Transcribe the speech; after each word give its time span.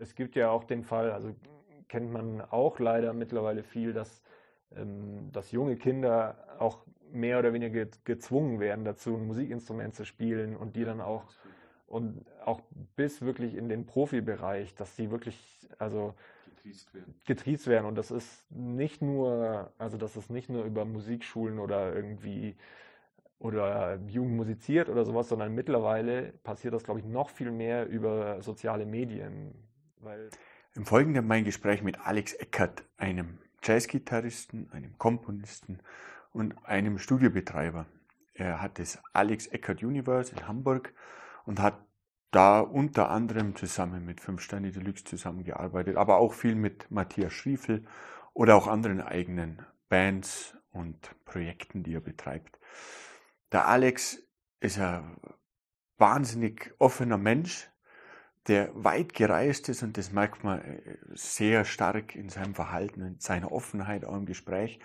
es 0.00 0.14
gibt 0.14 0.34
ja 0.34 0.50
auch 0.50 0.64
den 0.64 0.82
Fall, 0.82 1.12
also 1.12 1.34
kennt 1.88 2.10
man 2.12 2.40
auch 2.40 2.78
leider 2.78 3.12
mittlerweile 3.12 3.62
viel, 3.62 3.92
dass, 3.92 4.22
ähm, 4.74 5.30
dass 5.32 5.52
junge 5.52 5.76
Kinder 5.76 6.36
auch 6.58 6.84
mehr 7.12 7.38
oder 7.38 7.52
weniger 7.52 7.86
gezwungen 8.04 8.60
werden 8.60 8.84
dazu, 8.84 9.16
ein 9.16 9.26
Musikinstrument 9.26 9.94
zu 9.94 10.04
spielen 10.04 10.56
und 10.56 10.76
die 10.76 10.84
dann 10.84 11.00
auch 11.00 11.24
und 11.86 12.24
auch 12.44 12.60
bis 12.94 13.20
wirklich 13.20 13.56
in 13.56 13.68
den 13.68 13.84
Profibereich, 13.84 14.76
dass 14.76 14.94
sie 14.94 15.10
wirklich 15.10 15.68
also 15.78 16.14
getriezt 16.44 16.94
werden. 16.94 17.14
getriezt 17.26 17.66
werden. 17.66 17.86
Und 17.86 17.96
das 17.96 18.12
ist 18.12 18.48
nicht 18.52 19.02
nur, 19.02 19.72
also 19.76 19.96
das 19.98 20.16
ist 20.16 20.30
nicht 20.30 20.48
nur 20.48 20.64
über 20.64 20.84
Musikschulen 20.84 21.58
oder 21.58 21.92
irgendwie 21.94 22.56
oder 23.40 23.98
Jugend 24.06 24.36
musiziert 24.36 24.88
oder 24.88 25.04
sowas, 25.04 25.28
sondern 25.30 25.54
mittlerweile 25.54 26.32
passiert 26.44 26.74
das, 26.74 26.84
glaube 26.84 27.00
ich, 27.00 27.06
noch 27.06 27.30
viel 27.30 27.50
mehr 27.50 27.88
über 27.88 28.40
soziale 28.42 28.86
Medien. 28.86 29.52
Weil 30.02 30.30
Im 30.74 30.86
Folgenden 30.86 31.26
mein 31.26 31.44
Gespräch 31.44 31.82
mit 31.82 32.00
Alex 32.00 32.32
Eckert, 32.32 32.84
einem 32.96 33.38
Jazzgitarristen, 33.62 34.70
einem 34.72 34.96
Komponisten 34.96 35.80
und 36.32 36.54
einem 36.64 36.98
Studiobetreiber. 36.98 37.84
Er 38.32 38.62
hat 38.62 38.78
das 38.78 38.98
Alex 39.12 39.46
Eckert 39.48 39.82
Universe 39.82 40.34
in 40.34 40.48
Hamburg 40.48 40.94
und 41.44 41.60
hat 41.60 41.84
da 42.30 42.60
unter 42.60 43.10
anderem 43.10 43.56
zusammen 43.56 44.06
mit 44.06 44.22
Fünf 44.22 44.40
Sterne 44.40 44.70
Deluxe 44.70 45.04
zusammengearbeitet, 45.04 45.96
aber 45.96 46.16
auch 46.16 46.32
viel 46.32 46.54
mit 46.54 46.90
Matthias 46.90 47.34
Schriefel 47.34 47.84
oder 48.32 48.56
auch 48.56 48.68
anderen 48.68 49.02
eigenen 49.02 49.66
Bands 49.90 50.56
und 50.70 51.14
Projekten, 51.26 51.82
die 51.82 51.94
er 51.94 52.00
betreibt. 52.00 52.58
Der 53.52 53.68
Alex 53.68 54.22
ist 54.60 54.78
ein 54.78 55.16
wahnsinnig 55.98 56.72
offener 56.78 57.18
Mensch, 57.18 57.69
der 58.48 58.70
weit 58.74 59.14
gereist 59.14 59.68
ist 59.68 59.82
und 59.82 59.96
das 59.96 60.12
merkt 60.12 60.44
man 60.44 60.60
äh, 60.60 60.96
sehr 61.14 61.64
stark 61.64 62.14
in 62.14 62.28
seinem 62.28 62.54
Verhalten, 62.54 63.02
in 63.02 63.20
seiner 63.20 63.52
Offenheit 63.52 64.04
auch 64.04 64.16
im 64.16 64.26
Gespräch, 64.26 64.80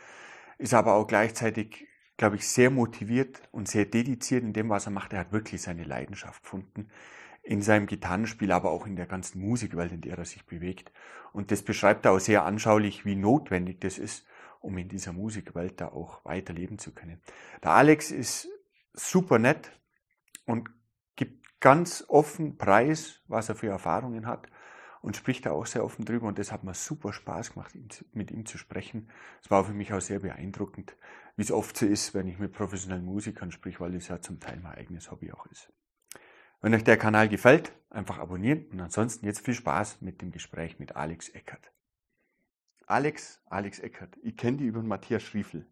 ist 0.57 0.73
aber 0.73 0.93
auch 0.93 1.07
gleichzeitig 1.07 1.88
glaube 2.17 2.38
ich, 2.38 2.47
sehr 2.47 2.69
motiviert 2.69 3.41
und 3.52 3.67
sehr 3.67 3.85
dediziert 3.85 4.43
in 4.43 4.53
dem, 4.53 4.69
was 4.69 4.88
er 4.88 4.91
macht. 4.91 5.13
Er 5.13 5.19
hat 5.19 5.33
wirklich 5.33 5.61
seine 5.61 5.83
Leidenschaft 5.83 6.43
gefunden 6.43 6.89
in 7.43 7.61
seinem 7.61 7.85
Gitarrenspiel, 7.85 8.52
aber 8.52 8.71
auch 8.71 8.88
in 8.88 8.95
der 8.95 9.05
ganzen 9.05 9.39
Musikwelt, 9.39 9.91
in 9.91 10.02
der 10.02 10.17
er 10.17 10.25
sich 10.25 10.45
bewegt. 10.45 10.91
Und 11.31 11.52
das 11.52 11.61
beschreibt 11.61 12.05
er 12.05 12.13
auch 12.13 12.19
sehr 12.19 12.43
anschaulich, 12.43 13.05
wie 13.05 13.15
notwendig 13.15 13.81
das 13.81 13.99
ist, 13.99 14.25
um 14.61 14.77
in 14.77 14.89
dieser 14.89 15.13
Musikwelt 15.13 15.80
da 15.80 15.89
auch 15.89 16.25
weiterleben 16.25 16.80
zu 16.80 16.91
können. 16.91 17.21
Der 17.63 17.71
Alex 17.71 18.09
ist 18.09 18.47
super 18.93 19.37
nett 19.37 19.71
und 20.45 20.69
ganz 21.59 22.06
offen 22.08 22.58
preis, 22.58 23.22
was 23.28 23.50
er 23.50 23.56
für 23.56 23.67
Erfahrungen 23.67 24.25
hat 24.28 24.48
und 25.02 25.16
spricht 25.16 25.45
da 25.45 25.52
auch 25.52 25.66
sehr 25.66 25.84
offen 25.84 26.03
drüber 26.03 26.28
und 26.28 26.39
das 26.39 26.52
hat 26.52 26.64
mir 26.64 26.73
super 26.73 27.14
Spaß 27.14 27.53
gemacht, 27.53 27.73
mit 28.14 28.31
ihm 28.31 28.45
zu 28.45 28.58
sprechen. 28.58 29.09
Es 29.44 29.52
war 29.52 29.64
für 29.64 29.73
mich 29.73 29.94
auch 29.94 30.02
sehr 30.02 30.20
beeindruckend, 30.20 30.95
wie 31.36 31.44
es 31.44 31.52
oft 31.52 31.78
so 31.78 31.86
ist, 31.86 32.14
wenn 32.14 32.28
ich 32.28 32.39
mit 32.39 32.53
professionellen 32.53 33.06
Musikern 33.06 33.52
sprich, 33.52 33.80
weil 33.80 33.94
es 33.95 34.08
ja 34.08 34.20
zum 34.20 34.39
Teil 34.39 34.59
mein 34.59 34.76
eigenes 34.76 35.11
Hobby 35.11 35.31
auch 35.31 35.45
ist. 35.48 35.72
Wenn 36.61 36.73
euch 36.73 36.83
der 36.83 36.98
Kanal 36.98 37.30
gefällt, 37.30 37.72
einfach 37.92 38.17
abonnieren 38.17 38.66
und 38.72 38.81
ansonsten 38.81 39.26
jetzt 39.26 39.45
viel 39.45 39.53
Spaß 39.53 40.02
mit 40.02 40.22
dem 40.22 40.31
Gespräch 40.31 40.80
mit 40.80 40.95
Alex 40.95 41.30
Eckert. 41.30 41.72
Alex, 42.88 43.42
Alex 43.45 43.80
Eckert, 43.80 44.17
ich 44.23 44.38
kenne 44.38 44.58
die 44.58 44.66
über 44.66 44.81
Matthias 44.81 45.22
Schriefel. 45.22 45.67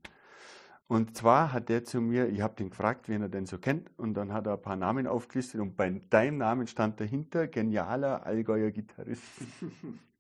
Und 0.88 1.16
zwar 1.16 1.54
hat 1.54 1.70
der 1.70 1.86
zu 1.86 2.02
mir, 2.02 2.28
ich 2.28 2.42
habe 2.42 2.56
den 2.56 2.70
gefragt, 2.70 3.08
wen 3.10 3.22
er 3.22 3.30
denn 3.30 3.46
so 3.46 3.58
kennt, 3.58 3.90
und 3.98 4.14
dann 4.16 4.34
hat 4.34 4.48
er 4.48 4.54
ein 4.54 4.62
paar 4.62 4.76
Namen 4.76 5.08
aufgelistet 5.08 5.62
und 5.62 5.76
bei 5.76 5.90
deinem 6.10 6.38
Namen 6.38 6.68
stand 6.68 7.00
dahinter 7.00 7.48
genialer 7.48 8.26
Allgäuer 8.26 8.72
Gitarrist. 8.72 9.24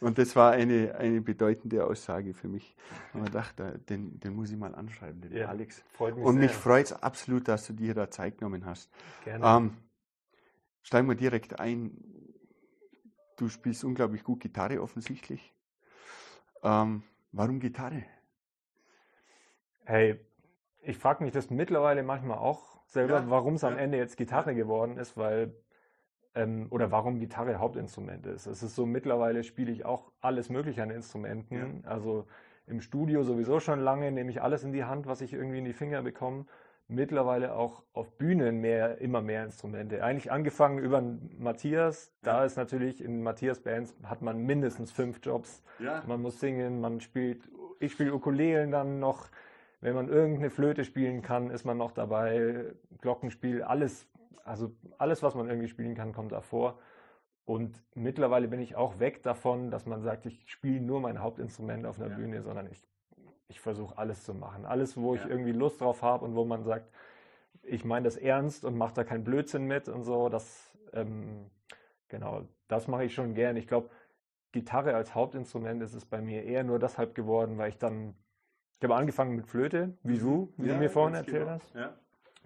Und 0.00 0.18
das 0.18 0.36
war 0.36 0.52
eine, 0.52 0.94
eine 0.96 1.20
bedeutende 1.20 1.84
Aussage 1.86 2.34
für 2.34 2.48
mich. 2.48 2.76
Und 3.14 3.22
man 3.22 3.32
dachte, 3.32 3.78
den, 3.88 4.18
den 4.20 4.34
muss 4.34 4.50
ich 4.50 4.56
mal 4.56 4.74
anschreiben, 4.74 5.20
den 5.20 5.32
ja, 5.32 5.48
Alex. 5.48 5.82
Freut 5.92 6.16
mich 6.16 6.24
und 6.24 6.36
mich 6.36 6.50
freut 6.50 6.86
es 6.86 6.92
absolut, 6.92 7.48
dass 7.48 7.66
du 7.66 7.72
dir 7.72 7.94
da 7.94 8.10
Zeit 8.10 8.36
genommen 8.36 8.66
hast. 8.66 8.90
Gerne. 9.24 9.46
Ähm, 9.46 9.76
steigen 10.82 11.08
wir 11.08 11.14
direkt 11.14 11.58
ein. 11.58 11.92
Du 13.36 13.48
spielst 13.48 13.84
unglaublich 13.84 14.24
gut 14.24 14.40
Gitarre 14.40 14.82
offensichtlich. 14.82 15.54
Ähm, 16.62 17.02
warum 17.32 17.58
Gitarre? 17.58 18.04
Hey, 19.84 20.18
ich 20.82 20.98
frage 20.98 21.22
mich 21.24 21.32
das 21.32 21.50
mittlerweile 21.50 22.02
manchmal 22.02 22.38
auch 22.38 22.80
selber, 22.86 23.20
ja, 23.20 23.30
warum 23.30 23.54
es 23.54 23.62
ja. 23.62 23.68
am 23.68 23.78
Ende 23.78 23.98
jetzt 23.98 24.16
Gitarre 24.16 24.54
geworden 24.54 24.98
ist, 24.98 25.16
weil 25.16 25.54
ähm, 26.34 26.66
oder 26.70 26.90
warum 26.90 27.20
Gitarre 27.20 27.58
Hauptinstrument 27.58 28.26
ist. 28.26 28.46
Es 28.46 28.62
ist 28.62 28.74
so, 28.74 28.86
mittlerweile 28.86 29.44
spiele 29.44 29.72
ich 29.72 29.84
auch 29.84 30.10
alles 30.20 30.48
Mögliche 30.50 30.82
an 30.82 30.90
Instrumenten. 30.90 31.82
Ja. 31.84 31.90
Also 31.90 32.26
im 32.66 32.80
Studio 32.80 33.22
sowieso 33.22 33.60
schon 33.60 33.80
lange, 33.80 34.10
nehme 34.10 34.30
ich 34.30 34.42
alles 34.42 34.64
in 34.64 34.72
die 34.72 34.84
Hand, 34.84 35.06
was 35.06 35.20
ich 35.20 35.32
irgendwie 35.32 35.58
in 35.58 35.64
die 35.64 35.72
Finger 35.72 36.02
bekomme. 36.02 36.46
Mittlerweile 36.86 37.54
auch 37.54 37.82
auf 37.94 38.12
Bühnen 38.18 38.60
mehr, 38.60 38.98
immer 38.98 39.22
mehr 39.22 39.44
Instrumente. 39.44 40.02
Eigentlich 40.04 40.30
angefangen 40.30 40.78
über 40.78 41.02
Matthias. 41.38 42.12
Da 42.22 42.44
ist 42.44 42.56
natürlich 42.56 43.02
in 43.02 43.22
Matthias 43.22 43.60
Bands 43.60 43.96
hat 44.02 44.20
man 44.20 44.38
mindestens 44.40 44.92
fünf 44.92 45.20
Jobs. 45.22 45.62
Man 46.06 46.20
muss 46.20 46.40
singen, 46.40 46.80
man 46.80 47.00
spielt, 47.00 47.48
ich 47.80 47.92
spiele 47.92 48.12
Ukulelen 48.12 48.70
dann 48.70 48.98
noch. 48.98 49.28
Wenn 49.84 49.94
man 49.94 50.08
irgendeine 50.08 50.50
Flöte 50.50 50.84
spielen 50.84 51.22
kann, 51.22 51.50
ist 51.50 51.64
man 51.64 51.76
noch 51.76 51.92
dabei. 51.92 52.72
Glockenspiel, 53.00 53.62
alles 53.62 54.08
also 54.44 54.72
alles, 54.98 55.22
was 55.22 55.34
man 55.34 55.48
irgendwie 55.48 55.68
spielen 55.68 55.94
kann, 55.94 56.12
kommt 56.12 56.32
davor. 56.32 56.78
Und 57.46 57.82
mittlerweile 57.94 58.48
bin 58.48 58.60
ich 58.60 58.76
auch 58.76 58.98
weg 58.98 59.22
davon, 59.22 59.70
dass 59.70 59.86
man 59.86 60.02
sagt, 60.02 60.26
ich 60.26 60.44
spiele 60.50 60.80
nur 60.80 61.00
mein 61.00 61.20
Hauptinstrument 61.20 61.86
auf 61.86 61.98
einer 61.98 62.10
ja. 62.10 62.16
Bühne, 62.16 62.42
sondern 62.42 62.70
ich, 62.70 62.82
ich 63.48 63.60
versuche 63.60 63.98
alles 63.98 64.24
zu 64.24 64.34
machen. 64.34 64.64
Alles, 64.64 64.96
wo 64.96 65.14
ja. 65.14 65.22
ich 65.22 65.28
irgendwie 65.28 65.52
Lust 65.52 65.80
drauf 65.80 66.02
habe 66.02 66.24
und 66.24 66.34
wo 66.34 66.44
man 66.44 66.62
sagt, 66.62 66.90
ich 67.62 67.84
meine 67.84 68.04
das 68.04 68.16
ernst 68.16 68.64
und 68.64 68.76
mache 68.76 68.94
da 68.94 69.04
keinen 69.04 69.24
Blödsinn 69.24 69.64
mit 69.64 69.88
und 69.88 70.02
so. 70.02 70.28
Das, 70.28 70.74
ähm, 70.92 71.50
genau, 72.08 72.46
das 72.68 72.88
mache 72.88 73.04
ich 73.04 73.14
schon 73.14 73.34
gern. 73.34 73.56
Ich 73.56 73.66
glaube, 73.66 73.90
Gitarre 74.52 74.94
als 74.94 75.14
Hauptinstrument 75.14 75.82
ist 75.82 75.94
es 75.94 76.04
bei 76.04 76.20
mir 76.20 76.44
eher 76.44 76.64
nur 76.64 76.78
deshalb 76.78 77.14
geworden, 77.14 77.58
weil 77.58 77.70
ich 77.70 77.78
dann, 77.78 78.14
ich 78.78 78.84
habe 78.84 78.94
angefangen 78.94 79.36
mit 79.36 79.46
Flöte, 79.46 79.96
wie 80.02 80.18
du, 80.18 80.52
wie 80.56 80.68
ja, 80.68 80.74
du 80.74 80.80
mir 80.80 80.90
vorhin 80.90 81.14
erzählt 81.14 81.44
genau. 81.44 81.52
hast. 81.52 81.74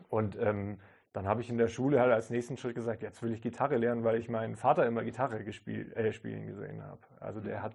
Und 0.09 0.39
ähm, 0.41 0.79
dann 1.13 1.27
habe 1.27 1.41
ich 1.41 1.51
in 1.51 1.59
der 1.59 1.69
Schule 1.69 2.01
halt 2.01 2.13
als 2.13 2.31
nächsten 2.31 2.57
Schritt 2.57 2.75
gesagt, 2.75 3.03
jetzt 3.03 3.23
will 3.23 3.33
ich 3.33 3.43
Gitarre 3.43 3.77
lernen, 3.77 4.05
weil 4.05 4.17
ich 4.19 4.29
meinen 4.29 4.57
Vater 4.57 4.87
immer 4.87 5.03
Gitarre 5.03 5.43
gespielt, 5.43 5.97
äh, 5.97 6.13
spielen 6.13 6.47
gesehen 6.47 6.83
habe. 6.85 7.01
Also 7.19 7.41
der 7.41 7.63
hat, 7.63 7.75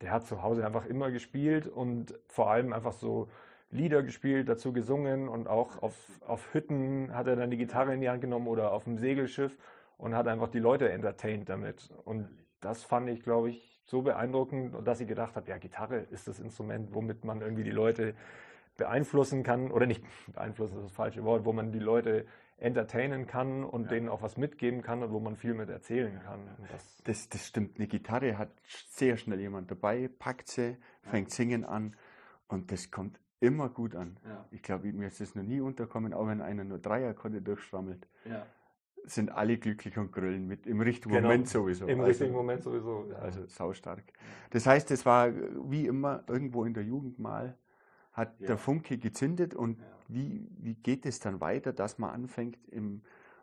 der 0.00 0.10
hat 0.10 0.26
zu 0.26 0.42
Hause 0.42 0.66
einfach 0.66 0.86
immer 0.86 1.10
gespielt 1.10 1.68
und 1.68 2.18
vor 2.26 2.50
allem 2.50 2.72
einfach 2.72 2.92
so 2.92 3.28
Lieder 3.70 4.02
gespielt, 4.02 4.48
dazu 4.48 4.72
gesungen 4.72 5.28
und 5.28 5.48
auch 5.48 5.82
auf, 5.82 5.94
auf 6.26 6.54
Hütten 6.54 7.14
hat 7.14 7.26
er 7.26 7.36
dann 7.36 7.50
die 7.50 7.56
Gitarre 7.56 7.92
in 7.94 8.00
die 8.00 8.08
Hand 8.08 8.20
genommen 8.20 8.46
oder 8.46 8.72
auf 8.72 8.84
dem 8.84 8.96
Segelschiff 8.96 9.56
und 9.98 10.14
hat 10.14 10.28
einfach 10.28 10.48
die 10.48 10.58
Leute 10.60 10.90
entertained 10.90 11.48
damit. 11.48 11.90
Und 12.04 12.28
das 12.60 12.84
fand 12.84 13.08
ich, 13.08 13.22
glaube 13.22 13.50
ich, 13.50 13.75
so 13.86 14.02
beeindruckend, 14.02 14.74
dass 14.86 15.00
ich 15.00 15.08
gedacht 15.08 15.36
habe, 15.36 15.48
ja, 15.48 15.58
Gitarre 15.58 15.98
ist 16.10 16.28
das 16.28 16.40
Instrument, 16.40 16.92
womit 16.92 17.24
man 17.24 17.40
irgendwie 17.40 17.64
die 17.64 17.70
Leute 17.70 18.14
beeinflussen 18.76 19.42
kann, 19.42 19.70
oder 19.70 19.86
nicht 19.86 20.04
beeinflussen 20.32 20.78
ist 20.78 20.84
das 20.84 20.92
falsche 20.92 21.24
Wort, 21.24 21.44
wo 21.44 21.52
man 21.52 21.72
die 21.72 21.78
Leute 21.78 22.26
entertainen 22.58 23.26
kann 23.26 23.64
und 23.64 23.84
ja. 23.84 23.88
denen 23.90 24.08
auch 24.08 24.22
was 24.22 24.36
mitgeben 24.36 24.82
kann 24.82 25.02
und 25.02 25.12
wo 25.12 25.20
man 25.20 25.36
viel 25.36 25.54
mit 25.54 25.68
erzählen 25.68 26.20
kann. 26.24 26.40
Das, 26.72 27.02
das, 27.04 27.28
das, 27.28 27.46
stimmt. 27.46 27.76
Eine 27.76 27.86
Gitarre 27.86 28.38
hat 28.38 28.50
sehr 28.64 29.16
schnell 29.16 29.40
jemand 29.40 29.70
dabei, 29.70 30.08
packt 30.18 30.48
sie, 30.48 30.76
fängt 31.02 31.30
ja. 31.30 31.34
singen 31.34 31.64
an 31.64 31.94
und 32.48 32.72
das 32.72 32.90
kommt 32.90 33.20
immer 33.40 33.68
gut 33.68 33.94
an. 33.94 34.16
Ja. 34.24 34.46
Ich 34.50 34.62
glaube, 34.62 34.90
mir 34.92 35.08
ist 35.08 35.20
das 35.20 35.34
noch 35.34 35.42
nie 35.42 35.60
unterkommen, 35.60 36.14
auch 36.14 36.26
wenn 36.26 36.40
einer 36.40 36.64
nur 36.64 36.78
drei 36.78 37.06
Akkorde 37.08 37.42
durchschrammelt. 37.42 38.06
Sind 39.06 39.30
alle 39.30 39.56
glücklich 39.56 39.96
und 39.98 40.12
grüllen 40.12 40.46
mit 40.46 40.66
im 40.66 40.80
richtigen 40.80 41.14
genau. 41.14 41.28
Moment 41.28 41.48
sowieso. 41.48 41.86
Im 41.86 42.00
also, 42.00 42.08
richtigen 42.08 42.34
Moment 42.34 42.62
sowieso. 42.62 43.08
Also 43.20 43.46
saustark. 43.46 44.02
Das 44.50 44.66
heißt, 44.66 44.90
es 44.90 45.06
war 45.06 45.32
wie 45.70 45.86
immer 45.86 46.24
irgendwo 46.26 46.64
in 46.64 46.74
der 46.74 46.84
Jugend 46.84 47.18
mal 47.18 47.56
hat 48.16 48.40
der 48.40 48.56
Funke 48.56 48.96
gezündet 48.96 49.54
und 49.54 49.78
wie, 50.08 50.48
wie 50.58 50.74
geht 50.74 51.04
es 51.04 51.20
dann 51.20 51.40
weiter, 51.42 51.74
dass 51.74 51.98
man 51.98 52.10
anfängt 52.10 52.58
im 52.68 53.02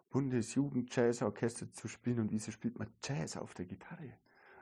Bundesjugendjazzorchester 0.09 1.71
zu 1.71 1.87
spielen 1.87 2.19
und 2.19 2.31
wieso 2.31 2.51
spielt 2.51 2.79
man 2.79 2.87
Jazz 3.03 3.37
auf 3.37 3.53
der 3.53 3.65
Gitarre? 3.65 4.13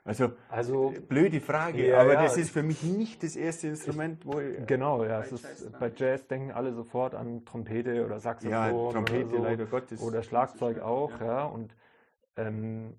Also, 0.03 0.31
also 0.49 0.93
blöde 1.09 1.39
Frage, 1.41 1.89
ja, 1.89 2.01
aber 2.01 2.13
ja. 2.13 2.23
das 2.23 2.35
ist 2.35 2.49
für 2.49 2.63
mich 2.63 2.81
nicht 2.81 3.21
das 3.21 3.35
erste 3.35 3.67
Instrument, 3.67 4.25
wo 4.25 4.39
ich, 4.39 4.65
Genau, 4.65 5.05
ja, 5.05 5.21
es 5.21 5.31
ist, 5.31 5.79
bei 5.79 5.91
Jazz 5.95 6.25
denken 6.27 6.51
alle 6.51 6.73
sofort 6.73 7.13
an 7.13 7.45
Trompete 7.45 8.03
oder 8.03 8.19
Saxophon 8.19 8.51
ja, 8.51 8.71
Trompete, 8.71 9.27
oder, 9.27 9.37
so, 9.37 9.43
leider 9.43 9.65
Gottes. 9.67 10.01
oder 10.01 10.23
Schlagzeug 10.23 10.79
auch, 10.79 11.19
ja, 11.19 11.25
ja 11.25 11.43
und 11.43 11.75
ähm, 12.35 12.95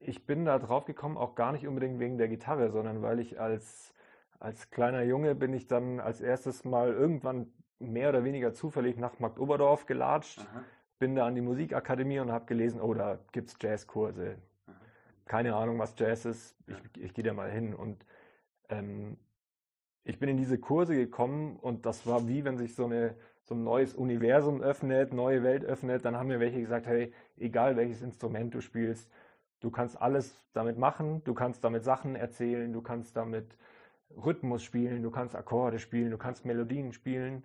ich 0.00 0.26
bin 0.26 0.44
da 0.44 0.58
drauf 0.58 0.84
gekommen, 0.84 1.16
auch 1.16 1.34
gar 1.34 1.52
nicht 1.52 1.66
unbedingt 1.66 1.98
wegen 1.98 2.18
der 2.18 2.28
Gitarre, 2.28 2.70
sondern 2.70 3.00
weil 3.00 3.20
ich 3.20 3.40
als, 3.40 3.94
als 4.38 4.70
kleiner 4.70 5.04
Junge 5.04 5.34
bin 5.34 5.54
ich 5.54 5.66
dann 5.66 5.98
als 5.98 6.20
erstes 6.20 6.62
mal 6.64 6.92
irgendwann 6.92 7.52
mehr 7.78 8.10
oder 8.10 8.22
weniger 8.24 8.52
zufällig 8.52 8.98
nach 8.98 9.18
Magdoberdorf 9.18 9.86
gelatscht, 9.86 10.40
Aha. 10.40 10.62
bin 10.98 11.14
da 11.14 11.26
an 11.26 11.34
die 11.34 11.40
Musikakademie 11.40 12.20
und 12.20 12.32
habe 12.32 12.44
gelesen, 12.44 12.80
oh, 12.80 12.92
da 12.92 13.18
gibt 13.32 13.48
es 13.48 13.56
Jazzkurse. 13.60 14.36
Keine 15.28 15.54
Ahnung, 15.54 15.78
was 15.78 15.94
Jazz 15.96 16.24
ist, 16.24 16.56
ich, 16.66 17.02
ich 17.02 17.14
gehe 17.14 17.24
da 17.24 17.32
mal 17.32 17.50
hin. 17.50 17.74
Und 17.74 18.04
ähm, 18.68 19.16
ich 20.04 20.18
bin 20.18 20.28
in 20.28 20.36
diese 20.36 20.58
Kurse 20.58 20.96
gekommen 20.96 21.56
und 21.56 21.86
das 21.86 22.06
war 22.06 22.26
wie 22.26 22.44
wenn 22.44 22.56
sich 22.56 22.74
so, 22.74 22.86
eine, 22.86 23.14
so 23.42 23.54
ein 23.54 23.62
neues 23.62 23.94
Universum 23.94 24.62
öffnet, 24.62 25.12
neue 25.12 25.42
Welt 25.42 25.64
öffnet. 25.64 26.04
Dann 26.04 26.16
haben 26.16 26.28
mir 26.28 26.40
welche 26.40 26.60
gesagt, 26.60 26.86
hey, 26.86 27.12
egal 27.36 27.76
welches 27.76 28.02
Instrument 28.02 28.54
du 28.54 28.60
spielst, 28.60 29.10
du 29.60 29.70
kannst 29.70 30.00
alles 30.00 30.34
damit 30.54 30.78
machen, 30.78 31.22
du 31.24 31.34
kannst 31.34 31.62
damit 31.62 31.84
Sachen 31.84 32.16
erzählen, 32.16 32.72
du 32.72 32.80
kannst 32.80 33.16
damit 33.16 33.56
Rhythmus 34.16 34.62
spielen, 34.62 35.02
du 35.02 35.10
kannst 35.10 35.36
Akkorde 35.36 35.78
spielen, 35.78 36.10
du 36.10 36.18
kannst 36.18 36.46
Melodien 36.46 36.92
spielen, 36.92 37.42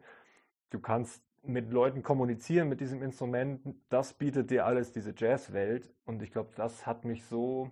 du 0.70 0.80
kannst 0.80 1.22
mit 1.44 1.72
Leuten 1.72 2.04
kommunizieren 2.04 2.70
mit 2.70 2.80
diesem 2.80 3.02
Instrument. 3.04 3.62
Das 3.90 4.14
bietet 4.14 4.50
dir 4.50 4.66
alles 4.66 4.92
diese 4.92 5.14
Jazzwelt 5.16 5.94
und 6.06 6.22
ich 6.22 6.32
glaube, 6.32 6.52
das 6.56 6.86
hat 6.86 7.06
mich 7.06 7.26
so 7.26 7.72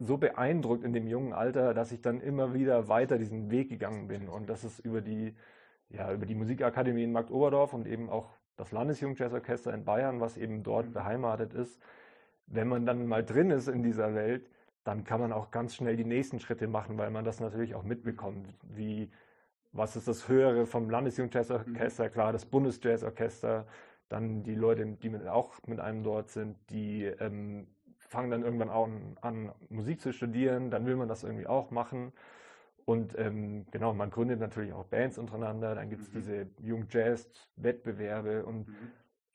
so 0.00 0.16
beeindruckt 0.16 0.84
in 0.84 0.92
dem 0.92 1.08
jungen 1.08 1.32
Alter, 1.32 1.74
dass 1.74 1.90
ich 1.90 2.00
dann 2.00 2.20
immer 2.20 2.54
wieder 2.54 2.88
weiter 2.88 3.18
diesen 3.18 3.50
Weg 3.50 3.68
gegangen 3.68 4.06
bin 4.08 4.28
und 4.28 4.48
das 4.48 4.64
ist 4.64 4.78
über 4.78 5.00
die 5.00 5.34
ja 5.90 6.12
über 6.12 6.26
die 6.26 6.34
Musikakademie 6.34 7.04
in 7.04 7.12
Marktoberdorf 7.12 7.72
und 7.74 7.86
eben 7.86 8.08
auch 8.08 8.30
das 8.56 8.72
Landesjugendjazzorchester 8.72 9.72
in 9.72 9.84
Bayern, 9.84 10.20
was 10.20 10.36
eben 10.36 10.62
dort 10.62 10.88
mhm. 10.88 10.92
beheimatet 10.92 11.54
ist. 11.54 11.80
Wenn 12.46 12.68
man 12.68 12.86
dann 12.86 13.06
mal 13.06 13.24
drin 13.24 13.50
ist 13.50 13.68
in 13.68 13.82
dieser 13.82 14.14
Welt, 14.14 14.50
dann 14.84 15.04
kann 15.04 15.20
man 15.20 15.32
auch 15.32 15.50
ganz 15.50 15.74
schnell 15.74 15.96
die 15.96 16.04
nächsten 16.04 16.40
Schritte 16.40 16.66
machen, 16.66 16.98
weil 16.98 17.10
man 17.10 17.24
das 17.24 17.40
natürlich 17.40 17.74
auch 17.74 17.82
mitbekommt, 17.82 18.48
wie 18.62 19.10
was 19.72 19.96
ist 19.96 20.08
das 20.08 20.28
Höhere 20.28 20.66
vom 20.66 20.90
Landesjugendjazzorchester, 20.90 22.04
mhm. 22.04 22.12
klar, 22.12 22.32
das 22.32 22.46
Bundesjazzorchester, 22.46 23.66
dann 24.08 24.42
die 24.42 24.54
Leute, 24.54 24.86
die 24.86 25.10
mit, 25.10 25.26
auch 25.26 25.54
mit 25.66 25.80
einem 25.80 26.02
dort 26.02 26.30
sind, 26.30 26.56
die 26.70 27.04
ähm, 27.04 27.66
fangen 27.98 28.30
dann 28.30 28.42
irgendwann 28.42 28.70
an, 28.70 29.18
an, 29.20 29.52
Musik 29.68 30.00
zu 30.00 30.12
studieren, 30.12 30.70
dann 30.70 30.86
will 30.86 30.96
man 30.96 31.08
das 31.08 31.24
irgendwie 31.24 31.46
auch 31.46 31.70
machen. 31.70 32.12
Und 32.86 33.18
ähm, 33.18 33.66
genau, 33.70 33.92
man 33.92 34.10
gründet 34.10 34.40
natürlich 34.40 34.72
auch 34.72 34.86
Bands 34.86 35.18
untereinander, 35.18 35.74
dann 35.74 35.90
gibt 35.90 36.02
es 36.02 36.08
mhm. 36.08 36.14
diese 36.14 36.46
Jugend-Jazz-Wettbewerbe 36.62 38.46
und 38.46 38.68
mhm. 38.68 38.74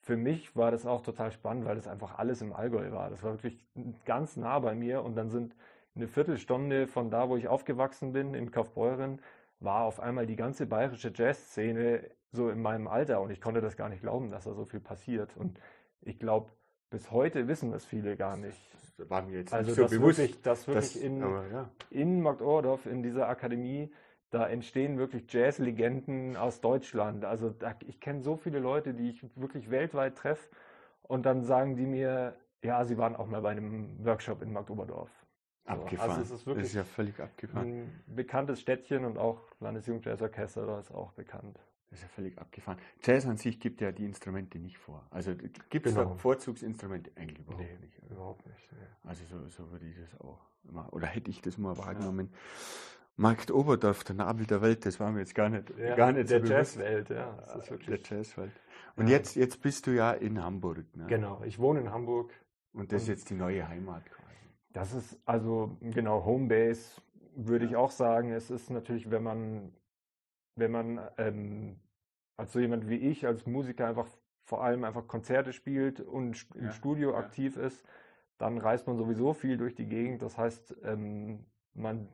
für 0.01 0.17
mich 0.17 0.55
war 0.55 0.71
das 0.71 0.87
auch 0.87 1.01
total 1.01 1.31
spannend, 1.31 1.65
weil 1.65 1.75
das 1.75 1.87
einfach 1.87 2.17
alles 2.17 2.41
im 2.41 2.51
Allgäu 2.51 2.91
war. 2.91 3.11
Das 3.11 3.21
war 3.21 3.33
wirklich 3.33 3.63
ganz 4.05 4.37
nah 4.37 4.57
bei 4.57 4.73
mir 4.73 5.03
und 5.03 5.15
dann 5.15 5.29
sind 5.29 5.55
eine 5.95 6.07
Viertelstunde 6.07 6.87
von 6.87 7.11
da, 7.11 7.29
wo 7.29 7.37
ich 7.37 7.47
aufgewachsen 7.47 8.11
bin, 8.11 8.33
in 8.33 8.49
Kaufbeuren, 8.49 9.19
war 9.59 9.83
auf 9.83 9.99
einmal 9.99 10.25
die 10.25 10.35
ganze 10.35 10.65
bayerische 10.65 11.11
Jazzszene 11.13 12.09
so 12.31 12.49
in 12.49 12.61
meinem 12.61 12.87
Alter 12.87 13.21
und 13.21 13.31
ich 13.31 13.41
konnte 13.41 13.61
das 13.61 13.77
gar 13.77 13.89
nicht 13.89 14.01
glauben, 14.01 14.31
dass 14.31 14.45
da 14.45 14.53
so 14.53 14.65
viel 14.65 14.79
passiert. 14.79 15.37
Und 15.37 15.59
ich 16.01 16.19
glaube, 16.19 16.51
bis 16.89 17.11
heute 17.11 17.47
wissen 17.47 17.71
das 17.71 17.85
viele 17.85 18.17
gar 18.17 18.37
nicht. 18.37 18.57
Das 18.97 19.09
war 19.09 19.21
mir 19.21 19.39
jetzt 19.39 19.53
also 19.53 19.69
nicht 19.69 19.75
so 19.75 19.81
das 19.83 19.91
bewusst. 19.91 20.19
Wirklich, 20.19 20.41
dass 20.41 20.67
wirklich 20.67 20.93
das, 20.93 21.01
in, 21.01 21.19
ja. 21.19 21.69
in 21.89 22.21
Magdordorf, 22.21 22.85
in 22.85 23.03
dieser 23.03 23.27
Akademie, 23.27 23.91
da 24.29 24.47
entstehen 24.47 24.97
wirklich 24.97 25.31
Jazzlegenden 25.31 26.35
aus 26.35 26.59
Deutschland. 26.59 27.23
Also 27.23 27.51
da, 27.51 27.75
ich 27.85 27.99
kenne 27.99 28.21
so 28.21 28.35
viele 28.35 28.59
Leute, 28.59 28.93
die 28.93 29.09
ich 29.09 29.23
wirklich 29.35 29.69
weltweit 29.69 30.15
treffe 30.15 30.49
und 31.03 31.25
dann 31.25 31.43
sagen 31.43 31.75
die 31.75 31.85
mir, 31.85 32.35
ja, 32.63 32.83
sie 32.85 32.97
waren 32.97 33.15
auch 33.15 33.27
mal 33.27 33.41
bei 33.41 33.51
einem 33.51 34.03
Workshop 34.03 34.41
in 34.41 34.51
Magdoberdorf. 34.51 35.11
Abgefahren. 35.65 36.09
Also 36.11 36.21
es 36.21 36.31
ist 36.41 36.45
wirklich 36.45 36.63
das 36.63 36.69
ist 36.71 36.75
ja 36.75 36.83
völlig 36.83 37.19
abgefahren. 37.19 37.67
Ein 37.83 38.03
bekanntes 38.15 38.59
Städtchen 38.59 39.05
und 39.05 39.17
auch 39.17 39.39
Landesjugendjazzorchester, 39.61 40.65
da 40.65 40.79
ist 40.79 40.91
auch 40.91 41.11
bekannt. 41.13 41.57
Das 41.89 41.99
ist 41.99 42.03
ja 42.03 42.09
völlig 42.09 42.37
abgefahren. 42.39 42.79
Jazz 43.03 43.25
an 43.27 43.37
sich 43.37 43.59
gibt 43.59 43.79
ja 43.79 43.91
die 43.91 44.03
Instrumente 44.03 44.57
nicht 44.59 44.77
vor. 44.77 45.05
Also 45.11 45.35
gibt 45.69 45.85
es 45.85 45.93
Genau. 45.95 46.09
da 46.09 46.15
Vorzugsinstrumente 46.15 47.11
eigentlich 47.15 47.39
überhaupt 47.39 47.61
Nee, 47.63 47.77
nicht. 47.81 47.99
Überhaupt 48.11 48.45
nicht. 48.47 48.71
Nee. 48.71 48.77
Also 49.09 49.23
so, 49.25 49.47
so 49.47 49.71
würde 49.71 49.85
ich 49.85 49.95
das 49.97 50.19
auch 50.19 50.39
immer, 50.67 50.91
oder 50.91 51.07
hätte 51.07 51.29
ich 51.29 51.41
das 51.41 51.57
mal 51.57 51.77
wahrgenommen. 51.77 52.33
Markt 53.15 53.51
Oberdorf, 53.51 54.03
der 54.05 54.15
Nabel 54.15 54.47
der 54.47 54.61
Welt, 54.63 54.85
das 54.87 54.99
war 54.99 55.11
mir 55.11 55.19
jetzt 55.19 55.35
gar 55.35 55.47
nicht, 55.49 55.71
Ja, 55.77 55.95
gar 55.95 56.11
nicht 56.11 56.31
der 56.31 56.43
so. 56.43 56.51
Jazzwelt, 56.51 57.09
ja. 57.11 57.31
Das 57.37 57.55
ist 57.57 57.69
Der 57.69 57.69
wirklich, 57.79 58.09
Jazzwelt. 58.09 58.51
Und 58.95 59.07
Ja. 59.07 59.17
jetzt, 59.17 59.35
jetzt 59.35 59.61
bist 59.61 59.85
du 59.85 59.91
ja 59.91 60.11
in 60.13 60.41
Hamburg. 60.43 60.83
Ne? 60.95 61.05
genau, 61.07 61.43
ich 61.43 61.59
wohne 61.59 61.81
in 61.81 61.91
Hamburg. 61.91 62.31
Und 62.73 62.91
das 62.91 63.03
ist 63.03 63.07
jetzt 63.09 63.29
die 63.29 63.35
neue 63.35 63.67
Heimat 63.67 64.03
quasi. 64.07 64.22
Das 64.73 64.93
ist 64.93 65.19
also 65.25 65.77
genau 65.81 66.25
Homebase, 66.25 67.01
würde 67.35 67.65
ich 67.65 67.75
auch 67.75 67.91
sagen. 67.91 68.31
Es 68.31 68.49
ist 68.51 68.69
natürlich, 68.69 69.09
wenn 69.11 69.23
man, 69.23 69.71
wenn 70.55 70.71
man 70.71 70.99
ähm, 71.17 71.79
als 72.37 72.53
so 72.53 72.59
jemand 72.59 72.89
wie 72.89 72.97
ich, 72.97 73.25
als 73.25 73.45
Musiker 73.45 73.87
einfach 73.87 74.07
vor 74.45 74.63
allem 74.63 74.83
einfach 74.83 75.07
Konzerte 75.07 75.53
spielt 75.53 76.01
und 76.01 76.45
im 76.55 76.65
Ja, 76.65 76.71
Studio 76.71 77.11
ja. 77.11 77.17
aktiv 77.19 77.55
ist, 77.55 77.85
dann 78.37 78.57
reist 78.57 78.87
man 78.87 78.97
sowieso 78.97 79.33
viel 79.33 79.57
durch 79.57 79.75
die 79.75 79.85
Gegend. 79.85 80.21
Das 80.21 80.37
heißt, 80.37 80.75
ähm, 80.83 81.45
man 81.73 82.09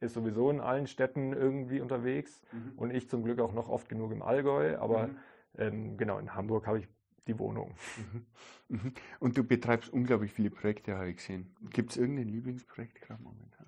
ist 0.00 0.14
sowieso 0.14 0.50
in 0.50 0.60
allen 0.60 0.86
Städten 0.86 1.32
irgendwie 1.32 1.80
unterwegs 1.80 2.42
und 2.76 2.90
ich 2.90 3.08
zum 3.08 3.22
Glück 3.22 3.40
auch 3.40 3.52
noch 3.52 3.68
oft 3.68 3.88
genug 3.88 4.12
im 4.12 4.22
Allgäu. 4.22 4.78
Aber 4.78 5.08
Mhm. 5.08 5.16
ähm, 5.58 5.96
genau, 5.96 6.18
in 6.18 6.34
Hamburg 6.34 6.66
habe 6.66 6.78
ich 6.78 6.88
die 7.28 7.38
Wohnung. 7.38 7.74
Mhm. 8.68 8.76
Mhm. 8.76 8.92
Und 9.20 9.38
du 9.38 9.44
betreibst 9.44 9.92
unglaublich 9.92 10.32
viele 10.32 10.50
Projekte, 10.50 10.96
habe 10.96 11.10
ich 11.10 11.16
gesehen. 11.16 11.54
Gibt 11.70 11.90
es 11.92 11.96
irgendein 11.96 12.28
Lieblingsprojekt 12.28 13.00
gerade 13.02 13.22
momentan? 13.22 13.66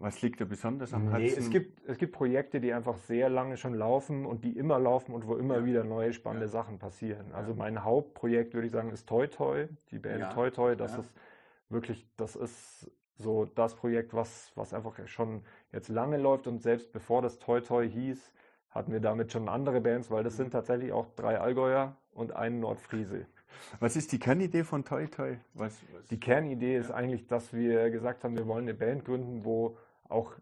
Was 0.00 0.22
liegt 0.22 0.40
dir 0.40 0.46
besonders 0.46 0.92
am 0.92 1.04
Nee, 1.04 1.28
Herzen? 1.28 1.38
es 1.38 1.50
gibt, 1.50 1.88
es 1.88 1.98
gibt 1.98 2.12
Projekte, 2.12 2.60
die 2.60 2.72
einfach 2.72 2.96
sehr 2.96 3.28
lange 3.28 3.56
schon 3.56 3.74
laufen 3.74 4.26
und 4.26 4.44
die 4.44 4.56
immer 4.56 4.78
laufen 4.78 5.14
und 5.14 5.26
wo 5.26 5.36
immer 5.36 5.58
Ja. 5.58 5.64
wieder 5.64 5.84
neue 5.84 6.12
spannende 6.12 6.46
Ja. 6.46 6.52
Sachen 6.52 6.78
passieren. 6.78 7.32
Also 7.32 7.52
Ja. 7.52 7.58
mein 7.58 7.84
Hauptprojekt, 7.84 8.54
würde 8.54 8.66
ich 8.66 8.72
sagen, 8.72 8.90
ist 8.90 9.08
Toy 9.08 9.28
Toy, 9.28 9.68
die 9.90 9.98
Band. 9.98 10.32
Toy 10.32 10.50
Toy. 10.50 10.76
Das 10.76 10.98
ist 10.98 11.12
wirklich, 11.68 12.08
das 12.16 12.34
ist 12.34 12.90
so 13.16 13.44
das 13.44 13.76
Projekt, 13.76 14.14
was, 14.14 14.52
was 14.56 14.74
einfach 14.74 15.06
schon 15.06 15.42
jetzt 15.70 15.88
lange 15.88 16.16
läuft 16.16 16.46
und 16.46 16.60
selbst 16.60 16.92
bevor 16.92 17.22
das 17.22 17.38
Toy 17.38 17.60
Toy 17.62 17.88
hieß, 17.88 18.32
hatten 18.74 18.92
wir 18.92 19.00
damit 19.00 19.32
schon 19.32 19.48
andere 19.48 19.80
Bands, 19.80 20.10
weil 20.10 20.24
das 20.24 20.36
sind 20.36 20.50
tatsächlich 20.50 20.92
auch 20.92 21.06
drei 21.14 21.38
Allgäuer 21.38 21.96
und 22.12 22.34
ein 22.34 22.60
Nordfriese. 22.60 23.26
Was 23.78 23.94
ist 23.94 24.10
die 24.10 24.18
Kernidee 24.18 24.64
von 24.64 24.84
Toy 24.84 25.06
Toy? 25.06 25.38
Was, 25.54 25.80
was? 25.92 26.08
Die 26.08 26.18
Kernidee 26.18 26.76
ist 26.76 26.90
eigentlich, 26.90 27.26
dass 27.28 27.52
wir 27.52 27.90
gesagt 27.90 28.24
haben, 28.24 28.36
wir 28.36 28.46
wollen 28.48 28.64
eine 28.64 28.74
Band 28.74 29.04
gründen, 29.04 29.44
wo 29.44 29.76
auch 30.08 30.32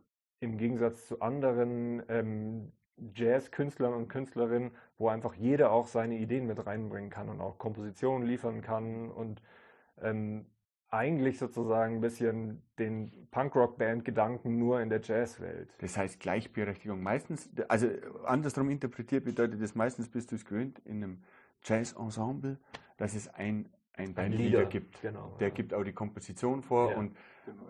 im 0.41 0.57
Gegensatz 0.57 1.07
zu 1.07 1.21
anderen 1.21 2.03
ähm, 2.09 2.73
Jazz-Künstlern 3.15 3.93
und 3.93 4.09
Künstlerinnen, 4.09 4.71
wo 4.99 5.09
einfach 5.09 5.35
jeder 5.35 5.73
auch 5.73 5.87
seine 5.87 6.17
Ideen 6.17 6.47
mit 6.47 6.65
reinbringen 6.67 7.11
kann 7.11 7.29
und 7.29 7.41
auch 7.41 7.59
Kompositionen 7.59 8.27
liefern 8.27 8.63
kann 8.63 9.11
und 9.11 9.43
ähm, 10.01 10.47
eigentlich 10.93 11.39
sozusagen 11.39 11.97
ein 11.97 12.01
bisschen 12.03 12.63
den 12.79 13.11
Punkrock-Band-Gedanken 13.31 14.59
nur 14.59 14.81
in 14.83 14.91
der 14.91 15.01
Jazzwelt. 15.01 15.71
Das 15.79 15.97
heißt 15.97 16.21
Gleichberechtigung. 16.21 17.03
Meistens, 17.03 17.49
also 17.69 17.89
andersrum 18.25 18.69
interpretiert 18.69 19.25
bedeutet 19.25 19.61
das 19.63 19.75
meistens 19.75 20.09
bist 20.09 20.31
du 20.31 20.37
es 20.37 20.45
gewöhnt 20.45 20.81
in 20.85 21.03
einem 21.03 21.23
Jazz-Ensemble, 21.65 22.59
dass 22.99 23.15
es 23.15 23.33
ein, 23.33 23.71
ein 23.97 24.33
Leader, 24.33 24.67
gibt. 24.67 25.01
genau, 25.01 25.35
Der 25.41 25.49
ja. 25.49 25.55
gibt 25.55 25.73
auch 25.73 25.83
die 25.83 25.93
Komposition 25.95 26.63
vor 26.63 26.91
Ja. 26.91 26.99
und 26.99 27.17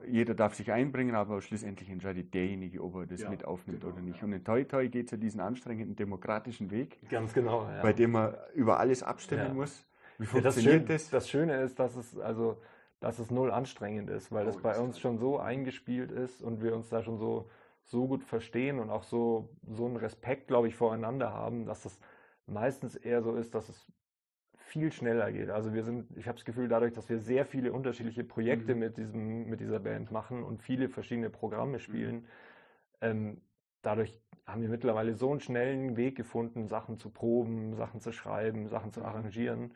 jeder 0.07 0.35
darf 0.35 0.55
sich 0.55 0.73
einbringen, 0.73 1.15
aber 1.15 1.41
schlussendlich 1.43 1.89
entscheidet 1.91 2.35
derjenige, 2.35 2.83
ob 2.83 2.97
er 2.97 3.07
das 3.07 3.21
Ja, 3.23 3.31
mit 3.31 3.45
aufnimmt 3.45 3.83
genau, 3.83 3.93
oder 3.93 4.03
nicht. 4.03 4.19
ja. 4.19 4.25
Und 4.25 4.33
in 4.33 4.43
Toy 4.45 4.65
Toy 4.65 4.89
geht 4.89 5.07
es 5.07 5.11
ja 5.13 5.17
diesen 5.17 5.41
anstrengenden 5.41 5.95
demokratischen 5.95 6.73
Weg, 6.73 6.99
Ganz 7.09 7.33
genau, 7.33 7.69
ja. 7.69 7.83
bei 7.83 7.93
dem 7.93 8.11
man 8.13 8.35
über 8.55 8.81
alles 8.81 9.05
abstimmen 9.05 9.55
muss. 9.55 9.87
Wie 10.19 10.25
Ja, 10.25 10.41
das, 10.41 10.55
funktioniert 10.57 10.83
Schön, 10.83 10.87
das? 10.89 11.11
das 11.11 11.31
Schöne 11.31 11.61
ist, 11.63 11.79
dass 11.79 11.95
es 11.97 12.19
also 12.19 12.61
dass 13.03 13.21
es 13.21 13.31
null 13.33 13.53
anstrengend 13.53 14.11
ist, 14.11 14.33
weil 14.33 14.45
Oh, 14.45 14.47
das 14.47 14.59
bei 14.63 14.81
uns 14.81 15.01
schon 15.01 15.19
so 15.19 15.39
eingespielt 15.41 16.13
ist 16.13 16.43
und 16.43 16.63
wir 16.63 16.75
uns 16.77 16.91
da 16.91 17.03
schon 17.05 17.19
so 17.19 17.51
so 17.85 18.09
gut 18.09 18.25
verstehen 18.25 18.81
und 18.81 18.91
auch 18.91 19.05
so 19.05 19.51
so 19.69 19.87
einen 19.87 19.97
Respekt, 19.99 20.49
glaube 20.49 20.69
ich, 20.69 20.77
voreinander 20.77 21.33
haben, 21.35 21.67
dass 21.67 21.85
es 21.87 22.01
meistens 22.47 22.97
eher 22.97 23.23
so 23.23 23.37
ist, 23.37 23.55
dass 23.57 23.69
es 23.71 23.93
viel 24.57 24.93
schneller 24.93 25.33
geht. 25.33 25.51
Also 25.51 25.75
wir 25.75 25.83
sind, 25.85 26.17
ich 26.17 26.29
habe 26.29 26.37
das 26.39 26.45
Gefühl, 26.45 26.69
dadurch, 26.69 26.93
dass 26.95 27.09
wir 27.11 27.19
sehr 27.19 27.47
viele 27.47 27.73
unterschiedliche 27.73 28.25
Projekte 28.25 28.75
Mhm. 28.75 28.77
mit 28.77 28.97
diesem 28.99 29.47
mit 29.49 29.61
dieser 29.61 29.81
Band 29.81 30.11
machen 30.13 30.43
und 30.45 30.63
viele 30.63 30.89
verschiedene 30.89 31.31
Programme 31.31 31.79
spielen, 31.81 32.27
ähm, 33.01 33.43
dadurch 33.83 34.21
haben 34.47 34.63
wir 34.63 34.69
mittlerweile 34.69 35.15
so 35.15 35.31
einen 35.31 35.41
schnellen 35.41 35.97
Weg 35.97 36.17
gefunden, 36.17 36.67
Sachen 36.69 36.99
zu 36.99 37.11
proben, 37.11 37.75
Sachen 37.75 38.01
zu 38.01 38.13
schreiben, 38.13 38.69
Sachen 38.69 38.93
zu 38.93 39.03
Mhm. 39.03 39.05
arrangieren. 39.05 39.75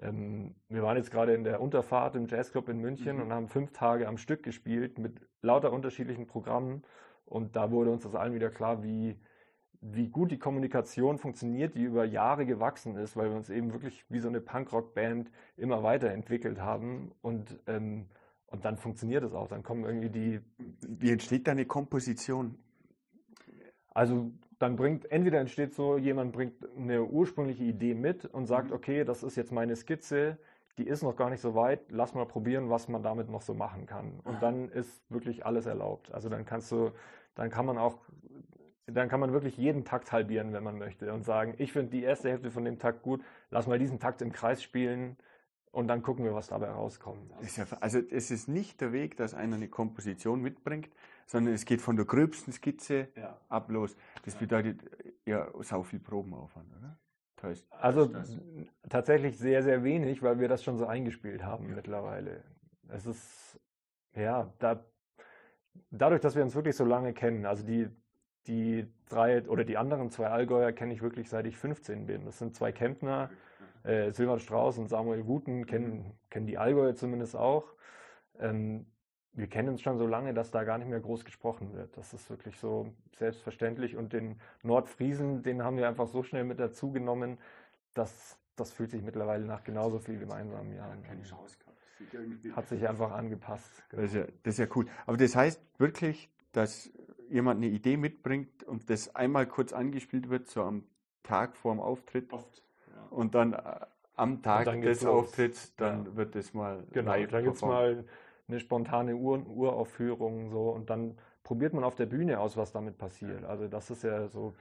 Ähm, 0.00 0.54
wir 0.68 0.82
waren 0.82 0.96
jetzt 0.96 1.10
gerade 1.10 1.34
in 1.34 1.44
der 1.44 1.60
Unterfahrt 1.60 2.14
im 2.16 2.26
Jazzclub 2.28 2.68
in 2.68 2.78
München 2.78 3.16
Mhm. 3.16 3.22
und 3.22 3.32
haben 3.32 3.48
fünf 3.48 3.72
Tage 3.72 4.06
am 4.06 4.16
Stück 4.16 4.42
gespielt 4.42 4.98
mit 4.98 5.20
lauter 5.42 5.72
unterschiedlichen 5.72 6.26
Programmen. 6.26 6.82
Und 7.24 7.56
da 7.56 7.70
wurde 7.70 7.90
uns 7.90 8.04
das 8.04 8.14
allen 8.14 8.32
wieder 8.34 8.50
klar, 8.50 8.82
wie, 8.82 9.18
wie 9.80 10.08
gut 10.08 10.30
die 10.30 10.38
Kommunikation 10.38 11.18
funktioniert, 11.18 11.74
die 11.74 11.82
über 11.82 12.04
Jahre 12.04 12.46
gewachsen 12.46 12.96
ist, 12.96 13.16
weil 13.16 13.30
wir 13.30 13.36
uns 13.36 13.50
eben 13.50 13.72
wirklich 13.72 14.04
wie 14.08 14.20
so 14.20 14.28
eine 14.28 14.40
Punkrock-Band 14.40 15.30
immer 15.56 15.82
weiterentwickelt 15.82 16.60
haben. 16.60 17.12
Und, 17.20 17.58
ähm, 17.66 18.06
und 18.46 18.64
dann 18.64 18.76
funktioniert 18.76 19.24
es 19.24 19.34
auch. 19.34 19.48
Dann 19.48 19.62
kommen 19.62 19.84
irgendwie 19.84 20.10
die 20.10 20.40
Wie 20.86 21.10
entsteht 21.10 21.46
da 21.46 21.52
eine 21.52 21.66
Komposition? 21.66 22.56
Also 23.92 24.30
dann 24.58 24.76
bringt, 24.76 25.10
entweder 25.10 25.38
entsteht 25.38 25.74
so, 25.74 25.96
jemand 25.96 26.32
bringt 26.32 26.54
eine 26.76 27.04
ursprüngliche 27.04 27.64
Idee 27.64 27.94
mit 27.94 28.24
und 28.24 28.46
sagt, 28.46 28.68
Mhm. 28.70 28.76
okay, 28.76 29.04
das 29.04 29.22
ist 29.22 29.36
jetzt 29.36 29.52
meine 29.52 29.76
Skizze, 29.76 30.38
die 30.78 30.86
ist 30.86 31.02
noch 31.02 31.16
gar 31.16 31.30
nicht 31.30 31.40
so 31.40 31.54
weit, 31.54 31.80
lass 31.90 32.14
mal 32.14 32.26
probieren, 32.26 32.70
was 32.70 32.88
man 32.88 33.02
damit 33.02 33.28
noch 33.28 33.42
so 33.42 33.54
machen 33.54 33.86
kann. 33.86 34.20
Und 34.24 34.42
dann 34.42 34.68
ist 34.68 35.02
wirklich 35.10 35.44
alles 35.44 35.66
erlaubt. 35.66 36.12
Also 36.12 36.28
dann 36.28 36.44
kannst 36.44 36.70
du, 36.70 36.92
dann 37.34 37.50
kann 37.50 37.66
man 37.66 37.78
auch, 37.78 37.98
dann 38.86 39.08
kann 39.08 39.20
man 39.20 39.32
wirklich 39.32 39.56
jeden 39.56 39.84
Takt 39.84 40.12
halbieren, 40.12 40.52
wenn 40.52 40.62
man 40.62 40.78
möchte 40.78 41.12
und 41.12 41.24
sagen, 41.24 41.54
ich 41.58 41.72
finde 41.72 41.90
die 41.90 42.02
erste 42.02 42.30
Hälfte 42.30 42.50
von 42.50 42.64
dem 42.64 42.78
Takt 42.78 43.02
gut, 43.02 43.22
lass 43.50 43.66
mal 43.66 43.78
diesen 43.78 43.98
Takt 43.98 44.22
im 44.22 44.32
Kreis 44.32 44.62
spielen 44.62 45.16
und 45.72 45.88
dann 45.88 46.02
gucken 46.02 46.24
wir, 46.24 46.34
was 46.34 46.48
dabei 46.48 46.70
rauskommt. 46.70 47.30
Ja, 47.56 47.66
also 47.80 47.98
es 47.98 48.30
ist 48.30 48.48
nicht 48.48 48.80
der 48.80 48.92
Weg, 48.92 49.16
dass 49.16 49.34
einer 49.34 49.56
eine 49.56 49.68
Komposition 49.68 50.40
mitbringt, 50.40 50.88
sondern 51.26 51.54
es 51.54 51.64
geht 51.66 51.82
von 51.82 51.96
der 51.96 52.06
gröbsten 52.06 52.52
Skizze 52.52 53.08
ja. 53.16 53.36
ab 53.48 53.70
los. 53.70 53.96
Das 54.24 54.36
bedeutet 54.36 54.80
ja 55.24 55.48
sau 55.60 55.82
viel 55.82 56.00
Probenaufwand, 56.00 56.68
oder? 56.76 56.98
Täuscht, 57.36 57.66
also 57.70 58.06
das? 58.06 58.36
tatsächlich 58.88 59.38
sehr, 59.38 59.62
sehr 59.62 59.84
wenig, 59.84 60.22
weil 60.22 60.40
wir 60.40 60.48
das 60.48 60.64
schon 60.64 60.76
so 60.76 60.86
eingespielt 60.86 61.44
haben 61.44 61.68
ja. 61.68 61.76
mittlerweile. 61.76 62.42
Es 62.88 63.06
ist, 63.06 63.60
ja, 64.16 64.52
da, 64.58 64.84
dadurch, 65.90 66.20
dass 66.20 66.34
wir 66.34 66.42
uns 66.42 66.56
wirklich 66.56 66.74
so 66.74 66.84
lange 66.84 67.12
kennen, 67.12 67.46
also 67.46 67.64
die, 67.64 67.88
die 68.48 68.92
drei 69.08 69.48
oder 69.48 69.64
die 69.64 69.76
anderen 69.76 70.10
zwei 70.10 70.26
Allgäuer 70.26 70.72
kenne 70.72 70.92
ich 70.92 71.00
wirklich 71.00 71.28
seit 71.28 71.46
ich 71.46 71.56
15 71.56 72.06
bin. 72.06 72.24
Das 72.24 72.38
sind 72.38 72.56
zwei 72.56 72.72
Kempner, 72.72 73.30
äh, 73.84 74.10
Silvan 74.10 74.40
Strauß 74.40 74.78
und 74.78 74.88
Samuel 74.88 75.22
Guten, 75.22 75.66
kennen, 75.66 75.98
mhm. 75.98 76.12
kennen 76.30 76.46
die 76.46 76.58
Allgäuer 76.58 76.96
zumindest 76.96 77.36
auch. 77.36 77.72
Ähm, 78.40 78.86
wir 79.38 79.46
kennen 79.46 79.68
uns 79.68 79.82
schon 79.82 79.98
so 79.98 80.06
lange, 80.06 80.34
dass 80.34 80.50
da 80.50 80.64
gar 80.64 80.78
nicht 80.78 80.88
mehr 80.88 80.98
groß 80.98 81.24
gesprochen 81.24 81.72
wird. 81.72 81.96
Das 81.96 82.12
ist 82.12 82.28
wirklich 82.28 82.58
so 82.58 82.92
selbstverständlich. 83.16 83.96
Und 83.96 84.12
den 84.12 84.40
Nordfriesen, 84.64 85.44
den 85.44 85.62
haben 85.62 85.76
wir 85.76 85.88
einfach 85.88 86.08
so 86.08 86.24
schnell 86.24 86.42
mit 86.42 86.58
dazu 86.58 86.90
genommen, 86.90 87.38
dass 87.94 88.36
das 88.56 88.72
fühlt 88.72 88.90
sich 88.90 89.02
mittlerweile 89.02 89.44
nach 89.44 89.62
genauso 89.62 90.00
viel 90.00 90.18
gemeinsamen 90.18 90.74
Jahren 90.74 91.04
Keine 91.04 91.22
Chance 91.22 91.56
gehabt. 91.58 92.56
Hat 92.56 92.68
sich 92.68 92.88
einfach 92.88 93.12
angepasst. 93.12 93.70
Genau. 93.90 94.02
Das, 94.02 94.10
ist 94.10 94.16
ja, 94.16 94.24
das 94.42 94.54
ist 94.54 94.58
ja 94.58 94.66
cool. 94.74 94.86
Aber 95.06 95.16
das 95.16 95.36
heißt 95.36 95.62
wirklich, 95.78 96.28
dass 96.50 96.90
jemand 97.28 97.58
eine 97.58 97.68
Idee 97.68 97.96
mitbringt 97.96 98.64
und 98.64 98.90
das 98.90 99.14
einmal 99.14 99.46
kurz 99.46 99.72
angespielt 99.72 100.28
wird, 100.28 100.48
so 100.48 100.62
am 100.62 100.84
Tag 101.22 101.56
vor 101.56 101.72
dem 101.72 101.80
Auftritt. 101.80 102.32
Oft. 102.32 102.64
Ja. 102.88 103.02
Und 103.10 103.36
dann 103.36 103.52
äh, 103.52 103.86
am 104.16 104.42
Tag 104.42 104.80
des 104.82 105.04
Auftritts, 105.06 105.76
dann 105.76 106.06
ja. 106.06 106.16
wird 106.16 106.34
das 106.34 106.52
mal 106.54 106.84
genau, 106.90 107.12
live 107.12 107.30
Dann 107.30 107.44
gibt 107.44 107.56
es 107.56 107.62
mal 107.62 108.04
eine 108.48 108.60
spontane 108.60 109.14
Ur 109.14 109.46
Uraufführung 109.46 110.50
so 110.50 110.70
und 110.70 110.90
dann 110.90 111.18
probiert 111.42 111.72
man 111.74 111.84
auf 111.84 111.94
der 111.94 112.06
Bühne 112.06 112.40
aus, 112.40 112.56
was 112.56 112.72
damit 112.72 112.98
passiert. 112.98 113.44
Also 113.44 113.68
das 113.68 113.90
ist 113.90 114.02
ja 114.02 114.28
so 114.28 114.54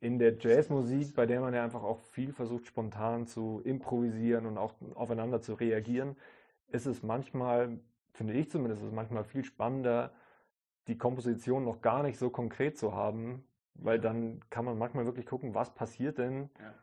in 0.00 0.18
der 0.18 0.36
Jazzmusik, 0.36 1.14
bei 1.14 1.26
der 1.26 1.40
man 1.40 1.54
ja 1.54 1.62
einfach 1.62 1.82
auch 1.82 2.00
viel 2.00 2.32
versucht, 2.32 2.66
spontan 2.66 3.26
zu 3.26 3.60
improvisieren 3.64 4.46
und 4.46 4.58
auch 4.58 4.74
aufeinander 4.94 5.40
zu 5.40 5.54
reagieren, 5.54 6.16
ist 6.68 6.86
es 6.86 7.02
manchmal, 7.02 7.78
finde 8.12 8.32
ich 8.34 8.50
zumindest, 8.50 8.82
ist 8.82 8.88
es 8.88 8.94
manchmal 8.94 9.24
viel 9.24 9.44
spannender, 9.44 10.10
die 10.88 10.98
Komposition 10.98 11.64
noch 11.64 11.82
gar 11.82 12.02
nicht 12.02 12.18
so 12.18 12.30
konkret 12.30 12.76
zu 12.76 12.94
haben, 12.94 13.44
weil 13.74 14.00
dann 14.00 14.40
kann 14.50 14.64
man 14.64 14.76
manchmal 14.76 15.04
wirklich 15.04 15.26
gucken, 15.26 15.54
was 15.54 15.72
passiert 15.72 16.18
denn, 16.18 16.50
ja. 16.58 16.74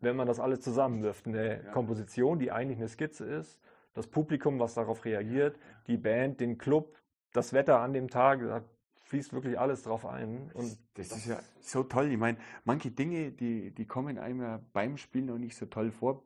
wenn 0.00 0.16
man 0.16 0.26
das 0.26 0.40
alles 0.40 0.60
zusammenwirft. 0.60 1.26
Eine 1.26 1.62
ja. 1.62 1.70
Komposition, 1.72 2.38
die 2.38 2.50
eigentlich 2.50 2.78
eine 2.78 2.88
Skizze 2.88 3.26
ist, 3.26 3.60
das 3.96 4.06
Publikum, 4.06 4.60
was 4.60 4.74
darauf 4.74 5.04
reagiert, 5.06 5.58
die 5.86 5.96
Band, 5.96 6.40
den 6.40 6.58
Club, 6.58 6.94
das 7.32 7.54
Wetter 7.54 7.80
an 7.80 7.94
dem 7.94 8.10
Tag, 8.10 8.40
da 8.40 8.62
fließt 9.04 9.32
wirklich 9.32 9.58
alles 9.58 9.82
drauf 9.82 10.04
ein. 10.04 10.50
Und 10.52 10.78
das, 10.94 11.08
das 11.08 11.18
ist 11.18 11.26
ja 11.28 11.40
so 11.60 11.82
toll. 11.82 12.10
Ich 12.12 12.18
meine, 12.18 12.36
manche 12.64 12.90
Dinge, 12.90 13.32
die, 13.32 13.70
die 13.70 13.86
kommen 13.86 14.18
einem 14.18 14.42
ja 14.42 14.60
beim 14.74 14.98
Spielen 14.98 15.26
noch 15.26 15.38
nicht 15.38 15.56
so 15.56 15.64
toll 15.66 15.90
vor, 15.90 16.22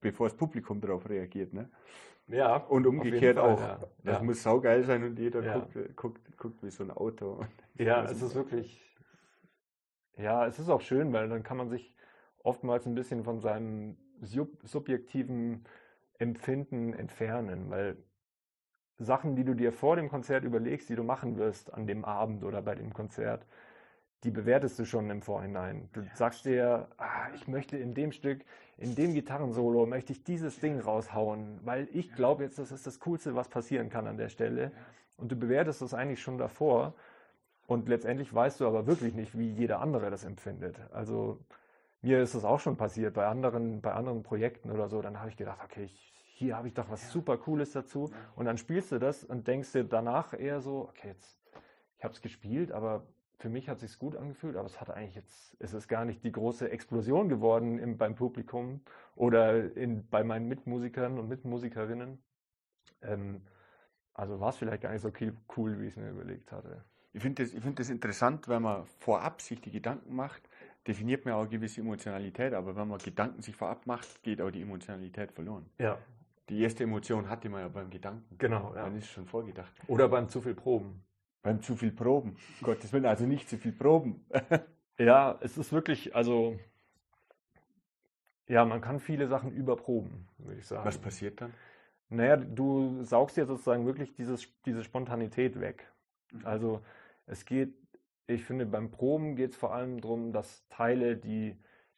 bevor 0.00 0.28
das 0.28 0.36
Publikum 0.36 0.80
darauf 0.80 1.08
reagiert. 1.10 1.52
Ne? 1.52 1.68
Ja. 2.28 2.56
Und 2.56 2.86
umgekehrt 2.86 3.36
Fall, 3.36 3.52
auch. 3.52 3.60
Ja. 3.60 3.80
Das 4.02 4.18
ja. 4.18 4.22
muss 4.22 4.42
saugeil 4.42 4.82
sein 4.84 5.04
und 5.04 5.18
jeder 5.18 5.42
ja. 5.42 5.58
guckt, 5.58 5.96
guckt, 5.96 6.36
guckt 6.38 6.62
wie 6.62 6.70
so 6.70 6.84
ein 6.84 6.90
Auto. 6.90 7.44
Ja, 7.78 8.04
es 8.04 8.20
ist 8.20 8.34
wirklich. 8.34 8.78
Ja, 10.18 10.46
es 10.46 10.58
ist 10.58 10.68
auch 10.68 10.82
schön, 10.82 11.14
weil 11.14 11.30
dann 11.30 11.42
kann 11.42 11.56
man 11.56 11.70
sich 11.70 11.94
oftmals 12.42 12.84
ein 12.84 12.94
bisschen 12.94 13.24
von 13.24 13.40
seinem 13.40 13.96
subjektiven 14.20 15.64
Empfinden 16.20 16.92
entfernen, 16.92 17.70
weil 17.70 17.96
Sachen, 18.98 19.34
die 19.34 19.44
du 19.44 19.54
dir 19.54 19.72
vor 19.72 19.96
dem 19.96 20.08
Konzert 20.10 20.44
überlegst, 20.44 20.88
die 20.90 20.94
du 20.94 21.02
machen 21.02 21.38
wirst 21.38 21.72
an 21.72 21.86
dem 21.86 22.04
Abend 22.04 22.44
oder 22.44 22.60
bei 22.60 22.74
dem 22.74 22.92
Konzert, 22.92 23.46
die 24.22 24.30
bewertest 24.30 24.78
du 24.78 24.84
schon 24.84 25.08
im 25.08 25.22
Vorhinein. 25.22 25.88
Du 25.94 26.02
ja. 26.02 26.10
sagst 26.14 26.44
dir, 26.44 26.88
ah, 26.98 27.28
ich 27.34 27.48
möchte 27.48 27.78
in 27.78 27.94
dem 27.94 28.12
Stück, 28.12 28.44
in 28.76 28.94
dem 28.94 29.14
Gitarrensolo, 29.14 29.86
möchte 29.86 30.12
ich 30.12 30.22
dieses 30.22 30.60
Ding 30.60 30.78
raushauen, 30.78 31.58
weil 31.64 31.88
ich 31.92 32.12
glaube 32.12 32.44
jetzt, 32.44 32.58
das 32.58 32.70
ist 32.70 32.86
das 32.86 33.00
Coolste, 33.00 33.34
was 33.34 33.48
passieren 33.48 33.88
kann 33.88 34.06
an 34.06 34.18
der 34.18 34.28
Stelle. 34.28 34.72
Und 35.16 35.32
du 35.32 35.36
bewertest 35.36 35.80
das 35.80 35.94
eigentlich 35.94 36.20
schon 36.20 36.36
davor. 36.36 36.94
Und 37.66 37.88
letztendlich 37.88 38.34
weißt 38.34 38.60
du 38.60 38.66
aber 38.66 38.86
wirklich 38.86 39.14
nicht, 39.14 39.38
wie 39.38 39.50
jeder 39.50 39.80
andere 39.80 40.10
das 40.10 40.24
empfindet. 40.24 40.80
Also 40.92 41.38
mir 42.02 42.22
ist 42.22 42.34
das 42.34 42.44
auch 42.44 42.60
schon 42.60 42.76
passiert 42.76 43.14
bei 43.14 43.26
anderen, 43.26 43.80
bei 43.80 43.92
anderen 43.92 44.22
Projekten 44.22 44.70
oder 44.70 44.88
so. 44.88 45.02
Dann 45.02 45.18
habe 45.18 45.30
ich 45.30 45.36
gedacht, 45.36 45.60
okay, 45.64 45.84
ich, 45.84 46.12
hier 46.34 46.56
habe 46.56 46.68
ich 46.68 46.74
doch 46.74 46.88
was 46.90 47.12
super 47.12 47.36
Cooles 47.36 47.72
dazu. 47.72 48.10
Und 48.36 48.46
dann 48.46 48.58
spielst 48.58 48.92
du 48.92 48.98
das 48.98 49.24
und 49.24 49.46
denkst 49.46 49.72
dir 49.72 49.84
danach 49.84 50.32
eher 50.32 50.60
so, 50.60 50.88
okay, 50.88 51.08
jetzt, 51.08 51.38
ich 51.98 52.04
habe 52.04 52.14
es 52.14 52.22
gespielt, 52.22 52.72
aber 52.72 53.06
für 53.40 53.48
mich 53.48 53.68
hat 53.68 53.82
es 53.82 53.90
sich 53.90 53.98
gut 53.98 54.16
angefühlt, 54.16 54.56
aber 54.56 54.66
es 54.66 54.80
hat 54.80 54.90
eigentlich 54.90 55.14
jetzt, 55.14 55.56
es 55.60 55.72
ist 55.72 55.88
gar 55.88 56.04
nicht 56.04 56.22
die 56.24 56.32
große 56.32 56.70
Explosion 56.70 57.28
geworden 57.28 57.78
im, 57.78 57.96
beim 57.96 58.14
Publikum 58.14 58.82
oder 59.16 59.74
in, 59.76 60.06
bei 60.08 60.22
meinen 60.24 60.46
Mitmusikern 60.46 61.18
und 61.18 61.28
Mitmusikerinnen. 61.28 62.22
Ähm, 63.00 63.42
also 64.12 64.40
war 64.40 64.50
es 64.50 64.56
vielleicht 64.56 64.82
gar 64.82 64.92
nicht 64.92 65.00
so 65.00 65.10
cool, 65.56 65.80
wie 65.80 65.86
ich 65.86 65.92
es 65.92 65.96
mir 65.96 66.10
überlegt 66.10 66.52
hatte. 66.52 66.84
Ich 67.12 67.22
finde 67.22 67.42
das, 67.42 67.52
find 67.52 67.78
das 67.78 67.88
interessant, 67.88 68.46
wenn 68.48 68.62
man 68.62 68.84
vorab 68.84 69.40
sich 69.40 69.60
die 69.62 69.70
Gedanken 69.70 70.14
macht, 70.14 70.49
definiert 70.86 71.24
man 71.24 71.34
auch 71.34 71.40
eine 71.40 71.50
gewisse 71.50 71.80
Emotionalität, 71.80 72.54
aber 72.54 72.74
wenn 72.76 72.88
man 72.88 72.98
Gedanken 72.98 73.42
sich 73.42 73.54
vorab 73.56 73.86
macht, 73.86 74.22
geht 74.22 74.40
auch 74.40 74.50
die 74.50 74.62
Emotionalität 74.62 75.32
verloren. 75.32 75.68
Ja. 75.78 75.98
Die 76.48 76.60
erste 76.60 76.84
Emotion 76.84 77.28
hatte 77.28 77.48
man 77.48 77.60
ja 77.60 77.68
beim 77.68 77.90
Gedanken. 77.90 78.36
Genau. 78.38 78.74
Ja. 78.74 78.84
Dann 78.84 78.96
ist 78.96 79.08
schon 79.08 79.26
vorgedacht. 79.26 79.72
Oder 79.86 80.08
beim 80.08 80.28
zu 80.28 80.40
viel 80.40 80.54
Proben. 80.54 81.02
Beim 81.42 81.62
zu 81.62 81.76
viel 81.76 81.92
Proben. 81.92 82.36
Gottes 82.62 82.92
Willen, 82.92 83.06
also 83.06 83.24
nicht 83.24 83.48
zu 83.48 83.56
viel 83.56 83.72
Proben. 83.72 84.24
ja, 84.98 85.38
es 85.40 85.56
ist 85.56 85.72
wirklich, 85.72 86.14
also, 86.14 86.58
ja, 88.48 88.64
man 88.64 88.80
kann 88.80 88.98
viele 88.98 89.28
Sachen 89.28 89.52
überproben, 89.52 90.28
würde 90.38 90.58
ich 90.58 90.66
sagen. 90.66 90.84
Was 90.84 90.98
passiert 90.98 91.40
dann? 91.40 91.54
Naja, 92.08 92.36
du 92.36 93.04
saugst 93.04 93.36
dir 93.36 93.46
sozusagen 93.46 93.86
wirklich 93.86 94.12
dieses, 94.14 94.48
diese 94.64 94.82
Spontanität 94.82 95.60
weg. 95.60 95.86
Mhm. 96.32 96.44
Also, 96.44 96.82
es 97.26 97.44
geht 97.44 97.74
ich 98.30 98.44
finde, 98.44 98.66
beim 98.66 98.90
Proben 98.90 99.36
geht 99.36 99.52
es 99.52 99.56
vor 99.56 99.74
allem 99.74 100.00
darum, 100.00 100.32
dass 100.32 100.66
Teile, 100.68 101.16
die 101.16 101.56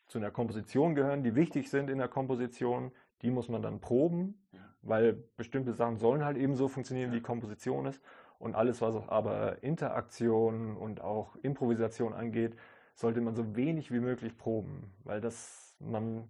zu 0.08 0.18
einer 0.18 0.30
Komposition 0.30 0.94
gehören, 0.94 1.22
die 1.22 1.34
wichtig 1.34 1.70
sind 1.70 1.88
in 1.88 1.98
der 1.98 2.08
Komposition, 2.08 2.92
die 3.22 3.30
muss 3.30 3.48
man 3.48 3.62
dann 3.62 3.80
proben, 3.80 4.34
ja. 4.52 4.60
weil 4.82 5.12
bestimmte 5.36 5.72
Sachen 5.72 5.96
sollen 5.96 6.24
halt 6.24 6.36
eben 6.36 6.54
so 6.54 6.68
funktionieren, 6.68 7.08
ja. 7.08 7.12
wie 7.12 7.18
die 7.18 7.22
Komposition 7.22 7.86
ist. 7.86 8.02
Und 8.38 8.54
alles, 8.54 8.80
was 8.80 8.96
aber 9.08 9.62
Interaktion 9.62 10.76
und 10.76 11.00
auch 11.00 11.36
Improvisation 11.36 12.12
angeht, 12.12 12.56
sollte 12.94 13.20
man 13.20 13.36
so 13.36 13.54
wenig 13.54 13.92
wie 13.92 14.00
möglich 14.00 14.36
proben, 14.36 14.92
weil 15.04 15.20
das 15.20 15.76
man. 15.78 16.28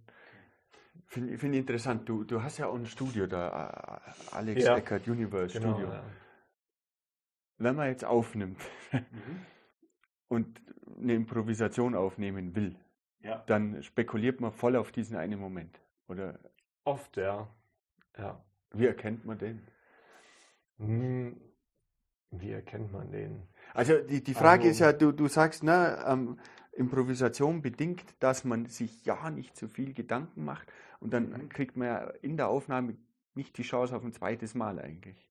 Finde 1.07 1.37
find 1.37 1.55
interessant. 1.55 2.07
Du, 2.07 2.23
du 2.23 2.41
hast 2.43 2.59
ja 2.59 2.67
auch 2.67 2.75
ein 2.75 2.85
Studio 2.85 3.27
da, 3.27 3.99
Alex 4.31 4.63
ja. 4.63 4.77
Eckert 4.77 5.07
Universe 5.07 5.59
genau, 5.59 5.73
Studio. 5.73 5.91
Wenn 7.57 7.75
man 7.75 7.87
jetzt 7.87 8.05
aufnimmt, 8.05 8.59
mhm 8.91 9.45
und 10.33 10.61
eine 10.99 11.13
Improvisation 11.13 11.95
aufnehmen 11.95 12.55
will, 12.55 12.75
ja. 13.21 13.43
dann 13.47 13.81
spekuliert 13.83 14.41
man 14.41 14.51
voll 14.51 14.75
auf 14.75 14.91
diesen 14.91 15.15
einen 15.17 15.39
Moment. 15.39 15.79
Oder 16.07 16.39
oft, 16.83 17.17
ja. 17.17 17.47
ja. 18.17 18.43
Wie 18.71 18.87
erkennt 18.87 19.25
man 19.25 19.37
den? 19.37 19.61
Hm, 20.77 21.39
wie 22.31 22.51
erkennt 22.51 22.91
man 22.91 23.11
den? 23.11 23.47
Also 23.73 23.99
die, 23.99 24.23
die 24.23 24.33
Frage 24.33 24.63
also, 24.63 24.71
ist 24.71 24.79
ja, 24.79 24.93
du, 24.93 25.11
du 25.11 25.27
sagst, 25.27 25.63
na, 25.63 26.11
ähm, 26.11 26.39
Improvisation 26.73 27.61
bedingt, 27.61 28.03
dass 28.19 28.43
man 28.43 28.65
sich 28.65 29.05
ja 29.05 29.29
nicht 29.29 29.55
zu 29.55 29.67
viel 29.67 29.93
Gedanken 29.93 30.43
macht 30.43 30.71
und 30.99 31.13
dann 31.13 31.29
mhm. 31.29 31.49
kriegt 31.49 31.77
man 31.77 31.87
ja 31.87 31.99
in 32.21 32.37
der 32.37 32.47
Aufnahme 32.47 32.97
nicht 33.35 33.57
die 33.57 33.63
Chance 33.63 33.95
auf 33.95 34.03
ein 34.03 34.13
zweites 34.13 34.55
Mal 34.55 34.79
eigentlich. 34.79 35.29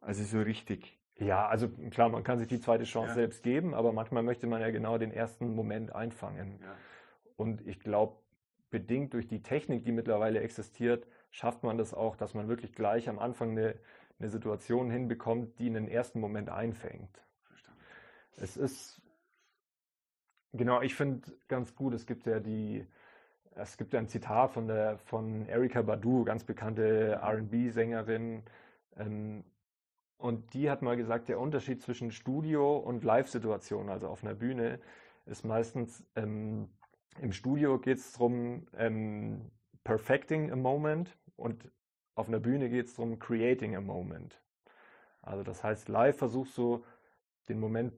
Also 0.00 0.22
so 0.24 0.40
richtig. 0.40 0.95
Ja, 1.18 1.46
also 1.46 1.68
klar, 1.90 2.10
man 2.10 2.24
kann 2.24 2.38
sich 2.38 2.48
die 2.48 2.60
zweite 2.60 2.84
Chance 2.84 3.08
ja. 3.10 3.14
selbst 3.14 3.42
geben, 3.42 3.74
aber 3.74 3.92
manchmal 3.92 4.22
möchte 4.22 4.46
man 4.46 4.60
ja 4.60 4.70
genau 4.70 4.98
den 4.98 5.12
ersten 5.12 5.54
Moment 5.54 5.94
einfangen. 5.94 6.58
Ja. 6.60 6.76
Und 7.36 7.66
ich 7.66 7.80
glaube, 7.80 8.16
bedingt 8.70 9.14
durch 9.14 9.26
die 9.26 9.42
Technik, 9.42 9.84
die 9.84 9.92
mittlerweile 9.92 10.40
existiert, 10.40 11.06
schafft 11.30 11.62
man 11.62 11.78
das 11.78 11.94
auch, 11.94 12.16
dass 12.16 12.34
man 12.34 12.48
wirklich 12.48 12.72
gleich 12.72 13.08
am 13.08 13.18
Anfang 13.18 13.52
eine, 13.52 13.76
eine 14.18 14.28
Situation 14.28 14.90
hinbekommt, 14.90 15.58
die 15.58 15.66
einen 15.66 15.88
ersten 15.88 16.20
Moment 16.20 16.50
einfängt. 16.50 17.22
Verstanden. 17.44 17.80
Es 18.36 18.56
ist, 18.58 19.00
genau, 20.52 20.82
ich 20.82 20.94
finde 20.94 21.32
ganz 21.48 21.74
gut, 21.74 21.94
es 21.94 22.06
gibt 22.06 22.26
ja 22.26 22.40
die, 22.40 22.86
es 23.54 23.78
gibt 23.78 23.94
ein 23.94 24.08
Zitat 24.08 24.50
von 24.50 24.68
der 24.68 24.98
von 24.98 25.46
Erika 25.46 25.80
Badu, 25.80 26.24
ganz 26.24 26.44
bekannte 26.44 27.12
R&B-Sängerin, 27.22 28.42
ähm, 28.96 29.44
und 30.18 30.54
die 30.54 30.70
hat 30.70 30.82
mal 30.82 30.96
gesagt, 30.96 31.28
der 31.28 31.38
Unterschied 31.38 31.82
zwischen 31.82 32.10
Studio 32.10 32.76
und 32.76 33.04
Live-Situation, 33.04 33.88
also 33.88 34.08
auf 34.08 34.24
einer 34.24 34.34
Bühne, 34.34 34.80
ist 35.26 35.44
meistens 35.44 36.04
ähm, 36.14 36.68
im 37.20 37.32
Studio 37.32 37.78
geht 37.78 37.98
es 37.98 38.12
darum, 38.12 38.66
ähm, 38.76 39.50
perfecting 39.84 40.50
a 40.50 40.56
moment 40.56 41.16
und 41.36 41.70
auf 42.14 42.28
einer 42.28 42.40
Bühne 42.40 42.68
geht 42.68 42.86
es 42.86 42.94
darum, 42.94 43.18
creating 43.18 43.76
a 43.76 43.80
moment. 43.80 44.40
Also 45.22 45.42
das 45.42 45.62
heißt, 45.64 45.88
live 45.88 46.16
versuchst 46.16 46.56
du 46.56 46.84
den 47.48 47.60
Moment 47.60 47.92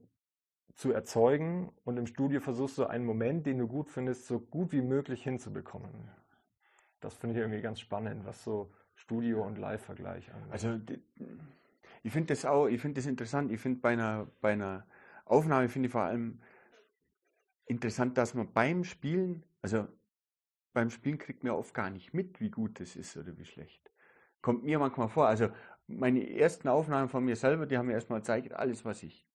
zu 0.75 0.91
erzeugen 0.91 1.71
und 1.83 1.97
im 1.97 2.07
Studio 2.07 2.39
versuchst 2.39 2.77
du 2.77 2.85
einen 2.85 3.05
Moment, 3.05 3.45
den 3.45 3.57
du 3.57 3.67
gut 3.67 3.89
findest, 3.89 4.27
so 4.27 4.39
gut 4.39 4.71
wie 4.71 4.81
möglich 4.81 5.23
hinzubekommen. 5.23 6.09
Das 7.01 7.15
finde 7.15 7.35
ich 7.35 7.41
irgendwie 7.41 7.61
ganz 7.61 7.79
spannend, 7.79 8.25
was 8.25 8.43
so 8.43 8.71
Studio- 8.95 9.43
und 9.43 9.57
Live-Vergleich 9.57 10.33
angeht. 10.33 10.51
Also 10.51 10.79
ich 12.03 12.11
finde 12.11 12.33
das 12.33 12.45
auch, 12.45 12.67
ich 12.67 12.81
finde 12.81 13.01
das 13.01 13.05
interessant. 13.07 13.51
Ich 13.51 13.59
finde 13.59 13.79
bei 13.79 13.89
einer, 13.89 14.27
bei 14.41 14.53
einer 14.53 14.85
Aufnahme 15.25 15.69
finde 15.69 15.87
ich 15.87 15.91
vor 15.91 16.01
allem 16.01 16.39
interessant, 17.65 18.17
dass 18.17 18.33
man 18.33 18.51
beim 18.51 18.83
Spielen, 18.83 19.43
also 19.61 19.87
beim 20.73 20.89
Spielen 20.89 21.17
kriegt 21.17 21.43
man 21.43 21.53
oft 21.53 21.73
gar 21.73 21.89
nicht 21.89 22.13
mit, 22.13 22.39
wie 22.39 22.49
gut 22.49 22.79
das 22.79 22.95
ist 22.95 23.15
oder 23.17 23.37
wie 23.37 23.45
schlecht. 23.45 23.91
Kommt 24.41 24.63
mir 24.63 24.79
manchmal 24.79 25.09
vor. 25.09 25.27
Also 25.27 25.49
meine 25.87 26.29
ersten 26.29 26.67
Aufnahmen 26.67 27.09
von 27.09 27.25
mir 27.25 27.35
selber, 27.35 27.65
die 27.65 27.77
haben 27.77 27.87
mir 27.87 27.93
erstmal 27.93 28.19
gezeigt, 28.19 28.53
alles, 28.53 28.85
was 28.85 29.03
ich 29.03 29.27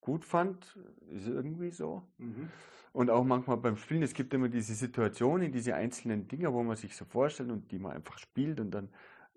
gut 0.00 0.24
fand, 0.24 0.78
ist 1.08 1.26
irgendwie 1.26 1.70
so. 1.70 2.02
Mhm. 2.18 2.48
Und 2.92 3.10
auch 3.10 3.24
manchmal 3.24 3.56
beim 3.56 3.76
Spielen, 3.76 4.02
es 4.02 4.14
gibt 4.14 4.34
immer 4.34 4.48
diese 4.48 4.74
Situationen, 4.74 5.52
diese 5.52 5.74
einzelnen 5.74 6.26
Dinge, 6.26 6.52
wo 6.52 6.62
man 6.62 6.76
sich 6.76 6.96
so 6.96 7.04
vorstellt 7.04 7.50
und 7.50 7.70
die 7.70 7.78
man 7.78 7.92
einfach 7.92 8.18
spielt 8.18 8.58
und 8.58 8.72
dann 8.72 8.88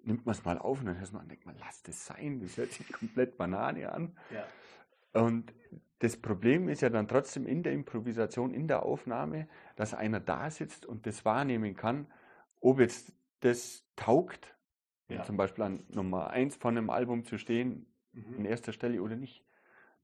nimmt 0.04 0.26
man 0.26 0.34
es 0.34 0.44
mal 0.46 0.58
auf 0.58 0.80
und 0.80 0.88
dann 0.88 1.00
hört 1.00 1.14
man, 1.14 1.28
denkt 1.28 1.46
man, 1.46 1.56
lass 1.60 1.82
das 1.84 2.06
sein, 2.06 2.40
das 2.40 2.58
hört 2.58 2.72
sich 2.72 2.92
komplett 2.92 3.38
Banane 3.38 3.92
an. 3.92 4.16
Ja. 4.32 4.46
Und 5.22 5.54
das 6.00 6.18
Problem 6.18 6.68
ist 6.68 6.82
ja 6.82 6.90
dann 6.90 7.08
trotzdem 7.08 7.46
in 7.46 7.64
der 7.64 7.74
Improvisation, 7.74 8.54
in 8.54 8.68
der 8.68 8.84
Aufnahme, 8.84 9.48
dass 9.76 9.94
einer 9.94 10.20
da 10.20 10.50
sitzt 10.50 10.86
und 10.86 11.06
das 11.06 11.24
wahrnehmen 11.24 11.76
kann, 11.76 12.08
ob 12.60 12.80
jetzt 12.80 13.14
das 13.40 13.86
taugt, 13.96 14.56
ja. 15.08 15.24
zum 15.24 15.38
Beispiel 15.38 15.64
an 15.64 15.86
Nummer 15.90 16.30
eins 16.30 16.56
von 16.56 16.78
einem 16.78 16.90
Album 16.90 17.24
zu 17.24 17.38
stehen, 17.38 17.86
mhm. 18.12 18.40
in 18.40 18.46
erster 18.46 18.74
Stelle 18.74 19.02
oder 19.02 19.16
nicht. 19.16 19.46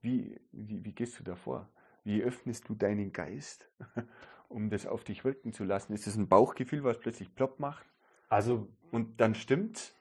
Wie, 0.01 0.39
wie, 0.51 0.85
wie 0.85 0.93
gehst 0.93 1.19
du 1.19 1.23
da 1.23 1.35
vor? 1.35 1.69
Wie 2.03 2.23
öffnest 2.23 2.69
du 2.69 2.75
deinen 2.75 3.11
Geist, 3.11 3.69
um 4.47 4.69
das 4.69 4.85
auf 4.85 5.03
dich 5.03 5.25
wirken 5.25 5.51
zu 5.51 5.63
lassen? 5.63 5.93
Ist 5.93 6.07
das 6.07 6.15
ein 6.15 6.29
Bauchgefühl, 6.29 6.83
was 6.83 6.99
plötzlich 6.99 7.35
plopp 7.35 7.59
macht? 7.59 7.85
Also, 8.29 8.67
und 8.91 9.19
dann 9.19 9.36
stimmt? 9.36 9.93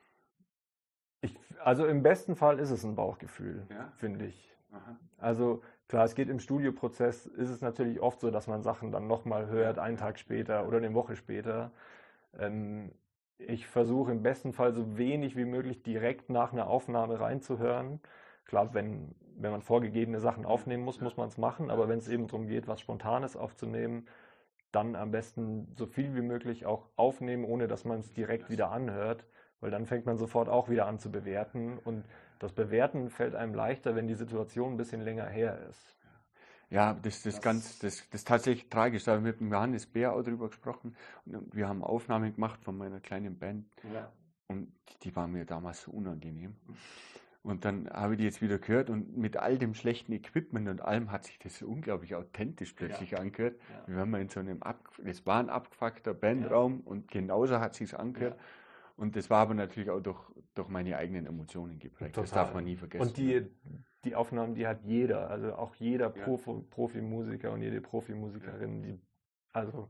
Ich, 1.20 1.34
also 1.64 1.86
im 1.86 2.02
besten 2.02 2.36
Fall 2.36 2.58
ist 2.58 2.70
es 2.70 2.84
ein 2.84 2.94
Bauchgefühl, 2.94 3.66
ja? 3.70 3.92
finde 3.96 4.26
ich. 4.26 4.54
Aha. 4.70 4.96
Also 5.16 5.62
klar, 5.88 6.04
es 6.04 6.14
geht 6.14 6.28
im 6.28 6.38
Studioprozess, 6.38 7.26
ist 7.26 7.48
es 7.48 7.60
natürlich 7.60 8.00
oft 8.00 8.20
so, 8.20 8.30
dass 8.30 8.46
man 8.46 8.62
Sachen 8.62 8.92
dann 8.92 9.06
nochmal 9.06 9.48
hört, 9.48 9.78
einen 9.78 9.96
Tag 9.96 10.18
später 10.18 10.68
oder 10.68 10.76
eine 10.76 10.94
Woche 10.94 11.16
später. 11.16 11.72
Ähm, 12.38 12.92
ich 13.38 13.66
versuche 13.66 14.12
im 14.12 14.22
besten 14.22 14.52
Fall 14.52 14.72
so 14.72 14.98
wenig 14.98 15.36
wie 15.36 15.44
möglich 15.44 15.82
direkt 15.82 16.28
nach 16.28 16.52
einer 16.52 16.66
Aufnahme 16.68 17.20
reinzuhören. 17.20 18.00
Klar, 18.44 18.74
wenn, 18.74 19.14
wenn 19.36 19.52
man 19.52 19.62
vorgegebene 19.62 20.20
Sachen 20.20 20.44
aufnehmen 20.44 20.84
muss, 20.84 21.00
muss 21.00 21.16
man 21.16 21.28
es 21.28 21.38
machen, 21.38 21.70
aber 21.70 21.88
wenn 21.88 21.98
es 21.98 22.08
eben 22.08 22.26
darum 22.26 22.46
geht, 22.46 22.66
was 22.66 22.80
Spontanes 22.80 23.36
aufzunehmen, 23.36 24.06
dann 24.72 24.96
am 24.96 25.10
besten 25.10 25.72
so 25.76 25.86
viel 25.86 26.14
wie 26.14 26.22
möglich 26.22 26.66
auch 26.66 26.88
aufnehmen, 26.96 27.44
ohne 27.44 27.68
dass 27.68 27.84
man 27.84 28.00
es 28.00 28.12
direkt 28.12 28.50
wieder 28.50 28.70
anhört, 28.70 29.24
weil 29.60 29.70
dann 29.70 29.86
fängt 29.86 30.06
man 30.06 30.16
sofort 30.18 30.48
auch 30.48 30.68
wieder 30.68 30.86
an 30.86 30.98
zu 30.98 31.10
bewerten 31.10 31.78
und 31.78 32.04
das 32.38 32.52
Bewerten 32.52 33.10
fällt 33.10 33.34
einem 33.34 33.54
leichter, 33.54 33.96
wenn 33.96 34.06
die 34.06 34.14
Situation 34.14 34.74
ein 34.74 34.76
bisschen 34.76 35.00
länger 35.00 35.26
her 35.26 35.58
ist. 35.68 35.96
Ja, 36.70 36.92
das, 36.92 37.22
das, 37.22 37.34
das 37.34 37.42
ganz, 37.42 37.78
das, 37.78 37.96
das 38.10 38.20
ist 38.20 38.28
tatsächlich 38.28 38.68
tragisch. 38.68 39.04
Da 39.04 39.12
haben 39.12 39.24
wir 39.24 39.32
mit 39.32 39.40
dem 39.40 39.50
Johannes 39.50 39.86
Bär 39.86 40.12
auch 40.12 40.22
darüber 40.22 40.48
gesprochen 40.48 40.94
und 41.24 41.54
wir 41.54 41.66
haben 41.66 41.82
Aufnahmen 41.82 42.34
gemacht 42.34 42.62
von 42.62 42.76
meiner 42.76 43.00
kleinen 43.00 43.38
Band 43.38 43.66
ja. 43.92 44.12
und 44.48 44.70
die 45.02 45.16
waren 45.16 45.32
mir 45.32 45.46
damals 45.46 45.82
so 45.82 45.92
unangenehm. 45.92 46.56
Und 47.42 47.64
dann 47.64 47.88
habe 47.88 48.14
ich 48.14 48.18
die 48.18 48.24
jetzt 48.24 48.42
wieder 48.42 48.58
gehört 48.58 48.90
und 48.90 49.16
mit 49.16 49.36
all 49.36 49.58
dem 49.58 49.72
schlechten 49.74 50.12
Equipment 50.12 50.68
und 50.68 50.82
allem 50.82 51.12
hat 51.12 51.24
sich 51.24 51.38
das 51.38 51.62
unglaublich 51.62 52.14
authentisch 52.14 52.72
plötzlich 52.72 53.12
ja. 53.12 53.18
angehört. 53.18 53.56
Ja. 53.70 53.84
Wie 53.86 53.96
wenn 53.96 54.10
man 54.10 54.22
in 54.22 54.28
so 54.28 54.40
einem, 54.40 54.62
Ab 54.62 54.90
es 55.04 55.24
war 55.24 55.40
ein 55.40 55.48
abgefuckter 55.48 56.14
Bandraum 56.14 56.82
ja. 56.84 56.90
und 56.90 57.10
genauso 57.10 57.60
hat 57.60 57.74
sich 57.74 57.96
angehört. 57.96 58.38
Und 58.96 59.14
das 59.14 59.30
war 59.30 59.42
aber 59.42 59.54
natürlich 59.54 59.90
auch 59.90 60.00
durch, 60.00 60.20
durch 60.54 60.68
meine 60.68 60.96
eigenen 60.96 61.26
Emotionen 61.26 61.78
geprägt. 61.78 62.16
Total. 62.16 62.24
Das 62.24 62.32
darf 62.32 62.54
man 62.54 62.64
nie 62.64 62.76
vergessen. 62.76 63.06
Und 63.06 63.16
die, 63.16 63.46
die 64.04 64.16
Aufnahmen, 64.16 64.56
die 64.56 64.66
hat 64.66 64.82
jeder, 64.82 65.30
also 65.30 65.54
auch 65.54 65.76
jeder 65.76 66.12
ja. 66.16 66.24
Profimusiker 66.70 67.52
und 67.52 67.62
jede 67.62 67.80
Profimusikerin, 67.80 68.82
die, 68.82 69.00
also 69.52 69.88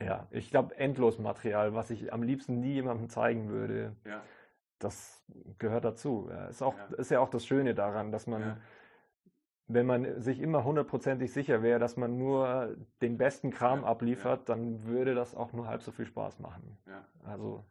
ja, 0.00 0.28
ich 0.30 0.50
glaube, 0.50 0.76
endlos 0.76 1.18
Material, 1.18 1.74
was 1.74 1.90
ich 1.90 2.12
am 2.12 2.22
liebsten 2.22 2.60
nie 2.60 2.74
jemandem 2.74 3.08
zeigen 3.08 3.48
würde. 3.48 3.96
Ja. 4.04 4.22
Das 4.78 5.24
gehört 5.58 5.84
dazu. 5.84 6.28
Ja, 6.30 6.46
ist, 6.46 6.62
auch, 6.62 6.76
ja. 6.76 6.96
ist 6.96 7.10
ja 7.10 7.20
auch 7.20 7.30
das 7.30 7.46
Schöne 7.46 7.74
daran, 7.74 8.12
dass 8.12 8.26
man, 8.26 8.60
wenn 9.66 9.86
man 9.86 10.20
sich 10.20 10.40
immer 10.40 10.64
hundertprozentig 10.64 11.32
sicher 11.32 11.62
wäre, 11.62 11.78
dass 11.78 11.96
man 11.96 12.16
nur 12.16 12.76
den 13.02 13.18
besten 13.18 13.50
Kram 13.50 13.84
abliefert, 13.84 14.48
dann 14.48 14.84
würde 14.84 15.14
das 15.14 15.34
auch 15.34 15.52
nur 15.52 15.66
halb 15.66 15.82
so 15.82 15.90
viel 15.90 16.06
Spaß 16.06 16.38
machen. 16.38 16.78
Also 17.24 17.64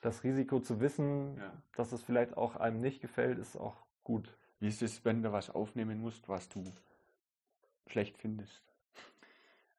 das 0.00 0.24
Risiko 0.24 0.60
zu 0.60 0.80
wissen, 0.80 1.36
ja. 1.36 1.52
dass 1.76 1.92
es 1.92 2.02
vielleicht 2.02 2.36
auch 2.36 2.56
einem 2.56 2.80
nicht 2.80 3.00
gefällt, 3.00 3.38
ist 3.38 3.56
auch 3.56 3.76
gut. 4.04 4.36
Wie 4.60 4.68
ist 4.68 4.82
es, 4.82 5.04
wenn 5.04 5.22
du 5.22 5.32
was 5.32 5.50
aufnehmen 5.50 6.00
musst, 6.00 6.28
was 6.28 6.48
du 6.48 6.64
schlecht 7.86 8.18
findest? 8.18 8.62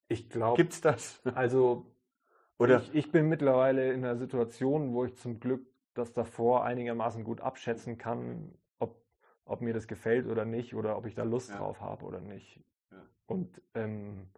Ich 0.07 0.29
glaube. 0.29 0.57
Gibt's 0.57 0.81
das? 0.81 1.21
Also, 1.35 1.85
Oder? 2.57 2.81
Ich, 2.81 2.95
ich, 2.95 3.11
bin 3.11 3.29
mittlerweile 3.29 3.93
in 3.93 4.03
einer 4.03 4.17
Situation, 4.17 4.93
wo 4.93 5.05
ich 5.05 5.15
zum 5.17 5.39
Glück 5.39 5.65
das 5.93 6.13
davor 6.13 6.63
einigermaßen 6.63 7.23
gut 7.23 7.41
abschätzen 7.41 7.97
kann, 7.97 8.53
ob, 8.79 9.01
ob 9.45 9.61
mir 9.61 9.73
das 9.73 9.87
gefällt 9.87 10.27
oder 10.27 10.45
nicht, 10.45 10.75
oder 10.75 10.97
ob 10.97 11.05
ich 11.05 11.15
da 11.15 11.23
Lust 11.23 11.49
ja. 11.49 11.57
drauf 11.57 11.81
habe 11.81 12.05
oder 12.05 12.21
nicht. 12.21 12.61
Ja. 12.91 12.97
Und 13.27 13.61
ähm, 13.73 14.29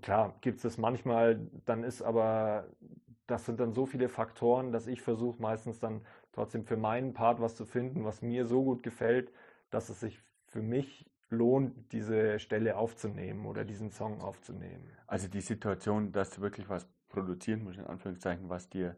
klar, 0.00 0.36
gibt 0.40 0.56
es 0.56 0.62
das 0.62 0.78
manchmal, 0.78 1.48
dann 1.64 1.84
ist 1.84 2.02
aber 2.02 2.68
das 3.28 3.44
sind 3.44 3.60
dann 3.60 3.72
so 3.72 3.84
viele 3.86 4.08
Faktoren, 4.08 4.72
dass 4.72 4.86
ich 4.86 5.02
versuche 5.02 5.40
meistens 5.40 5.78
dann 5.78 6.00
trotzdem 6.32 6.64
für 6.64 6.78
meinen 6.78 7.12
Part 7.12 7.40
was 7.40 7.54
zu 7.54 7.66
finden, 7.66 8.04
was 8.04 8.22
mir 8.22 8.46
so 8.46 8.64
gut 8.64 8.82
gefällt, 8.82 9.32
dass 9.70 9.90
es 9.90 10.00
sich 10.00 10.22
für 10.46 10.62
mich 10.62 11.08
lohnt, 11.28 11.92
diese 11.92 12.38
Stelle 12.38 12.76
aufzunehmen 12.76 13.44
oder 13.44 13.64
diesen 13.64 13.90
Song 13.90 14.22
aufzunehmen. 14.22 14.90
Also 15.06 15.28
die 15.28 15.42
Situation, 15.42 16.10
dass 16.10 16.30
du 16.30 16.40
wirklich 16.40 16.70
was 16.70 16.88
produzieren 17.10 17.64
musst, 17.64 17.78
in 17.78 17.86
Anführungszeichen, 17.86 18.48
was 18.48 18.70
dir 18.70 18.96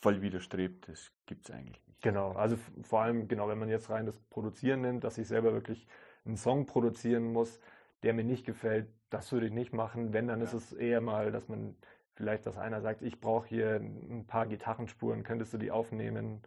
voll 0.00 0.22
widerstrebt, 0.22 0.88
das 0.88 1.10
gibt 1.26 1.48
es 1.48 1.54
eigentlich 1.54 1.80
nicht. 1.86 2.02
Genau, 2.02 2.32
also 2.32 2.56
vor 2.82 3.02
allem, 3.02 3.28
genau, 3.28 3.48
wenn 3.48 3.58
man 3.58 3.68
jetzt 3.68 3.90
rein 3.90 4.06
das 4.06 4.18
Produzieren 4.30 4.82
nimmt, 4.82 5.04
dass 5.04 5.18
ich 5.18 5.26
selber 5.26 5.52
wirklich 5.52 5.86
einen 6.24 6.36
Song 6.36 6.66
produzieren 6.66 7.32
muss, 7.32 7.60
der 8.02 8.12
mir 8.12 8.24
nicht 8.24 8.44
gefällt, 8.44 8.88
das 9.10 9.32
würde 9.32 9.46
ich 9.46 9.52
nicht 9.52 9.72
machen. 9.72 10.12
Wenn, 10.12 10.26
dann 10.26 10.40
ja. 10.40 10.44
ist 10.44 10.52
es 10.52 10.72
eher 10.72 11.00
mal, 11.00 11.32
dass 11.32 11.48
man 11.48 11.76
vielleicht, 12.14 12.46
dass 12.46 12.58
einer 12.58 12.80
sagt, 12.80 13.02
ich 13.02 13.20
brauche 13.20 13.48
hier 13.48 13.76
ein 13.76 14.26
paar 14.26 14.46
Gitarrenspuren, 14.46 15.22
könntest 15.22 15.52
du 15.54 15.58
die 15.58 15.70
aufnehmen? 15.70 16.42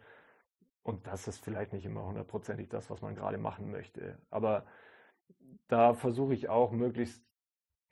Und 0.82 1.06
das 1.06 1.28
ist 1.28 1.44
vielleicht 1.44 1.72
nicht 1.72 1.84
immer 1.84 2.04
hundertprozentig 2.06 2.68
das, 2.68 2.88
was 2.90 3.02
man 3.02 3.14
gerade 3.14 3.38
machen 3.38 3.70
möchte. 3.70 4.16
Aber 4.30 4.64
da 5.66 5.94
versuche 5.94 6.34
ich 6.34 6.48
auch 6.48 6.72
möglichst 6.72 7.22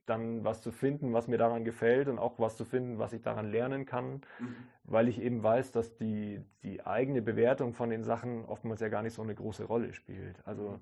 dann 0.06 0.44
was 0.44 0.62
zu 0.62 0.70
finden, 0.70 1.12
was 1.12 1.28
mir 1.28 1.38
daran 1.38 1.64
gefällt 1.64 2.08
und 2.08 2.18
auch 2.18 2.38
was 2.38 2.56
zu 2.56 2.64
finden, 2.64 2.98
was 2.98 3.12
ich 3.12 3.22
daran 3.22 3.50
lernen 3.50 3.84
kann, 3.84 4.22
mhm. 4.38 4.56
weil 4.84 5.08
ich 5.08 5.20
eben 5.20 5.42
weiß, 5.42 5.72
dass 5.72 5.96
die, 5.96 6.40
die 6.62 6.86
eigene 6.86 7.22
Bewertung 7.22 7.74
von 7.74 7.90
den 7.90 8.04
Sachen 8.04 8.44
oftmals 8.44 8.80
ja 8.80 8.88
gar 8.88 9.02
nicht 9.02 9.14
so 9.14 9.22
eine 9.22 9.34
große 9.34 9.64
Rolle 9.64 9.92
spielt. 9.92 10.46
Also 10.46 10.70
mhm. 10.70 10.80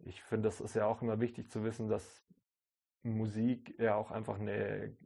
ich 0.00 0.22
finde, 0.22 0.48
das 0.48 0.60
ist 0.60 0.74
ja 0.74 0.86
auch 0.86 1.02
immer 1.02 1.20
wichtig 1.20 1.50
zu 1.50 1.62
wissen, 1.62 1.88
dass 1.88 2.24
Musik 3.02 3.78
ja 3.78 3.94
auch 3.94 4.10
einfach 4.10 4.40
eine 4.40 4.96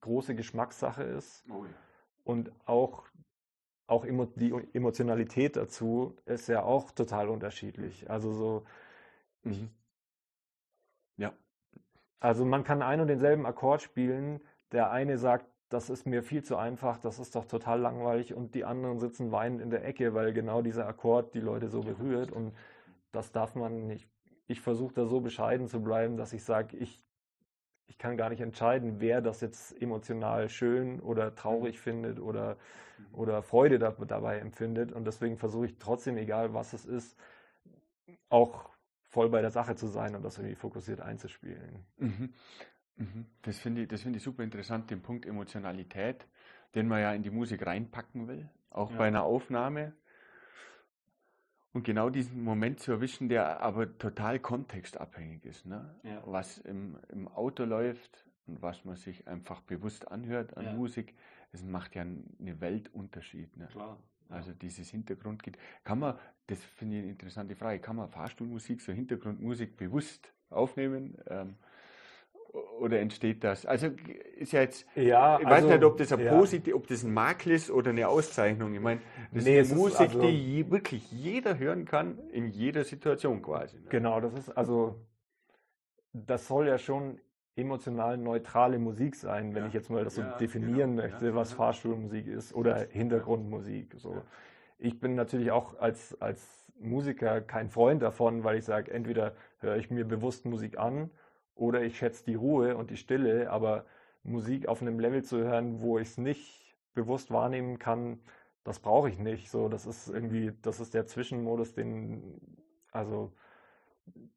große 0.00 0.34
Geschmackssache 0.34 1.04
ist. 1.04 1.44
Oh 1.48 1.64
ja. 1.64 1.70
Und 2.24 2.52
auch, 2.66 3.06
auch 3.86 4.04
die 4.04 4.52
Emotionalität 4.74 5.56
dazu 5.56 6.16
ist 6.26 6.48
ja 6.48 6.62
auch 6.62 6.90
total 6.90 7.28
unterschiedlich. 7.28 8.10
Also 8.10 8.32
so. 8.32 8.66
Mhm. 9.44 9.70
Also 12.20 12.44
man 12.44 12.64
kann 12.64 12.82
einen 12.82 13.02
und 13.02 13.08
denselben 13.08 13.46
Akkord 13.46 13.82
spielen. 13.82 14.40
Der 14.72 14.90
eine 14.90 15.18
sagt, 15.18 15.46
das 15.68 15.90
ist 15.90 16.06
mir 16.06 16.22
viel 16.22 16.42
zu 16.42 16.56
einfach, 16.56 16.98
das 16.98 17.18
ist 17.18 17.34
doch 17.34 17.44
total 17.44 17.80
langweilig 17.80 18.32
und 18.32 18.54
die 18.54 18.64
anderen 18.64 18.98
sitzen 18.98 19.32
weinend 19.32 19.60
in 19.60 19.70
der 19.70 19.84
Ecke, 19.84 20.14
weil 20.14 20.32
genau 20.32 20.62
dieser 20.62 20.86
Akkord 20.86 21.34
die 21.34 21.40
Leute 21.40 21.68
so 21.68 21.82
berührt 21.82 22.32
und 22.32 22.54
das 23.12 23.32
darf 23.32 23.54
man 23.54 23.86
nicht. 23.86 24.08
Ich 24.46 24.62
versuche 24.62 24.94
da 24.94 25.04
so 25.04 25.20
bescheiden 25.20 25.68
zu 25.68 25.82
bleiben, 25.82 26.16
dass 26.16 26.32
ich 26.32 26.42
sage, 26.42 26.76
ich 26.78 27.04
ich 27.88 27.98
kann 27.98 28.16
gar 28.16 28.28
nicht 28.28 28.40
entscheiden, 28.40 29.00
wer 29.00 29.20
das 29.20 29.40
jetzt 29.40 29.80
emotional 29.80 30.48
schön 30.48 31.00
oder 31.00 31.34
traurig 31.34 31.76
mhm. 31.76 31.80
findet 31.80 32.20
oder, 32.20 32.56
mhm. 32.98 33.14
oder 33.14 33.42
Freude 33.42 33.78
da, 33.78 33.90
dabei 33.90 34.38
empfindet. 34.38 34.92
Und 34.92 35.06
deswegen 35.06 35.38
versuche 35.38 35.66
ich 35.66 35.78
trotzdem, 35.78 36.16
egal 36.16 36.54
was 36.54 36.74
es 36.74 36.84
ist, 36.84 37.18
auch 38.28 38.68
voll 39.18 39.30
bei 39.30 39.40
der 39.40 39.50
Sache 39.50 39.74
zu 39.74 39.88
sein 39.88 40.14
und 40.14 40.22
das 40.22 40.38
irgendwie 40.38 40.54
fokussiert 40.54 41.00
einzuspielen. 41.00 41.84
Mhm. 41.96 42.32
Mhm. 42.98 43.26
Das 43.42 43.58
finde 43.58 43.82
ich, 43.82 44.00
find 44.00 44.14
ich 44.14 44.22
super 44.22 44.44
interessant, 44.44 44.92
den 44.92 45.02
Punkt 45.02 45.26
Emotionalität, 45.26 46.24
den 46.76 46.86
man 46.86 47.00
ja 47.00 47.12
in 47.12 47.24
die 47.24 47.30
Musik 47.30 47.66
reinpacken 47.66 48.28
will, 48.28 48.48
auch 48.70 48.92
ja. 48.92 48.96
bei 48.96 49.08
einer 49.08 49.24
Aufnahme. 49.24 49.92
Und 51.72 51.82
genau 51.82 52.10
diesen 52.10 52.44
Moment 52.44 52.78
zu 52.78 52.92
erwischen, 52.92 53.28
der 53.28 53.60
aber 53.60 53.98
total 53.98 54.38
kontextabhängig 54.38 55.44
ist. 55.44 55.66
Ne? 55.66 55.92
Ja. 56.04 56.22
Was 56.24 56.58
im, 56.58 56.96
im 57.08 57.26
Auto 57.26 57.64
läuft 57.64 58.24
und 58.46 58.62
was 58.62 58.84
man 58.84 58.94
sich 58.94 59.26
einfach 59.26 59.62
bewusst 59.62 60.12
anhört 60.12 60.56
an 60.56 60.64
ja. 60.64 60.72
Musik, 60.74 61.16
das 61.50 61.64
macht 61.64 61.96
ja 61.96 62.02
einen 62.02 62.60
Weltunterschied. 62.60 63.56
Ne? 63.56 63.66
Klar. 63.66 63.98
Also 64.28 64.52
dieses 64.52 64.90
Hintergrund 64.90 65.42
geht. 65.42 65.56
Kann 65.84 66.00
man, 66.00 66.18
das 66.46 66.58
finde 66.62 66.96
ich 66.96 67.02
eine 67.02 67.10
interessante 67.10 67.56
Frage, 67.56 67.80
kann 67.80 67.96
man 67.96 68.08
Fahrstuhlmusik, 68.08 68.80
so 68.80 68.92
Hintergrundmusik 68.92 69.76
bewusst 69.76 70.32
aufnehmen? 70.50 71.16
Ähm, 71.28 71.54
oder 72.80 73.00
entsteht 73.00 73.44
das? 73.44 73.66
Also 73.66 73.88
ist 74.36 74.52
ja 74.52 74.60
jetzt, 74.60 74.86
ja, 74.94 75.38
ich 75.38 75.44
weiß 75.44 75.64
also, 75.64 75.68
nicht, 75.68 75.84
ob 75.84 75.96
das 75.98 76.12
ein 76.12 76.20
ja. 76.20 76.36
positiv, 76.36 76.74
ob 76.74 76.86
das 76.86 77.02
ein 77.02 77.12
Makel 77.12 77.52
ist 77.52 77.70
oder 77.70 77.90
eine 77.90 78.08
Auszeichnung. 78.08 78.74
Ich 78.74 78.80
meine, 78.80 79.00
das 79.32 79.44
nee, 79.44 79.60
ist 79.60 79.70
eine 79.70 79.80
Musik, 79.80 80.00
also, 80.00 80.22
die 80.22 80.56
je, 80.56 80.70
wirklich 80.70 81.10
jeder 81.12 81.58
hören 81.58 81.84
kann, 81.84 82.18
in 82.30 82.48
jeder 82.48 82.84
Situation 82.84 83.42
quasi. 83.42 83.76
Ne? 83.76 83.86
Genau, 83.90 84.20
das 84.20 84.34
ist 84.34 84.50
also, 84.50 84.96
das 86.12 86.46
soll 86.46 86.68
ja 86.68 86.78
schon 86.78 87.20
emotional 87.58 88.16
neutrale 88.16 88.78
Musik 88.78 89.16
sein, 89.16 89.54
wenn 89.54 89.62
ja. 89.62 89.68
ich 89.68 89.74
jetzt 89.74 89.90
mal 89.90 90.04
das 90.04 90.14
so 90.14 90.22
definieren 90.40 90.96
genau. 90.96 91.02
möchte, 91.02 91.34
was 91.34 91.52
Fahrstuhlmusik 91.52 92.26
ist 92.26 92.54
oder 92.54 92.86
Hintergrundmusik. 92.90 93.94
So. 93.96 94.22
Ich 94.78 95.00
bin 95.00 95.14
natürlich 95.16 95.50
auch 95.50 95.78
als, 95.78 96.20
als 96.20 96.66
Musiker 96.78 97.40
kein 97.40 97.68
Freund 97.68 98.02
davon, 98.02 98.44
weil 98.44 98.58
ich 98.58 98.64
sage, 98.64 98.92
entweder 98.92 99.34
höre 99.58 99.76
ich 99.76 99.90
mir 99.90 100.04
bewusst 100.04 100.46
Musik 100.46 100.78
an 100.78 101.10
oder 101.56 101.82
ich 101.82 101.98
schätze 101.98 102.24
die 102.24 102.36
Ruhe 102.36 102.76
und 102.76 102.90
die 102.90 102.96
Stille, 102.96 103.50
aber 103.50 103.84
Musik 104.22 104.68
auf 104.68 104.80
einem 104.80 105.00
Level 105.00 105.24
zu 105.24 105.38
hören, 105.38 105.80
wo 105.80 105.98
ich 105.98 106.08
es 106.08 106.18
nicht 106.18 106.76
bewusst 106.94 107.30
wahrnehmen 107.30 107.78
kann, 107.78 108.20
das 108.62 108.78
brauche 108.78 109.08
ich 109.08 109.18
nicht. 109.18 109.50
So, 109.50 109.68
das 109.68 109.86
ist 109.86 110.08
irgendwie, 110.08 110.52
das 110.62 110.78
ist 110.78 110.94
der 110.94 111.06
Zwischenmodus, 111.06 111.74
den, 111.74 112.40
also 112.92 113.32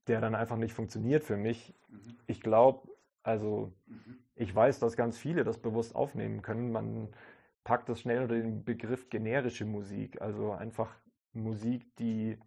der 0.08 0.22
dann 0.22 0.36
einfach 0.36 0.58
nicht 0.58 0.74
funktioniert 0.74 1.24
für 1.24 1.38
mich. 1.38 1.76
Mhm. 1.90 2.18
Ich 2.28 2.42
glaube, 2.42 2.88
also 3.24 3.74
mhm. 3.88 4.20
ich 4.36 4.54
weiß, 4.54 4.80
dass 4.80 4.98
ganz 4.98 5.18
viele 5.18 5.44
das 5.44 5.60
bewusst 5.60 5.96
aufnehmen 5.96 6.42
können. 6.42 6.72
Man 6.72 7.10
packt 7.64 7.90
das 7.90 8.02
schnell 8.02 8.24
unter 8.24 8.36
den 8.36 8.64
Begriff 8.64 9.10
generische 9.10 9.66
Musik, 9.66 10.22
also 10.22 10.52
einfach 10.52 10.96
Musik, 11.34 11.96
die, 11.98 12.38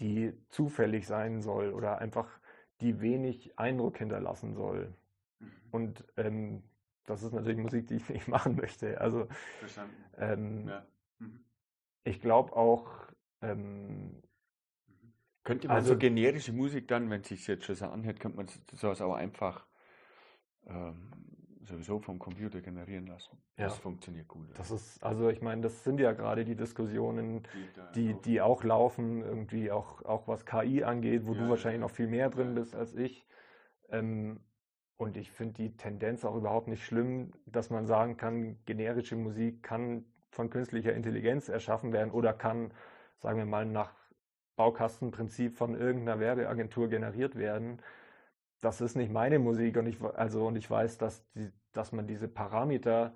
die 0.00 0.32
zufällig 0.48 1.06
sein 1.06 1.40
soll 1.40 1.72
oder 1.72 1.98
einfach 1.98 2.28
die 2.80 3.00
wenig 3.00 3.58
Eindruck 3.58 3.98
hinterlassen 3.98 4.54
soll. 4.54 4.94
Mhm. 5.38 5.52
Und 5.70 6.04
ähm, 6.16 6.62
das 7.06 7.22
ist 7.22 7.32
natürlich 7.32 7.58
Musik, 7.58 7.86
die 7.88 7.96
ich 7.96 8.08
nicht 8.08 8.28
machen 8.28 8.56
möchte. 8.56 9.00
Also 9.00 9.28
ähm, 10.16 10.68
ja. 10.68 10.86
mhm. 11.18 11.40
ich 12.04 12.20
glaube 12.20 12.54
auch. 12.54 13.08
Ähm, 13.40 14.20
mhm. 14.88 15.12
könnte 15.44 15.68
man 15.68 15.76
also, 15.76 15.92
so 15.92 15.98
generische 15.98 16.52
Musik 16.52 16.88
dann, 16.88 17.08
wenn 17.08 17.20
es 17.20 17.28
sich 17.28 17.46
jetzt 17.46 17.64
schon 17.64 17.76
so 17.76 17.86
anhört, 17.86 18.18
könnte 18.18 18.36
man 18.36 18.48
sowas 18.72 19.00
auch 19.00 19.14
einfach 19.14 19.67
ähm, 20.68 21.08
sowieso 21.68 21.98
vom 21.98 22.18
Computer 22.18 22.60
generieren 22.60 23.06
lassen. 23.06 23.36
Das 23.56 23.74
ja. 23.74 23.80
funktioniert 23.80 24.28
gut. 24.28 24.46
Das 24.56 24.70
ist, 24.70 25.02
also 25.02 25.28
ich 25.28 25.42
meine, 25.42 25.62
das 25.62 25.84
sind 25.84 26.00
ja 26.00 26.12
gerade 26.12 26.44
die 26.44 26.56
Diskussionen, 26.56 27.42
die, 27.94 28.14
die, 28.14 28.20
die 28.22 28.40
auch 28.40 28.64
laufen, 28.64 29.22
irgendwie 29.22 29.70
auch, 29.70 30.02
auch 30.04 30.26
was 30.26 30.46
KI 30.46 30.84
angeht, 30.84 31.26
wo 31.26 31.34
ja, 31.34 31.42
du 31.42 31.50
wahrscheinlich 31.50 31.80
noch 31.80 31.90
viel 31.90 32.06
mehr 32.06 32.30
drin 32.30 32.54
bist 32.54 32.74
als 32.74 32.94
ich. 32.94 33.26
Ähm, 33.90 34.40
und 34.96 35.16
ich 35.16 35.30
finde 35.30 35.54
die 35.54 35.76
Tendenz 35.76 36.24
auch 36.24 36.34
überhaupt 36.34 36.66
nicht 36.66 36.84
schlimm, 36.84 37.32
dass 37.46 37.70
man 37.70 37.86
sagen 37.86 38.16
kann, 38.16 38.58
generische 38.64 39.14
Musik 39.14 39.62
kann 39.62 40.04
von 40.30 40.50
künstlicher 40.50 40.92
Intelligenz 40.92 41.48
erschaffen 41.48 41.92
werden 41.92 42.10
oder 42.10 42.32
kann, 42.32 42.72
sagen 43.18 43.38
wir 43.38 43.46
mal, 43.46 43.64
nach 43.64 43.92
Baukastenprinzip 44.56 45.56
von 45.56 45.76
irgendeiner 45.76 46.18
Werbeagentur 46.18 46.88
generiert 46.88 47.36
werden 47.36 47.80
das 48.60 48.80
ist 48.80 48.96
nicht 48.96 49.12
meine 49.12 49.38
Musik 49.38 49.76
und 49.76 49.86
ich, 49.86 50.00
also, 50.02 50.46
und 50.46 50.56
ich 50.56 50.68
weiß, 50.70 50.98
dass, 50.98 51.24
die, 51.34 51.50
dass 51.72 51.92
man 51.92 52.06
diese 52.06 52.28
Parameter 52.28 53.14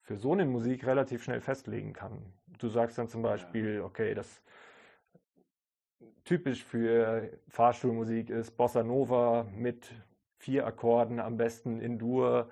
für 0.00 0.16
so 0.16 0.32
eine 0.32 0.46
Musik 0.46 0.86
relativ 0.86 1.22
schnell 1.22 1.40
festlegen 1.40 1.92
kann. 1.92 2.32
Du 2.58 2.68
sagst 2.68 2.96
dann 2.96 3.08
zum 3.08 3.22
Beispiel, 3.22 3.82
okay, 3.82 4.14
das 4.14 4.42
typisch 6.24 6.64
für 6.64 7.30
Fahrstuhlmusik 7.48 8.30
ist 8.30 8.52
Bossa 8.56 8.82
Nova 8.82 9.46
mit 9.54 9.92
vier 10.38 10.66
Akkorden, 10.66 11.20
am 11.20 11.36
besten 11.36 11.80
in 11.80 11.98
Dur 11.98 12.48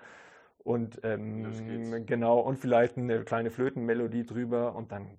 und 0.58 1.00
ähm, 1.04 2.04
genau 2.06 2.40
und 2.40 2.58
vielleicht 2.58 2.98
eine 2.98 3.24
kleine 3.24 3.50
Flötenmelodie 3.50 4.26
drüber 4.26 4.74
und 4.74 4.92
dann, 4.92 5.18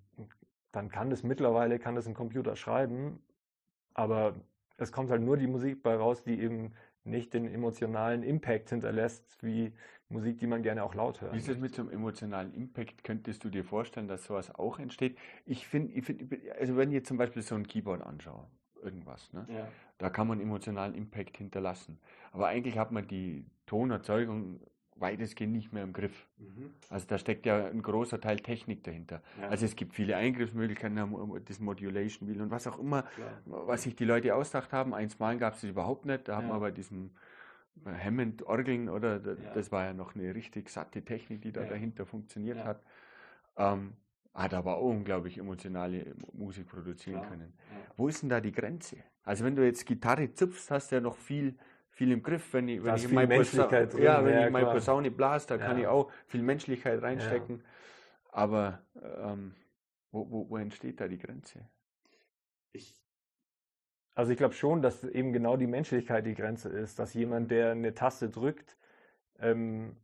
dann 0.71 0.89
kann 0.89 1.09
das 1.09 1.23
mittlerweile 1.23 1.79
kann 1.79 1.95
das 1.95 2.07
ein 2.07 2.13
Computer 2.13 2.55
schreiben, 2.55 3.19
aber 3.93 4.35
es 4.77 4.91
kommt 4.91 5.09
halt 5.09 5.21
nur 5.21 5.37
die 5.37 5.47
Musik 5.47 5.81
bei 5.81 5.95
raus, 5.95 6.23
die 6.23 6.39
eben 6.41 6.73
nicht 7.07 7.33
den 7.33 7.47
emotionalen 7.47 8.23
Impact 8.23 8.69
hinterlässt, 8.69 9.37
wie 9.41 9.73
Musik, 10.09 10.37
die 10.39 10.47
man 10.47 10.63
gerne 10.63 10.83
auch 10.83 10.95
laut 10.95 11.21
hört. 11.21 11.33
Wie 11.33 11.37
ist 11.37 11.49
es 11.49 11.57
mit 11.57 11.75
so 11.75 11.81
einem 11.81 11.91
emotionalen 11.91 12.53
Impact? 12.53 13.03
Könntest 13.03 13.43
du 13.43 13.49
dir 13.49 13.63
vorstellen, 13.63 14.07
dass 14.07 14.25
sowas 14.25 14.53
auch 14.55 14.79
entsteht? 14.79 15.17
Ich 15.45 15.67
finde, 15.67 15.93
ich 15.93 16.05
find, 16.05 16.33
also 16.57 16.77
wenn 16.77 16.89
ich 16.89 16.95
jetzt 16.95 17.07
zum 17.07 17.17
Beispiel 17.17 17.41
so 17.41 17.55
ein 17.55 17.67
Keyboard 17.67 18.01
anschaue, 18.01 18.47
irgendwas, 18.81 19.33
ne? 19.33 19.45
Ja. 19.49 19.67
da 19.97 20.09
kann 20.09 20.27
man 20.27 20.39
emotionalen 20.39 20.93
Impact 20.95 21.37
hinterlassen. 21.37 21.99
Aber 22.31 22.47
eigentlich 22.47 22.77
hat 22.77 22.91
man 22.91 23.07
die 23.07 23.45
Tonerzeugung 23.65 24.61
weitestgehend 24.99 25.53
nicht 25.53 25.73
mehr 25.73 25.83
im 25.83 25.93
Griff. 25.93 26.27
Mhm. 26.37 26.71
Also 26.89 27.07
da 27.07 27.17
steckt 27.17 27.45
ja 27.45 27.67
ein 27.67 27.81
großer 27.81 28.19
Teil 28.19 28.39
Technik 28.39 28.83
dahinter. 28.83 29.21
Ja. 29.41 29.49
Also 29.49 29.65
es 29.65 29.75
gibt 29.75 29.93
viele 29.93 30.15
Eingriffsmöglichkeiten, 30.17 30.99
das 31.45 31.59
Modulation 31.59 32.29
Wheel 32.29 32.41
und 32.41 32.51
was 32.51 32.67
auch 32.67 32.79
immer, 32.79 33.03
Klar. 33.03 33.41
was 33.45 33.83
sich 33.83 33.95
die 33.95 34.05
Leute 34.05 34.35
ausgedacht 34.35 34.73
haben. 34.73 34.93
Einsmalen 34.93 35.39
gab 35.39 35.55
es 35.55 35.61
das 35.61 35.69
überhaupt 35.69 36.05
nicht. 36.05 36.27
Da 36.27 36.33
ja. 36.33 36.37
haben 36.37 36.47
wir 36.47 36.55
aber 36.55 36.71
diesen 36.71 37.11
Hammond-Orgeln 37.85 38.89
oder 38.89 39.19
das 39.19 39.67
ja. 39.67 39.71
war 39.71 39.85
ja 39.85 39.93
noch 39.93 40.15
eine 40.15 40.33
richtig 40.33 40.69
satte 40.69 41.03
Technik, 41.03 41.41
die 41.41 41.51
da 41.51 41.63
dahinter 41.63 42.05
funktioniert 42.05 42.63
hat. 42.63 42.81
Ähm, 43.57 43.93
hat 44.33 44.53
aber 44.53 44.77
auch 44.77 44.89
unglaublich 44.89 45.37
emotionale 45.39 46.15
Musik 46.33 46.67
produzieren 46.67 47.23
können. 47.27 47.53
Wo 47.95 48.07
ist 48.07 48.21
denn 48.21 48.29
da 48.29 48.39
die 48.39 48.51
Grenze? 48.51 48.97
Also 49.23 49.43
wenn 49.43 49.55
du 49.55 49.65
jetzt 49.65 49.85
Gitarre 49.85 50.31
zupfst, 50.31 50.69
hast 50.69 50.91
du 50.91 50.95
ja 50.95 51.01
noch 51.01 51.17
viel 51.17 51.57
viel 51.97 52.11
im 52.11 52.21
Griff. 52.21 52.53
Wenn 52.53 52.67
ich, 52.67 52.83
wenn 52.83 52.95
ich 52.95 53.11
meine 53.11 53.27
Menschlichkeit 53.27 53.93
drin, 53.93 54.03
ja, 54.03 54.23
wenn 54.23 54.33
ja, 54.33 54.45
ich 54.45 54.51
meine 54.51 54.67
Posaune 54.67 55.11
blase, 55.11 55.47
da 55.47 55.57
kann 55.57 55.79
ich 55.79 55.87
auch 55.87 56.11
viel 56.27 56.43
Menschlichkeit 56.43 57.01
reinstecken. 57.01 57.63
Aber 58.31 58.79
ähm, 58.95 59.55
wo, 60.11 60.29
wo, 60.29 60.49
wo 60.49 60.57
entsteht 60.57 61.01
da 61.01 61.07
die 61.07 61.17
Grenze? 61.17 61.67
Ich 62.71 63.01
also 64.13 64.31
ich 64.31 64.37
glaube 64.39 64.55
schon, 64.55 64.81
dass 64.81 65.03
eben 65.03 65.31
genau 65.31 65.57
die 65.57 65.67
Menschlichkeit 65.67 66.25
die 66.25 66.33
Grenze 66.33 66.69
ist, 66.69 66.97
dass 66.97 67.13
jemand, 67.13 67.51
der 67.51 67.71
eine 67.71 67.93
Taste 67.93 68.29
drückt, 68.29 68.75
ähm, 69.39 69.95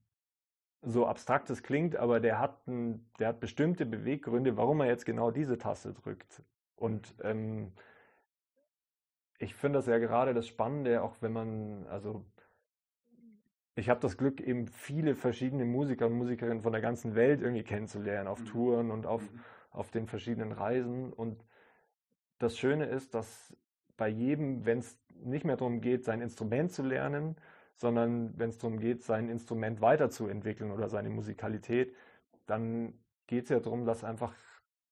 so 0.84 1.08
abstrakt 1.08 1.50
es 1.50 1.64
klingt, 1.64 1.96
aber 1.96 2.20
der 2.20 2.38
hat, 2.38 2.68
ein, 2.68 3.10
der 3.18 3.30
hat 3.30 3.40
bestimmte 3.40 3.88
Beweggründe, 3.88 4.56
warum 4.56 4.82
er 4.82 4.88
jetzt 4.88 5.08
genau 5.08 5.32
diese 5.32 5.58
Taste 5.58 5.94
drückt. 5.94 6.44
Und 6.76 7.16
ähm, 7.24 7.72
ich 9.40 9.56
finde 9.56 9.80
das 9.80 9.88
ja 9.88 9.98
gerade 9.98 10.34
das 10.34 10.48
Spannende, 10.48 11.02
auch 11.02 11.18
wenn 11.22 11.34
man, 11.34 11.86
also 11.88 12.24
ich 13.76 13.90
habe 13.90 14.00
das 14.00 14.18
Glück, 14.18 14.40
eben 14.40 14.68
viele 14.68 15.16
verschiedene 15.16 15.66
Musiker 15.66 16.06
und 16.06 16.14
Musikerinnen 16.14 16.62
von 16.62 16.74
der 16.74 16.82
ganzen 16.82 17.16
Welt 17.16 17.42
irgendwie 17.42 17.64
kennenzulernen, 17.64 18.28
auf 18.28 18.42
mhm. 18.42 18.46
Touren 18.46 18.92
und 18.92 19.06
auf, 19.06 19.22
mhm. 19.22 19.40
auf 19.72 19.90
den 19.90 20.08
verschiedenen 20.08 20.52
Reisen. 20.52 21.12
Und 21.12 21.44
das 22.38 22.58
Schöne 22.58 22.86
ist, 22.86 23.16
dass 23.16 23.56
bei 23.98 24.08
jedem, 24.08 24.66
wenn 24.66 24.80
es 24.80 25.00
nicht 25.10 25.46
mehr 25.46 25.58
darum 25.58 25.82
geht, 25.82 26.04
sein 26.04 26.22
Instrument 26.22 26.72
zu 26.72 26.84
lernen, 26.84 27.36
sondern 27.76 28.38
wenn 28.38 28.50
es 28.50 28.60
darum 28.60 28.80
geht, 28.80 29.04
sein 29.04 29.30
Instrument 29.30 29.82
weiterzuentwickeln 29.82 30.72
oder 30.72 30.90
seine 30.90 31.10
Musikalität, 31.10 31.96
dann 32.46 32.94
geht 33.28 33.46
es 33.46 33.50
ja 33.50 33.60
darum, 33.60 33.86
dass 33.86 34.04
einfach, 34.04 34.34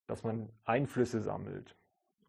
dass 0.07 0.23
man 0.23 0.49
Einflüsse 0.63 1.21
sammelt. 1.21 1.75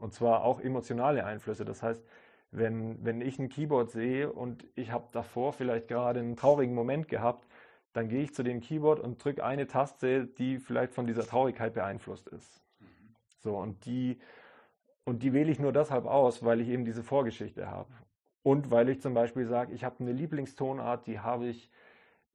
Und 0.02 0.12
zwar 0.12 0.42
auch 0.42 0.58
emotionale 0.58 1.24
Einflüsse. 1.24 1.64
Das 1.64 1.80
heißt, 1.80 2.04
wenn, 2.50 3.04
wenn 3.04 3.20
ich 3.20 3.38
ein 3.38 3.48
Keyboard 3.48 3.92
sehe 3.92 4.32
und 4.32 4.66
ich 4.74 4.90
habe 4.90 5.06
davor 5.12 5.52
vielleicht 5.52 5.86
gerade 5.86 6.18
einen 6.18 6.34
traurigen 6.34 6.74
Moment 6.74 7.06
gehabt, 7.06 7.46
dann 7.92 8.08
gehe 8.08 8.24
ich 8.24 8.34
zu 8.34 8.42
dem 8.42 8.60
Keyboard 8.60 8.98
und 8.98 9.24
drücke 9.24 9.44
eine 9.44 9.68
Taste, 9.68 10.26
die 10.26 10.58
vielleicht 10.58 10.92
von 10.92 11.06
dieser 11.06 11.24
Traurigkeit 11.24 11.74
beeinflusst 11.74 12.26
ist. 12.30 12.60
So, 13.38 13.56
und 13.56 13.86
die, 13.86 14.18
und 15.04 15.22
die 15.22 15.32
wähle 15.32 15.52
ich 15.52 15.60
nur 15.60 15.72
deshalb 15.72 16.04
aus, 16.06 16.44
weil 16.44 16.60
ich 16.60 16.68
eben 16.68 16.84
diese 16.84 17.04
Vorgeschichte 17.04 17.70
habe. 17.70 17.92
Und 18.42 18.72
weil 18.72 18.88
ich 18.88 19.00
zum 19.00 19.14
Beispiel 19.14 19.46
sage, 19.46 19.72
ich 19.72 19.84
habe 19.84 20.00
eine 20.00 20.12
Lieblingstonart, 20.12 21.06
die 21.06 21.20
habe 21.20 21.46
ich, 21.46 21.70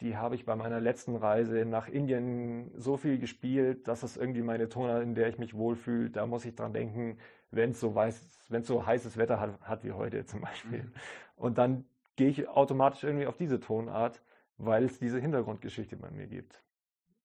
die 0.01 0.15
habe 0.15 0.35
ich 0.35 0.45
bei 0.45 0.55
meiner 0.55 0.79
letzten 0.79 1.15
Reise 1.15 1.65
nach 1.65 1.87
Indien 1.87 2.71
so 2.75 2.97
viel 2.97 3.17
gespielt, 3.17 3.87
dass 3.87 4.03
es 4.03 4.15
irgendwie 4.15 4.43
meine 4.43 4.69
Tonart, 4.69 5.01
in 5.01 5.15
der 5.15 5.27
ich 5.27 5.39
mich 5.39 5.55
wohlfühle. 5.55 6.09
Da 6.11 6.27
muss 6.27 6.45
ich 6.45 6.55
dran 6.55 6.73
denken, 6.73 7.17
wenn 7.51 7.71
es 7.71 7.79
so 7.79 7.95
wenn 7.95 8.61
es 8.61 8.67
so 8.67 8.85
heißes 8.85 9.17
Wetter 9.17 9.39
hat, 9.39 9.59
hat 9.61 9.83
wie 9.83 9.91
heute 9.91 10.25
zum 10.25 10.41
Beispiel. 10.41 10.83
Mhm. 10.83 10.93
Und 11.35 11.57
dann 11.57 11.85
gehe 12.15 12.29
ich 12.29 12.47
automatisch 12.47 13.03
irgendwie 13.03 13.27
auf 13.27 13.37
diese 13.37 13.59
Tonart, 13.59 14.21
weil 14.57 14.83
es 14.85 14.99
diese 14.99 15.19
Hintergrundgeschichte 15.19 15.95
bei 15.97 16.11
mir 16.11 16.27
gibt. 16.27 16.63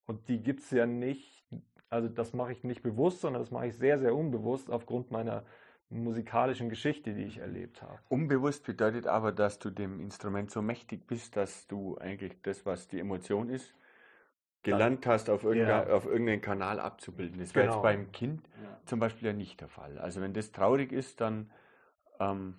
Und 0.07 0.29
die 0.29 0.43
gibt 0.43 0.61
es 0.61 0.71
ja 0.71 0.87
nicht, 0.87 1.45
also 1.89 2.09
das 2.09 2.33
mache 2.33 2.53
ich 2.53 2.65
nicht 2.65 2.83
bewusst, 2.83 3.21
sondern 3.21 3.43
das 3.43 3.51
mache 3.51 3.69
ich 3.69 3.77
sehr, 3.77 3.99
sehr 3.99 4.15
unbewusst 4.15 4.71
aufgrund 4.71 5.11
meiner 5.11 5.45
musikalischen 5.93 6.69
Geschichte, 6.69 7.15
die 7.15 7.25
ich 7.25 7.39
erlebt 7.39 7.83
habe. 7.83 7.99
Unbewusst 8.09 8.65
bedeutet 8.65 9.07
aber, 9.07 9.33
dass 9.33 9.59
du 9.59 9.71
dem 9.71 10.01
Instrument 10.01 10.51
so 10.51 10.63
mächtig 10.63 11.07
bist, 11.07 11.37
dass 11.37 11.67
du 11.67 11.99
eigentlich 11.99 12.41
das, 12.43 12.65
was 12.67 12.89
die 12.89 12.99
Emotion 12.99 13.49
ist, 13.49 13.75
gelernt 14.63 15.07
hast, 15.07 15.29
auf, 15.29 15.45
irgendein, 15.45 15.89
ja. 15.89 15.95
auf 15.95 16.07
irgendeinen 16.07 16.41
Kanal 16.41 16.81
abzubilden. 16.81 17.39
Das 17.39 17.55
wäre 17.55 17.67
genau. 17.67 17.77
jetzt 17.79 17.83
beim 17.83 18.13
Kind 18.13 18.49
ja. 18.63 18.81
zum 18.87 19.01
Beispiel 19.01 19.27
ja 19.27 19.33
nicht 19.33 19.61
der 19.61 19.69
Fall. 19.69 19.99
Also 19.99 20.21
wenn 20.21 20.33
das 20.33 20.53
traurig 20.53 20.93
ist, 20.93 21.21
dann 21.21 21.51
ähm, 22.21 22.55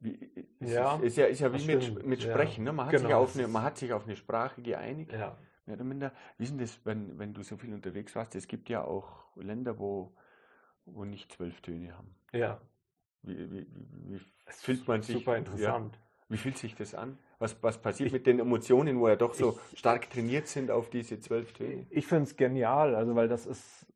wie, 0.00 0.14
ist, 0.58 0.72
ja, 0.72 0.96
ist, 0.96 1.16
ja, 1.16 1.26
ist 1.26 1.40
ja 1.40 1.52
wie 1.52 1.64
mit, 1.64 2.06
mit 2.06 2.22
Sprechen. 2.22 2.64
Ne? 2.64 2.72
Man, 2.72 2.86
hat 2.86 2.92
genau. 2.92 3.06
sich 3.06 3.14
auf 3.14 3.36
eine, 3.36 3.48
man 3.48 3.62
hat 3.62 3.78
sich 3.78 3.92
auf 3.92 4.04
eine 4.04 4.16
Sprache 4.16 4.62
geeinigt. 4.62 5.12
Ja. 5.12 5.36
Mehr 5.66 5.76
oder 5.76 5.84
minder. 5.84 6.12
Wie 6.38 6.44
ist 6.44 6.50
denn 6.50 6.58
das, 6.58 6.80
wenn, 6.84 7.18
wenn 7.20 7.34
du 7.34 7.42
so 7.42 7.56
viel 7.56 7.72
unterwegs 7.72 8.16
warst? 8.16 8.34
Es 8.34 8.48
gibt 8.48 8.68
ja 8.68 8.82
auch 8.82 9.36
Länder, 9.36 9.78
wo, 9.78 10.12
wo 10.86 11.04
nicht 11.04 11.32
zwölf 11.32 11.60
Töne 11.60 11.96
haben. 11.96 12.14
Ja. 12.32 12.60
Wie, 13.22 13.50
wie, 13.50 13.66
wie, 14.06 14.20
fühlt 14.46 14.86
man 14.88 15.02
sich? 15.02 15.16
Super 15.16 15.36
interessant. 15.36 15.98
Wie 16.28 16.38
fühlt 16.38 16.56
sich 16.56 16.74
das 16.74 16.94
an? 16.94 17.18
Was, 17.38 17.62
was 17.62 17.80
passiert 17.80 18.06
ich, 18.06 18.12
mit 18.12 18.26
den 18.26 18.38
Emotionen, 18.38 18.98
wo 18.98 19.08
ja 19.08 19.16
doch 19.16 19.34
so 19.34 19.58
ich, 19.72 19.78
stark 19.78 20.08
trainiert 20.08 20.48
sind 20.48 20.70
auf 20.70 20.88
diese 20.88 21.20
zwölf 21.20 21.52
Töne? 21.52 21.86
Ich 21.90 22.06
finde 22.06 22.24
es 22.24 22.36
genial, 22.36 22.94
also 22.94 23.14
weil 23.14 23.28
das 23.28 23.46
ist, 23.46 23.86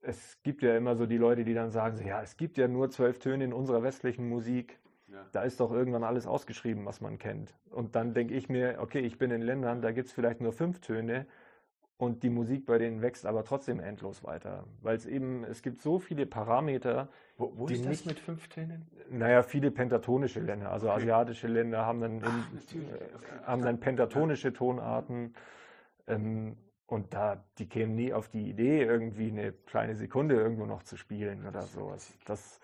es 0.00 0.40
gibt 0.42 0.62
ja 0.62 0.76
immer 0.76 0.96
so 0.96 1.06
die 1.06 1.18
Leute, 1.18 1.44
die 1.44 1.54
dann 1.54 1.70
sagen, 1.70 2.04
ja, 2.06 2.22
es 2.22 2.36
gibt 2.36 2.56
ja 2.56 2.68
nur 2.68 2.90
zwölf 2.90 3.18
Töne 3.18 3.44
in 3.44 3.52
unserer 3.52 3.82
westlichen 3.82 4.28
Musik. 4.28 4.80
Ja. 5.08 5.26
Da 5.32 5.42
ist 5.42 5.60
doch 5.60 5.70
irgendwann 5.70 6.04
alles 6.04 6.26
ausgeschrieben, 6.26 6.86
was 6.86 7.00
man 7.00 7.18
kennt. 7.18 7.54
Und 7.70 7.94
dann 7.94 8.14
denke 8.14 8.34
ich 8.34 8.48
mir, 8.48 8.78
okay, 8.80 9.00
ich 9.00 9.18
bin 9.18 9.30
in 9.30 9.42
Ländern, 9.42 9.82
da 9.82 9.92
gibt 9.92 10.08
es 10.08 10.14
vielleicht 10.14 10.40
nur 10.40 10.52
fünf 10.52 10.80
Töne 10.80 11.26
und 11.96 12.22
die 12.22 12.30
Musik 12.30 12.66
bei 12.66 12.78
denen 12.78 13.02
wächst 13.02 13.24
aber 13.24 13.44
trotzdem 13.44 13.78
endlos 13.78 14.24
weiter. 14.24 14.64
Weil 14.82 14.96
es 14.96 15.06
eben, 15.06 15.44
es 15.44 15.62
gibt 15.62 15.80
so 15.80 15.98
viele 15.98 16.26
Parameter. 16.26 17.08
Wo, 17.36 17.52
wo 17.56 17.66
die 17.66 17.74
ist 17.74 17.84
das 17.84 17.90
nicht, 17.90 18.06
mit 18.06 18.18
fünf 18.18 18.48
Tönen? 18.48 18.86
Naja, 19.10 19.42
viele 19.42 19.70
pentatonische 19.70 20.40
Länder, 20.40 20.70
also 20.70 20.88
okay. 20.88 21.02
asiatische 21.02 21.46
Länder 21.46 21.86
haben 21.86 22.00
dann, 22.00 22.22
Ach, 22.24 22.74
in, 22.74 22.82
äh, 22.82 22.86
haben 23.44 23.62
dann 23.62 23.78
pentatonische 23.78 24.52
Tonarten. 24.52 25.34
Ähm, 26.06 26.56
und 26.86 27.14
da, 27.14 27.42
die 27.58 27.68
kämen 27.68 27.94
nie 27.94 28.12
auf 28.12 28.28
die 28.28 28.48
Idee, 28.50 28.82
irgendwie 28.82 29.30
eine 29.30 29.52
kleine 29.52 29.96
Sekunde 29.96 30.34
irgendwo 30.34 30.66
noch 30.66 30.82
zu 30.82 30.96
spielen 30.96 31.46
oder 31.46 31.62
sowas. 31.62 32.12
Das, 32.26 32.60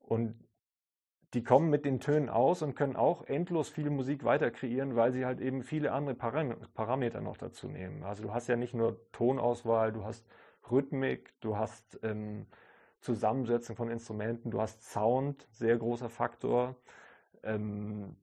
und 0.00 0.34
die 1.34 1.42
kommen 1.42 1.68
mit 1.68 1.84
den 1.84 1.98
Tönen 1.98 2.28
aus 2.28 2.62
und 2.62 2.76
können 2.76 2.94
auch 2.94 3.24
endlos 3.26 3.68
viel 3.68 3.90
Musik 3.90 4.24
weiter 4.24 4.50
kreieren, 4.52 4.94
weil 4.94 5.12
sie 5.12 5.26
halt 5.26 5.40
eben 5.40 5.62
viele 5.62 5.92
andere 5.92 6.14
Param 6.14 6.54
Parameter 6.74 7.20
noch 7.20 7.36
dazu 7.36 7.68
nehmen. 7.68 8.04
Also 8.04 8.22
du 8.22 8.32
hast 8.32 8.46
ja 8.46 8.56
nicht 8.56 8.72
nur 8.72 9.00
Tonauswahl, 9.10 9.92
du 9.92 10.04
hast 10.04 10.24
Rhythmik, 10.70 11.32
du 11.40 11.56
hast 11.56 11.98
ähm, 12.02 12.46
Zusammensetzung 13.00 13.74
von 13.74 13.90
Instrumenten, 13.90 14.50
du 14.50 14.60
hast 14.60 14.90
Sound, 14.90 15.46
sehr 15.50 15.76
großer 15.76 16.08
Faktor. 16.08 16.76
Ähm, 17.42 18.16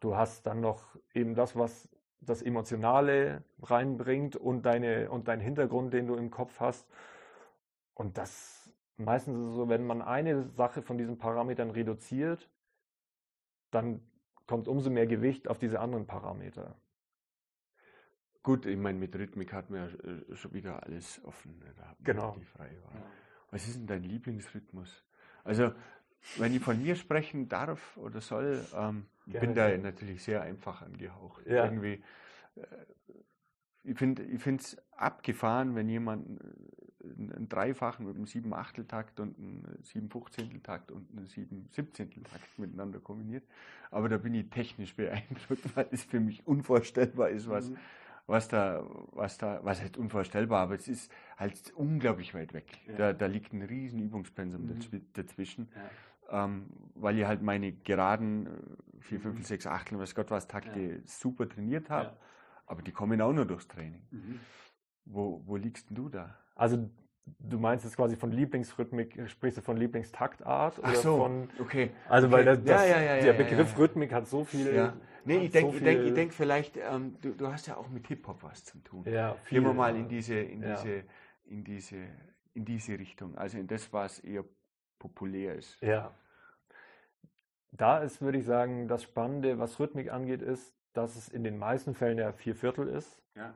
du 0.00 0.16
hast 0.16 0.46
dann 0.46 0.60
noch 0.60 0.82
eben 1.14 1.34
das, 1.34 1.56
was 1.56 1.88
das 2.20 2.42
Emotionale 2.42 3.44
reinbringt 3.62 4.36
und 4.36 4.66
deine 4.66 5.10
und 5.10 5.28
dein 5.28 5.40
Hintergrund, 5.40 5.94
den 5.94 6.08
du 6.08 6.16
im 6.16 6.30
Kopf 6.30 6.58
hast. 6.60 6.86
Und 7.94 8.18
das 8.18 8.59
meistens 9.00 9.36
ist 9.36 9.50
es 9.50 9.54
so, 9.54 9.68
wenn 9.68 9.86
man 9.86 10.02
eine 10.02 10.44
Sache 10.50 10.82
von 10.82 10.98
diesen 10.98 11.18
Parametern 11.18 11.70
reduziert, 11.70 12.48
dann 13.70 14.00
kommt 14.46 14.68
umso 14.68 14.90
mehr 14.90 15.06
Gewicht 15.06 15.48
auf 15.48 15.58
diese 15.58 15.80
anderen 15.80 16.06
Parameter. 16.06 16.76
Gut, 18.42 18.66
ich 18.66 18.76
meine, 18.76 18.98
mit 18.98 19.14
Rhythmik 19.14 19.52
hat 19.52 19.70
man 19.70 19.80
ja 19.80 20.10
äh, 20.10 20.36
schon 20.36 20.54
wieder 20.54 20.82
alles 20.82 21.22
offen. 21.24 21.58
Ne? 21.58 21.74
Genau. 22.02 22.36
Was 23.50 23.66
ist 23.66 23.78
denn 23.78 23.86
dein 23.86 24.02
Lieblingsrhythmus? 24.02 25.04
Also, 25.44 25.72
wenn 26.36 26.54
ich 26.54 26.62
von 26.62 26.80
mir 26.82 26.96
sprechen 26.96 27.48
darf 27.48 27.96
oder 27.96 28.20
soll, 28.20 28.64
ähm, 28.74 29.06
ich 29.26 29.38
bin 29.38 29.54
da 29.54 29.76
natürlich 29.76 30.22
sehr 30.22 30.42
einfach 30.42 30.82
angehaucht. 30.82 31.46
Ja. 31.46 31.64
Irgendwie, 31.64 32.02
äh, 32.56 32.62
ich 33.84 33.98
finde 33.98 34.22
es 34.56 34.76
abgefahren, 34.92 35.74
wenn 35.74 35.88
jemand 35.88 36.40
einen 37.16 37.48
Dreifachen 37.48 38.06
mit 38.06 38.16
einem 38.16 38.26
sieben 38.26 38.52
Achteltakt 38.52 39.20
und 39.20 39.38
einen 39.38 39.78
sieben 39.82 40.10
Fünfzehnteltakt 40.10 40.90
und 40.90 41.10
einen 41.16 41.26
sieben 41.26 41.68
Siebzehnteltakt 41.72 42.58
miteinander 42.58 43.00
kombiniert. 43.00 43.44
Aber 43.90 44.08
da 44.08 44.18
bin 44.18 44.34
ich 44.34 44.48
technisch 44.50 44.94
beeindruckt, 44.94 45.64
weil 45.76 45.88
es 45.90 46.04
für 46.04 46.20
mich 46.20 46.46
unvorstellbar 46.46 47.30
ist, 47.30 47.48
was, 47.48 47.70
mhm. 47.70 47.76
was 48.26 48.48
da, 48.48 48.84
was 49.12 49.38
da, 49.38 49.60
was 49.62 49.82
heißt 49.82 49.96
unvorstellbar, 49.96 50.60
aber 50.60 50.74
es 50.74 50.88
ist 50.88 51.12
halt 51.36 51.72
unglaublich 51.74 52.34
weit 52.34 52.54
weg. 52.54 52.78
Ja. 52.86 52.94
Da, 52.96 53.12
da 53.12 53.26
liegt 53.26 53.52
ein 53.52 53.62
riesen 53.62 54.00
Übungspensum 54.00 54.66
mhm. 54.66 55.06
dazwischen. 55.12 55.68
Ja. 55.74 56.44
Ähm, 56.44 56.66
weil 56.94 57.18
ich 57.18 57.24
halt 57.24 57.42
meine 57.42 57.72
geraden 57.72 58.46
äh, 58.46 59.00
vier, 59.00 59.18
mhm. 59.18 59.22
fünf, 59.22 59.46
sechs 59.46 59.66
Achtel, 59.66 59.98
was 59.98 60.14
Gott 60.14 60.30
was 60.30 60.46
Takte 60.46 60.80
ja. 60.80 60.98
super 61.04 61.48
trainiert 61.48 61.90
habe, 61.90 62.16
aber 62.66 62.82
die 62.82 62.92
kommen 62.92 63.20
auch 63.20 63.32
nur 63.32 63.46
durchs 63.46 63.66
Training. 63.66 64.02
Mhm. 64.10 64.40
Wo, 65.06 65.42
wo 65.44 65.56
liegst 65.56 65.90
denn 65.90 65.96
du 65.96 66.08
da? 66.08 66.38
Also 66.60 66.90
du 67.38 67.58
meinst 67.58 67.86
jetzt 67.86 67.96
quasi 67.96 68.16
von 68.16 68.32
Lieblingsrhythmik, 68.32 69.30
sprichst 69.30 69.56
du 69.56 69.62
von 69.62 69.78
Lieblingstaktart? 69.78 70.78
Ach 70.82 70.94
so, 70.94 71.16
von, 71.16 71.48
okay. 71.58 71.90
Also 72.06 72.30
weil 72.30 72.44
das, 72.44 72.62
das, 72.62 72.86
ja, 72.86 73.00
ja, 73.00 73.16
ja, 73.16 73.22
der 73.22 73.32
Begriff 73.32 73.78
Rhythmik 73.78 74.12
hat 74.12 74.26
so 74.26 74.44
viel... 74.44 74.74
Ja. 74.74 74.92
Nee, 75.24 75.38
ich 75.38 75.52
denke 75.52 75.78
so 75.78 75.82
denk, 75.82 76.14
denk 76.14 76.34
vielleicht, 76.34 76.76
ähm, 76.76 77.16
du, 77.22 77.30
du, 77.30 77.46
hast 77.50 77.66
ja 77.66 77.78
auch 77.78 77.88
mit 77.88 78.06
Hip-Hop 78.08 78.42
was 78.42 78.62
zu 78.64 78.78
tun. 78.78 79.04
Ja, 79.06 79.36
viel, 79.44 79.60
Gehen 79.60 79.68
wir 79.68 79.72
mal 79.72 79.96
in 79.96 80.08
diese, 80.08 80.34
in, 80.34 80.60
diese, 80.60 81.04
in, 81.44 81.64
diese, 81.64 81.96
in 82.52 82.64
diese 82.66 82.98
Richtung, 82.98 83.38
also 83.38 83.56
in 83.56 83.66
das, 83.66 83.90
was 83.94 84.18
eher 84.18 84.44
populär 84.98 85.54
ist. 85.54 85.80
Ja. 85.80 86.14
Da 87.72 87.98
ist, 88.00 88.20
würde 88.20 88.36
ich 88.36 88.44
sagen, 88.44 88.86
das 88.86 89.02
Spannende, 89.02 89.58
was 89.58 89.80
Rhythmik 89.80 90.12
angeht, 90.12 90.42
ist, 90.42 90.74
dass 90.92 91.16
es 91.16 91.28
in 91.28 91.42
den 91.42 91.56
meisten 91.56 91.94
Fällen 91.94 92.18
ja 92.18 92.32
vier 92.32 92.54
Viertel 92.54 92.86
ist. 92.88 93.22
Ja. 93.34 93.54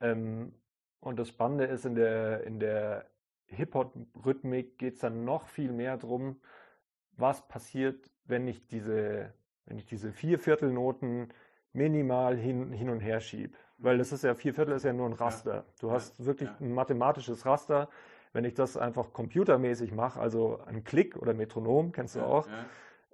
Ähm, 0.00 0.52
und 1.00 1.18
das 1.18 1.28
Spannende 1.28 1.64
ist, 1.64 1.84
in 1.84 1.94
der, 1.94 2.44
in 2.44 2.58
der 2.58 3.06
Hip-Hop-Rhythmik 3.46 4.78
geht 4.78 4.94
es 4.94 5.00
dann 5.00 5.24
noch 5.24 5.46
viel 5.46 5.72
mehr 5.72 5.96
darum, 5.96 6.40
was 7.12 7.46
passiert, 7.48 8.10
wenn 8.24 8.46
ich 8.46 8.66
diese, 8.66 9.32
wenn 9.66 9.78
ich 9.78 9.86
diese 9.86 10.12
vier 10.12 10.38
Viertelnoten 10.38 11.32
minimal 11.72 12.36
hin, 12.36 12.72
hin 12.72 12.90
und 12.90 13.00
her 13.00 13.20
schiebe. 13.20 13.56
Weil 13.78 13.98
das 13.98 14.12
ist 14.12 14.24
ja, 14.24 14.34
vier 14.34 14.54
Viertel 14.54 14.74
ist 14.74 14.84
ja 14.84 14.92
nur 14.92 15.06
ein 15.06 15.12
Raster. 15.12 15.64
Du 15.80 15.90
hast 15.92 16.24
wirklich 16.24 16.50
ein 16.60 16.72
mathematisches 16.72 17.46
Raster. 17.46 17.88
Wenn 18.32 18.44
ich 18.44 18.54
das 18.54 18.76
einfach 18.76 19.12
computermäßig 19.12 19.92
mache, 19.92 20.20
also 20.20 20.60
ein 20.66 20.84
Klick 20.84 21.16
oder 21.16 21.32
Metronom, 21.32 21.92
kennst 21.92 22.16
du 22.16 22.20
auch, 22.20 22.48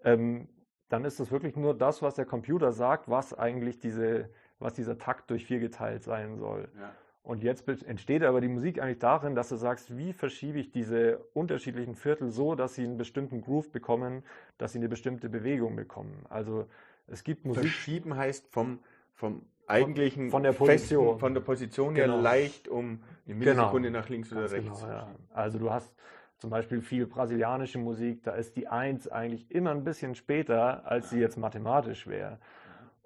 ähm, 0.03 0.49
dann 0.89 1.05
ist 1.05 1.21
das 1.21 1.31
wirklich 1.31 1.55
nur 1.57 1.77
das, 1.77 2.03
was 2.03 2.15
der 2.15 2.25
Computer 2.25 2.73
sagt, 2.73 3.09
was 3.09 3.35
eigentlich 3.35 3.79
diese, 3.79 4.31
was 4.59 4.75
dieser 4.75 4.99
Takt 4.99 5.31
durch 5.31 5.45
vier 5.45 5.61
geteilt 5.61 6.03
sein 6.03 6.37
soll. 6.39 6.69
Ja. 6.79 6.93
Und 7.25 7.43
jetzt 7.43 7.67
entsteht 7.67 8.23
aber 8.23 8.43
die 8.43 8.49
Musik 8.49 8.81
eigentlich 8.81 8.99
darin, 8.99 9.35
dass 9.35 9.49
du 9.49 9.57
sagst, 9.57 9.97
wie 9.97 10.13
verschiebe 10.13 10.59
ich 10.59 10.71
diese 10.71 11.25
unterschiedlichen 11.33 11.95
Viertel 11.95 12.31
so, 12.31 12.55
dass 12.55 12.75
sie 12.75 12.85
einen 12.85 12.99
bestimmten 12.99 13.41
Groove 13.41 13.73
bekommen, 13.73 14.23
dass 14.59 14.73
sie 14.73 14.79
eine 14.79 14.91
bestimmte 14.91 15.31
Bewegung 15.31 15.75
bekommen. 15.75 16.27
Also 16.29 16.67
es 17.07 17.25
gibt 17.25 17.47
Musik. 17.47 17.63
Verschieben 17.63 18.15
heißt 18.15 18.47
vom, 18.49 18.79
vom 19.15 19.41
eigentlichen 19.67 20.29
von, 20.29 20.43
der 20.43 20.53
Position, 20.53 21.05
festen, 21.07 21.19
von 21.19 21.33
der 21.33 21.41
Position 21.41 21.95
genau. 21.95 22.15
her 22.15 22.23
leicht 22.23 22.69
um 22.69 23.01
eine 23.25 23.35
Millisekunde 23.35 23.89
genau. 23.89 24.01
nach 24.01 24.09
links 24.11 24.31
oder 24.31 24.51
rechts. 24.51 24.81
Genau, 24.83 24.93
ja. 24.93 25.09
Also 25.33 25.59
du 25.59 25.71
hast 25.71 25.95
zum 26.37 26.51
Beispiel 26.51 26.83
viel 26.83 27.07
brasilianische 27.07 27.79
Musik, 27.79 28.23
da 28.25 28.33
ist 28.33 28.55
die 28.55 28.69
Eins 28.69 29.09
eigentlich 29.09 29.51
immer 29.51 29.71
ein 29.71 29.83
bisschen 29.83 30.15
später, 30.15 30.87
als 30.87 31.09
sie 31.09 31.21
jetzt 31.21 31.39
mathematisch 31.39 32.07
wäre. 32.07 32.39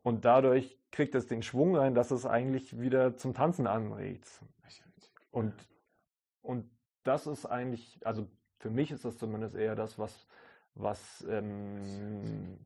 Und 0.09 0.25
dadurch 0.25 0.79
kriegt 0.91 1.15
es 1.15 1.27
den 1.27 1.43
Schwung 1.43 1.77
rein, 1.77 1.95
dass 1.95 2.11
es 2.11 2.25
eigentlich 2.25 2.81
wieder 2.81 3.15
zum 3.19 3.35
Tanzen 3.35 3.67
anregt. 3.67 4.27
Und, 5.31 5.53
und 6.41 6.65
das 7.05 7.27
ist 7.27 7.45
eigentlich, 7.45 8.01
also 8.07 8.27
für 8.59 8.71
mich 8.71 8.91
ist 8.91 9.05
das 9.05 9.19
zumindest 9.19 9.55
eher 9.55 9.75
das, 9.75 9.99
was, 9.99 10.27
was, 10.75 11.27
ähm, 11.29 12.59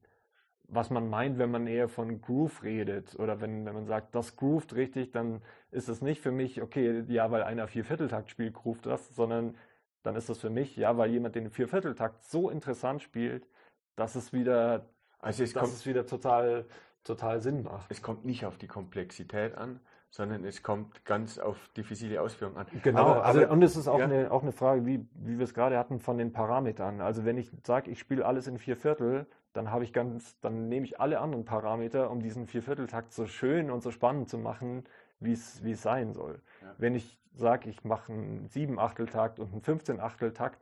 was 0.69 0.91
man 0.91 1.11
meint, 1.11 1.39
wenn 1.39 1.51
man 1.51 1.67
eher 1.67 1.89
von 1.89 2.21
Groove 2.21 2.63
redet. 2.63 3.19
Oder 3.19 3.41
wenn, 3.41 3.67
wenn 3.67 3.75
man 3.75 3.87
sagt, 3.87 4.15
das 4.15 4.37
groovt 4.37 4.77
richtig, 4.77 5.11
dann 5.11 5.43
ist 5.73 5.89
es 5.89 6.01
nicht 6.01 6.21
für 6.21 6.31
mich, 6.31 6.63
okay, 6.63 7.03
ja, 7.09 7.29
weil 7.33 7.43
einer 7.43 7.67
Viervierteltakt 7.67 8.31
spielt, 8.31 8.55
groovt 8.55 8.87
das, 8.87 9.17
sondern 9.17 9.57
dann 10.05 10.15
ist 10.15 10.29
das 10.29 10.39
für 10.39 10.51
mich, 10.51 10.77
ja, 10.77 10.97
weil 10.97 11.11
jemand 11.11 11.35
den 11.35 11.51
Viervierteltakt 11.51 12.23
so 12.23 12.51
interessant 12.51 13.03
spielt, 13.03 13.49
dass 13.97 14.15
es 14.15 14.33
wieder, 14.33 14.87
also 15.19 15.45
dass 15.45 15.73
es 15.73 15.87
wieder 15.87 16.07
total, 16.07 16.67
total 17.05 17.41
Sinn 17.41 17.63
macht. 17.63 17.91
Es 17.91 18.03
kommt 18.03 18.25
nicht 18.25 18.45
auf 18.45 18.57
die 18.59 18.69
Komplexität 18.69 19.57
an, 19.57 19.81
sondern 20.11 20.45
es 20.45 20.63
kommt 20.63 21.05
ganz 21.05 21.39
auf 21.39 21.57
diffizile 21.77 22.21
Ausführungen 22.21 22.59
an. 22.59 22.67
Genau, 22.83 23.01
aber, 23.01 23.25
also, 23.25 23.49
und 23.49 23.63
es 23.63 23.77
ist 23.77 23.89
auch, 23.89 23.99
ja. 23.99 24.05
eine, 24.05 24.31
auch 24.31 24.43
eine 24.43 24.53
Frage, 24.53 24.85
wie, 24.85 25.07
wie 25.15 25.39
wir 25.39 25.45
es 25.45 25.55
gerade 25.55 25.79
hatten, 25.79 26.01
von 26.01 26.19
den 26.19 26.33
Parametern. 26.33 27.01
Also 27.01 27.25
wenn 27.25 27.39
ich 27.39 27.51
sage, 27.67 27.91
ich 27.91 27.99
spiele 27.99 28.27
alles 28.27 28.47
in 28.47 28.59
vier 28.59 28.77
Viertel, 28.77 29.27
dann 29.55 29.71
habe 29.71 29.85
ich 29.85 29.93
ganz, 29.93 30.39
dann 30.41 30.69
nehme 30.69 30.85
ich 30.85 31.01
alle 31.01 31.21
anderen 31.21 31.45
Parameter, 31.45 32.11
um 32.11 32.21
diesen 32.21 32.47
Viervierteltakt 32.47 33.13
so 33.13 33.27
schön 33.27 33.71
und 33.71 33.83
so 33.83 33.91
spannend 33.91 34.29
zu 34.29 34.39
machen, 34.39 34.85
wie 35.19 35.33
es, 35.33 35.65
wie 35.65 35.73
es 35.73 35.83
sein 35.83 36.13
soll. 36.13 36.41
Ja. 36.61 36.75
Wenn 36.79 36.95
ich 36.95 37.19
sage, 37.35 37.71
ich 37.71 37.85
mache 37.85 38.13
einen 38.13 38.49
sieben 38.49 38.79
Achteltakt 38.79 39.39
und 39.41 39.53
einen 39.53 39.63
15 39.63 40.01
Achteltakt, 40.01 40.61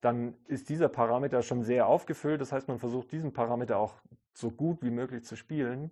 dann 0.00 0.34
ist 0.46 0.68
dieser 0.68 0.88
Parameter 0.88 1.42
schon 1.42 1.62
sehr 1.62 1.86
aufgefüllt. 1.86 2.40
Das 2.40 2.52
heißt, 2.52 2.68
man 2.68 2.78
versucht 2.78 3.10
diesen 3.12 3.32
Parameter 3.32 3.78
auch 3.78 3.94
so 4.38 4.50
gut 4.50 4.82
wie 4.82 4.90
möglich 4.90 5.24
zu 5.24 5.36
spielen. 5.36 5.90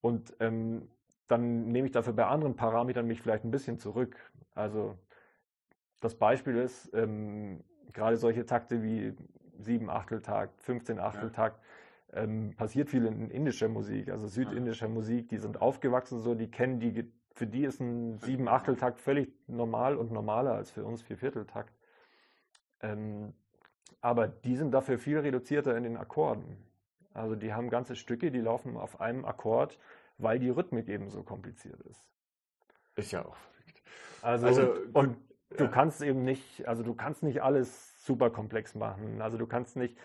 Und 0.00 0.34
ähm, 0.40 0.88
dann 1.28 1.68
nehme 1.68 1.86
ich 1.86 1.92
dafür 1.92 2.12
bei 2.12 2.26
anderen 2.26 2.56
Parametern 2.56 3.06
mich 3.06 3.22
vielleicht 3.22 3.44
ein 3.44 3.50
bisschen 3.50 3.78
zurück. 3.78 4.16
Also 4.54 4.96
das 6.00 6.14
Beispiel 6.14 6.56
ist, 6.56 6.90
ähm, 6.94 7.62
gerade 7.92 8.16
solche 8.16 8.46
Takte 8.46 8.82
wie 8.82 9.14
7 9.58 9.90
Achteltakt, 9.90 10.60
15 10.62 10.98
Achteltakt, 10.98 11.60
ja. 12.12 12.22
ähm, 12.22 12.54
passiert 12.56 12.88
viel 12.88 13.04
in 13.04 13.30
indischer 13.30 13.68
Musik, 13.68 14.08
also 14.10 14.26
südindischer 14.26 14.86
ja. 14.86 14.92
Musik, 14.92 15.28
die 15.28 15.38
sind 15.38 15.60
aufgewachsen 15.60 16.20
so, 16.20 16.34
die 16.34 16.50
kennen 16.50 16.80
die, 16.80 17.10
für 17.34 17.46
die 17.46 17.64
ist 17.64 17.80
ein 17.80 18.18
7 18.18 18.48
Achteltakt 18.48 18.98
völlig 18.98 19.30
normal 19.46 19.96
und 19.96 20.10
normaler 20.10 20.54
als 20.54 20.70
für 20.70 20.84
uns 20.84 21.02
Viervierteltakt. 21.02 21.74
Ähm, 22.82 23.34
aber 24.00 24.28
die 24.28 24.56
sind 24.56 24.72
dafür 24.72 24.98
viel 24.98 25.18
reduzierter 25.18 25.76
in 25.76 25.84
den 25.84 25.96
Akkorden. 25.96 26.56
Also 27.12 27.34
die 27.34 27.52
haben 27.52 27.70
ganze 27.70 27.96
Stücke, 27.96 28.30
die 28.30 28.40
laufen 28.40 28.76
auf 28.76 29.00
einem 29.00 29.24
Akkord, 29.24 29.78
weil 30.18 30.38
die 30.38 30.50
Rhythmik 30.50 30.88
eben 30.88 31.08
so 31.10 31.22
kompliziert 31.22 31.80
ist. 31.82 32.04
Ist 32.96 33.12
ja 33.12 33.24
auch 33.24 33.36
verrückt. 33.36 33.82
Also, 34.22 34.46
also 34.46 34.74
und 34.92 35.16
du 35.56 35.68
kannst 35.68 36.02
eben 36.02 36.24
nicht, 36.24 36.66
also 36.68 36.82
du 36.82 36.94
kannst 36.94 37.22
nicht 37.22 37.42
alles 37.42 38.04
super 38.04 38.30
komplex 38.30 38.74
machen. 38.74 39.20
Also 39.22 39.38
du 39.38 39.46
kannst 39.46 39.76
nicht, 39.76 39.96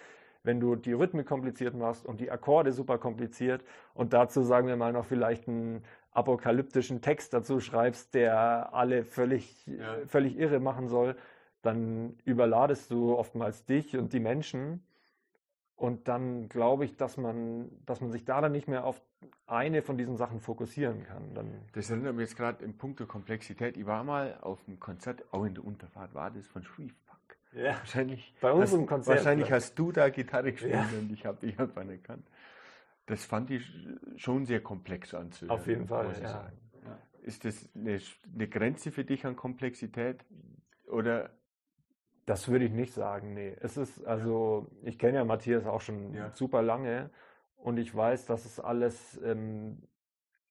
wenn 0.43 0.59
du 0.59 0.75
die 0.75 0.93
Rhythmik 0.93 1.27
kompliziert 1.27 1.75
machst 1.75 2.05
und 2.05 2.19
die 2.19 2.31
Akkorde 2.31 2.71
super 2.71 2.97
kompliziert 2.97 3.63
und 3.93 4.13
dazu 4.13 4.41
sagen 4.41 4.67
wir 4.67 4.77
mal 4.77 4.93
noch 4.93 5.05
vielleicht 5.05 5.47
einen 5.47 5.83
apokalyptischen 6.11 7.01
Text 7.01 7.33
dazu 7.33 7.59
schreibst, 7.59 8.13
der 8.13 8.73
alle 8.73 9.03
völlig, 9.03 9.67
ja. 9.67 9.97
völlig 10.07 10.37
irre 10.37 10.59
machen 10.59 10.87
soll, 10.87 11.15
dann 11.61 12.17
überladest 12.23 12.91
du 12.91 13.15
oftmals 13.15 13.65
dich 13.65 13.97
und 13.97 14.13
die 14.13 14.19
Menschen. 14.19 14.85
Und 15.75 16.07
dann 16.07 16.47
glaube 16.47 16.85
ich, 16.85 16.95
dass 16.95 17.17
man, 17.17 17.69
dass 17.85 17.99
man 17.99 18.11
sich 18.11 18.23
da 18.23 18.39
dann 18.39 18.53
nicht 18.53 18.67
mehr 18.67 18.85
auf 18.85 19.01
eine 19.45 19.81
von 19.81 19.97
diesen 19.97 20.15
Sachen 20.15 20.39
fokussieren 20.39 21.03
kann. 21.03 21.33
Dann 21.33 21.51
das 21.73 21.89
erinnert 21.89 22.15
mich 22.15 22.29
jetzt 22.29 22.37
gerade 22.37 22.63
im 22.63 22.77
Punkt 22.77 22.99
der 22.99 23.07
Komplexität. 23.07 23.75
Ich 23.75 23.85
war 23.85 24.03
mal 24.03 24.37
auf 24.41 24.59
einem 24.67 24.79
Konzert, 24.79 25.23
auch 25.33 25.43
in 25.43 25.53
der 25.53 25.65
Unterfahrt 25.65 26.13
war 26.13 26.31
das 26.31 26.47
von 26.47 26.63
Schriefpunk. 26.63 27.19
Ja, 27.51 27.77
wahrscheinlich. 27.77 28.33
Bei 28.39 28.51
uns 28.51 28.71
im 28.73 28.85
Konzert. 28.85 29.17
Wahrscheinlich 29.17 29.51
hast 29.51 29.75
du 29.75 29.91
da 29.91 30.09
Gitarre 30.09 30.51
gespielt 30.51 30.73
ja. 30.73 30.89
und 30.97 31.11
ich 31.11 31.25
habe 31.25 31.45
dich 31.45 31.59
einfach 31.59 31.85
erkannt. 31.85 32.25
Das 33.05 33.25
fand 33.25 33.51
ich 33.51 33.69
schon 34.15 34.45
sehr 34.45 34.61
komplex 34.61 35.13
anzuhören. 35.13 35.59
Auf 35.59 35.67
jeden 35.67 35.87
Fall, 35.87 36.11
ja. 36.21 36.29
ja. 36.29 36.51
Ist 37.21 37.45
das 37.45 37.69
eine, 37.75 37.99
eine 38.33 38.47
Grenze 38.47 38.91
für 38.91 39.03
dich 39.03 39.25
an 39.25 39.35
Komplexität 39.35 40.25
oder 40.87 41.29
das 42.25 42.47
würde 42.47 42.65
ich 42.65 42.71
nicht 42.71 42.93
sagen, 42.93 43.33
nee. 43.33 43.55
Es 43.61 43.77
ist, 43.77 44.03
also, 44.05 44.67
ich 44.83 44.97
kenne 44.97 45.17
ja 45.17 45.25
Matthias 45.25 45.65
auch 45.65 45.81
schon 45.81 46.13
ja. 46.13 46.31
super 46.33 46.61
lange 46.61 47.09
und 47.57 47.77
ich 47.77 47.93
weiß, 47.95 48.25
dass 48.25 48.45
es 48.45 48.59
alles, 48.59 49.19
ähm, 49.23 49.83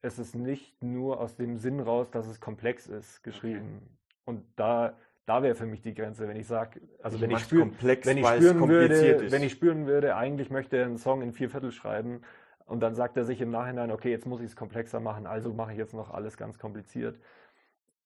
es 0.00 0.18
ist 0.18 0.34
nicht 0.34 0.82
nur 0.82 1.20
aus 1.20 1.36
dem 1.36 1.56
Sinn 1.56 1.80
raus, 1.80 2.10
dass 2.10 2.26
es 2.26 2.40
komplex 2.40 2.86
ist, 2.86 3.22
geschrieben. 3.22 3.80
Okay. 3.82 3.90
Und 4.26 4.44
da, 4.56 4.96
da 5.26 5.42
wäre 5.42 5.54
für 5.54 5.66
mich 5.66 5.82
die 5.82 5.94
Grenze, 5.94 6.28
wenn 6.28 6.36
ich 6.36 6.46
sage, 6.46 6.80
also 7.02 7.16
ich 7.16 7.22
wenn 7.22 7.30
ich, 7.32 7.40
spür, 7.40 7.60
komplex, 7.60 8.06
wenn 8.06 8.18
ich 8.18 8.26
spüren 8.26 8.68
würde, 8.68 8.94
ist. 8.94 9.32
wenn 9.32 9.42
ich 9.42 9.52
spüren 9.52 9.86
würde, 9.86 10.16
eigentlich 10.16 10.50
möchte 10.50 10.76
er 10.76 10.86
einen 10.86 10.98
Song 10.98 11.22
in 11.22 11.32
vier 11.32 11.50
Viertel 11.50 11.72
schreiben 11.72 12.20
und 12.66 12.80
dann 12.80 12.94
sagt 12.94 13.16
er 13.16 13.24
sich 13.24 13.40
im 13.40 13.50
Nachhinein, 13.50 13.90
okay, 13.90 14.10
jetzt 14.10 14.26
muss 14.26 14.40
ich 14.40 14.46
es 14.46 14.56
komplexer 14.56 15.00
machen, 15.00 15.26
also 15.26 15.52
mache 15.52 15.72
ich 15.72 15.78
jetzt 15.78 15.94
noch 15.94 16.12
alles 16.12 16.36
ganz 16.36 16.58
kompliziert. 16.58 17.18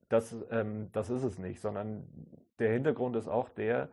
Das, 0.08 0.34
ähm, 0.50 0.90
das 0.92 1.10
ist 1.10 1.22
es 1.22 1.38
nicht, 1.38 1.60
sondern 1.60 2.06
der 2.58 2.72
Hintergrund 2.72 3.16
ist 3.16 3.28
auch 3.28 3.48
der, 3.48 3.90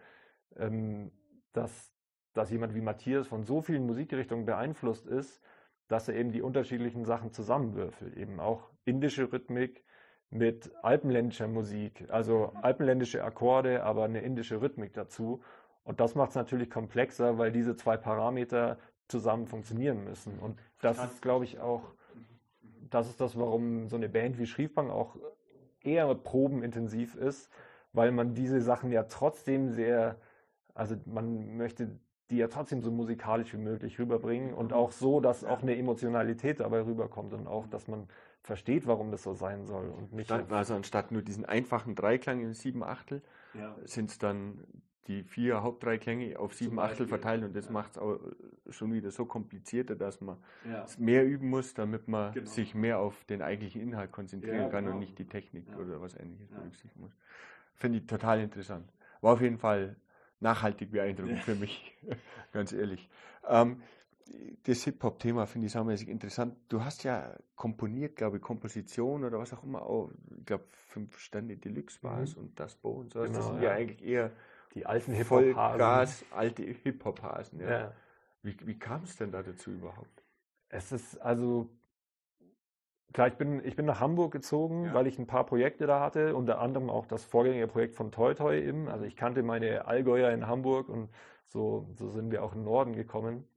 ähm, 0.57 1.11
dass, 1.53 1.93
dass 2.33 2.51
jemand 2.51 2.73
wie 2.73 2.81
Matthias 2.81 3.27
von 3.27 3.43
so 3.43 3.61
vielen 3.61 3.85
Musikrichtungen 3.85 4.45
beeinflusst 4.45 5.07
ist, 5.07 5.41
dass 5.87 6.07
er 6.07 6.15
eben 6.15 6.31
die 6.31 6.41
unterschiedlichen 6.41 7.05
Sachen 7.05 7.31
zusammenwürfelt. 7.31 8.15
Eben 8.17 8.39
auch 8.39 8.69
indische 8.85 9.31
Rhythmik 9.31 9.83
mit 10.29 10.71
alpenländischer 10.81 11.47
Musik, 11.47 12.05
also 12.09 12.53
alpenländische 12.61 13.23
Akkorde, 13.23 13.83
aber 13.83 14.05
eine 14.05 14.21
indische 14.21 14.61
Rhythmik 14.61 14.93
dazu. 14.93 15.43
Und 15.83 15.99
das 15.99 16.15
macht 16.15 16.29
es 16.29 16.35
natürlich 16.35 16.69
komplexer, 16.69 17.37
weil 17.37 17.51
diese 17.51 17.75
zwei 17.75 17.97
Parameter 17.97 18.79
zusammen 19.07 19.45
funktionieren 19.45 20.03
müssen. 20.03 20.39
Und 20.39 20.59
das 20.81 21.03
ist, 21.03 21.21
glaube 21.21 21.45
ich, 21.45 21.59
auch, 21.59 21.93
das 22.89 23.07
ist 23.07 23.21
das, 23.21 23.37
warum 23.37 23.87
so 23.87 23.95
eine 23.95 24.09
Band 24.09 24.39
wie 24.39 24.47
Schriefbank 24.47 24.89
auch 24.89 25.15
eher 25.85 26.13
probenintensiv 26.15 27.15
ist, 27.15 27.49
weil 27.93 28.11
man 28.11 28.33
diese 28.33 28.61
Sachen 28.61 28.91
ja 28.91 29.03
trotzdem 29.03 29.69
sehr, 29.69 30.17
also 30.73 30.95
man 31.05 31.57
möchte 31.57 31.99
die 32.29 32.37
ja 32.37 32.47
trotzdem 32.47 32.81
so 32.81 32.91
musikalisch 32.91 33.53
wie 33.53 33.57
möglich 33.57 33.99
rüberbringen 33.99 34.53
und 34.53 34.73
auch 34.73 34.91
so, 34.91 35.19
dass 35.19 35.43
auch 35.43 35.61
eine 35.61 35.77
Emotionalität 35.77 36.59
dabei 36.59 36.83
rüberkommt 36.83 37.33
und 37.33 37.47
auch, 37.47 37.67
dass 37.67 37.87
man 37.87 38.07
versteht, 38.41 38.87
warum 38.87 39.11
das 39.11 39.23
so 39.23 39.33
sein 39.33 39.65
soll 39.65 39.89
und 39.89 40.11
nicht. 40.13 40.31
Also 40.31 40.75
anstatt 40.75 41.11
nur 41.11 41.21
diesen 41.21 41.45
einfachen 41.45 41.95
Dreiklang 41.95 42.41
in 42.41 42.53
sieben 42.53 42.83
Achtel, 42.83 43.21
ja. 43.53 43.75
sind 43.83 44.09
es 44.09 44.17
dann 44.17 44.65
die 45.07 45.23
vier 45.23 45.61
Hauptdreiklänge 45.61 46.39
auf 46.39 46.53
sieben 46.53 46.79
Achtel 46.79 47.07
verteilt 47.07 47.43
und 47.43 47.55
das 47.55 47.65
ja. 47.65 47.71
macht 47.71 47.91
es 47.91 47.97
auch 47.97 48.19
schon 48.69 48.93
wieder 48.93 49.11
so 49.11 49.25
komplizierter, 49.25 49.95
dass 49.95 50.19
man 50.21 50.37
ja. 50.67 50.85
mehr 50.97 51.25
üben 51.25 51.49
muss, 51.49 51.73
damit 51.73 52.07
man 52.07 52.33
genau. 52.33 52.49
sich 52.49 52.73
mehr 52.73 52.99
auf 52.99 53.23
den 53.25 53.41
eigentlichen 53.41 53.81
Inhalt 53.81 54.11
konzentrieren 54.11 54.63
ja, 54.63 54.69
kann 54.69 54.85
genau. 54.85 54.95
und 54.95 55.01
nicht 55.01 55.17
die 55.19 55.27
Technik 55.27 55.65
oder 55.77 56.01
was 56.01 56.15
ähnliches 56.15 56.49
berücksichtigen 56.49 57.01
muss. 57.01 57.15
Finde 57.75 57.99
ich 57.99 58.07
total 58.07 58.39
interessant. 58.39 58.91
War 59.21 59.33
auf 59.33 59.41
jeden 59.41 59.57
Fall 59.57 59.95
nachhaltig 60.39 60.91
beeindruckend 60.91 61.39
für 61.39 61.55
mich, 61.55 61.95
ganz 62.51 62.73
ehrlich. 62.73 63.09
Ähm, 63.47 63.81
das 64.63 64.83
Hip-Hop-Thema 64.83 65.45
finde 65.45 65.67
ich 65.67 65.73
saumäßig 65.73 66.09
interessant. 66.09 66.55
Du 66.67 66.83
hast 66.83 67.03
ja 67.03 67.35
komponiert, 67.55 68.15
glaube 68.15 68.37
ich, 68.37 68.43
Komposition 68.43 69.23
oder 69.23 69.37
was 69.37 69.53
auch 69.53 69.63
immer. 69.63 69.83
Auch, 69.83 70.09
ich 70.39 70.45
glaube, 70.45 70.63
fünf 70.87 71.19
Stände 71.19 71.57
Deluxe 71.57 72.01
war 72.01 72.21
es 72.21 72.35
mhm. 72.35 72.43
und 72.43 72.59
das 72.59 72.75
Bo 72.75 72.91
und 72.91 73.13
so. 73.13 73.21
Genau, 73.21 73.33
das 73.33 73.45
sind 73.47 73.61
ja 73.61 73.71
eigentlich 73.71 74.03
eher 74.03 74.31
die 74.75 74.85
alten 74.85 75.13
Hip-Hop-Hasen. 75.13 76.27
alte 76.31 76.63
Hip-Hop-Hasen. 76.63 77.59
Ja. 77.61 77.69
ja. 77.69 77.91
Wie, 78.43 78.55
wie 78.65 78.77
kam 78.77 79.03
es 79.03 79.17
denn 79.17 79.31
da 79.31 79.41
dazu 79.41 79.71
überhaupt? 79.71 80.23
Es 80.69 80.91
ist 80.91 81.17
also 81.17 81.69
Klar, 83.15 83.29
ich 83.29 83.35
bin, 83.35 83.63
ich 83.63 83.77
bin 83.77 83.85
nach 83.85 84.01
Hamburg 84.01 84.33
gezogen, 84.33 84.87
ja. 84.87 84.93
weil 84.93 85.07
ich 85.07 85.17
ein 85.17 85.25
paar 85.25 85.45
Projekte 85.45 85.87
da 85.87 86.01
hatte, 86.01 86.35
unter 86.35 86.59
anderem 86.59 86.89
auch 86.89 87.05
das 87.05 87.23
Vorgängerprojekt 87.23 87.95
von 87.95 88.11
Toy 88.11 88.35
Toy 88.35 88.61
eben. 88.61 88.89
Also 88.89 89.05
ich 89.05 89.15
kannte 89.15 89.41
meine 89.41 89.85
Allgäuer 89.87 90.31
in 90.31 90.47
Hamburg 90.47 90.89
und 90.89 91.09
so, 91.47 91.87
so 91.93 92.09
sind 92.09 92.29
wir 92.31 92.43
auch 92.43 92.53
im 92.55 92.65
Norden 92.65 92.91
gekommen. 92.91 93.47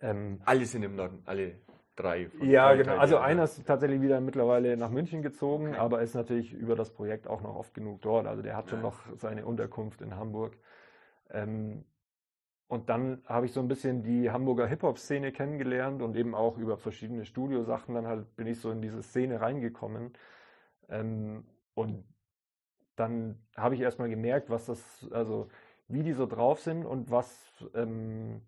Ähm, 0.00 0.40
alle 0.46 0.64
sind 0.64 0.84
im 0.84 0.96
Norden, 0.96 1.20
alle 1.26 1.56
drei. 1.98 2.30
ja, 2.40 2.74
genau. 2.74 2.96
Also 2.96 3.18
einer 3.18 3.44
ist 3.44 3.66
tatsächlich 3.66 4.00
wieder 4.00 4.20
mittlerweile 4.20 4.76
nach 4.76 4.90
München 4.90 5.22
gezogen, 5.22 5.68
okay. 5.68 5.78
aber 5.78 6.02
ist 6.02 6.14
natürlich 6.14 6.52
über 6.52 6.76
das 6.76 6.90
Projekt 6.90 7.26
auch 7.26 7.42
noch 7.42 7.56
oft 7.56 7.74
genug 7.74 8.02
dort. 8.02 8.26
Also 8.26 8.42
der 8.42 8.56
hat 8.56 8.66
ja. 8.66 8.70
schon 8.70 8.82
noch 8.82 9.00
seine 9.16 9.44
Unterkunft 9.44 10.00
in 10.00 10.16
Hamburg. 10.16 10.56
Ähm, 11.30 11.84
und 12.68 12.90
dann 12.90 13.22
habe 13.24 13.46
ich 13.46 13.52
so 13.52 13.60
ein 13.60 13.68
bisschen 13.68 14.02
die 14.02 14.30
Hamburger 14.30 14.66
Hip-Hop-Szene 14.66 15.32
kennengelernt 15.32 16.02
und 16.02 16.16
eben 16.16 16.34
auch 16.34 16.58
über 16.58 16.76
verschiedene 16.76 17.24
Studiosachen 17.24 17.94
dann 17.94 18.06
halt 18.06 18.36
bin 18.36 18.46
ich 18.46 18.60
so 18.60 18.70
in 18.70 18.82
diese 18.82 19.02
Szene 19.02 19.40
reingekommen. 19.40 20.12
Ähm, 20.90 21.46
und 21.74 22.04
dann 22.96 23.38
habe 23.56 23.74
ich 23.74 23.80
erstmal 23.80 24.10
gemerkt, 24.10 24.50
was 24.50 24.66
das, 24.66 25.08
also 25.12 25.48
wie 25.88 26.02
die 26.02 26.12
so 26.12 26.26
drauf 26.26 26.60
sind 26.60 26.84
und 26.84 27.10
was 27.10 27.48
ähm, 27.74 28.42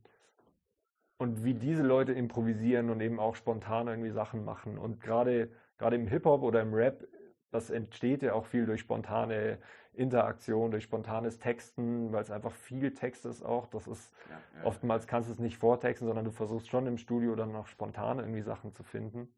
und 1.20 1.44
wie 1.44 1.52
diese 1.52 1.82
Leute 1.82 2.14
improvisieren 2.14 2.88
und 2.88 3.02
eben 3.02 3.20
auch 3.20 3.36
spontan 3.36 3.88
irgendwie 3.88 4.10
Sachen 4.10 4.42
machen. 4.42 4.78
Und 4.78 5.02
gerade 5.02 5.50
gerade 5.76 5.96
im 5.96 6.06
Hip-Hop 6.06 6.42
oder 6.42 6.62
im 6.62 6.72
Rap, 6.72 7.06
das 7.50 7.68
entsteht 7.68 8.22
ja 8.22 8.32
auch 8.32 8.46
viel 8.46 8.64
durch 8.64 8.80
spontane 8.80 9.58
Interaktion, 9.92 10.70
durch 10.70 10.84
spontanes 10.84 11.38
Texten, 11.38 12.10
weil 12.10 12.22
es 12.22 12.30
einfach 12.30 12.52
viel 12.52 12.94
Text 12.94 13.26
ist 13.26 13.42
auch. 13.42 13.66
Das 13.66 13.86
ist 13.86 14.14
ja, 14.30 14.60
ja, 14.60 14.66
oftmals 14.66 15.06
kannst 15.06 15.28
du 15.28 15.34
es 15.34 15.38
nicht 15.38 15.58
vortexten, 15.58 16.08
sondern 16.08 16.24
du 16.24 16.30
versuchst 16.30 16.68
schon 16.68 16.86
im 16.86 16.96
Studio 16.96 17.34
dann 17.34 17.52
noch 17.52 17.66
spontan 17.66 18.18
irgendwie 18.18 18.40
Sachen 18.40 18.72
zu 18.72 18.82
finden. 18.82 19.28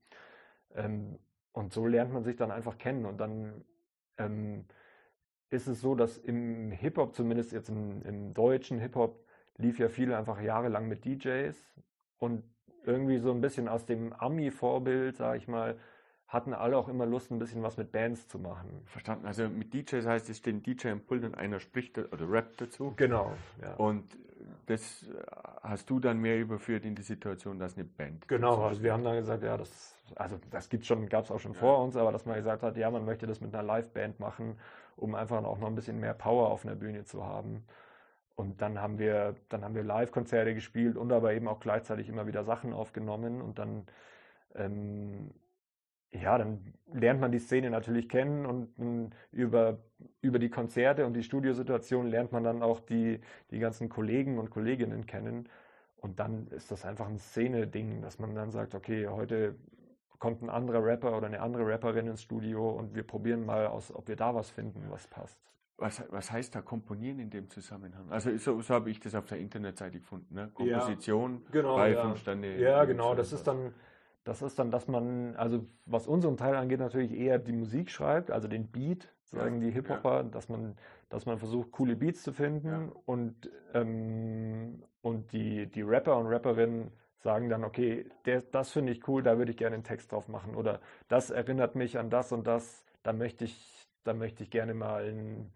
Ähm, 0.77 1.19
und 1.51 1.73
so 1.73 1.89
lernt 1.89 2.13
man 2.13 2.23
sich 2.23 2.37
dann 2.37 2.53
einfach 2.53 2.79
kennen. 2.79 3.07
Und 3.07 3.19
dann 3.19 3.65
ähm, 4.19 4.67
ist 5.51 5.67
es 5.67 5.81
so, 5.81 5.97
dass 5.97 6.17
im 6.17 6.71
Hip-Hop, 6.71 7.13
zumindest 7.17 7.51
jetzt 7.51 7.71
im, 7.71 8.03
im 8.03 8.35
deutschen 8.35 8.79
Hip-Hop, 8.79 9.27
lief 9.59 9.79
ja 9.79 9.89
viel 9.89 10.13
einfach 10.13 10.41
jahrelang 10.41 10.89
mit 10.89 11.05
DJs 11.05 11.57
und 12.19 12.45
irgendwie 12.85 13.19
so 13.19 13.31
ein 13.31 13.41
bisschen 13.41 13.69
aus 13.69 13.87
dem 13.87 14.13
Ami-Vorbild, 14.13 15.17
sag 15.17 15.37
ich 15.37 15.49
mal, 15.49 15.79
hatten 16.27 16.55
alle 16.55 16.79
auch 16.79 16.89
immer 16.89 17.05
Lust, 17.05 17.31
ein 17.31 17.39
bisschen 17.39 17.63
was 17.63 17.77
mit 17.77 17.93
Bands 17.93 18.27
zu 18.27 18.39
machen. 18.39 18.83
Verstanden. 18.87 19.27
Also 19.27 19.49
mit 19.49 19.75
DJs 19.75 20.07
heißt, 20.07 20.31
es 20.31 20.45
ein 20.47 20.63
DJ 20.63 20.89
im 20.89 21.05
Pult 21.05 21.25
und 21.25 21.35
einer 21.35 21.61
spricht 21.61 21.99
oder 21.99 22.31
rappt 22.31 22.63
dazu. 22.63 22.95
Genau. 22.97 23.35
Ja. 23.61 23.75
Und 23.75 24.17
das 24.67 25.07
hast 25.63 25.91
du 25.91 26.01
dann 26.01 26.19
mehr 26.19 26.41
überführt 26.41 26.85
in 26.85 26.95
die 26.95 27.03
Situation, 27.03 27.59
dass 27.59 27.77
eine 27.77 27.85
Band. 27.85 28.27
Genau, 28.29 28.63
also 28.65 28.83
wir 28.83 28.93
haben 28.93 29.05
dann 29.05 29.17
gesagt, 29.17 29.43
ja, 29.43 29.57
das, 29.57 29.95
also 30.17 30.39
das 30.51 30.69
gibt's 30.69 30.87
schon, 30.87 31.07
gab 31.09 31.25
es 31.25 31.31
auch 31.31 31.39
schon 31.39 31.53
ja. 31.53 31.61
vor 31.61 31.85
uns, 31.85 31.97
aber 31.97 32.13
dass 32.13 32.25
man 32.25 32.37
gesagt 32.37 32.63
hat, 32.63 32.77
ja, 32.77 32.91
man 32.91 33.05
möchte 33.05 33.27
das 33.27 33.41
mit 33.41 33.55
einer 33.55 33.63
Liveband 33.63 34.19
machen, 34.19 34.59
um 34.97 35.15
einfach 35.15 35.45
auch 35.45 35.59
noch 35.59 35.69
ein 35.69 35.75
bisschen 35.75 36.01
mehr 36.01 36.15
Power 36.15 36.51
auf 36.51 36.65
einer 36.65 36.77
Bühne 36.77 37.05
zu 37.05 37.25
haben. 37.25 37.65
Und 38.35 38.63
dann 38.63 38.81
haben 38.81 38.99
wir, 38.99 39.35
dann 39.49 39.65
haben 39.65 39.75
wir 39.75 39.83
Live-Konzerte 39.85 40.55
gespielt 40.55 40.97
und 40.97 41.13
aber 41.13 41.35
eben 41.35 41.49
auch 41.49 41.61
gleichzeitig 41.61 42.09
immer 42.09 42.27
wieder 42.27 42.45
Sachen 42.45 42.73
aufgenommen 42.73 43.43
und 43.43 43.59
dann 43.59 43.87
ähm, 44.55 45.33
ja, 46.13 46.37
dann 46.39 46.75
lernt 46.93 47.21
man 47.21 47.33
die 47.33 47.39
Szene 47.39 47.71
natürlich 47.71 48.09
kennen 48.09 48.45
und 48.47 48.79
m, 48.79 49.11
über, 49.31 49.79
über 50.21 50.39
die 50.39 50.51
Konzerte 50.51 51.07
und 51.07 51.15
die 51.15 51.23
Studiosituation 51.23 52.07
lernt 52.07 52.33
man 52.33 52.45
dann 52.45 52.63
auch 52.63 52.81
die, 52.81 53.21
die 53.51 53.59
ganzen 53.59 53.89
Kollegen 53.89 54.39
und 54.39 54.51
Kolleginnen 54.51 55.07
kennen. 55.07 55.49
Und 55.97 56.21
dann 56.21 56.49
ist 56.49 56.71
das 56.71 56.85
einfach 56.85 57.09
ein 57.09 57.19
Szene-Ding, 57.19 58.03
dass 58.03 58.19
man 58.19 58.35
dann 58.35 58.51
sagt, 58.51 58.75
okay, 58.75 59.07
heute 59.09 59.57
kommt 60.19 60.43
ein 60.43 60.51
anderer 60.51 60.85
Rapper 60.85 61.17
oder 61.17 61.27
eine 61.27 61.41
andere 61.41 61.67
Rapperin 61.67 62.07
ins 62.09 62.23
Studio 62.23 62.71
und 62.71 62.95
wir 62.95 63.05
probieren 63.05 63.45
mal 63.47 63.67
aus, 63.67 63.95
ob 63.95 64.09
wir 64.09 64.17
da 64.17 64.35
was 64.35 64.51
finden, 64.51 64.85
was 64.91 65.07
passt. 65.09 65.41
Was, 65.83 66.03
was 66.11 66.31
heißt 66.31 66.55
da 66.55 66.63
komponieren 66.63 67.19
in 67.19 67.31
dem 67.31 67.51
Zusammenhang? 67.51 68.11
Also 68.11 68.37
so, 68.37 68.61
so 68.61 68.75
habe 68.75 68.91
ich 68.91 69.01
das 69.01 69.15
auf 69.15 69.27
der 69.27 69.39
Internetseite 69.39 69.99
gefunden. 69.99 70.35
Ne? 70.35 70.51
Komposition 70.55 71.43
ja, 71.45 71.51
genau, 71.51 71.77
bei 71.77 71.91
ja. 71.91 72.15
Ja, 72.61 72.85
genau. 72.85 73.15
Das 73.15 73.33
ist 73.33 73.47
dann 73.47 73.73
das 74.25 74.41
ist 74.41 74.59
dann, 74.59 74.71
dass 74.71 74.87
man, 74.87 75.35
also 75.37 75.67
was 75.87 76.07
unseren 76.07 76.37
Teil 76.37 76.55
angeht, 76.55 76.79
natürlich 76.79 77.13
eher 77.13 77.39
die 77.39 77.53
Musik 77.53 77.91
schreibt, 77.91 78.31
also 78.31 78.47
den 78.47 78.69
Beat, 78.69 79.09
sagen 79.25 79.61
ja, 79.61 79.69
die 79.69 79.73
Hip-Hopper, 79.73 80.17
ja. 80.19 80.23
dass 80.23 80.49
man, 80.49 80.77
dass 81.09 81.27
man 81.27 81.39
versucht, 81.39 81.73
coole 81.73 81.97
Beats 81.97 82.23
zu 82.23 82.33
finden 82.33 82.69
ja. 82.69 82.93
und, 83.07 83.51
ähm, 83.75 84.83
und 85.01 85.33
die, 85.33 85.67
die 85.67 85.83
Rapper 85.83 86.17
und 86.17 86.27
Rapperinnen 86.27 86.93
sagen 87.19 87.49
dann, 87.49 87.65
okay, 87.65 88.07
der, 88.27 88.43
das 88.43 88.71
finde 88.71 88.93
ich 88.93 89.07
cool, 89.09 89.23
da 89.23 89.39
würde 89.39 89.51
ich 89.51 89.57
gerne 89.57 89.75
einen 89.75 89.85
Text 89.85 90.13
drauf 90.13 90.29
machen 90.29 90.55
oder 90.55 90.81
das 91.09 91.31
erinnert 91.31 91.75
mich 91.75 91.99
an 91.99 92.11
das 92.11 92.33
und 92.33 92.47
das, 92.47 92.85
da 93.03 93.13
möchte 93.13 93.45
ich, 93.45 93.82
da 94.05 94.15
möchte 94.15 94.43
ich 94.43 94.51
gerne 94.51 94.75
mal 94.75 95.05
ein, 95.05 95.53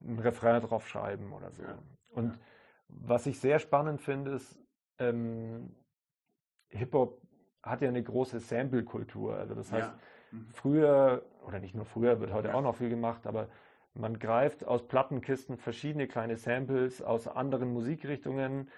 ein 0.00 0.18
Refrain 0.18 0.62
drauf 0.62 0.88
schreiben 0.88 1.32
oder 1.32 1.50
so. 1.52 1.62
Und 2.10 2.38
was 2.88 3.26
ich 3.26 3.40
sehr 3.40 3.58
spannend 3.58 4.00
finde, 4.00 4.32
ist, 4.32 4.58
ähm, 4.98 5.74
Hip-Hop 6.70 7.20
hat 7.62 7.82
ja 7.82 7.88
eine 7.88 8.02
große 8.02 8.40
Sample-Kultur. 8.40 9.36
Also 9.36 9.54
das 9.54 9.72
heißt, 9.72 9.88
ja. 9.88 9.98
mhm. 10.30 10.48
früher, 10.52 11.24
oder 11.46 11.58
nicht 11.60 11.74
nur 11.74 11.86
früher, 11.86 12.20
wird 12.20 12.32
heute 12.32 12.48
ja. 12.48 12.54
auch 12.54 12.62
noch 12.62 12.76
viel 12.76 12.90
gemacht, 12.90 13.26
aber 13.26 13.48
man 13.94 14.18
greift 14.18 14.64
aus 14.64 14.86
Plattenkisten 14.86 15.56
verschiedene 15.56 16.08
kleine 16.08 16.36
Samples 16.36 17.00
aus 17.00 17.28
anderen 17.28 17.72
Musikrichtungen 17.72 18.68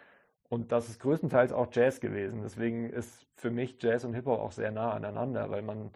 und 0.48 0.72
das 0.72 0.88
ist 0.88 1.00
größtenteils 1.00 1.52
auch 1.52 1.68
Jazz 1.72 2.00
gewesen. 2.00 2.42
Deswegen 2.42 2.90
ist 2.90 3.26
für 3.34 3.50
mich 3.50 3.82
Jazz 3.82 4.04
und 4.04 4.14
Hip-Hop 4.14 4.38
auch 4.38 4.52
sehr 4.52 4.70
nah 4.70 4.92
aneinander, 4.92 5.50
weil 5.50 5.62
man, 5.62 5.90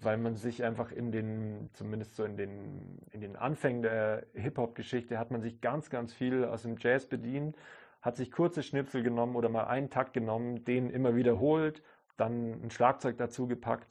weil 0.00 0.16
man 0.16 0.36
sich 0.36 0.64
einfach 0.64 0.90
in 0.90 1.12
den, 1.12 1.70
zumindest 1.74 2.16
so 2.16 2.24
in 2.24 2.36
den, 2.36 2.98
in 3.10 3.20
den 3.20 3.36
Anfängen 3.36 3.82
der 3.82 4.26
Hip-Hop-Geschichte 4.34 5.18
hat 5.18 5.30
man 5.30 5.42
sich 5.42 5.60
ganz, 5.60 5.90
ganz 5.90 6.12
viel 6.12 6.44
aus 6.44 6.62
dem 6.62 6.76
Jazz 6.78 7.06
bedient, 7.06 7.56
hat 8.00 8.16
sich 8.16 8.32
kurze 8.32 8.62
Schnipsel 8.62 9.02
genommen 9.02 9.36
oder 9.36 9.48
mal 9.48 9.64
einen 9.64 9.90
Takt 9.90 10.12
genommen, 10.12 10.64
den 10.64 10.90
immer 10.90 11.14
wiederholt 11.14 11.82
dann 12.16 12.62
ein 12.62 12.70
Schlagzeug 12.70 13.16
dazu 13.16 13.46
gepackt. 13.46 13.88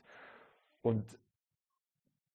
Und 0.81 1.19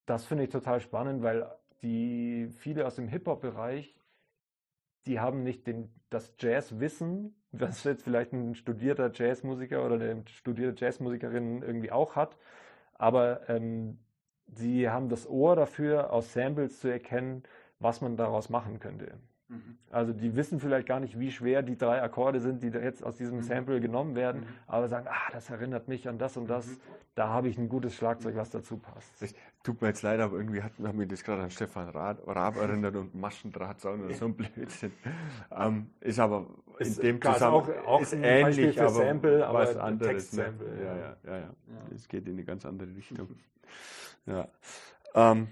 das 0.06 0.24
finde 0.24 0.44
ich 0.44 0.50
total 0.50 0.80
spannend, 0.80 1.22
weil 1.22 1.50
die 1.82 2.48
viele 2.58 2.86
aus 2.86 2.96
dem 2.96 3.08
Hip-Hop-Bereich, 3.08 3.94
die 5.06 5.20
haben 5.20 5.42
nicht 5.42 5.66
den, 5.66 5.92
das 6.10 6.34
Jazz-Wissen, 6.38 7.34
was 7.52 7.84
jetzt 7.84 8.02
vielleicht 8.02 8.32
ein 8.32 8.54
studierter 8.54 9.10
Jazzmusiker 9.12 9.84
oder 9.84 9.94
eine 9.94 10.24
studierte 10.28 10.84
Jazzmusikerin 10.84 11.62
irgendwie 11.62 11.92
auch 11.92 12.16
hat, 12.16 12.36
aber 12.98 13.48
ähm, 13.48 13.98
sie 14.46 14.88
haben 14.88 15.08
das 15.08 15.28
Ohr 15.28 15.56
dafür, 15.56 16.12
aus 16.12 16.32
Samples 16.32 16.80
zu 16.80 16.88
erkennen, 16.88 17.42
was 17.78 18.00
man 18.00 18.16
daraus 18.16 18.48
machen 18.48 18.80
könnte. 18.80 19.18
Mhm. 19.48 19.78
Also 19.90 20.12
die 20.12 20.34
wissen 20.34 20.58
vielleicht 20.58 20.88
gar 20.88 21.00
nicht, 21.00 21.18
wie 21.18 21.30
schwer 21.30 21.62
die 21.62 21.76
drei 21.76 22.02
Akkorde 22.02 22.40
sind, 22.40 22.62
die 22.62 22.70
da 22.70 22.80
jetzt 22.80 23.04
aus 23.04 23.16
diesem 23.16 23.38
mhm. 23.38 23.42
Sample 23.42 23.80
genommen 23.80 24.16
werden, 24.16 24.42
mhm. 24.42 24.46
aber 24.66 24.88
sagen, 24.88 25.06
ah, 25.08 25.30
das 25.32 25.50
erinnert 25.50 25.88
mich 25.88 26.08
an 26.08 26.18
das 26.18 26.36
und 26.36 26.48
das. 26.48 26.66
Mhm. 26.66 26.80
Da 27.14 27.28
habe 27.28 27.48
ich 27.48 27.56
ein 27.56 27.68
gutes 27.68 27.94
Schlagzeug, 27.94 28.36
was 28.36 28.50
dazu 28.50 28.76
passt. 28.76 29.22
Das 29.22 29.34
tut 29.62 29.80
mir 29.80 29.88
jetzt 29.88 30.02
leid, 30.02 30.20
aber 30.20 30.36
irgendwie 30.36 30.62
hat, 30.62 30.72
haben 30.82 30.98
wir 30.98 31.06
das 31.06 31.24
gerade 31.24 31.42
an 31.42 31.50
Stefan 31.50 31.88
Raab 31.88 32.56
erinnert 32.56 32.94
und 32.96 33.14
Maschendrahtzaun 33.14 34.04
oder 34.04 34.14
so 34.14 34.26
ein 34.26 34.34
Blödsinn. 34.34 34.92
Ähm, 35.50 35.90
ist 36.00 36.18
aber 36.18 36.46
in 36.78 36.86
ist, 36.86 37.02
dem 37.02 37.22
Zusammenhang 37.22 37.74
auch, 37.84 37.86
auch 37.86 38.00
ist 38.02 38.12
ähnlich, 38.12 38.78
aber 38.78 38.90
Sample, 38.90 39.46
aber 39.46 39.58
was 39.60 39.76
anderes. 39.76 40.32
Ne? 40.34 40.54
Ja, 40.78 40.84
ja, 40.84 40.96
ja, 40.96 41.16
ja, 41.24 41.38
ja. 41.38 41.54
Es 41.94 42.06
geht 42.06 42.26
in 42.26 42.34
eine 42.34 42.44
ganz 42.44 42.66
andere 42.66 42.94
Richtung. 42.94 43.28
Ja. 44.28 44.48
Ähm, 45.14 45.46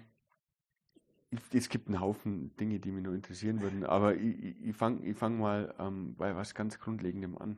es 1.52 1.68
gibt 1.68 1.88
einen 1.88 2.00
Haufen 2.00 2.56
Dinge, 2.56 2.78
die 2.78 2.90
mich 2.90 3.04
nur 3.04 3.14
interessieren 3.14 3.60
würden, 3.60 3.84
aber 3.84 4.14
ich, 4.14 4.56
ich 4.62 4.76
fange 4.76 5.14
fang 5.14 5.38
mal 5.38 5.74
ähm, 5.78 6.14
bei 6.16 6.34
was 6.34 6.54
ganz 6.54 6.78
Grundlegendem 6.78 7.38
an. 7.38 7.56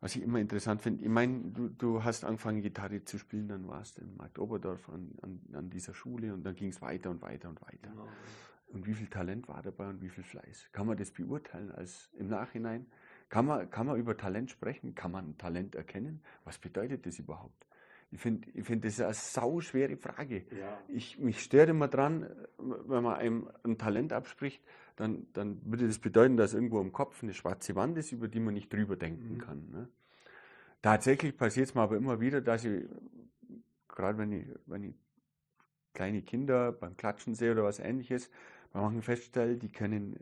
Was 0.00 0.16
ich 0.16 0.22
immer 0.22 0.40
interessant 0.40 0.82
finde, 0.82 1.04
ich 1.04 1.08
meine, 1.08 1.38
du, 1.52 1.68
du 1.68 2.02
hast 2.02 2.24
angefangen, 2.24 2.60
Gitarre 2.60 3.04
zu 3.04 3.18
spielen, 3.18 3.46
dann 3.46 3.68
warst 3.68 3.98
du 3.98 4.02
in 4.02 4.16
Markt 4.16 4.38
Oberdorf 4.38 4.88
an, 4.88 5.12
an, 5.22 5.40
an 5.52 5.70
dieser 5.70 5.94
Schule 5.94 6.34
und 6.34 6.44
dann 6.44 6.56
ging 6.56 6.70
es 6.70 6.82
weiter 6.82 7.08
und 7.08 7.22
weiter 7.22 7.48
und 7.48 7.62
weiter. 7.62 7.88
Genau. 7.88 8.08
Und 8.72 8.86
wie 8.86 8.94
viel 8.94 9.06
Talent 9.06 9.48
war 9.48 9.62
dabei 9.62 9.88
und 9.88 10.00
wie 10.02 10.08
viel 10.08 10.24
Fleiß? 10.24 10.70
Kann 10.72 10.86
man 10.86 10.96
das 10.96 11.10
beurteilen 11.10 11.70
als 11.70 12.10
im 12.18 12.28
Nachhinein? 12.28 12.86
Kann 13.28 13.46
man, 13.46 13.70
kann 13.70 13.86
man 13.86 13.96
über 13.96 14.16
Talent 14.16 14.50
sprechen? 14.50 14.94
Kann 14.94 15.12
man 15.12 15.38
Talent 15.38 15.74
erkennen? 15.74 16.20
Was 16.44 16.58
bedeutet 16.58 17.06
das 17.06 17.18
überhaupt? 17.18 17.66
Ich 18.12 18.20
finde, 18.20 18.46
ich 18.52 18.64
find, 18.66 18.84
das 18.84 18.94
ist 18.94 19.00
eine 19.00 19.14
sauschwere 19.14 19.96
Frage. 19.96 20.44
Ja. 20.50 20.78
Ich, 20.88 21.18
mich 21.18 21.40
stört 21.40 21.70
immer 21.70 21.88
dran, 21.88 22.26
wenn 22.58 23.02
man 23.02 23.16
einem 23.16 23.50
ein 23.64 23.78
Talent 23.78 24.12
abspricht, 24.12 24.62
dann, 24.96 25.26
dann 25.32 25.60
würde 25.64 25.86
das 25.86 25.98
bedeuten, 25.98 26.36
dass 26.36 26.52
irgendwo 26.52 26.80
im 26.82 26.92
Kopf 26.92 27.22
eine 27.22 27.32
schwarze 27.32 27.74
Wand 27.74 27.96
ist, 27.96 28.12
über 28.12 28.28
die 28.28 28.38
man 28.38 28.52
nicht 28.52 28.70
drüber 28.70 28.96
denken 28.96 29.34
mhm. 29.34 29.38
kann. 29.38 29.70
Ne? 29.70 29.88
Tatsächlich 30.82 31.36
passiert 31.36 31.68
es 31.68 31.74
mir 31.74 31.80
aber 31.80 31.96
immer 31.96 32.20
wieder, 32.20 32.42
dass 32.42 32.64
ich, 32.64 32.84
gerade 33.88 34.18
wenn 34.18 34.32
ich, 34.32 34.46
wenn 34.66 34.84
ich 34.84 34.94
kleine 35.94 36.20
Kinder 36.20 36.70
beim 36.70 36.96
Klatschen 36.96 37.34
sehe 37.34 37.52
oder 37.52 37.64
was 37.64 37.78
ähnliches, 37.78 38.30
bei 38.72 38.80
manchen 38.80 39.00
feststelle, 39.00 39.56
die 39.56 39.72
können 39.72 40.18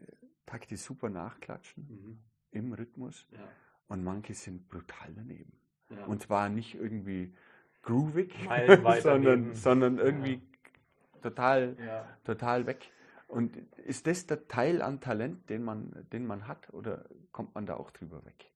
Takte 0.46 0.76
super 0.76 1.10
nachklatschen 1.10 1.88
mhm. 1.88 2.18
im 2.52 2.72
Rhythmus 2.72 3.26
ja. 3.32 3.48
und 3.88 4.04
manche 4.04 4.34
sind 4.34 4.68
brutal 4.68 5.12
daneben. 5.14 5.52
Ja. 5.88 6.04
Und 6.04 6.22
zwar 6.22 6.48
nicht 6.48 6.76
irgendwie 6.76 7.34
groovig, 7.82 8.34
sondern, 9.02 9.54
sondern 9.54 9.98
irgendwie 9.98 10.34
ja. 10.34 11.20
total, 11.22 11.76
ja. 11.78 12.06
total 12.24 12.66
weg. 12.66 12.90
Und 13.28 13.56
ist 13.76 14.06
das 14.06 14.26
der 14.26 14.48
Teil 14.48 14.82
an 14.82 15.00
Talent, 15.00 15.48
den 15.50 15.62
man, 15.62 16.06
den 16.12 16.26
man 16.26 16.48
hat, 16.48 16.72
oder 16.74 17.04
kommt 17.30 17.54
man 17.54 17.64
da 17.64 17.76
auch 17.76 17.90
drüber 17.90 18.24
weg? 18.24 18.52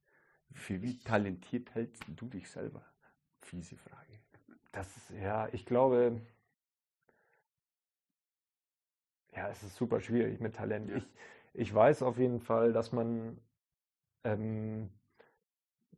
Für 0.52 0.82
wie 0.82 0.98
talentiert 0.98 1.74
hältst 1.74 2.04
du 2.08 2.26
dich 2.26 2.50
selber? 2.50 2.84
Fiese 3.40 3.76
Frage. 3.76 4.18
Das 4.72 4.88
ja, 5.20 5.48
ich 5.52 5.64
glaube, 5.66 6.20
ja, 9.36 9.48
es 9.48 9.62
ist 9.62 9.76
super 9.76 10.00
schwierig 10.00 10.40
mit 10.40 10.56
Talent. 10.56 10.90
Ja. 10.90 10.96
Ich, 10.96 11.06
ich 11.54 11.74
weiß 11.74 12.02
auf 12.02 12.18
jeden 12.18 12.40
Fall, 12.40 12.72
dass 12.72 12.92
man 12.92 13.38
ähm, 14.24 14.90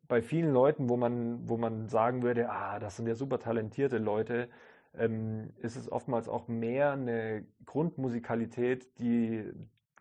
bei 0.07 0.21
vielen 0.21 0.51
Leuten, 0.53 0.89
wo 0.89 0.97
man, 0.97 1.47
wo 1.49 1.57
man 1.57 1.89
sagen 1.89 2.23
würde, 2.23 2.49
ah, 2.49 2.79
das 2.79 2.95
sind 2.95 3.07
ja 3.07 3.15
super 3.15 3.39
talentierte 3.39 3.97
Leute, 3.97 4.49
ähm, 4.97 5.51
ist 5.57 5.75
es 5.75 5.91
oftmals 5.91 6.27
auch 6.27 6.47
mehr 6.47 6.91
eine 6.91 7.45
Grundmusikalität, 7.65 8.99
die, 8.99 9.51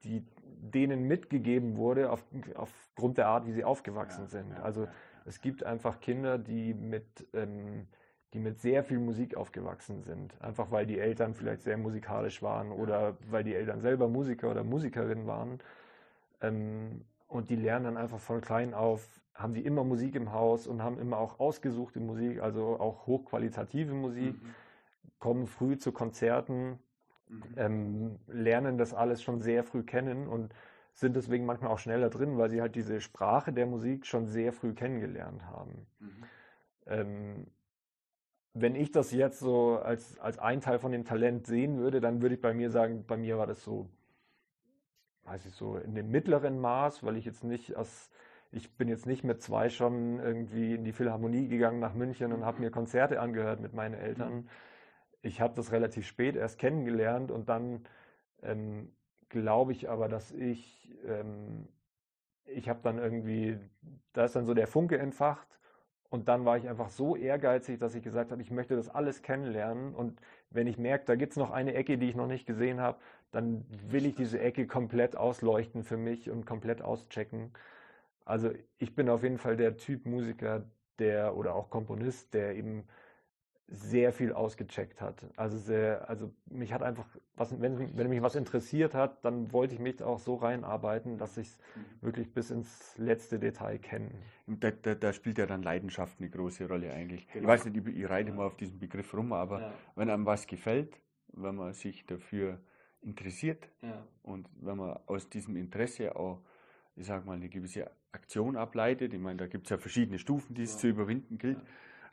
die 0.04 0.24
denen 0.58 1.04
mitgegeben 1.04 1.76
wurde 1.76 2.10
auf, 2.10 2.24
aufgrund 2.54 3.18
der 3.18 3.28
Art, 3.28 3.46
wie 3.46 3.52
sie 3.52 3.64
aufgewachsen 3.64 4.24
ja, 4.24 4.28
sind. 4.28 4.50
Ja, 4.52 4.62
also 4.62 4.84
ja, 4.84 4.90
es 5.24 5.40
gibt 5.40 5.64
einfach 5.64 6.00
Kinder, 6.00 6.38
die 6.38 6.74
mit, 6.74 7.26
ähm, 7.34 7.86
die 8.32 8.38
mit 8.38 8.60
sehr 8.60 8.84
viel 8.84 8.98
Musik 8.98 9.36
aufgewachsen 9.36 10.02
sind. 10.02 10.40
Einfach 10.40 10.70
weil 10.70 10.86
die 10.86 10.98
Eltern 10.98 11.34
vielleicht 11.34 11.62
sehr 11.62 11.76
musikalisch 11.76 12.42
waren 12.42 12.70
oder 12.70 13.16
weil 13.28 13.44
die 13.44 13.54
Eltern 13.54 13.80
selber 13.80 14.08
Musiker 14.08 14.50
oder 14.50 14.64
Musikerin 14.64 15.26
waren. 15.26 15.58
Ähm, 16.40 17.04
und 17.28 17.50
die 17.50 17.56
lernen 17.56 17.84
dann 17.84 17.96
einfach 17.96 18.20
von 18.20 18.40
klein 18.40 18.72
auf 18.72 19.20
haben 19.36 19.54
die 19.54 19.64
immer 19.64 19.84
Musik 19.84 20.14
im 20.14 20.32
Haus 20.32 20.66
und 20.66 20.82
haben 20.82 20.98
immer 20.98 21.18
auch 21.18 21.38
ausgesuchte 21.38 22.00
Musik, 22.00 22.40
also 22.40 22.80
auch 22.80 23.06
hochqualitative 23.06 23.94
Musik, 23.94 24.42
mhm. 24.42 24.54
kommen 25.18 25.46
früh 25.46 25.76
zu 25.76 25.92
Konzerten, 25.92 26.78
mhm. 27.28 27.42
ähm, 27.56 28.18
lernen 28.26 28.78
das 28.78 28.94
alles 28.94 29.22
schon 29.22 29.42
sehr 29.42 29.62
früh 29.62 29.82
kennen 29.82 30.26
und 30.26 30.54
sind 30.94 31.14
deswegen 31.14 31.44
manchmal 31.44 31.70
auch 31.70 31.78
schneller 31.78 32.08
drin, 32.08 32.38
weil 32.38 32.48
sie 32.48 32.62
halt 32.62 32.74
diese 32.74 33.02
Sprache 33.02 33.52
der 33.52 33.66
Musik 33.66 34.06
schon 34.06 34.26
sehr 34.26 34.52
früh 34.54 34.72
kennengelernt 34.72 35.44
haben. 35.44 35.86
Mhm. 36.00 36.24
Ähm, 36.86 37.46
wenn 38.54 38.74
ich 38.74 38.90
das 38.90 39.12
jetzt 39.12 39.38
so 39.38 39.78
als, 39.78 40.18
als 40.18 40.38
ein 40.38 40.62
Teil 40.62 40.78
von 40.78 40.90
dem 40.90 41.04
Talent 41.04 41.46
sehen 41.46 41.76
würde, 41.76 42.00
dann 42.00 42.22
würde 42.22 42.36
ich 42.36 42.40
bei 42.40 42.54
mir 42.54 42.70
sagen, 42.70 43.04
bei 43.06 43.18
mir 43.18 43.36
war 43.36 43.46
das 43.46 43.62
so, 43.62 43.90
weiß 45.24 45.44
ich 45.44 45.52
so, 45.52 45.76
in 45.76 45.94
dem 45.94 46.10
mittleren 46.10 46.58
Maß, 46.58 47.04
weil 47.04 47.18
ich 47.18 47.26
jetzt 47.26 47.44
nicht 47.44 47.76
aus, 47.76 48.10
ich 48.52 48.72
bin 48.76 48.88
jetzt 48.88 49.06
nicht 49.06 49.24
mit 49.24 49.42
zwei 49.42 49.68
schon 49.68 50.18
irgendwie 50.18 50.74
in 50.74 50.84
die 50.84 50.92
Philharmonie 50.92 51.48
gegangen 51.48 51.80
nach 51.80 51.94
München 51.94 52.32
und 52.32 52.44
habe 52.44 52.60
mir 52.60 52.70
Konzerte 52.70 53.20
angehört 53.20 53.60
mit 53.60 53.74
meinen 53.74 53.94
Eltern. 53.94 54.34
Mhm. 54.34 54.48
Ich 55.22 55.40
habe 55.40 55.54
das 55.54 55.72
relativ 55.72 56.06
spät 56.06 56.36
erst 56.36 56.58
kennengelernt 56.58 57.30
und 57.30 57.48
dann 57.48 57.86
ähm, 58.42 58.92
glaube 59.28 59.72
ich 59.72 59.88
aber, 59.88 60.08
dass 60.08 60.32
ich, 60.32 60.94
ähm, 61.06 61.68
ich 62.44 62.68
habe 62.68 62.80
dann 62.82 62.98
irgendwie, 62.98 63.58
da 64.12 64.24
ist 64.24 64.36
dann 64.36 64.46
so 64.46 64.54
der 64.54 64.68
Funke 64.68 64.98
entfacht 64.98 65.48
und 66.08 66.28
dann 66.28 66.44
war 66.44 66.56
ich 66.56 66.68
einfach 66.68 66.90
so 66.90 67.16
ehrgeizig, 67.16 67.80
dass 67.80 67.94
ich 67.94 68.02
gesagt 68.02 68.30
habe, 68.30 68.40
ich 68.40 68.50
möchte 68.50 68.76
das 68.76 68.88
alles 68.88 69.22
kennenlernen 69.22 69.94
und 69.94 70.20
wenn 70.50 70.66
ich 70.66 70.78
merke, 70.78 71.04
da 71.06 71.16
gibt 71.16 71.32
es 71.32 71.36
noch 71.36 71.50
eine 71.50 71.74
Ecke, 71.74 71.98
die 71.98 72.08
ich 72.08 72.14
noch 72.14 72.28
nicht 72.28 72.46
gesehen 72.46 72.80
habe, 72.80 72.98
dann 73.32 73.66
will 73.88 74.06
ich 74.06 74.14
diese 74.14 74.38
Ecke 74.40 74.66
komplett 74.66 75.16
ausleuchten 75.16 75.82
für 75.82 75.96
mich 75.96 76.30
und 76.30 76.46
komplett 76.46 76.82
auschecken. 76.82 77.52
Also 78.26 78.50
ich 78.76 78.94
bin 78.94 79.08
auf 79.08 79.22
jeden 79.22 79.38
Fall 79.38 79.56
der 79.56 79.76
Typ 79.78 80.04
Musiker, 80.04 80.64
der 80.98 81.36
oder 81.36 81.54
auch 81.54 81.70
Komponist, 81.70 82.34
der 82.34 82.54
eben 82.56 82.84
sehr 83.68 84.12
viel 84.12 84.32
ausgecheckt 84.32 85.00
hat. 85.00 85.26
Also 85.36 85.58
sehr, 85.58 86.08
also 86.08 86.32
mich 86.46 86.72
hat 86.72 86.82
einfach, 86.82 87.06
was, 87.34 87.60
wenn, 87.60 87.96
wenn 87.96 88.08
mich 88.08 88.22
was 88.22 88.36
interessiert 88.36 88.94
hat, 88.94 89.24
dann 89.24 89.52
wollte 89.52 89.74
ich 89.74 89.80
mich 89.80 90.00
auch 90.02 90.20
so 90.20 90.36
reinarbeiten, 90.36 91.18
dass 91.18 91.36
ich 91.36 91.48
es 91.48 91.58
mhm. 91.74 92.06
wirklich 92.06 92.32
bis 92.32 92.50
ins 92.50 92.96
letzte 92.96 93.40
Detail 93.40 93.78
kenne. 93.78 94.10
Da, 94.46 94.70
da, 94.70 94.94
da, 94.94 95.12
spielt 95.12 95.38
ja 95.38 95.46
dann 95.46 95.64
Leidenschaft 95.64 96.20
eine 96.20 96.30
große 96.30 96.68
Rolle 96.68 96.92
eigentlich. 96.92 97.26
Genau. 97.28 97.42
Ich 97.42 97.48
weiß 97.48 97.64
nicht, 97.64 97.88
ich, 97.88 97.96
ich 97.96 98.08
reite 98.08 98.30
ja. 98.30 98.36
mal 98.36 98.46
auf 98.46 98.56
diesen 98.56 98.78
Begriff 98.78 99.12
rum, 99.14 99.32
aber 99.32 99.60
ja. 99.60 99.72
wenn 99.96 100.10
einem 100.10 100.26
was 100.26 100.46
gefällt, 100.46 101.00
wenn 101.32 101.56
man 101.56 101.72
sich 101.72 102.06
dafür 102.06 102.60
interessiert 103.02 103.68
ja. 103.82 104.06
und 104.22 104.48
wenn 104.60 104.76
man 104.76 104.98
aus 105.06 105.28
diesem 105.28 105.56
Interesse 105.56 106.14
auch, 106.14 106.40
ich 106.94 107.06
sag 107.06 107.26
mal, 107.26 107.34
eine 107.34 107.48
gewisse 107.48 107.90
Aktion 108.16 108.56
ableitet, 108.56 109.14
ich 109.14 109.20
meine, 109.20 109.36
da 109.36 109.46
gibt 109.46 109.66
es 109.66 109.70
ja 109.70 109.78
verschiedene 109.78 110.18
Stufen, 110.18 110.54
die 110.54 110.62
es 110.62 110.78
zu 110.78 110.88
überwinden 110.88 111.38
gilt 111.38 111.58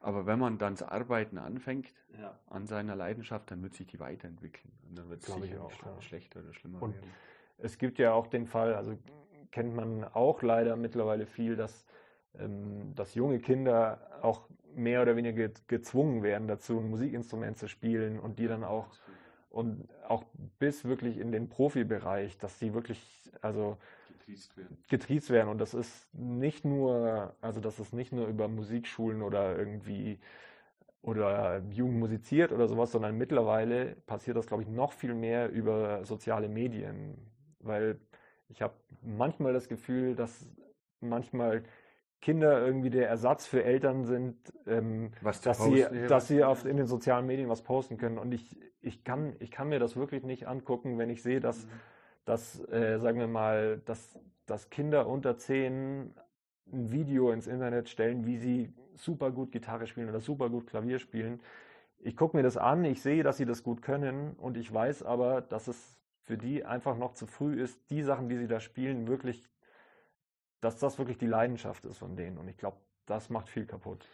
aber 0.04 0.26
wenn 0.26 0.38
man 0.38 0.58
dann 0.58 0.76
das 0.76 0.84
Arbeiten 0.84 1.38
anfängt 1.38 1.94
ja. 2.20 2.38
an 2.50 2.68
seiner 2.68 2.94
Leidenschaft, 2.96 3.50
dann 3.50 3.64
wird 3.64 3.74
sich 3.74 3.88
die 3.88 4.02
weiterentwickeln. 4.02 4.72
Und 4.90 4.98
dann 4.98 5.10
wird 5.10 5.22
es 5.22 5.34
sicher 5.34 5.64
auch 5.64 5.72
ja. 5.72 6.02
schlechter 6.02 6.42
oder 6.42 6.54
schlimmer 6.54 6.84
und 6.84 6.96
werden. 6.96 7.10
Es 7.58 7.78
gibt 7.78 7.98
ja 8.00 8.12
auch 8.12 8.28
den 8.28 8.46
Fall, 8.46 8.76
also 8.76 8.98
kennt 9.52 9.74
man 9.74 10.04
auch 10.04 10.42
leider 10.42 10.76
mittlerweile 10.76 11.26
viel, 11.26 11.56
dass, 11.56 11.86
ähm, 12.38 12.94
dass 12.96 13.16
junge 13.16 13.40
Kinder 13.40 14.20
auch 14.22 14.50
mehr 14.76 15.02
oder 15.02 15.16
weniger 15.16 15.48
gezwungen 15.68 16.22
werden 16.22 16.50
dazu, 16.50 16.80
ein 16.80 16.90
Musikinstrument 16.90 17.58
zu 17.58 17.70
spielen 17.70 18.20
und 18.20 18.40
die 18.40 18.48
dann 18.48 18.66
auch 18.66 18.88
und 19.50 19.88
auch 20.08 20.26
bis 20.58 20.84
wirklich 20.84 21.18
in 21.18 21.32
den 21.32 21.48
Profibereich, 21.48 22.38
dass 22.40 22.60
sie 22.60 22.74
wirklich, 22.74 23.32
also 23.42 23.78
getriezt 24.26 24.58
werden. 24.58 24.78
getriezt 24.90 25.30
werden. 25.30 25.50
Und 25.50 25.60
das 25.60 25.74
ist 25.74 26.14
nicht 26.14 26.66
nur, 26.66 27.36
also 27.42 27.60
das 27.60 27.80
ist 27.80 27.94
nicht 27.94 28.12
nur 28.12 28.28
über 28.28 28.48
Musikschulen 28.48 29.22
oder 29.22 29.58
irgendwie 29.58 30.20
oder 31.02 31.62
Jugend 31.70 32.00
musiziert 32.00 32.54
oder 32.54 32.68
sowas, 32.68 32.92
sondern 32.92 33.18
mittlerweile 33.18 33.96
passiert 34.08 34.38
das, 34.38 34.48
glaube 34.48 34.64
ich, 34.64 34.70
noch 34.70 34.94
viel 34.94 35.14
mehr 35.14 35.52
über 35.52 36.06
soziale 36.06 36.48
Medien. 36.48 37.18
Weil 37.60 38.00
ich 38.48 38.62
habe 38.62 38.74
manchmal 39.02 39.52
das 39.52 39.68
Gefühl, 39.68 40.16
dass 40.16 40.50
manchmal 41.02 41.64
Kinder 42.22 42.66
irgendwie 42.66 42.90
der 42.90 43.10
Ersatz 43.10 43.46
für 43.46 43.66
Eltern 43.66 44.06
sind, 44.06 44.38
ähm, 44.66 45.12
dass, 45.44 45.62
sie, 45.62 45.86
dass 46.08 46.30
sie 46.30 46.42
auf, 46.46 46.64
in 46.66 46.78
den 46.78 46.88
sozialen 46.88 47.26
Medien 47.26 47.50
was 47.50 47.64
posten 47.64 47.98
können. 47.98 48.18
Und 48.18 48.34
ich, 48.34 48.58
ich, 48.80 49.04
kann, 49.04 49.36
ich 49.40 49.52
kann 49.52 49.68
mir 49.68 49.80
das 49.80 49.98
wirklich 49.98 50.24
nicht 50.24 50.48
angucken, 50.48 50.98
wenn 50.98 51.10
ich 51.10 51.22
sehe, 51.22 51.42
dass 51.42 51.66
mhm 51.66 51.72
dass, 52.26 52.60
äh, 52.70 53.00
sagen 53.00 53.20
wir 53.20 53.28
mal, 53.28 53.82
dass, 53.86 54.20
dass 54.46 54.70
Kinder 54.70 55.08
unter 55.08 55.38
zehn 55.38 56.14
ein 56.72 56.92
Video 56.92 57.32
ins 57.32 57.48
Internet 57.48 57.90
stellen, 57.90 58.26
wie 58.26 58.38
sie 58.38 58.74
super 58.96 59.32
gut 59.32 59.52
Gitarre 59.52 59.88
spielen 59.88 60.10
oder 60.10 60.22
super 60.22 60.50
gut 60.50 60.68
Klavier 60.68 61.00
spielen. 61.00 61.42
Ich 62.00 62.16
gucke 62.16 62.36
mir 62.36 62.44
das 62.44 62.58
an, 62.58 62.84
ich 62.86 63.02
sehe, 63.02 63.24
dass 63.24 63.38
sie 63.38 63.46
das 63.46 63.64
gut 63.64 63.82
können 63.82 64.34
und 64.34 64.58
ich 64.58 64.74
weiß 64.74 65.04
aber, 65.04 65.42
dass 65.42 65.68
es 65.68 65.98
für 66.24 66.38
die 66.38 66.66
einfach 66.66 66.98
noch 66.98 67.14
zu 67.14 67.28
früh 67.28 67.62
ist, 67.62 67.80
die 67.90 68.02
Sachen, 68.02 68.30
die 68.30 68.38
sie 68.38 68.48
da 68.48 68.60
spielen, 68.60 69.08
wirklich, 69.08 69.50
dass 70.62 70.80
das 70.80 70.98
wirklich 70.98 71.18
die 71.18 71.28
Leidenschaft 71.28 71.86
ist 71.86 71.98
von 71.98 72.16
denen. 72.16 72.38
Und 72.38 72.48
ich 72.48 72.58
glaube, 72.58 72.78
das 73.06 73.30
macht 73.30 73.50
viel 73.50 73.66
kaputt. 73.66 74.08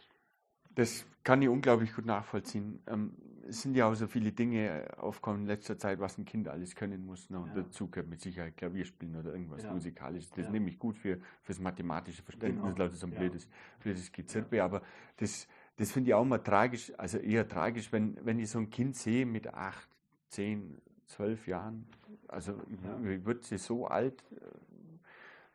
Das 0.74 1.06
kann 1.22 1.42
ich 1.42 1.48
unglaublich 1.48 1.94
gut 1.94 2.06
nachvollziehen. 2.06 2.82
Ähm, 2.88 3.16
es 3.50 3.62
sind 3.62 3.74
ja 3.74 3.86
auch 3.86 3.94
so 3.94 4.06
viele 4.06 4.32
Dinge 4.32 4.86
aufgekommen 4.96 5.42
in 5.42 5.46
letzter 5.46 5.76
Zeit, 5.76 5.98
was 6.00 6.16
ein 6.16 6.24
Kind 6.24 6.48
alles 6.48 6.74
können 6.74 7.04
muss. 7.04 7.28
Ne? 7.30 7.38
Und 7.38 7.48
ja. 7.48 7.62
dazu 7.62 7.88
gehört 7.88 8.08
mit 8.08 8.20
Sicherheit 8.20 8.56
Klavier 8.56 8.84
spielen 8.84 9.16
oder 9.16 9.32
irgendwas 9.32 9.64
ja. 9.64 9.72
Musikalisches. 9.72 10.30
Das 10.30 10.46
ja. 10.46 10.50
nehme 10.52 10.70
ich 10.70 10.78
gut 10.78 10.96
für 10.96 11.18
fürs 11.42 11.58
mathematische 11.58 12.22
Verständnis. 12.22 12.74
Genau. 12.74 12.86
Ist 12.86 13.00
so 13.00 13.06
ein 13.06 13.12
blödes, 13.12 13.48
blödes 13.80 14.10
Gezirpe. 14.12 14.62
Aber 14.62 14.82
das, 15.16 15.48
das 15.76 15.90
finde 15.90 16.10
ich 16.10 16.14
auch 16.14 16.24
mal 16.24 16.38
tragisch, 16.38 16.92
also 16.96 17.18
eher 17.18 17.46
tragisch, 17.46 17.92
wenn, 17.92 18.16
wenn 18.24 18.38
ich 18.38 18.50
so 18.50 18.58
ein 18.58 18.70
Kind 18.70 18.96
sehe 18.96 19.26
mit 19.26 19.52
acht, 19.52 19.88
zehn, 20.28 20.78
zwölf 21.06 21.46
Jahren. 21.46 21.86
Also 22.28 22.54
wird 22.94 23.44
sie 23.44 23.58
so 23.58 23.86
alt, 23.86 24.22
äh, 24.30 24.36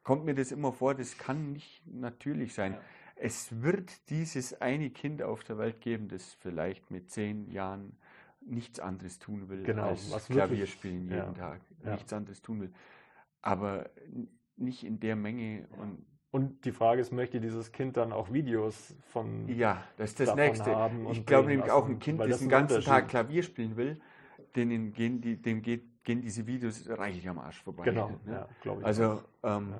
kommt 0.03 0.25
mir 0.25 0.35
das 0.35 0.51
immer 0.51 0.73
vor, 0.73 0.93
das 0.93 1.17
kann 1.17 1.53
nicht 1.53 1.81
natürlich 1.87 2.53
sein 2.53 2.77
es 3.15 3.61
wird 3.61 4.09
dieses 4.09 4.61
eine 4.61 4.89
Kind 4.89 5.23
auf 5.23 5.43
der 5.43 5.57
Welt 5.57 5.81
geben, 5.81 6.07
das 6.07 6.33
vielleicht 6.33 6.91
mit 6.91 7.09
zehn 7.09 7.49
Jahren 7.49 7.97
nichts 8.41 8.79
anderes 8.79 9.19
tun 9.19 9.49
will 9.49 9.63
genau, 9.63 9.89
als 9.89 10.27
Klavier 10.27 10.67
spielen 10.67 11.03
jeden 11.03 11.15
ja, 11.15 11.31
Tag. 11.31 11.61
Ja. 11.83 11.93
Nichts 11.93 12.13
anderes 12.13 12.41
tun 12.41 12.61
will. 12.61 12.73
Aber 13.41 13.89
nicht 14.57 14.83
in 14.83 14.99
der 14.99 15.15
Menge. 15.15 15.67
Und, 15.79 16.05
und 16.31 16.65
die 16.65 16.71
Frage 16.71 17.01
ist, 17.01 17.11
möchte 17.11 17.39
dieses 17.39 17.71
Kind 17.71 17.97
dann 17.97 18.11
auch 18.11 18.31
Videos 18.31 18.95
von 19.07 19.47
Ja, 19.47 19.83
das 19.97 20.11
ist 20.11 20.19
das 20.19 20.35
Nächste. 20.35 20.75
ich 21.11 21.25
glaube 21.25 21.47
nämlich 21.47 21.71
auch 21.71 21.87
ein 21.87 21.99
Kind, 21.99 22.19
das, 22.19 22.29
das 22.29 22.39
den 22.39 22.49
ganzen 22.49 22.81
Tag 22.81 23.07
Klavier 23.07 23.43
spielen 23.43 23.77
will, 23.77 23.99
denen 24.55 24.93
gehen, 24.93 25.21
die, 25.21 25.41
dem 25.41 25.61
geht, 25.61 26.03
gehen 26.03 26.21
diese 26.21 26.45
Videos 26.45 26.87
reichlich 26.87 27.27
am 27.27 27.39
Arsch 27.39 27.63
vorbei. 27.63 27.85
Genau, 27.85 28.09
ne? 28.25 28.33
ja, 28.33 28.49
glaube 28.61 28.81
ich. 28.81 28.85
Also 28.85 29.23
ähm, 29.43 29.75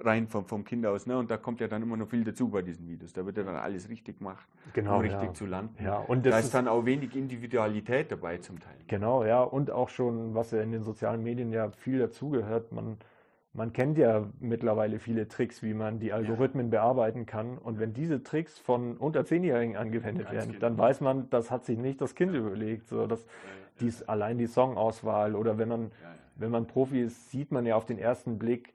rein 0.00 0.28
vom, 0.28 0.44
vom 0.46 0.64
Kind 0.64 0.86
aus. 0.86 1.06
Ne? 1.06 1.18
Und 1.18 1.30
da 1.30 1.36
kommt 1.36 1.60
ja 1.60 1.68
dann 1.68 1.82
immer 1.82 1.96
noch 1.96 2.08
viel 2.08 2.24
dazu 2.24 2.48
bei 2.48 2.62
diesen 2.62 2.88
Videos. 2.88 3.12
Da 3.12 3.26
wird 3.26 3.36
ja 3.36 3.42
dann 3.42 3.56
alles 3.56 3.88
richtig 3.88 4.18
gemacht, 4.18 4.46
genau, 4.72 4.96
um 4.96 5.00
richtig 5.00 5.22
ja. 5.22 5.34
zu 5.34 5.46
landen. 5.46 5.82
Ja, 5.82 5.98
und 5.98 6.24
da 6.24 6.38
ist, 6.38 6.46
ist 6.46 6.54
dann 6.54 6.68
auch 6.68 6.84
wenig 6.84 7.16
Individualität 7.16 8.12
dabei 8.12 8.38
zum 8.38 8.60
Teil. 8.60 8.76
Genau, 8.86 9.24
ja. 9.24 9.42
Und 9.42 9.70
auch 9.70 9.88
schon, 9.88 10.34
was 10.34 10.50
ja 10.52 10.62
in 10.62 10.72
den 10.72 10.84
sozialen 10.84 11.22
Medien 11.22 11.52
ja 11.52 11.70
viel 11.70 11.98
dazugehört, 11.98 12.72
man, 12.72 12.98
man 13.52 13.72
kennt 13.72 13.98
ja 13.98 14.26
mittlerweile 14.40 15.00
viele 15.00 15.26
Tricks, 15.26 15.62
wie 15.62 15.74
man 15.74 15.98
die 15.98 16.12
Algorithmen 16.12 16.66
ja. 16.66 16.82
bearbeiten 16.82 17.26
kann. 17.26 17.58
Und 17.58 17.80
wenn 17.80 17.92
diese 17.92 18.22
Tricks 18.22 18.58
von 18.58 18.96
unter 18.96 19.24
Zehnjährigen 19.24 19.76
angewendet 19.76 20.30
werden, 20.30 20.52
genau. 20.52 20.60
dann 20.60 20.78
weiß 20.78 21.00
man, 21.00 21.28
das 21.30 21.50
hat 21.50 21.64
sich 21.64 21.78
nicht 21.78 22.00
das 22.00 22.14
Kind 22.14 22.34
überlegt. 22.34 22.88
So, 22.88 23.06
dass 23.06 23.26
dies, 23.80 24.02
allein 24.04 24.38
die 24.38 24.46
Songauswahl 24.46 25.34
oder 25.34 25.58
wenn 25.58 25.68
man, 25.68 25.90
wenn 26.36 26.50
man 26.52 26.66
Profi 26.66 27.02
ist, 27.02 27.30
sieht 27.30 27.50
man 27.50 27.66
ja 27.66 27.74
auf 27.74 27.84
den 27.84 27.98
ersten 27.98 28.38
Blick, 28.38 28.72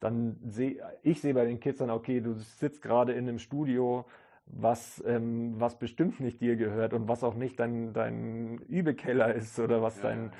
dann 0.00 0.36
sehe 0.44 0.82
ich 1.02 1.20
sehe 1.20 1.34
bei 1.34 1.44
den 1.44 1.60
Kids 1.60 1.78
dann, 1.78 1.90
okay, 1.90 2.20
du 2.20 2.34
sitzt 2.34 2.82
gerade 2.82 3.12
in 3.12 3.28
einem 3.28 3.38
Studio, 3.38 4.04
was, 4.46 5.02
ähm, 5.06 5.54
was 5.58 5.78
bestimmt 5.78 6.20
nicht 6.20 6.40
dir 6.40 6.56
gehört 6.56 6.92
und 6.92 7.08
was 7.08 7.24
auch 7.24 7.34
nicht 7.34 7.58
dein, 7.58 7.92
dein 7.92 8.58
Übekeller 8.68 9.34
ist 9.34 9.58
oder 9.58 9.82
was 9.82 9.96
ja, 9.96 10.10
dein. 10.10 10.32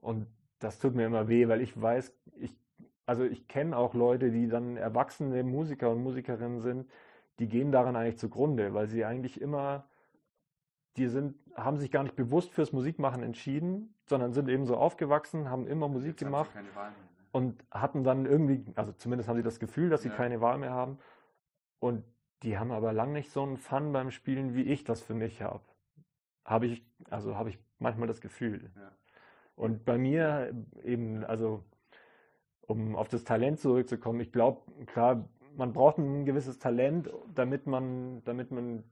Und 0.00 0.26
das 0.58 0.78
tut 0.78 0.94
mir 0.94 1.06
immer 1.06 1.28
weh, 1.28 1.48
weil 1.48 1.60
ich 1.60 1.80
weiß, 1.80 2.14
ich, 2.36 2.54
also 3.06 3.24
ich 3.24 3.48
kenne 3.48 3.76
auch 3.76 3.94
Leute, 3.94 4.30
die 4.30 4.48
dann 4.48 4.76
erwachsene 4.76 5.42
Musiker 5.42 5.90
und 5.90 6.02
Musikerinnen 6.02 6.60
sind, 6.60 6.90
die 7.38 7.48
gehen 7.48 7.72
daran 7.72 7.96
eigentlich 7.96 8.18
zugrunde, 8.18 8.74
weil 8.74 8.86
sie 8.86 9.04
eigentlich 9.04 9.40
immer, 9.40 9.86
die 10.96 11.06
sind, 11.06 11.36
haben 11.54 11.76
sich 11.76 11.90
gar 11.90 12.02
nicht 12.02 12.16
bewusst 12.16 12.52
fürs 12.52 12.72
Musikmachen 12.72 13.22
entschieden, 13.22 13.94
sondern 14.06 14.32
sind 14.32 14.48
eben 14.48 14.66
so 14.66 14.76
aufgewachsen, 14.76 15.50
haben 15.50 15.66
immer 15.66 15.88
Musik 15.88 16.12
Jetzt 16.12 16.20
gemacht 16.20 16.50
und 17.36 17.62
hatten 17.70 18.02
dann 18.02 18.24
irgendwie, 18.24 18.64
also 18.76 18.92
zumindest 18.92 19.28
haben 19.28 19.36
sie 19.36 19.42
das 19.42 19.60
Gefühl, 19.60 19.90
dass 19.90 20.00
sie 20.00 20.08
ja. 20.08 20.14
keine 20.14 20.40
Wahl 20.40 20.56
mehr 20.56 20.70
haben. 20.70 20.96
Und 21.80 22.02
die 22.42 22.56
haben 22.56 22.70
aber 22.70 22.94
lang 22.94 23.12
nicht 23.12 23.30
so 23.30 23.42
einen 23.42 23.58
Fun 23.58 23.92
beim 23.92 24.10
Spielen, 24.10 24.54
wie 24.54 24.62
ich 24.62 24.84
das 24.84 25.02
für 25.02 25.12
mich 25.12 25.42
habe. 25.42 25.60
Habe 26.46 26.64
ich, 26.64 26.82
also 27.10 27.36
habe 27.36 27.50
ich 27.50 27.58
manchmal 27.78 28.08
das 28.08 28.22
Gefühl. 28.22 28.70
Ja. 28.74 28.90
Und 29.54 29.84
bei 29.84 29.98
mir 29.98 30.54
eben, 30.82 31.24
also 31.24 31.62
um 32.62 32.96
auf 32.96 33.08
das 33.08 33.24
Talent 33.24 33.60
zurückzukommen, 33.60 34.20
ich 34.20 34.32
glaube, 34.32 34.62
klar, 34.86 35.28
man 35.58 35.74
braucht 35.74 35.98
ein 35.98 36.24
gewisses 36.24 36.58
Talent, 36.58 37.10
damit 37.34 37.66
man, 37.66 38.24
damit 38.24 38.50
man 38.50 38.82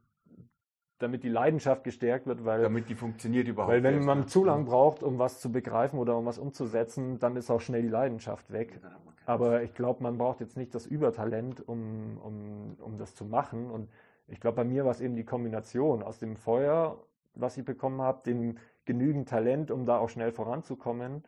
damit 1.04 1.22
die 1.22 1.28
Leidenschaft 1.28 1.84
gestärkt 1.84 2.26
wird, 2.26 2.44
weil 2.44 2.62
damit 2.62 2.88
die 2.88 2.94
funktioniert 2.94 3.46
überhaupt. 3.46 3.72
Weil 3.72 3.82
wenn 3.82 4.04
man 4.04 4.26
zu 4.26 4.44
lang 4.44 4.64
braucht, 4.64 5.02
um 5.02 5.18
was 5.18 5.40
zu 5.40 5.52
begreifen 5.52 5.98
oder 5.98 6.16
um 6.16 6.24
was 6.24 6.38
umzusetzen, 6.38 7.18
dann 7.18 7.36
ist 7.36 7.50
auch 7.50 7.60
schnell 7.60 7.82
die 7.82 7.88
Leidenschaft 7.88 8.50
weg. 8.52 8.80
Aber 9.26 9.62
ich 9.62 9.74
glaube, 9.74 10.02
man 10.02 10.18
braucht 10.18 10.40
jetzt 10.40 10.56
nicht 10.56 10.74
das 10.74 10.86
Übertalent, 10.86 11.66
um, 11.66 12.18
um, 12.22 12.76
um 12.80 12.98
das 12.98 13.14
zu 13.14 13.24
machen. 13.24 13.70
Und 13.70 13.88
ich 14.28 14.40
glaube, 14.40 14.56
bei 14.56 14.64
mir 14.64 14.84
war 14.84 14.90
es 14.90 15.00
eben 15.00 15.14
die 15.14 15.24
Kombination 15.24 16.02
aus 16.02 16.18
dem 16.18 16.36
Feuer, 16.36 16.98
was 17.34 17.56
ich 17.56 17.64
bekommen 17.64 18.00
habe, 18.00 18.22
dem 18.24 18.56
genügend 18.84 19.28
Talent, 19.28 19.70
um 19.70 19.86
da 19.86 19.98
auch 19.98 20.08
schnell 20.08 20.32
voranzukommen 20.32 21.24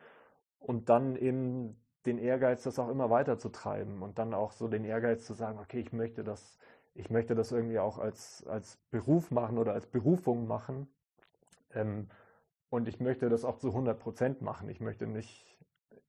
und 0.58 0.88
dann 0.88 1.16
eben 1.16 1.76
den 2.04 2.18
Ehrgeiz, 2.18 2.62
das 2.62 2.78
auch 2.78 2.88
immer 2.88 3.10
weiter 3.10 3.38
zu 3.38 3.48
treiben 3.48 4.02
und 4.02 4.18
dann 4.18 4.32
auch 4.32 4.52
so 4.52 4.68
den 4.68 4.84
Ehrgeiz 4.84 5.26
zu 5.26 5.34
sagen, 5.34 5.58
okay, 5.58 5.80
ich 5.80 5.92
möchte 5.92 6.22
das, 6.22 6.58
ich 6.96 7.10
möchte 7.10 7.34
das 7.34 7.52
irgendwie 7.52 7.78
auch 7.78 7.98
als, 7.98 8.44
als 8.46 8.78
Beruf 8.90 9.30
machen 9.30 9.58
oder 9.58 9.72
als 9.72 9.86
Berufung 9.86 10.46
machen. 10.46 10.88
Ähm, 11.74 12.08
und 12.70 12.88
ich 12.88 13.00
möchte 13.00 13.28
das 13.28 13.44
auch 13.44 13.58
zu 13.58 13.68
100 13.68 13.98
Prozent 13.98 14.42
machen. 14.42 14.68
Ich 14.68 14.80
möchte 14.80 15.06
nicht, 15.06 15.58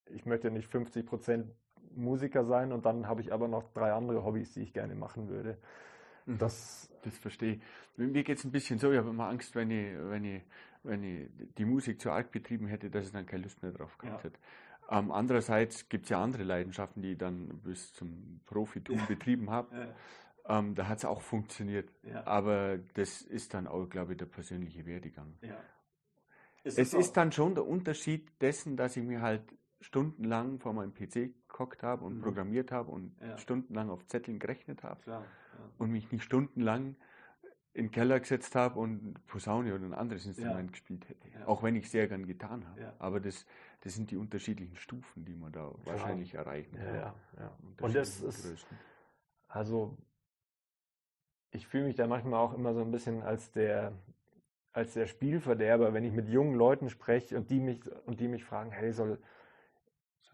ich 0.08 0.26
möchte 0.26 0.50
nicht 0.50 0.68
50 0.68 1.06
Prozent 1.06 1.52
Musiker 1.96 2.46
sein 2.46 2.72
und 2.72 2.86
dann 2.86 3.08
habe 3.08 3.22
ich 3.22 3.34
aber 3.34 3.48
noch 3.48 3.72
drei 3.74 3.92
andere 3.92 4.24
Hobbys, 4.24 4.54
die 4.54 4.62
ich 4.62 4.74
gerne 4.74 4.96
machen 4.96 5.30
würde. 5.30 5.58
Mhm. 6.26 6.38
Das, 6.38 6.90
das 7.04 7.18
verstehe 7.18 7.54
ich. 7.54 7.62
Mir 7.98 8.24
geht 8.24 8.38
es 8.38 8.46
ein 8.46 8.52
bisschen 8.52 8.80
so, 8.80 8.92
ich 8.92 8.98
habe 8.98 9.10
immer 9.10 9.28
Angst, 9.28 9.56
wenn 9.56 9.72
ich, 9.72 9.96
wenn, 9.98 10.24
ich, 10.24 10.44
wenn 10.84 11.04
ich 11.04 11.30
die 11.58 11.66
Musik 11.66 12.00
zu 12.00 12.12
arg 12.12 12.32
betrieben 12.32 12.68
hätte, 12.68 12.90
dass 12.90 13.06
ich 13.06 13.12
dann 13.12 13.26
keine 13.26 13.44
Lust 13.44 13.62
mehr 13.62 13.72
drauf 13.72 13.98
gehabt 13.98 14.24
ja. 14.24 14.30
hätte. 14.30 14.40
Ähm, 14.90 15.12
andererseits 15.12 15.90
gibt 15.90 16.06
es 16.06 16.10
ja 16.10 16.24
andere 16.24 16.44
Leidenschaften, 16.44 17.02
die 17.02 17.14
ich 17.14 17.18
dann 17.18 17.60
bis 17.64 17.94
zum 17.94 18.40
Profitum 18.46 18.98
ja. 18.98 19.06
betrieben 19.06 19.50
habe. 19.50 19.76
Ja. 19.76 19.88
Ähm, 20.48 20.76
da 20.76 20.88
hat 20.88 21.00
es 21.00 21.06
auch 21.06 21.22
funktioniert. 21.22 21.90
Aber 22.26 22.78
das 22.94 23.22
ist 23.22 23.54
dann 23.54 23.68
auch, 23.68 23.88
glaube 23.90 24.14
ich, 24.14 24.18
der 24.18 24.26
persönliche 24.26 24.86
Werdegang. 24.86 25.38
Ist 26.64 26.78
es 26.78 26.94
ist 26.94 27.16
dann 27.16 27.32
schon 27.32 27.56
der 27.56 27.66
Unterschied 27.66 28.30
dessen, 28.42 28.76
dass 28.76 28.98
ich 28.98 29.04
mir 29.04 29.22
halt 29.22 29.44
stundenlang 29.80 30.60
vor 30.60 30.74
meinem 30.74 30.94
PC 30.94 31.32
gehockt 31.48 31.84
habe 31.84 32.04
und 32.04 32.18
mhm. 32.18 32.22
programmiert 32.22 32.72
habe 32.72 32.92
und 32.92 33.16
ja. 33.22 33.38
stundenlang 33.38 33.90
auf 33.90 34.06
Zetteln 34.08 34.40
gerechnet 34.40 34.84
habe 34.84 35.00
ja. 35.06 35.24
und 35.78 35.92
mich 35.92 36.12
nicht 36.12 36.24
stundenlang 36.24 36.96
in 37.74 37.86
den 37.86 37.92
Keller 37.92 38.20
gesetzt 38.20 38.56
habe 38.56 38.80
und 38.80 39.24
Posaune 39.28 39.76
oder 39.76 39.86
ein 39.86 39.94
anderes 39.94 40.26
Instrument 40.26 40.70
ja. 40.70 40.72
gespielt 40.72 41.08
hätte. 41.08 41.48
Auch 41.48 41.62
wenn 41.62 41.76
ich 41.76 41.90
sehr 41.92 42.08
gern 42.08 42.26
getan 42.26 42.68
habe. 42.68 42.94
Aber 42.98 43.20
das, 43.20 43.46
das 43.82 43.94
sind 43.94 44.10
die 44.10 44.18
unterschiedlichen 44.18 44.76
Stufen, 44.78 45.26
die 45.26 45.36
man 45.36 45.52
da 45.52 45.72
wahrscheinlich 45.86 46.34
erreichen 46.34 46.76
kann. 46.76 46.96
Ja, 46.96 47.16
ja. 47.38 47.58
Und 47.80 47.96
das 47.96 48.22
ist, 48.22 48.66
also 49.48 49.96
ich 51.52 51.68
fühle 51.68 51.86
mich 51.86 51.96
da 51.96 52.08
manchmal 52.08 52.40
auch 52.40 52.54
immer 52.54 52.74
so 52.74 52.82
ein 52.82 52.92
bisschen 52.92 53.24
als 53.24 53.52
der, 53.52 53.94
als 54.74 54.94
der 54.94 55.08
Spielverderber, 55.08 55.94
wenn 55.94 56.04
ich 56.04 56.14
mit 56.14 56.28
jungen 56.28 56.56
Leuten 56.56 56.90
spreche 56.90 57.38
und 57.38 57.50
die 57.50 57.60
mich, 57.60 57.80
und 58.06 58.20
die 58.20 58.28
mich 58.28 58.44
fragen, 58.44 58.72
hey, 58.72 58.92
soll, 58.92 59.20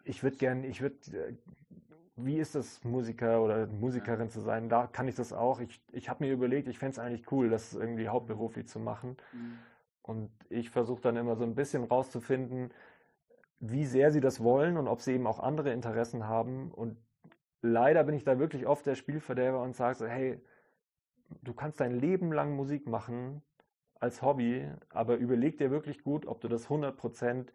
ich 0.04 0.24
würde 0.24 0.38
gerne, 0.38 0.68
ich 0.68 0.82
würde, 0.82 0.96
äh, 1.14 1.34
wie 2.16 2.38
ist 2.38 2.56
das, 2.56 2.84
Musiker 2.84 3.42
oder 3.42 3.68
Musikerin 3.68 4.30
zu 4.30 4.42
sein? 4.42 4.70
Da 4.70 4.88
kann 4.88 5.08
ich 5.08 5.16
das 5.16 5.34
auch. 5.34 5.60
Ich, 5.60 5.82
ich 5.92 6.10
habe 6.10 6.24
mir 6.24 6.32
überlegt, 6.32 6.68
ich 6.68 6.78
fände 6.78 6.92
es 6.92 7.00
eigentlich 7.00 7.32
cool, 7.32 7.50
das 7.50 7.74
irgendwie 7.74 8.08
hauptberuflich 8.08 8.68
zu 8.68 8.80
machen. 8.80 9.18
Mhm. 9.32 9.58
Und 10.04 10.32
ich 10.50 10.70
versuche 10.70 11.02
dann 11.02 11.16
immer 11.16 11.36
so 11.36 11.44
ein 11.44 11.56
bisschen 11.56 11.84
rauszufinden, 11.84 12.72
wie 13.60 13.86
sehr 13.86 14.12
sie 14.12 14.20
das 14.20 14.44
wollen 14.44 14.78
und 14.78 14.88
ob 14.88 15.02
sie 15.02 15.14
eben 15.14 15.26
auch 15.26 15.40
andere 15.40 15.72
Interessen 15.72 16.28
haben. 16.28 16.70
Und 16.72 16.98
leider 17.62 18.04
bin 18.04 18.14
ich 18.14 18.26
da 18.26 18.38
wirklich 18.38 18.68
oft 18.68 18.86
der 18.86 18.96
Spielverderber 18.96 19.62
und 19.62 19.76
sage 19.76 19.96
so, 19.96 20.06
hey, 20.06 20.42
du 21.42 21.54
kannst 21.54 21.80
dein 21.80 21.92
Leben 21.92 22.32
lang 22.32 22.56
Musik 22.56 22.88
machen 22.88 23.42
als 24.00 24.22
Hobby, 24.22 24.70
aber 24.90 25.16
überleg 25.16 25.58
dir 25.58 25.72
wirklich 25.72 26.04
gut, 26.04 26.26
ob 26.26 26.42
du 26.42 26.48
das 26.48 26.64
100 26.64 26.98
Prozent 26.98 27.54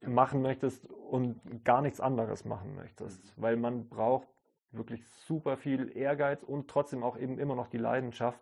machen 0.00 0.42
möchtest 0.42 0.86
und 0.86 1.64
gar 1.64 1.82
nichts 1.82 2.00
anderes 2.00 2.44
machen 2.44 2.74
möchtest. 2.74 3.24
Mhm. 3.36 3.42
Weil 3.42 3.56
man 3.56 3.88
braucht 3.88 4.28
wirklich 4.70 5.06
super 5.26 5.56
viel 5.56 5.96
Ehrgeiz 5.96 6.42
und 6.42 6.68
trotzdem 6.68 7.02
auch 7.02 7.18
eben 7.18 7.38
immer 7.38 7.54
noch 7.54 7.68
die 7.68 7.78
Leidenschaft. 7.78 8.40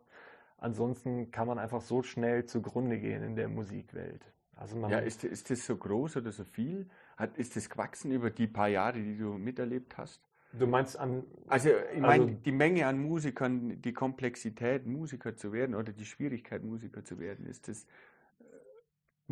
Ansonsten 0.58 1.30
kann 1.30 1.46
man 1.46 1.58
einfach 1.58 1.80
so 1.80 2.02
schnell 2.02 2.44
zugrunde 2.44 2.98
gehen 2.98 3.22
in 3.22 3.34
der 3.34 3.48
Musikwelt. 3.48 4.24
Also 4.54 4.76
ja, 4.88 4.98
ist, 4.98 5.24
ist 5.24 5.48
das 5.50 5.64
so 5.64 5.76
groß 5.76 6.18
oder 6.18 6.32
so 6.32 6.44
viel? 6.44 6.88
Hat, 7.16 7.38
ist 7.38 7.56
das 7.56 7.70
gewachsen 7.70 8.12
über 8.12 8.30
die 8.30 8.46
paar 8.46 8.68
Jahre, 8.68 9.00
die 9.00 9.16
du 9.16 9.38
miterlebt 9.38 9.96
hast? 9.96 10.29
Du 10.52 10.66
meinst 10.66 10.98
an. 10.98 11.24
Also, 11.46 11.70
ich 11.94 12.00
meine, 12.00 12.24
also, 12.24 12.34
die 12.44 12.52
Menge 12.52 12.86
an 12.86 12.98
Musikern, 13.00 13.80
die 13.80 13.92
Komplexität, 13.92 14.86
Musiker 14.86 15.36
zu 15.36 15.52
werden 15.52 15.74
oder 15.74 15.92
die 15.92 16.06
Schwierigkeit, 16.06 16.64
Musiker 16.64 17.04
zu 17.04 17.20
werden, 17.20 17.46
ist 17.46 17.68
das 17.68 17.86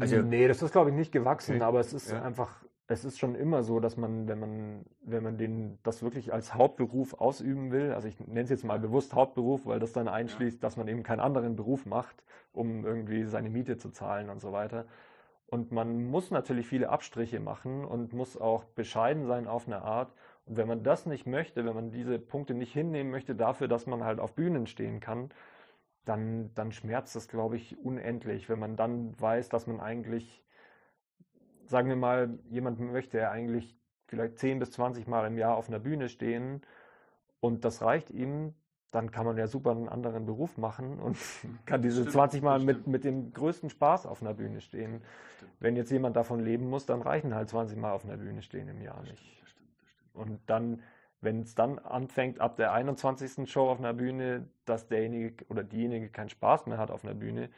also, 0.01 0.23
nee, 0.23 0.47
das 0.49 0.63
ist, 0.63 0.73
glaube 0.73 0.91
ich, 0.91 0.97
nicht 0.97 1.13
gewachsen, 1.13 1.57
okay. 1.57 1.65
aber 1.65 1.81
es 1.81 1.93
ist 1.93 2.11
ja. 2.11 2.23
einfach, 2.23 2.65
es 2.87 3.05
ist 3.05 3.19
schon 3.19 3.35
immer 3.35 3.63
so, 3.63 3.81
dass 3.81 3.97
man, 3.97 4.29
wenn 4.29 4.39
man, 4.39 4.85
wenn 5.03 5.23
man 5.23 5.39
den, 5.39 5.79
das 5.83 6.03
wirklich 6.03 6.33
als 6.33 6.55
Hauptberuf 6.55 7.15
ausüben 7.15 7.71
will, 7.71 7.93
also 7.93 8.09
ich 8.09 8.19
nenne 8.21 8.43
es 8.43 8.51
jetzt 8.51 8.65
mal 8.65 8.79
bewusst 8.79 9.15
Hauptberuf, 9.15 9.67
weil 9.67 9.81
das 9.81 9.93
dann 9.93 10.09
einschließt, 10.09 10.57
ja. 10.57 10.61
dass 10.61 10.77
man 10.77 10.89
eben 10.89 11.03
keinen 11.03 11.21
anderen 11.21 11.57
Beruf 11.57 11.87
macht, 11.87 12.23
um 12.53 12.85
irgendwie 12.85 13.25
seine 13.25 13.51
Miete 13.51 13.77
zu 13.77 13.91
zahlen 13.91 14.31
und 14.31 14.41
so 14.41 14.53
weiter. 14.53 14.87
Und 15.47 15.73
man 15.73 16.05
muss 16.05 16.31
natürlich 16.31 16.67
viele 16.67 16.91
Abstriche 16.91 17.41
machen 17.41 17.85
und 17.85 18.13
muss 18.13 18.37
auch 18.37 18.65
bescheiden 18.65 19.27
sein 19.27 19.47
auf 19.47 19.67
eine 19.67 19.83
Art. 19.83 20.13
Und 20.49 20.57
wenn 20.57 20.69
man 20.69 20.83
das 20.83 21.07
nicht 21.07 21.27
möchte, 21.27 21.65
wenn 21.65 21.75
man 21.75 21.91
diese 21.91 22.19
Punkte 22.19 22.55
nicht 22.55 22.73
hinnehmen 22.73 23.11
möchte 23.11 23.35
dafür, 23.35 23.69
dass 23.69 23.87
man 23.87 24.05
halt 24.05 24.19
auf 24.19 24.35
Bühnen 24.35 24.67
stehen 24.67 25.01
kann, 25.01 25.31
dann, 26.07 26.51
dann 26.55 26.73
schmerzt 26.73 27.15
das, 27.17 27.29
glaube 27.29 27.57
ich, 27.57 27.79
unendlich, 27.79 28.49
wenn 28.49 28.59
man 28.59 28.77
dann 28.77 29.19
weiß, 29.21 29.51
dass 29.51 29.67
man 29.67 29.79
eigentlich, 29.79 30.43
sagen 31.67 31.91
wir 31.91 31.97
mal, 31.97 32.39
jemand 32.49 32.81
möchte 32.81 33.19
ja 33.19 33.31
eigentlich 33.31 33.77
vielleicht 34.07 34.39
10 34.39 34.59
bis 34.59 34.71
20 34.71 35.07
Mal 35.07 35.27
im 35.27 35.37
Jahr 35.37 35.57
auf 35.57 35.69
einer 35.69 35.79
Bühne 35.79 36.09
stehen 36.09 36.63
und 37.41 37.67
das 37.67 37.83
reicht 37.83 38.11
ihm, 38.11 38.55
dann 38.91 39.11
kann 39.11 39.27
man 39.27 39.37
ja 39.37 39.47
super 39.47 39.73
einen 39.73 39.87
anderen 39.91 40.25
Beruf 40.25 40.57
machen 40.57 40.99
und 40.99 41.19
kann 41.67 41.83
diese 41.83 42.01
stimmt, 42.01 42.13
20 42.13 42.43
Mal 42.43 42.59
mit, 42.61 42.87
mit 42.87 43.05
dem 43.05 43.35
größten 43.35 43.69
Spaß 43.69 44.07
auf 44.07 44.23
einer 44.23 44.33
Bühne 44.33 44.63
stehen. 44.63 45.03
Stimmt. 45.37 45.53
Wenn 45.61 45.77
jetzt 45.77 45.91
jemand 45.91 46.17
davon 46.17 46.41
leben 46.41 46.71
muss, 46.71 46.87
dann 46.87 47.03
reichen 47.03 47.35
halt 47.35 47.51
20 47.51 47.77
Mal 47.77 47.93
auf 47.93 48.07
einer 48.07 48.17
Bühne 48.17 48.41
stehen 48.41 48.69
im 48.69 48.81
Jahr 48.81 49.03
nicht. 49.03 49.38
Und 50.19 50.41
dann 50.47 50.83
wenn 51.21 51.41
es 51.43 51.55
dann 51.55 51.79
anfängt, 51.79 52.41
ab 52.41 52.57
der 52.57 52.73
21. 52.73 53.51
Show 53.51 53.69
auf 53.69 53.79
einer 53.79 53.93
Bühne, 53.93 54.49
dass 54.65 54.87
derjenige 54.87 55.45
oder 55.49 55.65
diejenige 55.65 56.11
keinen 56.11 56.29
Spaß 56.29 56.67
mehr 56.67 56.79
hat 56.79 56.91
auf 56.91 57.05
einer 57.05 57.15
Bühne, 57.15 57.51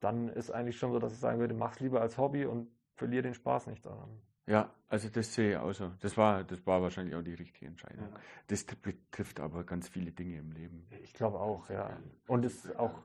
dann 0.00 0.28
ist 0.28 0.50
eigentlich 0.50 0.78
schon 0.78 0.92
so, 0.92 0.98
dass 0.98 1.12
ich 1.12 1.18
sagen 1.18 1.38
würde, 1.38 1.54
mach's 1.54 1.80
lieber 1.80 2.00
als 2.00 2.18
Hobby 2.18 2.44
und 2.44 2.68
verliere 2.96 3.22
den 3.22 3.34
Spaß 3.34 3.68
nicht 3.68 3.86
daran. 3.86 4.20
Ja, 4.46 4.70
also 4.88 5.08
das 5.08 5.34
sehe 5.34 5.52
ich 5.52 5.56
auch 5.56 5.72
so. 5.72 5.90
Das 6.00 6.16
war, 6.16 6.44
das 6.44 6.64
war 6.66 6.80
wahrscheinlich 6.80 7.16
auch 7.16 7.22
die 7.22 7.34
richtige 7.34 7.66
Entscheidung. 7.66 8.08
Ja. 8.12 8.20
Das 8.46 8.64
betrifft 8.64 9.40
aber 9.40 9.64
ganz 9.64 9.88
viele 9.88 10.12
Dinge 10.12 10.38
im 10.38 10.52
Leben. 10.52 10.86
Ich 11.02 11.14
glaube 11.14 11.40
auch, 11.40 11.68
ja. 11.68 11.96
Und 12.28 12.44
es 12.44 12.64
ist 12.64 12.78
auch, 12.78 13.02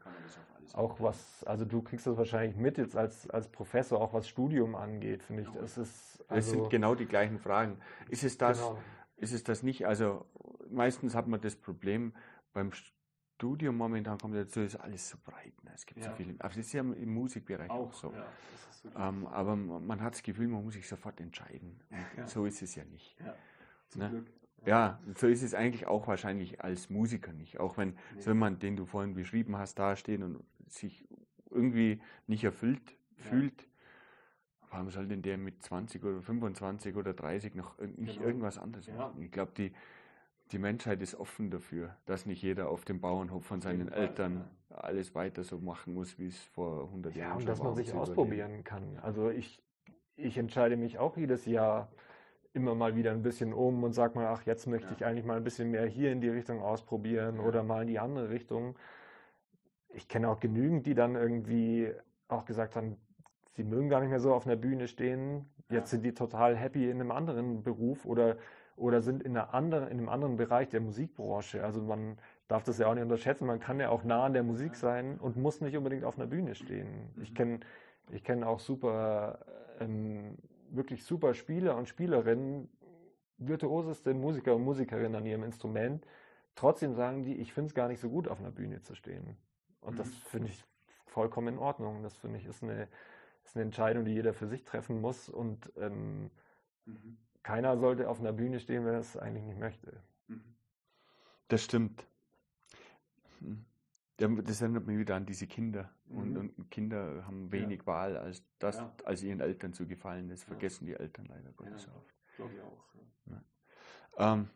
auch 0.76 1.00
was, 1.00 1.44
also 1.44 1.66
du 1.66 1.82
kriegst 1.82 2.08
das 2.08 2.18
wahrscheinlich 2.18 2.56
mit 2.56 2.78
jetzt 2.78 2.96
als, 2.96 3.30
als 3.30 3.48
Professor, 3.48 4.02
auch 4.02 4.14
was 4.14 4.28
Studium 4.28 4.76
angeht, 4.76 5.24
finde 5.24 5.44
ich. 5.44 5.50
Das 5.50 5.78
ist, 5.78 6.24
also, 6.28 6.36
das 6.36 6.50
sind 6.50 6.70
genau 6.70 6.96
die 6.96 7.06
gleichen 7.06 7.40
Fragen. 7.40 7.78
Ist 8.10 8.24
es 8.24 8.38
das, 8.38 8.60
genau 8.60 8.78
ist 9.22 9.34
es 9.34 9.44
das 9.44 9.64
nicht. 9.64 9.86
Also 9.86 10.26
meistens 10.70 11.16
hat 11.16 11.28
man 11.28 11.40
das 11.40 11.56
Problem 11.56 12.14
beim 12.54 12.72
Studium 12.74 13.78
momentan 13.78 14.18
kommt 14.18 14.36
dazu, 14.36 14.62
ist 14.62 14.76
alles 14.76 15.08
so 15.08 15.18
breit. 15.24 15.54
Ne? 15.64 15.72
Es 15.74 15.86
gibt 15.86 16.02
ja. 16.02 16.10
so 16.10 16.16
viele. 16.16 16.36
Aber 16.40 16.50
das 16.50 16.58
ist 16.58 16.74
ja 16.74 16.82
im 16.82 17.14
Musikbereich 17.14 17.70
auch, 17.70 17.90
auch 17.90 17.94
so. 17.94 18.12
Ja, 18.12 18.26
so 18.84 18.90
ähm, 19.00 19.28
aber 19.28 19.56
man 19.56 20.02
hat 20.02 20.16
das 20.16 20.24
Gefühl, 20.24 20.48
man 20.48 20.64
muss 20.64 20.74
sich 20.74 20.88
sofort 20.88 21.20
entscheiden. 21.22 21.80
Ja. 22.18 22.28
So 22.28 22.46
ist 22.46 22.62
es 22.62 22.76
ja 22.76 22.84
nicht. 22.84 23.16
Ja, 23.20 24.10
ne? 24.10 24.26
ja, 24.66 25.00
so 25.16 25.28
ist 25.28 25.44
es 25.44 25.54
eigentlich 25.54 25.88
auch 25.88 26.08
wahrscheinlich 26.08 26.62
als 26.62 26.90
Musiker 26.90 27.32
nicht. 27.32 27.60
Auch 27.60 27.78
wenn 27.78 27.90
nee. 27.90 28.22
so 28.22 28.32
jemand, 28.32 28.64
den 28.64 28.76
du 28.76 28.86
vorhin 28.86 29.14
beschrieben 29.14 29.58
hast, 29.58 29.78
dasteht 29.78 30.22
und 30.22 30.44
sich 30.74 31.08
irgendwie 31.50 32.02
nicht 32.28 32.44
erfüllt 32.44 32.96
fühlt, 33.16 33.68
warum 34.70 34.90
soll 34.90 35.08
denn 35.08 35.22
der 35.22 35.38
mit 35.38 35.62
20 35.62 36.04
oder 36.04 36.22
25 36.22 36.96
oder 36.96 37.14
30 37.14 37.56
noch 37.56 37.78
nicht 37.80 38.16
genau. 38.16 38.28
irgendwas 38.28 38.58
anderes 38.58 38.88
ja. 38.88 38.96
machen? 38.96 39.22
Ich 39.22 39.32
glaube, 39.32 39.52
die, 39.56 39.74
die 40.52 40.58
Menschheit 40.58 41.02
ist 41.02 41.16
offen 41.16 41.52
dafür, 41.52 41.96
dass 42.06 42.26
nicht 42.26 42.42
jeder 42.42 42.70
auf 42.70 42.86
dem 42.86 43.00
Bauernhof 43.00 43.46
von 43.46 43.62
seinen 43.62 43.92
Eltern 43.92 44.46
ja. 44.70 44.78
alles 44.78 45.14
weiter 45.14 45.44
so 45.44 45.60
machen 45.60 45.94
muss, 45.94 46.18
wie 46.18 46.28
es 46.28 46.40
vor 46.40 46.86
100 46.86 47.16
ja, 47.16 47.22
Jahren 47.22 47.30
war. 47.30 47.36
Ja, 47.36 47.40
und 47.40 47.50
dass 47.50 47.64
man 47.64 47.76
sich 47.76 47.94
ausprobieren 47.94 48.64
kann. 48.64 48.98
Also 49.02 49.30
ich, 49.30 49.62
ich 50.16 50.38
entscheide 50.38 50.78
mich 50.78 51.00
auch 51.00 51.18
jedes 51.18 51.46
Jahr 51.46 51.92
immer 52.54 52.76
mal 52.76 52.96
wieder 52.96 53.12
ein 53.12 53.22
bisschen 53.22 53.54
um 53.54 53.84
und 53.84 53.94
sage 53.94 54.16
mal, 54.16 54.28
ach, 54.28 54.46
jetzt 54.46 54.68
möchte 54.68 54.88
ja. 54.88 54.94
ich 54.94 55.06
eigentlich 55.06 55.26
mal 55.26 55.38
ein 55.38 55.44
bisschen 55.44 55.72
mehr 55.72 55.86
hier 55.86 56.12
in 56.12 56.20
die 56.20 56.30
Richtung 56.30 56.62
ausprobieren 56.62 57.40
oder 57.40 57.64
mal 57.64 57.84
in 57.84 57.88
die 57.88 58.00
andere 58.00 58.30
Richtung. 58.30 58.76
Ich 59.94 60.08
kenne 60.08 60.30
auch 60.30 60.40
genügend, 60.40 60.86
die 60.86 60.94
dann 60.94 61.16
irgendwie 61.16 61.92
auch 62.28 62.46
gesagt 62.46 62.76
haben, 62.76 62.98
sie 63.52 63.64
mögen 63.64 63.90
gar 63.90 64.00
nicht 64.00 64.10
mehr 64.10 64.20
so 64.20 64.34
auf 64.34 64.46
einer 64.46 64.56
Bühne 64.56 64.88
stehen. 64.88 65.46
Jetzt 65.70 65.92
sind 65.92 66.04
die 66.04 66.14
total 66.14 66.56
happy 66.56 66.90
in 66.90 67.00
einem 67.00 67.12
anderen 67.12 67.64
Beruf 67.64 68.06
oder, 68.06 68.38
oder 68.76 69.02
sind 69.02 69.24
in, 69.24 69.38
einer 69.38 69.54
anderen, 69.54 69.88
in 69.88 69.98
einem 69.98 70.10
anderen 70.10 70.38
Bereich 70.38 70.70
der 70.70 70.82
Musikbranche. 70.82 71.64
Also 71.64 71.82
man 71.82 72.18
darf 72.48 72.64
das 72.64 72.78
ja 72.78 72.88
auch 72.88 72.94
nicht 72.94 73.04
unterschätzen. 73.04 73.46
Man 73.46 73.60
kann 73.60 73.80
ja 73.80 73.90
auch 73.90 74.04
nah 74.04 74.26
an 74.26 74.34
der 74.34 74.44
Musik 74.44 74.76
sein 74.76 75.18
und 75.18 75.38
muss 75.38 75.62
nicht 75.62 75.78
unbedingt 75.78 76.04
auf 76.04 76.18
einer 76.18 76.28
Bühne 76.28 76.56
stehen. 76.56 77.10
Ich 77.22 77.32
mhm. 77.32 77.36
kenne 77.36 77.60
ich 78.12 78.24
kenn 78.24 78.44
auch 78.44 78.60
super, 78.60 79.40
ähm, 79.80 80.38
wirklich 80.70 81.04
super 81.04 81.34
Spieler 81.34 81.78
und 81.78 81.88
Spielerinnen, 81.88 82.70
virtuoseste 83.38 84.14
Musiker 84.14 84.56
und 84.56 84.64
Musikerinnen 84.64 85.16
an 85.16 85.26
ihrem 85.26 85.44
Instrument. 85.44 86.06
Trotzdem 86.56 86.94
sagen 86.94 87.24
die, 87.24 87.36
ich 87.36 87.54
finde 87.54 87.68
es 87.68 87.76
gar 87.76 87.88
nicht 87.88 88.00
so 88.00 88.10
gut, 88.10 88.28
auf 88.28 88.40
einer 88.40 88.52
Bühne 88.52 88.82
zu 88.82 88.96
stehen. 88.96 89.38
Und 89.82 89.94
mhm. 89.94 89.98
das 89.98 90.10
finde 90.16 90.50
ich 90.50 90.64
vollkommen 91.06 91.56
in 91.56 91.60
Ordnung. 91.60 92.04
Das 92.04 92.18
finde 92.18 92.40
ich 92.40 92.46
ist 92.46 92.64
eine, 92.64 92.88
ist 93.44 93.56
eine 93.56 93.64
Entscheidung, 93.64 94.06
die 94.06 94.14
jeder 94.14 94.34
für 94.34 94.48
sich 94.48 94.64
treffen 94.64 95.02
muss. 95.02 95.30
Und 95.30 95.72
ähm, 95.78 96.32
mhm. 96.86 97.18
keiner 97.44 97.78
sollte 97.78 98.10
auf 98.10 98.20
einer 98.20 98.34
Bühne 98.34 98.60
stehen, 98.60 98.86
wenn 98.86 98.94
er 98.94 99.00
es 99.00 99.18
eigentlich 99.18 99.46
nicht 99.46 99.60
möchte. 99.60 100.02
Mhm. 100.28 100.44
Das 101.48 101.64
stimmt. 101.64 102.06
Hm. 103.40 103.66
Das 104.18 104.62
erinnert 104.62 104.86
mich 104.86 105.00
wieder 105.00 105.16
an 105.16 105.26
diese 105.26 105.48
Kinder. 105.48 105.90
Und, 106.08 106.34
mhm. 106.34 106.54
und 106.56 106.70
Kinder 106.70 107.26
haben 107.26 107.52
wenig 107.52 107.80
ja. 107.80 107.88
Wahl, 107.88 108.18
als 108.18 108.44
das, 108.60 108.78
ja. 108.78 108.94
als 109.04 109.24
ihren 109.24 109.40
Eltern 109.40 109.74
zu 109.74 109.88
gefallen. 109.88 110.30
Das 110.30 110.44
vergessen 110.44 110.86
die 110.86 110.94
Eltern 110.94 111.26
leider 111.26 111.52
Gottes 111.54 111.88
ja, 111.88 111.96
oft. 111.96 112.14
Glaube 112.36 112.54
ich 112.54 112.62
auch. 112.62 112.92
Ähm, 114.18 114.50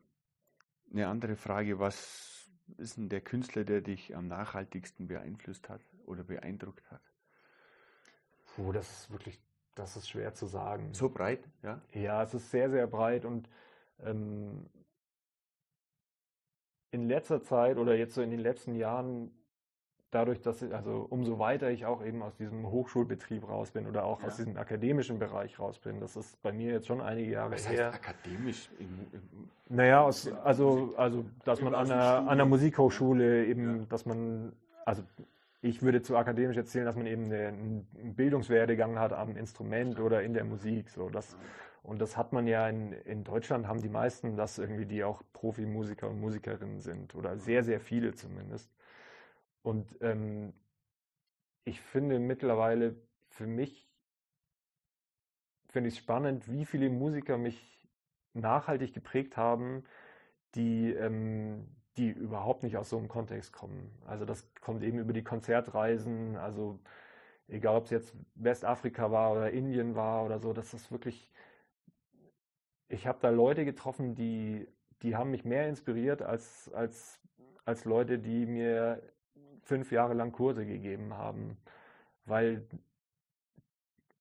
eine 0.92 1.08
andere 1.08 1.36
Frage, 1.36 1.80
was 1.80 2.35
ist 2.78 2.98
denn 2.98 3.10
der 3.10 3.22
Künstler, 3.22 3.64
der 3.64 3.82
dich 3.82 4.16
am 4.16 4.28
nachhaltigsten 4.28 5.08
beeinflusst 5.08 5.70
hat 5.70 5.82
oder 6.06 6.24
beeindruckt 6.24 6.90
hat? 6.92 7.02
Puh, 8.46 8.72
das 8.72 8.90
ist 8.92 9.12
wirklich, 9.12 9.40
das 9.76 9.98
ist 9.98 10.10
schwer 10.10 10.34
zu 10.34 10.46
sagen. 10.46 10.94
So 10.94 11.10
breit, 11.10 11.48
ja? 11.62 11.82
Ja, 11.94 12.24
es 12.24 12.34
ist 12.34 12.52
sehr, 12.52 12.70
sehr 12.70 12.88
breit 12.88 13.26
und 13.26 13.50
ähm, 14.00 14.70
in 16.92 17.08
letzter 17.08 17.42
Zeit 17.42 17.78
oder 17.78 17.96
jetzt 17.96 18.16
so 18.16 18.22
in 18.22 18.32
den 18.32 18.40
letzten 18.40 18.76
Jahren 18.76 19.32
dadurch, 20.16 20.42
dass 20.42 20.62
ich, 20.62 20.74
also 20.74 21.06
umso 21.10 21.38
weiter 21.40 21.70
ich 21.70 21.86
auch 21.86 22.04
eben 22.04 22.24
aus 22.24 22.36
diesem 22.38 22.72
Hochschulbetrieb 22.72 23.48
raus 23.48 23.72
bin 23.72 23.86
oder 23.86 24.06
auch 24.06 24.22
ja. 24.22 24.28
aus 24.28 24.38
diesem 24.38 24.58
akademischen 24.58 25.20
Bereich 25.20 25.60
raus 25.60 25.78
bin, 25.78 26.00
das 26.00 26.16
ist 26.16 26.42
bei 26.42 26.54
mir 26.54 26.72
jetzt 26.72 26.88
schon 26.88 27.02
einige 27.02 27.32
Jahre 27.32 27.52
Was 27.52 27.70
her. 27.70 27.92
Heißt 27.92 27.96
akademisch? 27.96 28.70
Im, 28.80 28.88
im 29.12 29.50
naja, 29.68 30.02
aus, 30.02 30.32
also, 30.44 30.94
also, 30.96 31.26
dass 31.44 31.62
man 31.62 31.76
an 31.76 31.92
einer, 31.92 32.20
an 32.20 32.30
einer 32.30 32.46
Musikhochschule 32.46 33.46
eben, 33.46 33.80
ja. 33.80 33.86
dass 33.90 34.06
man, 34.06 34.54
also 34.86 35.04
ich 35.62 35.82
würde 35.82 36.02
zu 36.02 36.16
akademisch 36.16 36.56
erzählen, 36.56 36.86
dass 36.86 36.96
man 36.96 37.08
eben 37.08 37.26
einen 37.26 37.86
Bildungswerdegang 38.16 38.98
hat 39.00 39.12
am 39.12 39.36
Instrument 39.36 40.00
oder 40.00 40.22
in 40.22 40.34
der 40.34 40.46
Musik. 40.46 40.90
So, 40.92 41.10
das, 41.10 41.36
und 41.84 42.00
das 42.00 42.16
hat 42.16 42.32
man 42.32 42.48
ja 42.48 42.70
in, 42.70 42.94
in 42.94 43.24
Deutschland, 43.24 43.68
haben 43.68 43.82
die 43.82 43.90
meisten 43.90 44.38
das 44.38 44.60
irgendwie, 44.60 44.86
die 44.86 45.04
auch 45.04 45.24
Profimusiker 45.34 46.10
und 46.10 46.22
Musikerinnen 46.22 46.80
sind 46.80 47.16
oder 47.16 47.38
sehr, 47.38 47.64
sehr 47.64 47.80
viele 47.80 48.14
zumindest. 48.14 48.72
Und 49.66 49.98
ähm, 50.02 50.54
ich 51.64 51.82
finde 51.82 52.20
mittlerweile 52.20 52.96
für 53.30 53.48
mich, 53.48 53.90
finde 55.70 55.90
ich 55.90 55.98
spannend, 55.98 56.48
wie 56.52 56.66
viele 56.66 56.92
Musiker 56.92 57.40
mich 57.40 57.90
nachhaltig 58.34 58.94
geprägt 58.94 59.38
haben, 59.38 59.84
die, 60.54 60.94
ähm, 60.94 61.68
die 61.98 62.10
überhaupt 62.10 62.62
nicht 62.62 62.78
aus 62.78 62.92
so 62.92 63.00
einem 63.00 63.08
Kontext 63.08 63.54
kommen. 63.54 63.92
Also 64.06 64.24
das 64.24 64.54
kommt 64.62 64.84
eben 64.84 65.00
über 65.00 65.14
die 65.14 65.24
Konzertreisen, 65.24 66.38
also 66.38 66.80
egal 67.48 67.78
ob 67.78 67.86
es 67.86 67.90
jetzt 67.90 68.16
Westafrika 68.36 69.10
war 69.10 69.32
oder 69.32 69.50
Indien 69.50 69.96
war 69.96 70.26
oder 70.26 70.38
so, 70.38 70.54
das 70.54 70.76
ist 70.76 70.92
wirklich, 70.92 71.32
ich 72.88 73.08
habe 73.08 73.18
da 73.20 73.32
Leute 73.32 73.66
getroffen, 73.66 74.14
die, 74.14 74.68
die 75.02 75.16
haben 75.16 75.32
mich 75.32 75.44
mehr 75.44 75.68
inspiriert 75.68 76.22
als, 76.22 76.72
als, 76.72 77.20
als 77.66 77.84
Leute, 77.86 78.20
die 78.20 78.46
mir 78.46 79.02
fünf 79.66 79.92
Jahre 79.92 80.14
lang 80.14 80.32
Kurse 80.32 80.66
gegeben 80.66 81.18
haben. 81.18 81.58
Weil, 82.26 82.66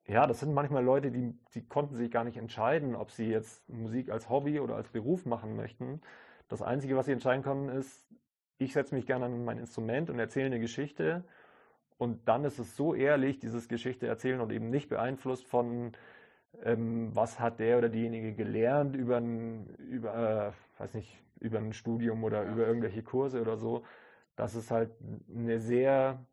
ja, 0.07 0.27
das 0.27 0.41
sind 0.41 0.53
manchmal 0.53 0.85
Leute, 0.85 1.11
die, 1.11 1.35
die 1.55 1.67
konnten 1.67 1.95
sich 1.95 2.11
gar 2.11 2.25
nicht 2.25 2.37
entscheiden, 2.37 2.97
ob 2.97 3.11
sie 3.11 3.29
jetzt 3.29 3.69
Musik 3.69 4.11
als 4.11 4.29
Hobby 4.29 4.61
oder 4.61 4.77
als 4.77 4.89
Beruf 4.89 5.27
machen 5.27 5.57
möchten. 5.57 6.01
Das 6.49 6.63
Einzige, 6.63 6.97
was 6.97 7.07
sie 7.07 7.13
entscheiden 7.13 7.43
können, 7.43 7.69
ist, 7.69 8.07
ich 8.59 8.73
setze 8.73 8.95
mich 8.95 9.07
gerne 9.07 9.27
an 9.27 9.45
mein 9.45 9.59
Instrument 9.59 10.11
und 10.11 10.19
erzähle 10.19 10.47
eine 10.47 10.61
Geschichte. 10.61 11.25
Und 11.97 12.29
dann 12.29 12.45
ist 12.45 12.59
es 12.59 12.77
so 12.77 12.95
ehrlich, 12.95 13.39
dieses 13.39 13.69
Geschichte 13.69 14.07
erzählen 14.07 14.41
und 14.41 14.53
eben 14.53 14.71
nicht 14.71 14.89
beeinflusst 14.89 15.47
von, 15.47 15.93
ähm, 16.63 17.15
was 17.15 17.41
hat 17.41 17.61
der 17.61 17.79
oder 17.79 17.89
diejenige 17.89 18.33
gelernt 18.33 18.97
über 18.97 19.19
ein, 19.19 19.67
über, 19.91 20.53
äh, 20.79 20.81
weiß 20.81 20.95
nicht, 20.95 21.23
über 21.41 21.59
ein 21.59 21.73
Studium 21.73 22.25
oder 22.25 22.45
ja. 22.45 22.53
über 22.53 22.67
irgendwelche 22.67 23.03
Kurse 23.03 23.41
oder 23.41 23.57
so, 23.57 23.85
dass 24.37 24.55
es 24.55 24.71
halt 24.71 24.91
eine 25.29 25.61
sehr 25.61 26.25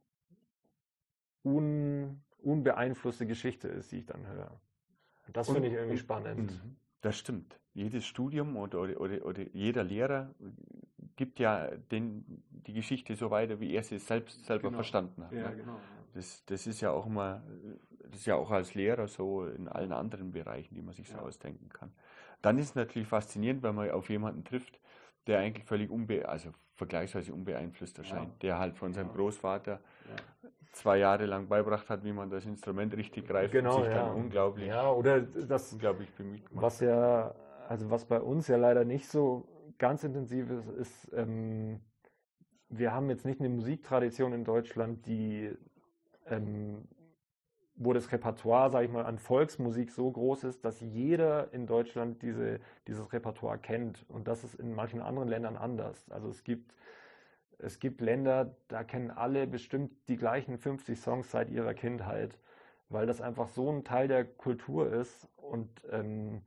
un, 1.44 2.22
unbeeinflusste 2.40 3.26
Geschichte 3.28 3.68
ist, 3.68 3.92
die 3.92 4.00
ich 4.00 4.06
dann 4.06 4.26
höre. 4.28 4.60
Das 5.34 5.50
finde 5.50 5.68
ich 5.68 5.74
irgendwie 5.74 5.98
spannend. 5.98 6.52
Mhm. 6.52 6.76
Das 7.02 7.18
stimmt. 7.18 7.60
Jedes 7.74 8.06
Studium 8.06 8.58
oder, 8.58 8.82
oder, 8.82 9.00
oder, 9.00 9.26
oder, 9.26 9.44
jeder 9.54 9.84
Lehrer 9.84 10.36
gibt 11.16 11.40
ja 11.40 11.68
den, 11.92 12.44
die 12.50 12.74
Geschichte 12.74 13.16
so 13.16 13.32
weiter, 13.32 13.60
wie 13.60 13.74
er 13.74 13.84
sie 13.84 13.98
selbst 13.98 14.46
selber 14.46 14.70
genau. 14.70 14.78
verstanden 14.78 15.24
hat. 15.24 15.32
Ja, 15.32 15.50
ne? 15.50 15.56
genau. 15.56 15.80
Das, 16.14 16.44
das 16.46 16.68
ist 16.68 16.82
ja 16.82 16.92
auch 16.92 17.06
immer, 17.06 17.42
das 18.10 18.20
ist 18.20 18.26
ja 18.26 18.36
auch 18.36 18.52
als 18.52 18.74
Lehrer 18.74 19.08
so 19.08 19.46
in 19.46 19.70
allen 19.70 19.94
anderen 19.94 20.32
Bereichen, 20.32 20.76
die 20.76 20.82
man 20.82 20.94
sich 20.94 21.08
so 21.08 21.16
ja. 21.16 21.22
ausdenken 21.22 21.70
kann. 21.70 21.92
Dann 22.42 22.58
ist 22.58 22.70
es 22.70 22.76
natürlich 22.76 23.08
faszinierend, 23.08 23.64
wenn 23.64 23.76
man 23.76 23.90
auf 23.92 24.10
jemanden 24.10 24.44
trifft, 24.44 24.81
der 25.32 25.40
eigentlich 25.40 25.66
völlig 25.66 25.90
unbe 25.90 26.28
also 26.28 26.50
vergleichsweise 26.76 27.34
unbeeinflusst 27.34 27.98
erscheint, 27.98 28.32
ja. 28.34 28.40
der 28.42 28.60
halt 28.60 28.78
von 28.78 28.94
seinem 28.94 29.08
ja. 29.10 29.16
Großvater 29.16 29.72
ja. 29.72 30.50
zwei 30.74 30.98
Jahre 30.98 31.26
lang 31.26 31.48
beibracht 31.48 31.90
hat, 31.90 32.04
wie 32.04 32.12
man 32.12 32.30
das 32.30 32.46
Instrument 32.46 32.96
richtig 32.96 33.28
greift 33.28 33.54
genau, 33.54 33.78
und 33.78 33.84
sich 33.86 33.94
dann 33.94 34.16
unglaublich, 34.16 34.68
ja, 34.68 34.92
oder 34.92 35.22
das, 35.22 35.72
unglaublich 35.72 36.12
bemüht 36.14 36.44
macht. 36.54 36.64
Was 36.64 36.80
ja, 36.82 37.34
also 37.70 37.90
was 37.90 38.06
bei 38.06 38.20
uns 38.20 38.48
ja 38.48 38.58
leider 38.58 38.84
nicht 38.84 39.08
so 39.08 39.48
ganz 39.78 40.04
intensiv 40.04 40.50
ist, 40.50 40.70
ist, 40.70 41.14
ähm, 41.14 41.80
wir 42.70 42.94
haben 42.94 43.10
jetzt 43.10 43.26
nicht 43.26 43.40
eine 43.40 43.50
Musiktradition 43.50 44.34
in 44.34 44.44
Deutschland, 44.44 45.06
die 45.06 45.52
ähm, 46.28 46.88
wo 47.76 47.94
das 47.94 48.12
Repertoire, 48.12 48.70
sage 48.70 48.86
ich 48.86 48.92
mal, 48.92 49.06
an 49.06 49.18
Volksmusik 49.18 49.92
so 49.92 50.12
groß 50.12 50.44
ist, 50.44 50.66
dass 50.66 50.82
jeder 50.82 51.54
in 51.54 51.66
Deutschland 51.66 52.22
diese, 52.22 52.60
dieses 52.88 53.12
Repertoire 53.14 53.58
kennt. 53.58 54.06
Und 54.10 54.28
das 54.28 54.44
ist 54.44 54.56
in 54.56 54.74
manchen 54.74 55.02
anderen 55.02 55.30
Ländern 55.30 55.58
anders. 55.58 56.10
Also 56.12 56.30
es 56.30 56.44
gibt, 56.44 56.74
es 57.58 57.80
gibt 57.80 58.02
Länder, 58.02 58.56
da 58.68 58.84
kennen 58.84 59.12
alle 59.12 59.48
bestimmt 59.48 59.92
die 60.10 60.18
gleichen 60.18 60.58
50 60.58 61.00
Songs 61.00 61.32
seit 61.32 61.50
ihrer 61.50 61.74
Kindheit, 61.74 62.38
weil 62.90 63.08
das 63.08 63.22
einfach 63.22 63.48
so 63.48 63.72
ein 63.72 63.84
Teil 63.84 64.08
der 64.08 64.26
Kultur 64.26 64.92
ist. 64.92 65.28
Und, 65.38 65.70
ähm, 65.92 66.42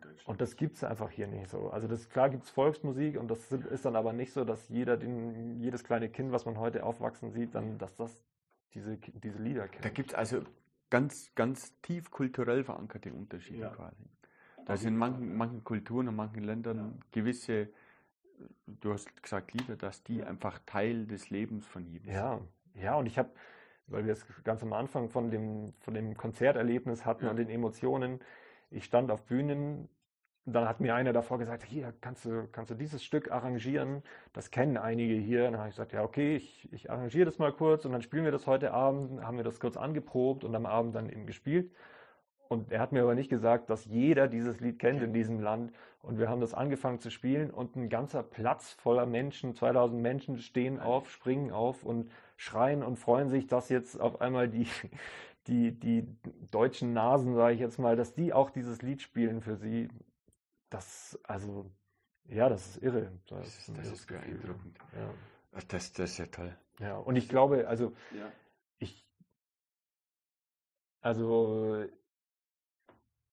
das 0.00 0.24
und 0.24 0.40
das 0.40 0.56
gibt 0.56 0.76
es 0.76 0.84
einfach 0.84 1.10
hier 1.10 1.26
nicht 1.26 1.50
so. 1.50 1.70
Also 1.70 1.86
das, 1.86 2.08
klar 2.08 2.30
gibt 2.30 2.44
es 2.44 2.50
Volksmusik 2.50 3.18
und 3.18 3.30
das 3.30 3.52
ist 3.52 3.84
dann 3.84 3.96
aber 3.96 4.12
nicht 4.12 4.32
so, 4.32 4.44
dass 4.44 4.68
jeder 4.68 4.96
den, 4.96 5.60
jedes 5.60 5.84
kleine 5.84 6.08
Kind, 6.08 6.32
was 6.32 6.46
man 6.46 6.58
heute 6.58 6.84
aufwachsen 6.84 7.30
sieht, 7.30 7.54
dann, 7.54 7.78
dass 7.78 7.94
das 7.96 8.18
diese, 8.74 8.96
diese 8.96 9.38
Lieder 9.38 9.68
kennt. 9.68 9.84
Da 9.84 9.88
gibt 9.88 10.10
es 10.10 10.14
also 10.14 10.42
ganz, 10.90 11.34
ganz 11.34 11.78
tief 11.80 12.10
kulturell 12.10 12.64
verankerte 12.64 13.12
Unterschiede 13.12 13.60
ja. 13.60 13.70
quasi. 13.70 14.04
Da 14.66 14.76
sind 14.76 14.94
in 14.94 14.96
manchen, 14.96 15.36
manchen 15.36 15.62
Kulturen 15.64 16.08
und 16.08 16.16
manchen 16.16 16.42
Ländern 16.42 16.76
ja. 16.78 16.92
gewisse, 17.10 17.68
du 18.66 18.92
hast 18.92 19.22
gesagt, 19.22 19.52
Lieder, 19.52 19.76
dass 19.76 20.02
die 20.02 20.18
ja. 20.18 20.26
einfach 20.26 20.58
Teil 20.66 21.06
des 21.06 21.30
Lebens 21.30 21.66
von 21.66 21.84
jedem 21.84 22.10
ja. 22.10 22.38
sind. 22.38 22.82
Ja, 22.82 22.94
und 22.96 23.06
ich 23.06 23.18
habe, 23.18 23.30
weil 23.86 24.06
wir 24.06 24.12
es 24.12 24.26
ganz 24.42 24.62
am 24.62 24.72
Anfang 24.72 25.10
von 25.10 25.30
dem, 25.30 25.74
von 25.80 25.94
dem 25.94 26.16
Konzerterlebnis 26.16 27.04
hatten 27.04 27.28
und 27.28 27.36
den 27.36 27.50
Emotionen, 27.50 28.20
ich 28.70 28.84
stand 28.84 29.10
auf 29.10 29.24
Bühnen 29.24 29.88
dann 30.46 30.68
hat 30.68 30.80
mir 30.80 30.94
einer 30.94 31.12
davor 31.12 31.38
gesagt, 31.38 31.64
hier, 31.64 31.94
kannst 32.00 32.26
du, 32.26 32.46
kannst 32.52 32.70
du 32.70 32.74
dieses 32.74 33.02
Stück 33.02 33.30
arrangieren? 33.30 34.02
Das 34.32 34.50
kennen 34.50 34.76
einige 34.76 35.14
hier. 35.14 35.44
dann 35.44 35.58
habe 35.58 35.68
ich 35.68 35.74
gesagt, 35.74 35.92
ja, 35.92 36.02
okay, 36.02 36.36
ich, 36.36 36.70
ich 36.72 36.90
arrangiere 36.90 37.24
das 37.24 37.38
mal 37.38 37.52
kurz 37.52 37.84
und 37.86 37.92
dann 37.92 38.02
spielen 38.02 38.24
wir 38.24 38.32
das 38.32 38.46
heute 38.46 38.72
Abend, 38.72 39.22
haben 39.24 39.38
wir 39.38 39.44
das 39.44 39.58
kurz 39.58 39.76
angeprobt 39.76 40.44
und 40.44 40.54
am 40.54 40.66
Abend 40.66 40.94
dann 40.94 41.08
eben 41.08 41.26
gespielt. 41.26 41.72
Und 42.48 42.70
er 42.70 42.80
hat 42.80 42.92
mir 42.92 43.02
aber 43.02 43.14
nicht 43.14 43.30
gesagt, 43.30 43.70
dass 43.70 43.86
jeder 43.86 44.28
dieses 44.28 44.60
Lied 44.60 44.78
kennt 44.78 45.02
in 45.02 45.14
diesem 45.14 45.40
Land. 45.40 45.72
Und 46.02 46.18
wir 46.18 46.28
haben 46.28 46.42
das 46.42 46.52
angefangen 46.52 47.00
zu 47.00 47.10
spielen 47.10 47.50
und 47.50 47.74
ein 47.74 47.88
ganzer 47.88 48.22
Platz 48.22 48.72
voller 48.74 49.06
Menschen, 49.06 49.54
2000 49.54 50.00
Menschen 50.00 50.38
stehen 50.38 50.78
auf, 50.78 51.10
springen 51.10 51.50
auf 51.50 51.84
und 51.84 52.10
schreien 52.36 52.82
und 52.82 52.96
freuen 52.96 53.30
sich, 53.30 53.46
dass 53.46 53.70
jetzt 53.70 53.98
auf 53.98 54.20
einmal 54.20 54.48
die, 54.50 54.66
die, 55.46 55.72
die 55.72 56.06
deutschen 56.50 56.92
Nasen, 56.92 57.34
sage 57.34 57.54
ich 57.54 57.60
jetzt 57.60 57.78
mal, 57.78 57.96
dass 57.96 58.14
die 58.14 58.34
auch 58.34 58.50
dieses 58.50 58.82
Lied 58.82 59.00
spielen 59.00 59.40
für 59.40 59.56
sie 59.56 59.88
das, 60.70 61.18
also, 61.24 61.70
ja, 62.28 62.48
das 62.48 62.66
ist 62.66 62.82
irre. 62.82 63.12
Das, 63.26 63.40
das, 63.40 63.68
ist, 63.68 63.78
das 63.78 63.86
ist 63.88 64.06
beeindruckend. 64.06 64.78
Ja. 64.94 65.14
Das, 65.68 65.92
das 65.92 66.10
ist 66.10 66.18
ja 66.18 66.26
toll. 66.26 66.56
Ja, 66.80 66.96
und 66.96 67.16
ich 67.16 67.28
glaube, 67.28 67.68
also, 67.68 67.94
ja. 68.16 68.30
ich, 68.78 69.06
also, 71.00 71.84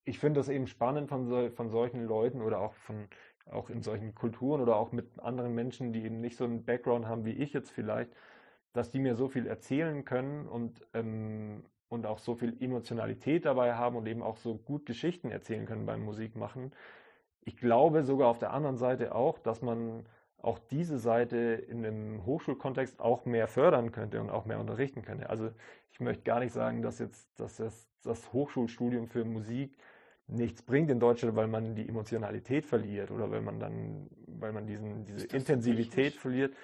ich 0.03 0.19
finde 0.19 0.39
das 0.39 0.49
eben 0.49 0.67
spannend 0.67 1.09
von, 1.09 1.25
so, 1.27 1.49
von 1.51 1.69
solchen 1.69 2.05
Leuten 2.05 2.41
oder 2.41 2.59
auch 2.59 2.73
von, 2.73 3.07
auch 3.45 3.69
in 3.69 3.82
solchen 3.82 4.13
Kulturen 4.13 4.61
oder 4.61 4.75
auch 4.75 4.91
mit 4.91 5.19
anderen 5.19 5.53
Menschen, 5.55 5.93
die 5.93 6.03
eben 6.03 6.21
nicht 6.21 6.38
so 6.38 6.43
einen 6.43 6.63
Background 6.63 7.07
haben 7.07 7.25
wie 7.25 7.32
ich 7.32 7.53
jetzt 7.53 7.71
vielleicht, 7.71 8.11
dass 8.73 8.91
die 8.91 8.99
mir 8.99 9.15
so 9.15 9.27
viel 9.27 9.47
erzählen 9.47 10.05
können 10.05 10.47
und, 10.47 10.86
ähm, 10.93 11.63
und 11.89 12.05
auch 12.05 12.19
so 12.19 12.36
viel 12.36 12.55
Emotionalität 12.61 13.45
dabei 13.45 13.75
haben 13.75 13.95
und 13.95 14.05
eben 14.07 14.21
auch 14.21 14.38
so 14.38 14.55
gut 14.55 14.86
Geschichten 14.86 15.29
erzählen 15.29 15.65
können 15.65 15.86
beim 15.86 16.03
Musikmachen, 16.03 16.71
ich 17.43 17.57
glaube 17.57 18.03
sogar 18.03 18.27
auf 18.27 18.39
der 18.39 18.53
anderen 18.53 18.77
Seite 18.77 19.15
auch, 19.15 19.39
dass 19.39 19.61
man 19.61 20.05
auch 20.37 20.59
diese 20.59 20.97
Seite 20.97 21.37
in 21.37 21.85
einem 21.85 22.25
Hochschulkontext 22.25 22.99
auch 22.99 23.25
mehr 23.25 23.47
fördern 23.47 23.91
könnte 23.91 24.21
und 24.21 24.29
auch 24.29 24.45
mehr 24.45 24.59
unterrichten 24.59 25.03
könnte. 25.03 25.29
Also 25.29 25.51
ich 25.91 25.99
möchte 25.99 26.23
gar 26.23 26.39
nicht 26.39 26.53
sagen, 26.53 26.81
dass 26.81 26.99
jetzt 26.99 27.27
dass 27.39 27.57
das, 27.57 27.87
das 28.03 28.33
Hochschulstudium 28.33 29.07
für 29.07 29.23
Musik 29.23 29.77
nichts 30.27 30.61
bringt 30.61 30.89
in 30.89 30.99
Deutschland, 30.99 31.35
weil 31.35 31.47
man 31.47 31.75
die 31.75 31.87
Emotionalität 31.87 32.65
verliert 32.65 33.11
oder 33.11 33.29
weil 33.29 33.41
man 33.41 33.59
dann, 33.59 34.09
weil 34.27 34.51
man 34.51 34.65
diesen, 34.65 35.05
diese 35.05 35.27
Intensivität 35.27 35.91
technisch? 35.91 36.19
verliert. 36.19 36.55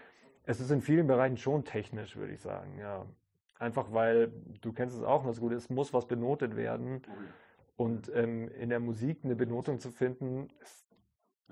Es 0.44 0.60
ist 0.60 0.72
in 0.72 0.82
vielen 0.82 1.08
Bereichen 1.08 1.38
schon 1.38 1.66
technisch, 1.66 2.16
würde 2.16 2.34
ich 2.34 2.42
sagen, 2.42 2.80
ja. 2.80 3.06
Einfach 3.60 3.92
weil, 3.92 4.32
du 4.62 4.72
kennst 4.72 4.96
es 4.96 5.04
auch, 5.04 5.26
was 5.26 5.40
gut 5.40 5.52
ist, 5.52 5.70
muss 5.70 5.94
was 5.94 6.08
benotet 6.08 6.56
werden. 6.56 7.02
Oh 7.08 7.12
und 7.78 8.12
ähm, 8.14 8.50
in 8.50 8.70
der 8.70 8.80
Musik 8.80 9.20
eine 9.24 9.36
Benotung 9.36 9.80
zu 9.80 9.92
finden, 9.92 10.50
ist 10.62 10.86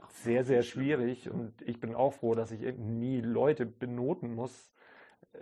sehr, 0.09 0.43
sehr 0.43 0.63
schwierig. 0.63 1.29
Und 1.29 1.61
ich 1.61 1.79
bin 1.79 1.95
auch 1.95 2.13
froh, 2.13 2.33
dass 2.33 2.51
ich 2.51 2.61
nie 2.77 3.21
Leute 3.21 3.65
benoten 3.65 4.33
muss 4.33 4.71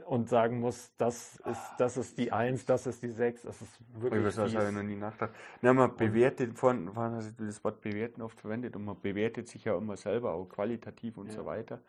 und 0.05 0.27
sagen 0.27 0.59
muss, 0.59 0.93
das 0.97 1.37
ist, 1.45 1.71
das 1.77 1.97
ist 1.97 2.17
die 2.17 2.31
Eins, 2.31 2.65
das 2.65 2.85
ist 2.85 3.01
die 3.01 3.11
Sechs. 3.11 3.43
Das 3.43 3.61
ist 3.61 3.79
wirklich. 3.93 4.23
Das 4.23 4.37
habe 4.37 4.49
ich 4.49 4.75
noch 4.75 4.83
nie 4.83 4.95
nachgedacht. 4.95 5.33
Na, 5.61 5.73
man 5.73 5.95
bewertet, 5.95 6.57
vorhin, 6.57 6.91
vorhin 6.91 7.15
hast 7.15 7.39
du 7.39 7.45
das 7.45 7.63
Wort 7.63 7.81
bewerten 7.81 8.21
oft 8.21 8.39
verwendet 8.39 8.75
und 8.75 8.83
man 8.83 8.99
bewertet 8.99 9.47
sich 9.47 9.63
ja 9.63 9.77
immer 9.77 9.95
selber, 9.95 10.33
auch 10.33 10.45
qualitativ 10.49 11.17
und 11.17 11.27
ja. 11.27 11.33
so 11.33 11.45
weiter. 11.45 11.81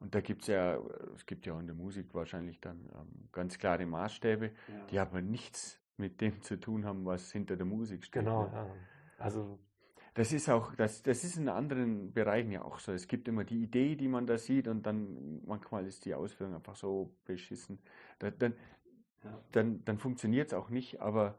Und 0.00 0.14
da 0.14 0.20
gibt 0.20 0.42
es 0.42 0.48
ja, 0.48 0.78
es 1.14 1.24
gibt 1.24 1.46
ja 1.46 1.54
auch 1.54 1.60
in 1.60 1.66
der 1.66 1.76
Musik 1.76 2.08
wahrscheinlich 2.12 2.60
dann 2.60 2.90
ähm, 2.94 3.28
ganz 3.32 3.56
klare 3.56 3.86
Maßstäbe, 3.86 4.46
ja. 4.46 4.52
die 4.90 4.98
aber 4.98 5.22
nichts 5.22 5.80
mit 5.96 6.20
dem 6.20 6.42
zu 6.42 6.58
tun 6.58 6.84
haben, 6.84 7.04
was 7.04 7.30
hinter 7.32 7.56
der 7.56 7.66
Musik 7.66 8.04
steht. 8.04 8.24
Genau, 8.24 8.46
ja. 8.52 8.66
Also 9.18 9.58
das 10.14 10.32
ist 10.32 10.48
auch, 10.48 10.74
das, 10.76 11.02
das 11.02 11.24
ist 11.24 11.36
in 11.36 11.48
anderen 11.48 12.12
Bereichen 12.12 12.52
ja 12.52 12.62
auch 12.62 12.78
so. 12.78 12.92
Es 12.92 13.08
gibt 13.08 13.26
immer 13.26 13.44
die 13.44 13.62
Idee, 13.62 13.96
die 13.96 14.08
man 14.08 14.26
da 14.26 14.38
sieht 14.38 14.68
und 14.68 14.84
dann 14.86 15.44
manchmal 15.44 15.86
ist 15.86 16.04
die 16.04 16.14
Ausführung 16.14 16.54
einfach 16.54 16.76
so 16.76 17.14
beschissen. 17.24 17.80
Da, 18.18 18.30
dann 18.30 18.54
ja. 19.24 19.40
dann, 19.52 19.84
dann 19.84 19.98
funktioniert 19.98 20.48
es 20.48 20.54
auch 20.54 20.70
nicht, 20.70 21.00
aber 21.00 21.38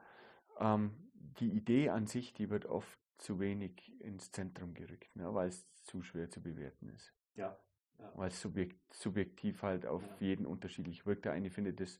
ähm, 0.60 0.92
die 1.40 1.50
Idee 1.50 1.90
an 1.90 2.08
sich, 2.08 2.34
die 2.34 2.50
wird 2.50 2.66
oft 2.66 3.00
zu 3.18 3.40
wenig 3.40 3.94
ins 4.02 4.32
Zentrum 4.32 4.74
gerückt, 4.74 5.16
ne, 5.16 5.34
weil 5.34 5.48
es 5.48 5.68
zu 5.84 6.02
schwer 6.02 6.30
zu 6.30 6.42
bewerten 6.42 6.90
ist. 6.90 7.14
Ja. 7.36 7.58
ja. 8.00 8.12
Weil 8.16 8.30
es 8.30 8.42
subjekt, 8.42 8.94
subjektiv 8.94 9.64
halt 9.64 9.86
auf 9.86 10.04
ja. 10.04 10.28
jeden 10.28 10.46
unterschiedlich 10.46 11.06
wirkt. 11.06 11.26
Der 11.26 11.34
eine 11.34 11.50
findet 11.50 11.80
das 11.80 12.00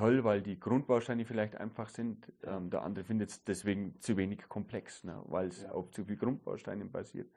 toll, 0.00 0.24
weil 0.24 0.40
die 0.40 0.58
Grundbausteine 0.58 1.26
vielleicht 1.26 1.56
einfach 1.56 1.90
sind. 1.90 2.32
Ähm, 2.42 2.70
der 2.70 2.82
andere 2.82 3.04
findet 3.04 3.28
es 3.28 3.44
deswegen 3.44 4.00
zu 4.00 4.16
wenig 4.16 4.48
komplex, 4.48 5.04
ne, 5.04 5.22
weil 5.26 5.48
es 5.48 5.62
ja. 5.62 5.72
auf 5.72 5.90
zu 5.90 6.06
viel 6.06 6.16
Grundbausteinen 6.16 6.90
basiert. 6.90 7.28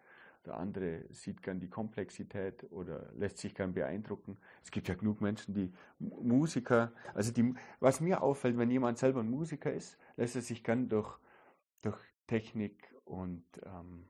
Der 0.46 0.56
andere 0.58 1.04
sieht 1.10 1.42
gern 1.42 1.60
die 1.60 1.70
Komplexität 1.70 2.66
oder 2.72 3.12
lässt 3.18 3.38
sich 3.38 3.54
gern 3.54 3.74
beeindrucken. 3.74 4.38
Es 4.64 4.72
gibt 4.72 4.88
ja 4.88 4.96
genug 4.96 5.20
Menschen, 5.20 5.54
die 5.54 5.74
Musiker, 6.00 6.94
also 7.14 7.34
die, 7.34 7.54
was 7.82 8.00
mir 8.00 8.22
auffällt, 8.22 8.58
wenn 8.58 8.72
jemand 8.72 8.98
selber 8.98 9.20
ein 9.20 9.30
Musiker 9.30 9.74
ist, 9.74 9.98
lässt 10.16 10.38
er 10.38 10.42
sich 10.42 10.64
gern 10.64 10.88
durch, 10.88 11.18
durch 11.82 12.00
Technik 12.28 12.94
und 13.04 13.44
ähm, 13.66 14.06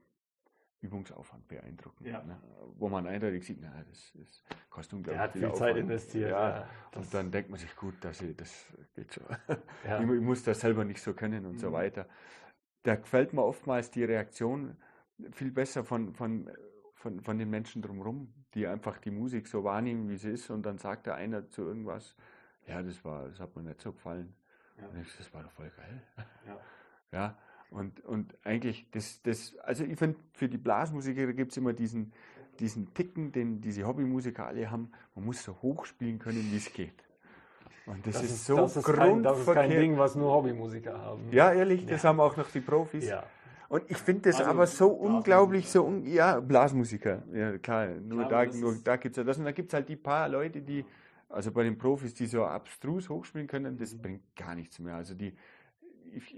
Übungsaufwand 0.84 1.48
beeindrucken. 1.48 2.06
Ja. 2.06 2.22
Ne? 2.22 2.38
Wo 2.76 2.88
man 2.88 3.06
eindeutig 3.06 3.46
sieht, 3.46 3.58
na, 3.60 3.72
das, 3.88 4.12
das 4.14 4.44
kostet 4.68 4.94
unglaublich 4.94 5.16
Der 5.16 5.22
hat 5.22 5.32
viel, 5.32 5.48
viel 5.48 5.54
Zeit 5.54 5.76
investiert. 5.76 6.30
Ja, 6.30 6.48
ja 6.58 6.68
und 6.94 7.12
dann 7.12 7.30
denkt 7.30 7.50
man 7.50 7.58
sich, 7.58 7.74
gut, 7.74 7.94
das, 8.02 8.22
das 8.36 8.66
geht 8.94 9.14
schon. 9.14 9.24
Ja. 9.84 10.00
Ich, 10.00 10.10
ich, 10.10 10.20
muss 10.20 10.42
das 10.42 10.60
selber 10.60 10.84
nicht 10.84 11.00
so 11.00 11.14
können 11.14 11.46
und 11.46 11.54
mhm. 11.54 11.58
so 11.58 11.72
weiter. 11.72 12.06
Da 12.82 12.96
gefällt 12.96 13.32
mir 13.32 13.42
oftmals 13.42 13.90
die 13.90 14.04
Reaktion 14.04 14.76
viel 15.32 15.50
besser 15.50 15.84
von, 15.84 16.12
von, 16.12 16.50
von, 16.94 17.20
von 17.22 17.38
den 17.38 17.48
Menschen 17.48 17.80
drumherum, 17.80 18.32
die 18.54 18.66
einfach 18.66 18.98
die 18.98 19.10
Musik 19.10 19.48
so 19.48 19.64
wahrnehmen, 19.64 20.08
wie 20.08 20.16
sie 20.16 20.30
ist, 20.30 20.50
und 20.50 20.64
dann 20.64 20.78
sagt 20.78 21.06
da 21.06 21.14
einer 21.14 21.48
zu 21.48 21.62
irgendwas, 21.62 22.14
ja, 22.66 22.82
das 22.82 23.04
war, 23.04 23.28
das 23.28 23.40
hat 23.40 23.56
mir 23.56 23.62
nicht 23.62 23.80
so 23.80 23.92
gefallen. 23.92 24.34
Und 24.76 25.00
ich, 25.00 25.16
das 25.16 25.32
war 25.32 25.42
doch 25.42 25.52
voll 25.52 25.70
geil. 25.76 26.02
Ja. 26.46 26.60
ja 27.12 27.38
und, 27.74 28.04
und 28.04 28.34
eigentlich, 28.44 28.86
das, 28.92 29.20
das, 29.22 29.56
also 29.58 29.82
ich 29.84 29.98
finde, 29.98 30.16
für 30.32 30.48
die 30.48 30.58
Blasmusiker 30.58 31.32
gibt 31.32 31.50
es 31.50 31.56
immer 31.56 31.72
diesen, 31.72 32.12
diesen 32.60 32.94
Ticken, 32.94 33.32
den 33.32 33.60
diese 33.60 33.84
Hobbymusiker 33.84 34.46
alle 34.46 34.70
haben. 34.70 34.92
Man 35.16 35.24
muss 35.24 35.42
so 35.42 35.56
hoch 35.60 35.84
spielen 35.84 36.20
können, 36.20 36.48
wie 36.52 36.56
es 36.56 36.72
geht. 36.72 36.94
Und 37.86 38.06
das, 38.06 38.14
das 38.14 38.24
ist, 38.24 38.44
so 38.46 38.56
das 38.56 38.76
ist 38.76 38.84
kein, 38.84 39.24
das 39.24 39.40
ist 39.40 39.52
kein 39.52 39.70
Ding, 39.70 39.98
was 39.98 40.14
nur 40.14 40.32
Hobbymusiker 40.32 40.96
haben. 40.96 41.28
Ja, 41.32 41.52
ehrlich, 41.52 41.84
das 41.84 42.04
ja. 42.04 42.10
haben 42.10 42.20
auch 42.20 42.36
noch 42.36 42.48
die 42.48 42.60
Profis. 42.60 43.08
Ja. 43.08 43.24
Und 43.68 43.90
ich 43.90 43.98
finde 43.98 44.30
das 44.30 44.36
also, 44.36 44.50
aber 44.50 44.66
so 44.68 44.88
unglaublich, 44.88 45.68
so, 45.68 45.84
un 45.84 46.06
ja, 46.06 46.38
Blasmusiker. 46.38 47.24
Ja, 47.32 47.58
klar, 47.58 47.88
nur 47.88 48.28
klar, 48.28 48.46
da, 48.46 48.56
nur 48.56 48.76
da 48.84 48.96
gibt 48.96 49.14
es 49.14 49.16
ja 49.16 49.24
das. 49.24 49.38
Und 49.38 49.46
da 49.46 49.52
gibt 49.52 49.70
es 49.70 49.74
halt 49.74 49.88
die 49.88 49.96
paar 49.96 50.28
Leute, 50.28 50.62
die, 50.62 50.84
also 51.28 51.50
bei 51.50 51.64
den 51.64 51.76
Profis, 51.76 52.14
die 52.14 52.26
so 52.26 52.44
abstrus 52.44 53.08
hochspielen 53.08 53.48
können, 53.48 53.76
das 53.76 54.00
bringt 54.00 54.22
gar 54.36 54.54
nichts 54.54 54.78
mehr. 54.78 54.94
Also 54.94 55.14
die, 55.14 55.34
ich, 56.12 56.36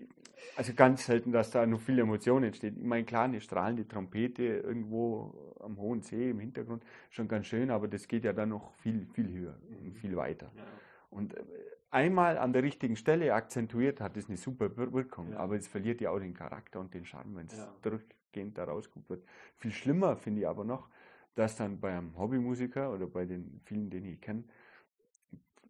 also 0.56 0.72
ganz 0.74 1.06
selten, 1.06 1.32
dass 1.32 1.50
da 1.50 1.66
noch 1.66 1.80
viel 1.80 1.98
Emotion 1.98 2.44
entsteht. 2.44 2.76
Ich 2.76 2.84
meine, 2.84 3.04
klar, 3.04 3.24
eine 3.24 3.40
strahlende 3.40 3.86
Trompete 3.86 4.42
irgendwo 4.42 5.54
am 5.60 5.76
hohen 5.78 6.02
See 6.02 6.30
im 6.30 6.38
Hintergrund, 6.38 6.84
schon 7.10 7.28
ganz 7.28 7.46
schön, 7.46 7.70
aber 7.70 7.88
das 7.88 8.08
geht 8.08 8.24
ja 8.24 8.32
dann 8.32 8.50
noch 8.50 8.72
viel, 8.74 9.06
viel 9.06 9.28
höher 9.28 9.58
und 9.84 9.96
viel 9.98 10.16
weiter. 10.16 10.50
Ja. 10.56 10.62
Und 11.10 11.34
äh, 11.34 11.42
einmal 11.90 12.38
an 12.38 12.52
der 12.52 12.62
richtigen 12.62 12.96
Stelle 12.96 13.34
akzentuiert 13.34 14.00
hat 14.00 14.16
es 14.16 14.28
eine 14.28 14.36
super 14.36 14.76
Wirkung, 14.76 15.32
ja. 15.32 15.38
aber 15.38 15.56
es 15.56 15.66
verliert 15.66 16.00
ja 16.00 16.10
auch 16.10 16.18
den 16.18 16.34
Charakter 16.34 16.80
und 16.80 16.94
den 16.94 17.04
Charme, 17.04 17.36
wenn 17.36 17.46
es 17.46 17.56
ja. 17.56 17.72
durchgehend 17.82 18.58
da 18.58 18.64
rausgeguckt 18.64 19.10
wird. 19.10 19.24
Viel 19.56 19.72
schlimmer 19.72 20.16
finde 20.16 20.42
ich 20.42 20.48
aber 20.48 20.64
noch, 20.64 20.88
dass 21.34 21.56
dann 21.56 21.80
beim 21.80 22.16
Hobbymusiker 22.18 22.92
oder 22.92 23.06
bei 23.06 23.26
den 23.26 23.60
vielen, 23.64 23.90
den 23.90 24.04
ich 24.06 24.20
kenne, 24.20 24.44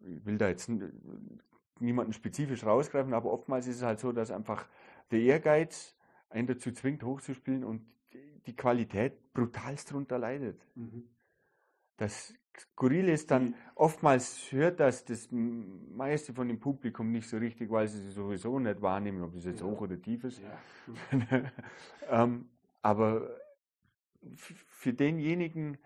ich 0.01 0.25
will 0.25 0.37
da 0.37 0.47
jetzt 0.47 0.69
niemanden 1.81 2.13
spezifisch 2.13 2.63
rausgreifen, 2.63 3.13
aber 3.13 3.31
oftmals 3.31 3.67
ist 3.67 3.77
es 3.77 3.83
halt 3.83 3.99
so, 3.99 4.11
dass 4.11 4.31
einfach 4.31 4.67
der 5.11 5.19
Ehrgeiz 5.19 5.95
einen 6.29 6.47
dazu 6.47 6.71
zwingt, 6.71 7.03
hochzuspielen 7.03 7.63
und 7.63 7.85
die 8.45 8.55
Qualität 8.55 9.33
brutalst 9.33 9.91
darunter 9.91 10.17
leidet. 10.17 10.65
Mhm. 10.75 11.03
Das 11.97 12.33
Skurrile 12.59 13.11
ist 13.11 13.29
dann, 13.31 13.55
oftmals 13.75 14.51
hört 14.51 14.79
das 14.79 15.05
das 15.05 15.29
meiste 15.31 16.33
von 16.33 16.47
dem 16.47 16.59
Publikum 16.59 17.11
nicht 17.11 17.27
so 17.27 17.37
richtig, 17.37 17.69
weil 17.69 17.87
sie 17.87 18.09
sowieso 18.09 18.57
nicht 18.59 18.81
wahrnehmen, 18.81 19.21
ob 19.23 19.35
es 19.35 19.45
jetzt 19.45 19.61
ja. 19.61 19.67
hoch 19.67 19.81
oder 19.81 20.01
tief 20.01 20.23
ist. 20.23 20.41
Ja. 20.41 21.41
ähm, 22.09 22.49
aber 22.81 23.29
für 24.35 24.93
denjenigen, 24.93 25.77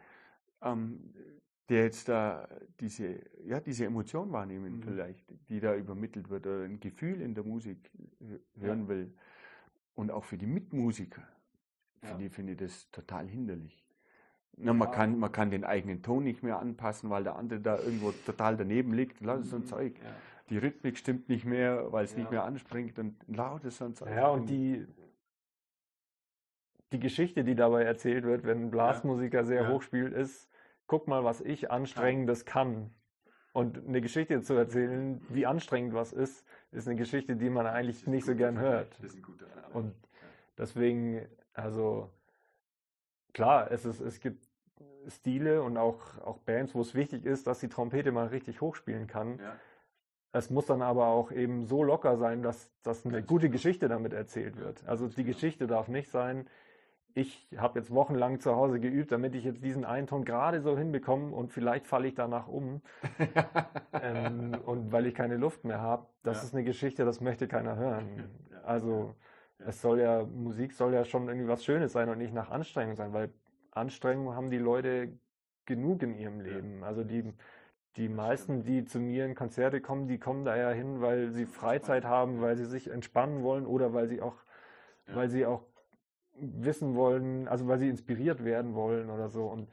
ähm, 0.62 1.14
der 1.72 1.84
jetzt 1.84 2.10
da 2.10 2.50
diese, 2.82 3.22
ja, 3.46 3.62
diese 3.62 3.86
Emotion 3.86 4.32
wahrnehmen 4.34 4.76
mhm. 4.76 4.84
vielleicht, 4.84 5.26
die 5.48 5.62
da 5.62 5.74
übermittelt 5.74 6.30
wird, 6.30 6.46
oder 6.46 6.66
ein 6.66 6.82
Gefühl 6.82 7.22
in 7.22 7.34
der 7.34 7.46
Musik 7.46 7.90
hören 8.60 8.82
ja. 8.82 8.88
will. 8.90 9.14
Und 9.96 10.12
auch 10.12 10.26
für 10.26 10.38
die 10.38 10.48
Mitmusiker 10.48 11.22
ja. 12.02 12.10
finde 12.10 12.26
ich, 12.26 12.34
find 12.34 12.50
ich 12.50 12.58
das 12.58 12.92
total 12.92 13.26
hinderlich. 13.26 13.86
Na, 14.58 14.74
man, 14.74 14.90
ja. 14.90 14.94
kann, 14.94 15.18
man 15.18 15.32
kann 15.32 15.50
den 15.50 15.64
eigenen 15.64 16.04
Ton 16.04 16.26
nicht 16.26 16.44
mehr 16.44 16.60
anpassen, 16.60 17.10
weil 17.10 17.24
der 17.24 17.38
andere 17.38 17.62
da 17.62 17.78
irgendwo 17.78 18.12
total 18.26 18.58
daneben 18.58 18.94
liegt. 18.94 19.22
Laut 19.22 19.46
so 19.46 19.56
ein 19.56 19.62
mhm. 19.62 19.68
Zeug. 19.68 19.98
Ja. 20.04 20.12
Die 20.50 20.58
Rhythmik 20.58 20.98
stimmt 20.98 21.30
nicht 21.30 21.46
mehr, 21.46 21.90
weil 21.94 22.04
es 22.04 22.12
ja. 22.12 22.20
nicht 22.20 22.32
mehr 22.32 22.44
anspringt 22.44 23.00
und 23.00 23.16
laut 23.28 23.64
ist 23.64 23.78
so 23.78 23.86
ein 23.86 23.96
Zeug. 23.96 24.10
Ja, 24.10 24.28
und 24.28 24.50
die, 24.50 24.86
die 26.92 27.00
Geschichte, 27.00 27.46
die 27.46 27.56
dabei 27.56 27.84
erzählt 27.84 28.26
wird, 28.26 28.44
wenn 28.44 28.64
ein 28.64 28.72
Blasmusiker 28.72 29.46
sehr 29.46 29.70
hoch 29.70 29.82
spielt, 29.82 30.12
ist, 30.12 30.51
guck 30.92 31.08
mal, 31.08 31.24
was 31.24 31.40
ich 31.40 31.72
Anstrengendes 31.72 32.44
kann. 32.44 32.92
Und 33.54 33.88
eine 33.88 34.02
Geschichte 34.02 34.42
zu 34.42 34.56
erzählen, 34.56 35.22
wie 35.30 35.46
anstrengend 35.46 35.94
was 35.94 36.12
ist, 36.12 36.46
ist 36.74 36.86
eine 36.86 36.98
Geschichte, 36.98 37.38
die 37.38 37.50
man 37.50 37.66
eigentlich 37.66 38.08
nicht 38.08 38.26
so 38.26 38.36
gern 38.36 38.60
hört. 38.60 38.90
Und 39.72 39.96
deswegen, 40.58 41.26
also 41.54 42.10
klar, 43.32 43.72
es, 43.72 43.86
ist, 43.86 44.02
es 44.02 44.20
gibt 44.20 44.46
Stile 45.08 45.64
und 45.64 45.78
auch, 45.78 46.18
auch 46.26 46.40
Bands, 46.40 46.76
wo 46.76 46.82
es 46.82 46.94
wichtig 46.94 47.26
ist, 47.26 47.48
dass 47.48 47.62
die 47.62 47.70
Trompete 47.70 48.12
mal 48.12 48.28
richtig 48.28 48.60
hochspielen 48.60 49.08
kann. 49.08 49.40
Ja. 49.40 49.56
Es 50.34 50.50
muss 50.50 50.66
dann 50.66 50.82
aber 50.82 51.08
auch 51.08 51.32
eben 51.32 51.64
so 51.68 51.84
locker 51.84 52.18
sein, 52.18 52.44
dass, 52.44 52.70
dass 52.84 53.06
eine 53.06 53.24
gute 53.24 53.50
Geschichte 53.50 53.88
damit 53.88 54.12
erzählt 54.12 54.58
wird. 54.58 54.86
Also 54.86 55.08
die 55.08 55.24
Geschichte 55.24 55.68
darf 55.68 55.88
nicht 55.88 56.12
sein, 56.12 56.48
ich 57.14 57.48
habe 57.58 57.80
jetzt 57.80 57.92
wochenlang 57.92 58.40
zu 58.40 58.56
Hause 58.56 58.80
geübt, 58.80 59.12
damit 59.12 59.36
ich 59.36 59.44
jetzt 59.44 59.64
diesen 59.64 59.86
einen 59.86 60.08
Ton 60.08 60.26
gerade 60.26 60.62
so 60.62 60.78
hinbekomme 60.78 61.34
und 61.34 61.52
vielleicht 61.52 61.88
falle 61.88 62.08
ich 62.08 62.16
danach 62.16 62.48
um. 62.48 62.82
ähm, 63.94 64.58
und 64.66 64.92
weil 64.92 65.06
ich 65.08 65.16
keine 65.16 65.38
Luft 65.38 65.64
mehr 65.64 65.82
habe, 65.82 66.08
das 66.24 66.38
ja. 66.38 66.44
ist 66.44 66.54
eine 66.54 66.64
Geschichte, 66.64 67.06
das 67.06 67.22
möchte 67.22 67.48
keiner 67.48 67.76
hören. 67.76 68.30
Also 68.64 69.16
es 69.60 69.82
soll 69.82 70.00
ja, 70.00 70.24
Musik 70.24 70.74
soll 70.74 70.94
ja 70.94 71.06
schon 71.06 71.28
irgendwie 71.28 71.48
was 71.48 71.64
Schönes 71.64 71.92
sein 71.92 72.10
und 72.10 72.18
nicht 72.18 72.34
nach 72.34 72.50
Anstrengung 72.50 72.96
sein, 72.96 73.14
weil 73.14 73.30
Anstrengung 73.72 74.36
haben 74.36 74.50
die 74.50 74.58
Leute 74.58 75.18
genug 75.66 76.04
in 76.04 76.16
ihrem 76.16 76.42
Leben. 76.42 76.84
Also 76.84 77.04
die, 77.04 77.34
die 77.98 78.10
meisten, 78.10 78.64
die 78.64 78.86
zu 78.86 79.00
mir 79.00 79.26
in 79.26 79.36
Konzerte 79.36 79.82
kommen, 79.82 80.08
die 80.08 80.20
kommen 80.20 80.46
da 80.46 80.56
ja 80.56 80.72
hin, 80.72 81.02
weil 81.02 81.32
sie 81.32 81.46
Freizeit 81.46 82.06
haben, 82.06 82.42
weil 82.42 82.56
sie 82.56 82.66
sich 82.66 82.90
entspannen 82.90 83.44
wollen 83.44 83.66
oder 83.66 83.94
weil 83.94 84.08
sie 84.08 84.22
auch, 84.22 84.36
weil 85.08 85.30
sie 85.30 85.46
auch 85.46 85.64
wissen 86.42 86.96
wollen, 86.96 87.48
also 87.48 87.68
weil 87.68 87.80
sie 87.80 87.90
inspiriert 87.90 88.44
werden 88.44 88.74
wollen 88.74 89.10
oder 89.10 89.30
so. 89.30 89.46
Und, 89.46 89.68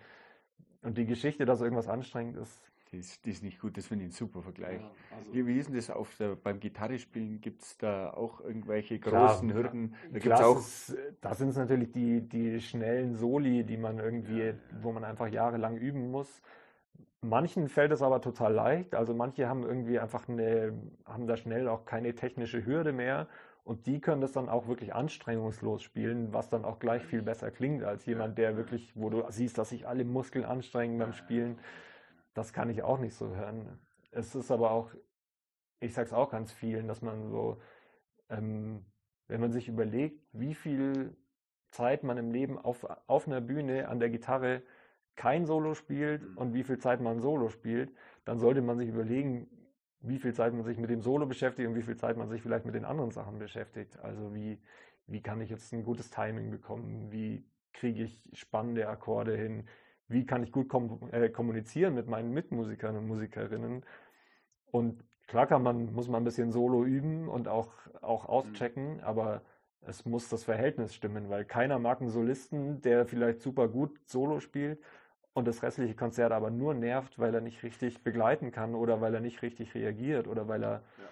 und 0.83 0.99
die 0.99 1.07
Geschichte, 1.07 1.45
dass 1.45 1.61
irgendwas 1.61 1.89
anstrengend 1.89 2.37
ist, 2.37 2.69
die 2.93 2.99
ist, 2.99 3.25
die 3.27 3.31
ist 3.31 3.43
nicht 3.43 3.61
gut, 3.61 3.77
das 3.77 3.87
finde 3.87 4.05
ich 4.05 4.11
ein 4.11 4.13
super 4.13 4.41
Vergleich. 4.41 4.81
Ja, 4.81 4.91
also 5.17 5.47
Wie 5.47 5.59
ist 5.59 5.69
denn 5.69 5.77
das 5.77 5.91
auf 5.91 6.15
der, 6.17 6.37
beim 6.37 6.59
Gitarrespielen? 6.59 7.41
Gibt 7.41 7.63
es 7.63 7.77
da 7.77 8.11
auch 8.11 8.41
irgendwelche 8.41 8.99
großen 8.99 9.49
klar, 9.49 9.63
Hürden? 9.63 9.95
Da 10.11 10.19
gibt's 10.19 10.41
auch 10.41 10.63
da 11.21 11.35
sind 11.35 11.51
es 11.51 11.57
natürlich 11.57 11.93
die, 11.93 12.23
die 12.27 12.61
schnellen 12.61 13.15
Soli, 13.15 13.65
die 13.65 13.77
man 13.77 13.99
irgendwie, 13.99 14.43
ja, 14.43 14.53
wo 14.81 14.93
man 14.93 15.05
einfach 15.05 15.29
jahrelang 15.29 15.77
üben 15.77 16.11
muss. 16.11 16.41
Manchen 17.21 17.69
fällt 17.69 17.93
es 17.93 18.01
aber 18.01 18.21
total 18.21 18.55
leicht. 18.55 18.95
Also 18.95 19.13
manche 19.13 19.49
haben 19.49 19.65
irgendwie 19.65 19.99
einfach 19.99 20.29
eine, 20.29 20.73
haben 21.05 21.27
da 21.27 21.37
schnell 21.37 21.69
auch 21.69 21.85
keine 21.85 22.15
technische 22.15 22.65
Hürde 22.65 22.93
mehr. 22.93 23.27
Und 23.69 23.87
die 23.87 24.01
können 24.01 24.23
das 24.23 24.33
dann 24.33 24.49
auch 24.49 24.67
wirklich 24.67 24.95
anstrengungslos 24.95 25.83
spielen, 25.83 26.33
was 26.33 26.49
dann 26.49 26.65
auch 26.65 26.79
gleich 26.79 27.05
viel 27.05 27.21
besser 27.21 27.51
klingt 27.51 27.85
als 27.85 28.07
jemand, 28.07 28.39
der 28.39 28.57
wirklich, 28.57 28.97
wo 28.97 29.11
du 29.11 29.23
siehst, 29.29 29.59
dass 29.59 29.69
sich 29.69 29.87
alle 29.87 30.07
Muskeln 30.07 30.47
anstrengen 30.47 30.99
beim 30.99 31.13
Spielen. 31.13 31.59
Das 32.33 32.55
kann 32.55 32.71
ich 32.71 32.83
auch 32.83 32.99
nicht 32.99 33.15
so 33.15 33.37
hören. 33.37 33.79
Es 34.11 34.35
ist 34.35 34.51
aber 34.51 34.71
auch, 34.71 34.91
ich 35.81 35.93
sage 35.93 36.07
es 36.07 36.15
auch 36.15 36.31
ganz 36.31 36.51
vielen, 36.51 36.89
dass 36.89 37.03
man 37.03 37.29
so, 37.29 37.61
ähm, 38.31 38.87
wenn 39.27 39.43
man 39.43 39.53
sich 39.53 39.69
überlegt, 39.69 40.25
wie 40.33 40.55
viel 40.55 41.15
Zeit 41.71 42.05
man 42.05 42.17
im 42.17 42.31
Leben 42.31 42.57
auf, 42.57 42.87
auf 43.07 43.27
einer 43.27 43.43
Bühne 43.43 43.89
an 43.89 44.01
der 44.01 44.09
Gitarre 44.09 44.63
kein 45.15 45.45
Solo 45.45 45.75
spielt 45.75 46.23
mhm. 46.23 46.39
und 46.39 46.55
wie 46.55 46.65
viel 46.65 46.79
Zeit 46.79 47.03
man 47.03 47.21
Solo 47.21 47.51
spielt, 47.51 47.93
dann 48.25 48.39
sollte 48.39 48.63
man 48.63 48.79
sich 48.79 48.89
überlegen, 48.89 49.47
wie 50.01 50.19
viel 50.19 50.35
Zeit 50.35 50.53
man 50.53 50.65
sich 50.65 50.79
mit 50.79 50.91
dem 50.91 51.03
Solo 51.03 51.27
beschäftigt 51.27 51.69
und 51.69 51.75
wie 51.75 51.83
viel 51.83 51.97
Zeit 51.97 52.17
man 52.17 52.29
sich 52.29 52.43
vielleicht 52.43 52.65
mit 52.65 52.75
den 52.75 52.85
anderen 52.85 53.11
Sachen 53.11 53.39
beschäftigt. 53.39 53.99
Also 53.99 54.35
wie, 54.35 54.61
wie 55.07 55.23
kann 55.23 55.41
ich 55.41 55.51
jetzt 55.51 55.73
ein 55.73 55.85
gutes 55.85 56.11
Timing 56.11 56.51
bekommen? 56.51 57.11
Wie 57.11 57.45
kriege 57.73 58.05
ich 58.05 58.29
spannende 58.33 58.89
Akkorde 58.89 59.37
hin? 59.37 59.69
wie 60.09 60.25
kann 60.25 60.43
ich 60.43 60.53
gut 60.53 60.69
kom 60.69 61.11
äh, 61.13 61.29
kommunizieren 61.29 61.95
mit 61.95 62.09
meinen 62.09 62.33
Mitmusikern 62.33 62.97
und 62.97 63.07
Musikerinnen. 63.07 63.85
Und 64.71 65.05
klar 65.27 65.47
kann 65.47 65.63
man, 65.63 65.93
muss 65.93 66.09
man 66.09 66.23
ein 66.23 66.25
bisschen 66.25 66.51
Solo 66.51 66.85
üben 66.85 67.29
und 67.29 67.47
auch, 67.47 67.73
auch 68.01 68.25
mhm. 68.25 68.31
auschecken, 68.31 68.95
mhm. 68.95 69.01
aber 69.01 69.43
es 69.83 70.05
muss 70.05 70.29
das 70.29 70.45
Verhältnis 70.45 70.95
stimmen, 70.95 71.29
weil 71.29 71.45
keiner 71.45 71.79
mag 71.79 72.01
einen 72.01 72.11
Solisten, 72.11 72.81
der 72.81 73.07
vielleicht 73.07 73.43
super 73.43 73.69
gut 73.69 73.99
Solo 74.07 74.41
spielt 74.41 74.81
und 75.39 75.47
das 75.47 75.63
restliche 75.63 75.95
Konzert 75.95 76.33
aber 76.33 76.51
nur 76.51 76.75
nervt, 76.75 77.19
weil 77.19 77.35
er 77.35 77.41
nicht 77.41 77.63
richtig 77.63 78.03
begleiten 78.03 78.53
kann 78.53 78.75
oder 78.75 79.01
weil 79.01 79.15
er 79.15 79.21
nicht 79.21 79.43
richtig 79.43 79.75
reagiert 79.75 80.29
oder 80.29 80.49
weil 80.49 80.63
er 80.63 80.71
ja 80.99 81.09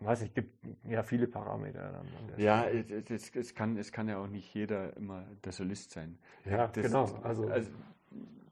weiß 0.00 0.22
ich, 0.22 0.34
gibt 0.34 0.66
ja 0.84 1.02
viele 1.02 1.26
Parameter 1.26 2.02
ja, 2.36 2.64
es, 2.66 3.34
es, 3.34 3.54
kann, 3.54 3.76
es 3.76 3.92
kann 3.92 4.08
ja 4.08 4.18
auch 4.18 4.26
nicht 4.26 4.52
jeder 4.54 4.96
immer 4.96 5.26
der 5.44 5.52
Solist 5.52 5.90
sein. 5.92 6.18
Ja, 6.44 6.66
das, 6.68 6.86
genau. 6.86 7.04
Also, 7.22 7.46
also 7.48 7.70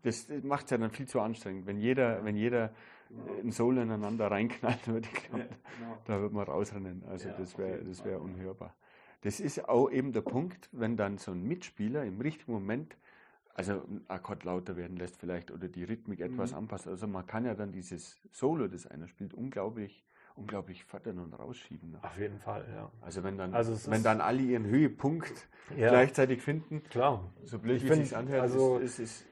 das 0.02 0.28
macht 0.42 0.66
es 0.66 0.70
ja 0.70 0.78
dann 0.78 0.90
viel 0.90 1.08
zu 1.08 1.20
anstrengend. 1.20 1.66
Wenn 1.66 1.78
jeder, 1.78 2.24
wenn 2.24 2.36
jeder 2.36 2.72
ein 3.42 3.50
Solo 3.50 3.80
ineinander 3.80 4.30
reinknallt, 4.30 4.86
würde 4.88 5.08
ja, 5.32 5.38
genau. 5.38 5.98
da 6.04 6.20
wird 6.20 6.32
man 6.32 6.44
rausrennen. 6.44 7.02
Also 7.08 7.30
ja, 7.30 7.34
das 7.36 7.56
wäre 7.56 7.82
das 7.82 8.04
wär 8.04 8.20
unhörbar. 8.20 8.74
Das 9.22 9.40
ist 9.40 9.68
auch 9.68 9.90
eben 9.90 10.12
der 10.12 10.20
Punkt, 10.20 10.68
wenn 10.72 10.96
dann 10.96 11.18
so 11.18 11.32
ein 11.32 11.42
Mitspieler 11.42 12.04
im 12.04 12.20
richtigen 12.20 12.52
Moment 12.52 12.96
also 13.59 13.82
ein 13.88 14.04
Akkord 14.06 14.44
lauter 14.44 14.76
werden 14.76 14.96
lässt 14.96 15.16
vielleicht 15.16 15.50
oder 15.50 15.66
die 15.68 15.82
Rhythmik 15.82 16.20
etwas 16.20 16.52
mhm. 16.52 16.59
anpasst. 16.59 16.86
Also 16.86 17.09
man 17.09 17.26
kann 17.26 17.44
ja 17.44 17.54
dann 17.54 17.72
dieses 17.72 18.20
Solo, 18.30 18.68
das 18.68 18.86
einer 18.86 19.09
spielt, 19.09 19.34
unglaublich 19.34 20.04
unglaublich 20.36 20.84
fördern 20.84 21.18
und 21.18 21.32
rausschieben. 21.34 21.98
Auf 22.00 22.16
jeden 22.16 22.38
Fall, 22.38 22.64
ja. 22.72 22.88
Also 23.00 23.24
wenn 23.24 23.36
dann, 23.36 23.52
also 23.54 23.90
wenn 23.90 24.04
dann 24.04 24.20
alle 24.20 24.40
ihren 24.40 24.66
Höhepunkt 24.66 25.48
ja. 25.76 25.88
gleichzeitig 25.88 26.42
finden, 26.42 26.84
klar. 26.84 27.32
So 27.42 27.59
blöd 27.59 27.82
ich 27.82 27.90
wie 27.90 28.00
es 28.00 28.14
anhört, 28.14 28.42
also 28.42 28.78
ist, 28.78 29.00
ist, 29.00 29.26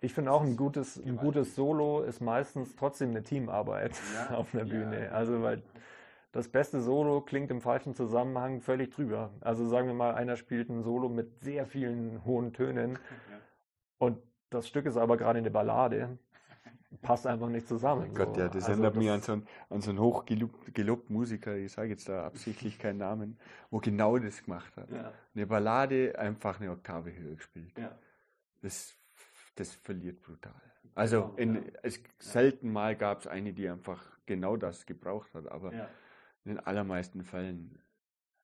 ich 0.00 0.14
finde 0.14 0.32
auch 0.32 0.40
ein 0.40 0.56
gutes, 0.56 0.96
ein 0.96 1.18
gutes 1.18 1.54
Solo 1.54 2.00
ist 2.02 2.22
meistens 2.22 2.74
trotzdem 2.74 3.10
eine 3.10 3.22
Teamarbeit 3.22 4.00
ja. 4.14 4.36
auf 4.38 4.54
einer 4.54 4.64
Bühne. 4.64 5.04
Ja. 5.04 5.10
Also 5.10 5.42
weil 5.42 5.62
das 6.32 6.48
beste 6.48 6.80
Solo 6.80 7.20
klingt 7.20 7.50
im 7.50 7.60
falschen 7.60 7.94
Zusammenhang 7.94 8.62
völlig 8.62 8.94
drüber. 8.94 9.30
Also 9.42 9.66
sagen 9.66 9.88
wir 9.88 9.94
mal, 9.94 10.14
einer 10.14 10.36
spielt 10.36 10.70
ein 10.70 10.82
Solo 10.82 11.10
mit 11.10 11.40
sehr 11.40 11.66
vielen 11.66 12.24
hohen 12.24 12.54
Tönen 12.54 12.98
und 13.98 14.18
das 14.50 14.68
Stück 14.68 14.86
ist 14.86 14.96
aber 14.96 15.16
gerade 15.16 15.38
eine 15.38 15.50
Ballade 15.50 16.18
passt 17.02 17.26
einfach 17.26 17.48
nicht 17.48 17.68
zusammen. 17.68 18.10
Oh 18.10 18.14
Gott, 18.14 18.34
so. 18.34 18.40
ja, 18.40 18.48
das 18.48 18.64
also 18.64 18.72
erinnert 18.72 18.96
das 18.96 19.02
mich 19.02 19.10
an 19.10 19.20
so 19.20 19.32
einen, 19.32 19.46
an 19.70 19.80
so 19.80 19.90
einen 19.90 20.00
hochgelobten 20.00 21.14
Musiker, 21.14 21.56
ich 21.56 21.72
sage 21.72 21.90
jetzt 21.90 22.08
da 22.08 22.26
absichtlich 22.26 22.78
keinen 22.78 22.98
Namen, 22.98 23.38
wo 23.70 23.78
genau 23.78 24.18
das 24.18 24.42
gemacht 24.42 24.76
hat. 24.76 24.90
Ja. 24.90 25.12
Eine 25.34 25.46
Ballade 25.46 26.18
einfach 26.18 26.60
eine 26.60 26.70
Oktave 26.70 27.14
höher 27.14 27.34
gespielt. 27.34 27.76
Ja. 27.78 27.96
Das, 28.62 28.94
das 29.56 29.74
verliert 29.74 30.22
brutal. 30.22 30.54
Also 30.94 31.34
in, 31.36 31.70
es, 31.82 32.00
selten 32.18 32.72
mal 32.72 32.96
gab 32.96 33.20
es 33.20 33.26
eine, 33.26 33.52
die 33.52 33.68
einfach 33.68 34.02
genau 34.24 34.56
das 34.56 34.86
gebraucht 34.86 35.34
hat, 35.34 35.50
aber 35.50 35.72
in 36.44 36.52
den 36.52 36.60
allermeisten 36.60 37.22
Fällen 37.22 37.78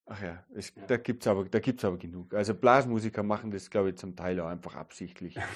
Ach 0.07 0.23
ja, 0.23 0.43
es, 0.55 0.75
ja. 0.75 0.83
da 0.87 0.97
gibt 0.97 1.23
es 1.23 1.29
aber, 1.29 1.41
aber 1.43 1.99
genug. 1.99 2.35
Also 2.35 2.55
Blasmusiker 2.55 3.23
machen 3.23 3.51
das, 3.51 3.71
glaube 3.71 3.91
ich, 3.91 3.97
zum 3.97 4.17
Teil 4.17 4.41
auch 4.41 4.49
einfach 4.49 4.77
absichtlich. 4.77 5.39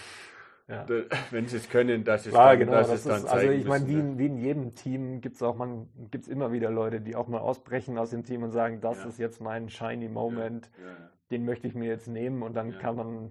Ja. 0.68 0.84
Wenn 1.30 1.46
sie 1.46 1.58
es 1.58 1.68
können, 1.68 2.02
dass 2.02 2.26
es 2.26 2.32
Klar, 2.32 2.56
dann, 2.56 2.58
genau, 2.58 2.72
dass 2.72 2.88
das 2.88 2.98
es 2.98 3.04
dann 3.04 3.18
ist, 3.18 3.26
Also 3.26 3.50
ich 3.50 3.66
meine, 3.66 3.86
wie, 3.86 4.00
in, 4.00 4.18
wie 4.18 4.26
in 4.26 4.36
jedem 4.36 4.74
Team 4.74 5.20
gibt 5.20 5.36
es 5.36 5.42
auch 5.44 5.54
man 5.54 5.88
gibt's 6.10 6.26
immer 6.26 6.50
wieder 6.50 6.72
Leute, 6.72 7.00
die 7.00 7.14
auch 7.14 7.28
mal 7.28 7.38
ausbrechen 7.38 7.96
aus 7.98 8.10
dem 8.10 8.24
Team 8.24 8.42
und 8.42 8.50
sagen, 8.50 8.80
das 8.80 8.98
ja. 8.98 9.04
ist 9.04 9.18
jetzt 9.20 9.40
mein 9.40 9.68
shiny 9.68 10.08
Moment, 10.08 10.68
ja. 10.76 11.08
den 11.30 11.44
möchte 11.44 11.68
ich 11.68 11.76
mir 11.76 11.86
jetzt 11.86 12.08
nehmen 12.08 12.42
und 12.42 12.54
dann 12.54 12.76
kann 12.78 12.96
man 12.96 13.30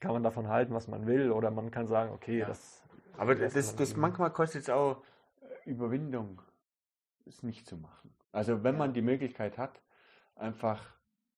kann 0.00 0.12
man 0.12 0.22
davon 0.22 0.48
halten, 0.48 0.74
was 0.74 0.88
man 0.88 1.06
will, 1.06 1.30
oder 1.30 1.50
man 1.50 1.70
kann 1.70 1.86
sagen, 1.86 2.12
okay, 2.12 2.44
das. 2.46 2.82
Aber 3.16 3.34
das, 3.34 3.54
das, 3.54 3.76
das 3.76 3.96
manchmal 3.96 4.30
kostet 4.30 4.62
es 4.62 4.70
auch 4.70 5.02
äh, 5.40 5.70
Überwindung, 5.70 6.40
es 7.26 7.42
nicht 7.42 7.66
zu 7.66 7.76
machen. 7.76 8.14
Also 8.32 8.64
wenn 8.64 8.76
man 8.76 8.94
die 8.94 9.02
Möglichkeit 9.02 9.58
hat, 9.58 9.80
einfach 10.42 10.84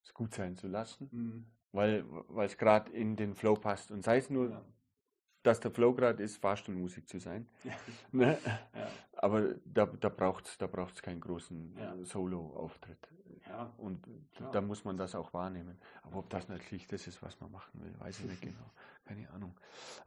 es 0.02 0.12
gut 0.12 0.34
sein 0.34 0.57
zu 0.57 0.66
lassen, 0.66 1.09
mhm. 1.12 1.46
weil 1.72 2.05
es 2.44 2.59
gerade 2.59 2.90
in 2.92 3.16
den 3.16 3.34
Flow 3.34 3.55
passt 3.55 3.90
und 3.90 4.02
sei 4.02 4.18
es 4.18 4.30
nur 4.30 4.64
dass 5.44 5.61
der 5.61 5.70
Flow 5.70 5.92
gerade 5.92 6.22
ist, 6.22 6.38
Fahrstuhlmusik 6.38 7.09
zu 7.09 7.20
sein. 7.20 7.46
Ja. 7.64 7.72
Ne? 8.12 8.38
Ja. 8.44 8.88
Aber 9.16 9.55
da, 9.64 9.86
da 9.86 10.09
braucht 10.09 10.46
es 10.46 10.59
da 10.59 10.66
braucht's 10.66 11.02
keinen 11.02 11.20
großen 11.20 11.76
ja. 11.78 11.96
Solo-Auftritt. 12.05 13.09
Und 13.76 14.07
da 14.52 14.61
muss 14.61 14.84
man 14.84 14.96
das 14.96 15.14
auch 15.14 15.32
wahrnehmen. 15.34 15.78
Aber 16.02 16.18
ob 16.18 16.30
das 16.30 16.48
natürlich 16.48 16.86
das 16.86 17.07
ist, 17.07 17.22
was 17.22 17.38
man 17.40 17.52
machen 17.52 17.80
will, 17.82 17.94
weiß 18.00 18.20
ich 18.20 18.26
nicht 18.26 18.42
genau. 18.42 18.70
Keine 19.05 19.30
Ahnung. 19.30 19.55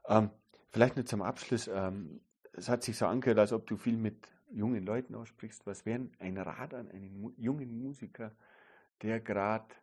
Ähm, 0.08 0.30
vielleicht 0.70 0.96
nur 0.96 1.06
zum 1.06 1.22
Abschluss. 1.22 1.68
Ähm, 1.68 2.20
es 2.54 2.68
hat 2.68 2.84
sich 2.84 2.98
so 2.98 3.06
angehört, 3.06 3.40
als 3.40 3.54
ob 3.54 3.68
du 3.68 3.78
viel 3.78 3.96
mit 3.96 4.28
jungen 4.52 4.84
Leuten 4.84 5.16
aussprichst. 5.16 5.66
Was 5.68 5.86
wäre 5.86 6.08
ein 6.20 6.38
Rat 6.38 6.74
an 6.74 6.90
einen 6.90 7.34
jungen 7.38 7.78
Musiker, 7.78 8.32
der 9.02 9.20
gerade 9.20 9.74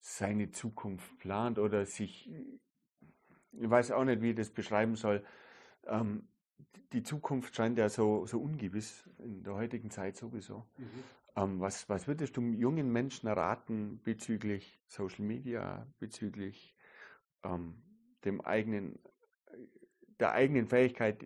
seine 0.00 0.50
Zukunft 0.50 1.18
plant 1.18 1.58
oder 1.58 1.84
sich 1.86 2.30
ich 3.52 3.70
weiß 3.70 3.92
auch 3.92 4.04
nicht, 4.04 4.22
wie 4.22 4.30
ich 4.30 4.36
das 4.36 4.50
beschreiben 4.50 4.96
soll. 4.96 5.24
Ähm, 5.86 6.28
die 6.92 7.02
Zukunft 7.02 7.54
scheint 7.54 7.78
ja 7.78 7.88
so, 7.88 8.26
so 8.26 8.40
ungewiss, 8.40 9.08
in 9.18 9.42
der 9.42 9.54
heutigen 9.54 9.90
Zeit 9.90 10.16
sowieso. 10.16 10.66
Mhm. 10.76 11.04
Ähm, 11.36 11.60
was, 11.60 11.88
was 11.88 12.06
würdest 12.08 12.36
du 12.36 12.42
jungen 12.42 12.90
Menschen 12.92 13.28
raten 13.28 14.00
bezüglich 14.02 14.80
Social 14.86 15.24
Media, 15.24 15.86
bezüglich 15.98 16.76
ähm, 17.44 17.82
dem 18.24 18.40
eigenen, 18.40 18.98
der 20.18 20.32
eigenen 20.32 20.66
Fähigkeit 20.66 21.24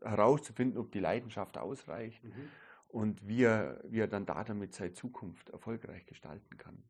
herauszufinden, 0.00 0.78
ob 0.78 0.90
die 0.92 1.00
Leidenschaft 1.00 1.58
ausreicht 1.58 2.24
mhm. 2.24 2.48
Und 2.92 3.26
wie 3.26 3.44
er, 3.44 3.80
wie 3.84 4.00
er 4.00 4.06
dann 4.06 4.26
da 4.26 4.44
damit 4.44 4.74
seine 4.74 4.92
Zukunft 4.92 5.50
erfolgreich 5.50 6.06
gestalten 6.06 6.56
kann? 6.58 6.82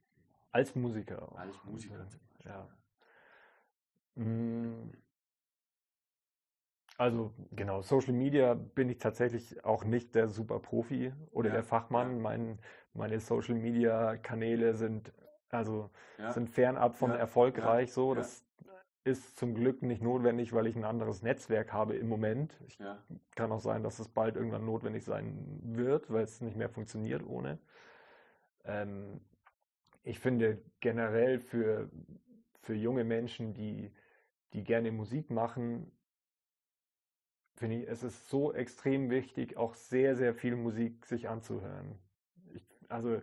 Als 0.51 0.75
Musiker 0.75 1.23
auch. 1.23 1.39
Als 1.39 1.57
Musiker. 1.65 2.07
Ja. 2.45 2.69
Hm. 4.17 4.93
Also 6.99 7.33
genau, 7.53 7.81
Social 7.83 8.13
Media 8.13 8.55
bin 8.55 8.91
ich 8.91 8.99
tatsächlich 8.99 9.65
auch 9.65 9.85
nicht 9.85 10.15
der 10.15 10.29
super 10.29 10.61
Profi 10.61 11.13
oder 11.31 11.49
ja, 11.49 11.55
der 11.55 11.65
Fachmann. 11.65 12.17
Ja. 12.17 12.23
Mein, 12.23 12.59
meine 12.93 13.19
Social 13.19 13.55
Media 13.55 14.17
Kanäle 14.19 14.75
sind 14.75 15.13
also 15.49 15.91
ja. 16.19 16.33
sind 16.33 16.49
fernab 16.49 16.97
von 16.97 17.11
erfolgreich 17.11 17.93
so. 17.93 18.15
Das 18.15 18.45
ist 19.05 19.37
zum 19.37 19.55
Glück 19.55 19.83
nicht 19.83 20.03
notwendig, 20.03 20.53
weil 20.53 20.67
ich 20.67 20.77
ein 20.77 20.85
anderes 20.85 21.23
Netzwerk 21.23 21.73
habe 21.73 21.97
im 21.97 22.09
Moment. 22.09 22.57
Ich 22.67 22.79
kann 23.35 23.51
auch 23.51 23.61
sein, 23.61 23.83
dass 23.83 23.99
es 23.99 24.09
bald 24.09 24.37
irgendwann 24.37 24.65
notwendig 24.65 25.05
sein 25.05 25.61
wird, 25.63 26.11
weil 26.13 26.25
es 26.25 26.41
nicht 26.41 26.57
mehr 26.57 26.69
funktioniert 26.69 27.25
ohne. 27.27 27.59
Ähm, 28.65 29.21
ich 30.05 30.21
finde 30.21 30.63
generell 30.81 31.41
für, 31.41 31.91
für 32.61 32.75
junge 32.75 33.05
Menschen, 33.05 33.55
die 33.55 33.93
die 34.53 34.65
gerne 34.65 34.93
Musik 34.93 35.31
machen, 35.31 35.91
finde 37.55 37.77
ich, 37.77 37.89
es 37.89 38.03
ist 38.03 38.29
so 38.29 38.53
extrem 38.53 39.11
wichtig, 39.11 39.57
auch 39.57 39.75
sehr, 39.75 40.17
sehr 40.17 40.35
viel 40.35 40.57
Musik 40.57 41.07
sich 41.07 41.29
anzuhören. 41.29 41.99
Ich, 42.55 42.67
also 42.89 43.21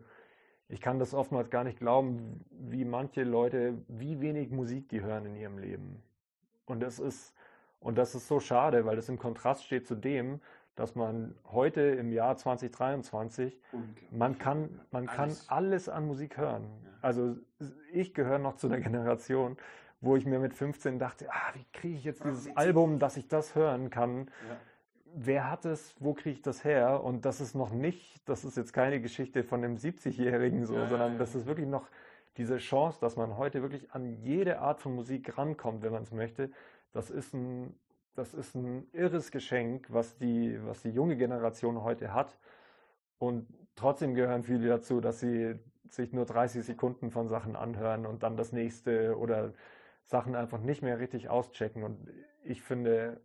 ich 0.69 0.81
kann 0.81 0.99
das 0.99 1.15
oftmals 1.15 1.49
gar 1.49 1.63
nicht 1.63 1.79
glauben, 1.79 2.45
wie 2.51 2.85
manche 2.85 3.23
Leute, 3.23 3.73
wie 3.87 4.21
wenig 4.21 4.51
Musik 4.51 4.87
die 4.89 5.01
hören 5.01 5.25
in 5.25 5.35
ihrem 5.35 5.57
Leben. 5.57 6.01
Und 6.65 6.79
das 6.81 6.99
ist, 6.99 7.33
und 7.79 7.97
das 7.97 8.13
ist 8.13 8.27
so 8.27 8.39
schade, 8.39 8.85
weil 8.85 8.95
das 8.95 9.09
im 9.09 9.17
Kontrast 9.17 9.65
steht 9.65 9.87
zu 9.87 9.95
dem, 9.95 10.39
dass 10.75 10.95
man 10.95 11.35
heute 11.51 11.81
im 11.81 12.11
Jahr 12.11 12.37
2023, 12.37 13.59
man 14.11 14.37
kann, 14.37 14.79
man 14.91 15.07
kann 15.07 15.35
alles 15.47 15.89
an 15.89 16.05
Musik 16.05 16.37
hören. 16.37 16.65
Also 17.01 17.35
ich 17.91 18.13
gehöre 18.13 18.39
noch 18.39 18.55
zu 18.55 18.69
der 18.69 18.79
Generation, 18.79 19.57
wo 20.01 20.15
ich 20.15 20.25
mir 20.25 20.39
mit 20.39 20.53
15 20.53 20.99
dachte, 20.99 21.27
ah, 21.31 21.53
wie 21.55 21.65
kriege 21.73 21.95
ich 21.95 22.03
jetzt 22.03 22.23
dieses 22.23 22.55
Album, 22.55 22.99
dass 22.99 23.17
ich 23.17 23.27
das 23.27 23.55
hören 23.55 23.89
kann? 23.89 24.29
Ja 24.47 24.57
wer 25.15 25.49
hat 25.49 25.65
es, 25.65 25.95
wo 25.99 26.13
kriege 26.13 26.31
ich 26.31 26.41
das 26.41 26.63
her? 26.63 27.03
Und 27.03 27.25
das 27.25 27.41
ist 27.41 27.55
noch 27.55 27.71
nicht, 27.71 28.27
das 28.27 28.43
ist 28.45 28.57
jetzt 28.57 28.73
keine 28.73 29.01
Geschichte 29.01 29.43
von 29.43 29.63
einem 29.63 29.75
70-Jährigen 29.75 30.65
so, 30.65 30.75
ja, 30.75 30.87
sondern 30.87 31.17
das 31.17 31.35
ist 31.35 31.45
wirklich 31.45 31.67
noch 31.67 31.87
diese 32.37 32.57
Chance, 32.57 32.99
dass 33.01 33.15
man 33.15 33.37
heute 33.37 33.61
wirklich 33.61 33.91
an 33.91 34.13
jede 34.13 34.59
Art 34.59 34.79
von 34.79 34.95
Musik 34.95 35.37
rankommt, 35.37 35.81
wenn 35.81 35.91
man 35.91 36.03
es 36.03 36.11
möchte. 36.11 36.51
Das 36.91 37.09
ist 37.09 37.33
ein, 37.33 37.75
das 38.15 38.33
ist 38.33 38.55
ein 38.55 38.87
irres 38.93 39.31
Geschenk, 39.31 39.87
was 39.89 40.17
die, 40.17 40.57
was 40.65 40.81
die 40.81 40.89
junge 40.89 41.17
Generation 41.17 41.83
heute 41.83 42.13
hat. 42.13 42.37
Und 43.17 43.47
trotzdem 43.75 44.15
gehören 44.15 44.43
viele 44.43 44.67
dazu, 44.67 45.01
dass 45.01 45.19
sie 45.19 45.59
sich 45.89 46.13
nur 46.13 46.25
30 46.25 46.63
Sekunden 46.63 47.11
von 47.11 47.27
Sachen 47.27 47.55
anhören 47.55 48.05
und 48.05 48.23
dann 48.23 48.37
das 48.37 48.51
nächste 48.51 49.17
oder 49.17 49.53
Sachen 50.05 50.35
einfach 50.35 50.59
nicht 50.59 50.81
mehr 50.81 50.99
richtig 50.99 51.29
auschecken. 51.29 51.83
Und 51.83 52.07
ich 52.43 52.61
finde. 52.61 53.21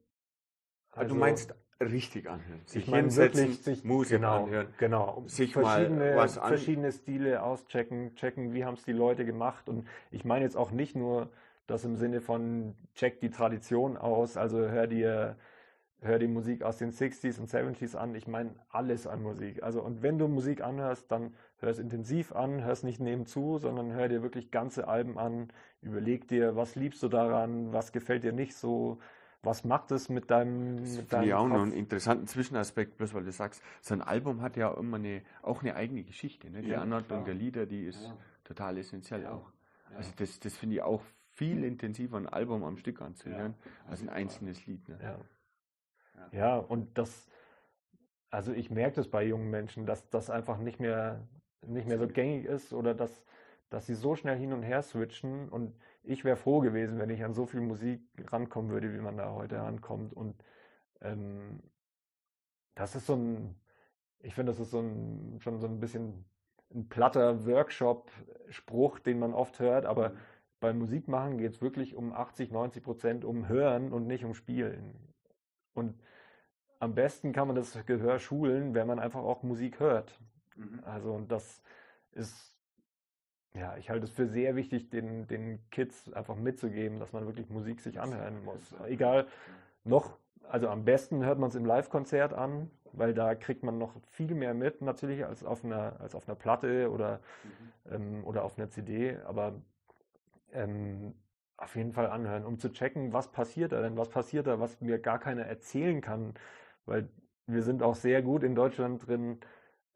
Also, 0.90 1.14
du 1.14 1.20
meinst 1.20 1.54
richtig 1.80 2.28
anhören. 2.28 2.60
Sich 2.66 2.84
ich 2.84 2.90
meine 2.90 3.14
wirklich 3.14 3.62
sich 3.62 3.84
Musik 3.84 4.18
genau, 4.18 4.44
anhören. 4.44 4.68
Genau. 4.78 5.22
Sich 5.26 5.52
verschiedene, 5.52 6.14
mal 6.14 6.28
verschiedene 6.28 6.92
Stile 6.92 7.42
auschecken, 7.42 8.14
checken, 8.14 8.54
wie 8.54 8.64
haben 8.64 8.74
es 8.74 8.84
die 8.84 8.92
Leute 8.92 9.24
gemacht. 9.24 9.68
Und 9.68 9.86
ich 10.10 10.24
meine 10.24 10.44
jetzt 10.44 10.56
auch 10.56 10.70
nicht 10.70 10.96
nur 10.96 11.30
das 11.66 11.84
im 11.84 11.96
Sinne 11.96 12.20
von 12.20 12.74
check 12.94 13.20
die 13.20 13.30
Tradition 13.30 13.96
aus, 13.96 14.36
also 14.36 14.58
hör 14.58 14.86
dir 14.86 15.36
hör 16.04 16.18
die 16.18 16.28
Musik 16.28 16.62
aus 16.62 16.76
den 16.76 16.92
60s 16.92 17.40
und 17.40 17.48
70s 17.48 17.96
an. 17.96 18.14
Ich 18.14 18.26
meine 18.26 18.54
alles 18.68 19.06
an 19.06 19.22
Musik. 19.22 19.62
Also 19.62 19.82
und 19.82 20.02
wenn 20.02 20.18
du 20.18 20.28
Musik 20.28 20.62
anhörst, 20.62 21.10
dann 21.10 21.34
hör 21.58 21.70
es 21.70 21.78
intensiv 21.78 22.32
an, 22.32 22.62
hör 22.62 22.72
es 22.72 22.82
nicht 22.82 23.00
nebenzu, 23.00 23.58
sondern 23.58 23.92
hör 23.92 24.08
dir 24.08 24.22
wirklich 24.22 24.50
ganze 24.50 24.86
Alben 24.86 25.18
an. 25.18 25.48
Überleg 25.80 26.28
dir, 26.28 26.56
was 26.56 26.76
liebst 26.76 27.02
du 27.02 27.08
daran, 27.08 27.72
was 27.72 27.92
gefällt 27.92 28.22
dir 28.22 28.32
nicht 28.32 28.54
so 28.54 28.98
was 29.44 29.64
macht 29.64 29.90
es 29.92 30.08
mit 30.08 30.30
deinem. 30.30 30.78
Das 30.78 30.96
mit 30.96 31.12
deinem 31.12 31.24
ich 31.24 31.34
auch 31.34 31.48
noch 31.48 31.62
einen 31.62 31.72
interessanten 31.72 32.26
Zwischenaspekt, 32.26 32.96
bloß 32.96 33.14
weil 33.14 33.24
du 33.24 33.32
sagst, 33.32 33.62
so 33.80 33.94
ein 33.94 34.02
Album 34.02 34.40
hat 34.42 34.56
ja 34.56 34.72
immer 34.72 34.96
eine, 34.96 35.22
auch 35.42 35.62
eine 35.62 35.76
eigene 35.76 36.02
Geschichte. 36.04 36.50
Ne? 36.50 36.62
Die 36.62 36.70
ja, 36.70 36.80
Anordnung 36.80 37.24
der 37.24 37.34
Lieder, 37.34 37.66
die 37.66 37.84
ist 37.84 38.04
ja. 38.04 38.16
total 38.44 38.78
essentiell 38.78 39.22
ja. 39.22 39.32
auch. 39.32 39.52
Also 39.96 40.12
das, 40.16 40.40
das 40.40 40.56
finde 40.56 40.76
ich 40.76 40.82
auch 40.82 41.02
viel 41.34 41.64
intensiver, 41.64 42.16
ein 42.16 42.28
Album 42.28 42.64
am 42.64 42.76
Stück 42.76 43.00
anzuhören, 43.02 43.54
als 43.88 44.02
ein 44.02 44.08
einzelnes 44.08 44.66
Lied. 44.66 44.88
Ne? 44.88 44.98
Ja. 45.02 45.18
ja, 46.32 46.56
und 46.56 46.96
das, 46.96 47.28
also 48.30 48.52
ich 48.52 48.70
merke 48.70 48.96
das 48.96 49.08
bei 49.08 49.24
jungen 49.24 49.50
Menschen, 49.50 49.86
dass 49.86 50.08
das 50.10 50.30
einfach 50.30 50.58
nicht 50.58 50.80
mehr, 50.80 51.26
nicht 51.66 51.88
mehr 51.88 51.98
so 51.98 52.06
gängig 52.06 52.44
ist 52.44 52.72
oder 52.72 52.94
dass, 52.94 53.24
dass 53.70 53.86
sie 53.86 53.94
so 53.94 54.14
schnell 54.14 54.38
hin 54.38 54.52
und 54.52 54.62
her 54.62 54.82
switchen 54.82 55.48
und 55.48 55.74
ich 56.04 56.24
wäre 56.24 56.36
froh 56.36 56.60
gewesen, 56.60 56.98
wenn 56.98 57.10
ich 57.10 57.24
an 57.24 57.34
so 57.34 57.46
viel 57.46 57.60
Musik 57.60 58.00
rankommen 58.30 58.70
würde, 58.70 58.92
wie 58.92 58.98
man 58.98 59.16
da 59.16 59.32
heute 59.32 59.56
rankommt. 59.58 60.12
Und 60.12 60.36
ähm, 61.00 61.60
das 62.74 62.94
ist 62.94 63.06
so 63.06 63.14
ein, 63.14 63.54
ich 64.20 64.34
finde, 64.34 64.52
das 64.52 64.60
ist 64.60 64.70
so 64.70 64.80
ein, 64.80 65.38
schon 65.40 65.58
so 65.58 65.66
ein 65.66 65.80
bisschen 65.80 66.24
ein 66.74 66.88
platter 66.88 67.46
Workshop-Spruch, 67.46 68.98
den 68.98 69.18
man 69.18 69.32
oft 69.32 69.60
hört, 69.60 69.86
aber 69.86 70.10
mhm. 70.10 70.18
beim 70.60 70.78
Musikmachen 70.78 71.38
geht 71.38 71.52
es 71.52 71.62
wirklich 71.62 71.94
um 71.94 72.12
80, 72.12 72.50
90 72.50 72.82
Prozent 72.82 73.24
um 73.24 73.48
Hören 73.48 73.92
und 73.92 74.06
nicht 74.06 74.24
um 74.24 74.34
Spielen. 74.34 75.14
Und 75.72 75.98
am 76.80 76.94
besten 76.94 77.32
kann 77.32 77.46
man 77.46 77.56
das 77.56 77.86
Gehör 77.86 78.18
schulen, 78.18 78.74
wenn 78.74 78.86
man 78.86 78.98
einfach 78.98 79.22
auch 79.22 79.42
Musik 79.42 79.80
hört. 79.80 80.18
Mhm. 80.56 80.80
Also, 80.84 81.12
und 81.12 81.32
das 81.32 81.62
ist 82.12 82.53
ja, 83.56 83.76
ich 83.76 83.88
halte 83.90 84.04
es 84.04 84.10
für 84.10 84.26
sehr 84.26 84.56
wichtig, 84.56 84.90
den, 84.90 85.26
den 85.28 85.60
Kids 85.70 86.12
einfach 86.12 86.36
mitzugeben, 86.36 86.98
dass 86.98 87.12
man 87.12 87.26
wirklich 87.26 87.48
Musik 87.50 87.80
sich 87.80 88.00
anhören 88.00 88.44
muss. 88.44 88.74
Egal, 88.86 89.26
noch, 89.84 90.18
also 90.48 90.68
am 90.68 90.84
besten 90.84 91.24
hört 91.24 91.38
man 91.38 91.50
es 91.50 91.54
im 91.54 91.64
Live-Konzert 91.64 92.32
an, 92.32 92.70
weil 92.92 93.14
da 93.14 93.34
kriegt 93.34 93.62
man 93.62 93.78
noch 93.78 93.94
viel 94.10 94.34
mehr 94.34 94.54
mit, 94.54 94.82
natürlich, 94.82 95.24
als 95.24 95.44
auf 95.44 95.64
einer, 95.64 96.00
als 96.00 96.14
auf 96.14 96.28
einer 96.28 96.34
Platte 96.34 96.90
oder, 96.90 97.20
mhm. 97.88 97.94
ähm, 97.94 98.24
oder 98.24 98.44
auf 98.44 98.58
einer 98.58 98.70
CD. 98.70 99.18
Aber 99.24 99.54
ähm, 100.52 101.14
auf 101.56 101.76
jeden 101.76 101.92
Fall 101.92 102.08
anhören, 102.08 102.44
um 102.44 102.58
zu 102.58 102.72
checken, 102.72 103.12
was 103.12 103.30
passiert 103.30 103.72
da 103.72 103.80
denn, 103.80 103.96
was 103.96 104.08
passiert 104.08 104.48
da, 104.48 104.58
was 104.58 104.80
mir 104.80 104.98
gar 104.98 105.20
keiner 105.20 105.42
erzählen 105.42 106.00
kann. 106.00 106.34
Weil 106.86 107.08
wir 107.46 107.62
sind 107.62 107.82
auch 107.82 107.94
sehr 107.94 108.22
gut 108.22 108.42
in 108.42 108.56
Deutschland 108.56 109.06
drin, 109.06 109.38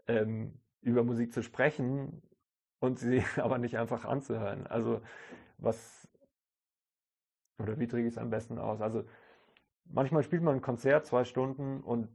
ähm, 0.06 0.54
über 0.80 1.02
Musik 1.02 1.32
zu 1.32 1.42
sprechen, 1.42 2.22
und 2.80 2.98
sie 2.98 3.22
aber 3.36 3.58
nicht 3.58 3.78
einfach 3.78 4.04
anzuhören. 4.04 4.66
Also 4.66 5.00
was, 5.58 6.08
oder 7.58 7.78
wie 7.78 7.86
drücke 7.86 8.06
ich 8.06 8.14
es 8.14 8.18
am 8.18 8.30
besten 8.30 8.58
aus? 8.58 8.80
Also 8.80 9.04
manchmal 9.84 10.22
spielt 10.22 10.42
man 10.42 10.56
ein 10.56 10.62
Konzert 10.62 11.06
zwei 11.06 11.24
Stunden 11.24 11.80
und 11.80 12.08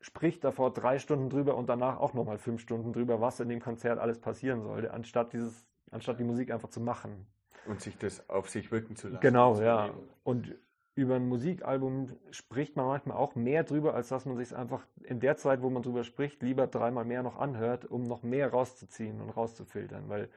spricht 0.00 0.44
davor 0.44 0.72
drei 0.72 0.98
Stunden 0.98 1.28
drüber 1.28 1.56
und 1.56 1.68
danach 1.68 1.98
auch 1.98 2.14
nochmal 2.14 2.38
fünf 2.38 2.60
Stunden 2.60 2.92
drüber, 2.92 3.20
was 3.20 3.40
in 3.40 3.48
dem 3.48 3.60
Konzert 3.60 3.98
alles 3.98 4.18
passieren 4.18 4.62
sollte, 4.62 4.92
anstatt 4.92 5.32
dieses, 5.32 5.66
anstatt 5.90 6.18
die 6.18 6.24
Musik 6.24 6.50
einfach 6.50 6.70
zu 6.70 6.80
machen. 6.80 7.26
Und 7.66 7.80
sich 7.82 7.98
das 7.98 8.28
auf 8.30 8.48
sich 8.48 8.72
wirken 8.72 8.96
zu 8.96 9.08
lassen. 9.08 9.20
Genau, 9.20 9.60
ja. 9.60 9.90
Und 10.22 10.54
über 10.94 11.16
ein 11.16 11.28
Musikalbum 11.28 12.10
spricht 12.30 12.76
man 12.76 12.86
manchmal 12.86 13.16
auch 13.16 13.34
mehr 13.34 13.64
drüber, 13.64 13.94
als 13.94 14.08
dass 14.08 14.26
man 14.26 14.36
sich 14.36 14.54
einfach 14.54 14.86
in 15.02 15.20
der 15.20 15.36
Zeit, 15.36 15.62
wo 15.62 15.70
man 15.70 15.82
drüber 15.82 16.04
spricht, 16.04 16.42
lieber 16.42 16.66
dreimal 16.66 17.04
mehr 17.04 17.22
noch 17.22 17.38
anhört, 17.38 17.84
um 17.86 18.02
noch 18.02 18.22
mehr 18.22 18.50
rauszuziehen 18.50 19.20
und 19.20 19.30
rauszufiltern. 19.30 20.08
Weil 20.08 20.28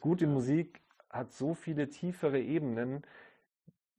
gute 0.00 0.26
ja. 0.26 0.30
Musik 0.30 0.80
hat 1.10 1.32
so 1.32 1.54
viele 1.54 1.88
tiefere 1.88 2.40
Ebenen, 2.40 3.02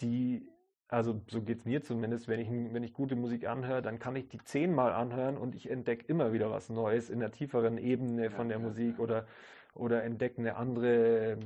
die, 0.01 0.47
also 0.87 1.19
so 1.27 1.41
geht 1.41 1.59
es 1.59 1.65
mir 1.65 1.81
zumindest, 1.81 2.27
wenn 2.27 2.39
ich, 2.39 2.49
wenn 2.49 2.83
ich 2.83 2.93
gute 2.93 3.15
Musik 3.15 3.47
anhöre, 3.47 3.81
dann 3.81 3.97
kann 3.97 4.15
ich 4.15 4.29
die 4.29 4.39
zehnmal 4.43 4.93
anhören 4.93 5.35
und 5.35 5.55
ich 5.55 5.69
entdecke 5.69 6.05
immer 6.07 6.31
wieder 6.31 6.51
was 6.51 6.69
Neues 6.69 7.09
in 7.09 7.19
der 7.19 7.31
tieferen 7.31 7.77
Ebene 7.77 8.25
ja, 8.25 8.29
von 8.29 8.49
der 8.49 8.59
ja, 8.59 8.63
Musik 8.63 8.99
oder 8.99 9.25
oder 9.73 10.03
entdecke 10.03 10.39
eine 10.39 10.55
andere, 10.55 11.37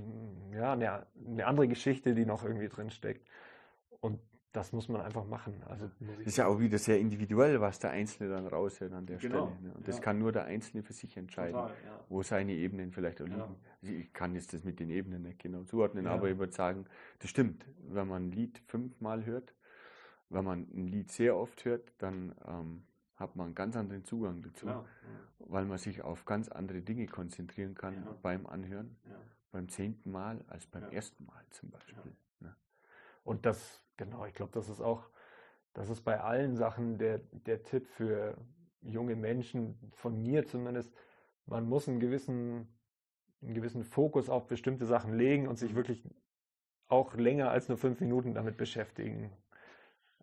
ja, 0.53 0.71
eine, 0.71 1.05
eine 1.27 1.45
andere 1.45 1.67
Geschichte, 1.67 2.15
die 2.15 2.25
noch 2.25 2.45
irgendwie 2.45 2.69
drin 2.69 2.89
steckt. 2.89 3.27
Und 3.99 4.19
das 4.51 4.73
muss 4.73 4.89
man 4.89 5.01
einfach 5.01 5.25
machen. 5.25 5.61
Also 5.67 5.89
das 5.99 6.27
ist 6.27 6.37
ja 6.37 6.47
auch 6.47 6.59
wieder 6.59 6.77
sehr 6.77 6.99
individuell, 6.99 7.61
was 7.61 7.79
der 7.79 7.91
Einzelne 7.91 8.29
dann 8.29 8.47
raushört 8.47 8.91
an 8.91 9.05
der 9.05 9.17
genau, 9.17 9.47
Stelle. 9.47 9.61
Ne? 9.61 9.73
Und 9.75 9.87
das 9.87 9.97
ja. 9.97 10.01
kann 10.03 10.19
nur 10.19 10.31
der 10.31 10.45
Einzelne 10.45 10.83
für 10.83 10.93
sich 10.93 11.15
entscheiden, 11.15 11.53
Total, 11.53 11.75
ja. 11.85 11.99
wo 12.09 12.21
seine 12.21 12.53
Ebenen 12.53 12.91
vielleicht 12.91 13.21
auch 13.21 13.25
liegen. 13.25 13.39
Ja. 13.39 13.55
Also 13.81 13.93
ich 13.93 14.11
kann 14.11 14.35
jetzt 14.35 14.53
das 14.53 14.63
mit 14.63 14.79
den 14.79 14.89
Ebenen 14.89 15.23
nicht 15.23 15.39
genau 15.39 15.63
zuordnen, 15.63 16.05
aber 16.07 16.29
ich 16.29 16.37
würde 16.37 16.53
sagen, 16.53 16.85
das 17.19 17.29
stimmt. 17.29 17.65
Wenn 17.87 18.07
man 18.07 18.27
ein 18.27 18.31
Lied 18.31 18.61
fünfmal 18.67 19.25
hört, 19.25 19.53
wenn 20.29 20.43
man 20.43 20.67
ein 20.73 20.87
Lied 20.87 21.11
sehr 21.11 21.37
oft 21.37 21.63
hört, 21.63 21.93
dann 21.99 22.35
ähm, 22.45 22.83
hat 23.15 23.35
man 23.35 23.47
einen 23.47 23.55
ganz 23.55 23.75
anderen 23.77 24.03
Zugang 24.03 24.41
dazu, 24.41 24.67
weil 25.39 25.65
man 25.65 25.77
sich 25.77 26.01
auf 26.01 26.25
ganz 26.25 26.49
andere 26.49 26.81
Dinge 26.81 27.05
konzentrieren 27.07 27.75
kann 27.75 28.05
beim 28.21 28.45
Anhören, 28.47 28.97
beim 29.51 29.69
zehnten 29.69 30.11
Mal 30.11 30.43
als 30.47 30.65
beim 30.67 30.89
ersten 30.91 31.25
Mal 31.25 31.43
zum 31.51 31.69
Beispiel. 31.69 32.15
Ne? 32.39 32.55
Und 33.23 33.45
das 33.45 33.81
Genau, 34.01 34.25
ich 34.25 34.33
glaube, 34.33 34.51
das 34.51 34.67
ist 34.67 34.81
auch, 34.81 35.03
das 35.73 35.89
ist 35.89 36.01
bei 36.01 36.19
allen 36.19 36.55
Sachen 36.55 36.97
der, 36.97 37.19
der 37.19 37.61
Tipp 37.61 37.87
für 37.87 38.35
junge 38.81 39.15
Menschen, 39.15 39.77
von 39.93 40.23
mir 40.23 40.43
zumindest, 40.47 40.91
man 41.45 41.69
muss 41.69 41.87
einen 41.87 41.99
gewissen, 41.99 42.67
einen 43.43 43.53
gewissen 43.53 43.83
Fokus 43.83 44.27
auf 44.27 44.47
bestimmte 44.47 44.87
Sachen 44.87 45.13
legen 45.13 45.47
und 45.47 45.59
sich 45.59 45.75
wirklich 45.75 46.03
auch 46.87 47.13
länger 47.13 47.51
als 47.51 47.69
nur 47.69 47.77
fünf 47.77 47.99
Minuten 48.01 48.33
damit 48.33 48.57
beschäftigen. 48.57 49.31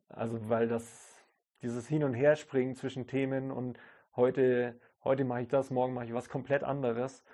Also 0.08 0.48
weil 0.48 0.66
das, 0.66 1.24
dieses 1.62 1.86
Hin- 1.86 2.02
und 2.02 2.14
Herspringen 2.14 2.74
zwischen 2.74 3.06
Themen 3.06 3.52
und 3.52 3.78
heute, 4.16 4.80
heute 5.04 5.24
mache 5.24 5.42
ich 5.42 5.48
das, 5.48 5.70
morgen 5.70 5.94
mache 5.94 6.06
ich 6.06 6.14
was 6.14 6.28
komplett 6.28 6.64
anderes, 6.64 7.24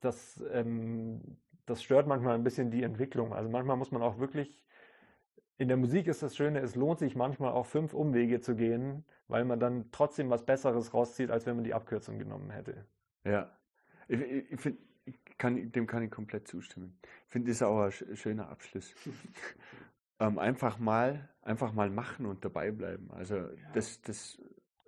das, 0.00 0.42
ähm, 0.52 1.38
das 1.66 1.80
stört 1.84 2.08
manchmal 2.08 2.34
ein 2.34 2.44
bisschen 2.44 2.72
die 2.72 2.82
Entwicklung. 2.82 3.32
Also 3.32 3.48
manchmal 3.50 3.76
muss 3.76 3.92
man 3.92 4.02
auch 4.02 4.18
wirklich 4.18 4.66
in 5.58 5.68
der 5.68 5.76
Musik 5.76 6.06
ist 6.06 6.22
das 6.22 6.36
Schöne, 6.36 6.60
es 6.60 6.74
lohnt 6.74 6.98
sich 6.98 7.16
manchmal 7.16 7.52
auch 7.52 7.66
fünf 7.66 7.94
Umwege 7.94 8.40
zu 8.40 8.54
gehen, 8.54 9.04
weil 9.28 9.44
man 9.44 9.58
dann 9.58 9.90
trotzdem 9.90 10.30
was 10.30 10.44
Besseres 10.44 10.92
rauszieht, 10.92 11.30
als 11.30 11.46
wenn 11.46 11.56
man 11.56 11.64
die 11.64 11.74
Abkürzung 11.74 12.18
genommen 12.18 12.50
hätte. 12.50 12.84
Ja, 13.24 13.50
ich, 14.08 14.20
ich 14.20 14.60
find, 14.60 14.78
kann, 15.38 15.72
dem 15.72 15.86
kann 15.86 16.02
ich 16.02 16.10
komplett 16.10 16.46
zustimmen. 16.46 16.98
Ich 17.26 17.32
finde, 17.32 17.48
das 17.48 17.56
ist 17.56 17.62
auch 17.62 17.80
ein 17.80 18.16
schöner 18.16 18.48
Abschluss. 18.48 18.94
ähm, 20.20 20.38
einfach 20.38 20.78
mal, 20.78 21.28
einfach 21.42 21.72
mal 21.72 21.90
machen 21.90 22.26
und 22.26 22.44
dabei 22.44 22.70
bleiben. 22.70 23.10
Also 23.10 23.36
ja. 23.36 23.50
das, 23.72 24.00
das 24.02 24.38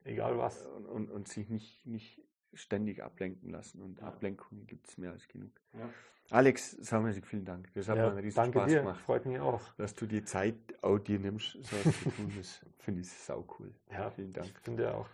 egal 0.04 0.38
was 0.38 0.66
und, 0.66 0.86
und, 0.86 1.10
und, 1.10 1.28
sich 1.28 1.48
nicht, 1.48 1.86
nicht 1.86 2.20
ständig 2.54 3.02
ablenken 3.02 3.50
lassen 3.50 3.82
und 3.82 4.00
ja. 4.00 4.06
Ablenkungen 4.06 4.66
gibt 4.66 4.88
es 4.88 4.98
mehr 4.98 5.12
als 5.12 5.26
genug. 5.28 5.52
Ja. 5.74 5.88
Alex, 6.30 6.72
sagen 6.72 7.06
wir 7.06 7.22
vielen 7.22 7.44
Dank. 7.44 7.72
Das 7.74 7.88
hat 7.88 7.96
ja, 7.96 8.04
mir 8.04 8.10
einen 8.10 8.18
riesen 8.18 8.36
danke 8.36 8.58
Spaß 8.58 8.70
dir. 8.70 8.80
gemacht. 8.80 9.00
Freut 9.00 9.26
mich 9.26 9.40
auch. 9.40 9.62
Dass 9.76 9.94
du 9.94 10.06
die 10.06 10.22
Zeit 10.24 10.56
auch 10.82 10.98
dir 10.98 11.18
nimmst, 11.18 11.52
so 11.52 11.76
was 11.84 12.02
zu 12.02 12.10
tun, 12.10 12.32
das 12.36 12.60
finde 12.78 13.00
ich 13.00 13.10
sau 13.10 13.46
cool. 13.58 13.72
Ja, 13.90 14.10
vielen 14.10 14.32
Dank. 14.32 14.48
Ich 14.48 14.58
finde 14.58 14.94
auch. 14.94 15.08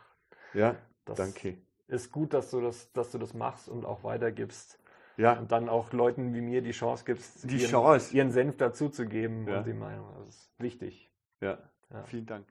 Ja, 0.54 0.76
das 1.04 1.16
danke. 1.16 1.58
Ist 1.86 2.10
gut, 2.10 2.34
dass 2.34 2.50
du 2.50 2.60
das, 2.60 2.90
dass 2.92 3.12
du 3.12 3.18
das 3.18 3.34
machst 3.34 3.68
und 3.68 3.84
auch 3.84 4.02
weitergibst. 4.02 4.78
Ja. 5.16 5.38
Und 5.38 5.52
dann 5.52 5.68
auch 5.68 5.92
Leuten 5.92 6.34
wie 6.34 6.40
mir 6.40 6.62
die 6.62 6.72
Chance 6.72 7.04
gibst, 7.04 7.48
die 7.48 7.58
ihren, 7.58 7.70
Chance. 7.70 8.16
ihren 8.16 8.32
Senf 8.32 8.56
dazuzugeben 8.56 9.46
ja. 9.46 9.58
und 9.58 9.66
die 9.66 9.72
Meinung. 9.72 10.12
Das 10.18 10.34
ist 10.34 10.50
wichtig. 10.58 11.10
Ja. 11.40 11.58
Vielen 12.06 12.26
Dank. 12.26 12.46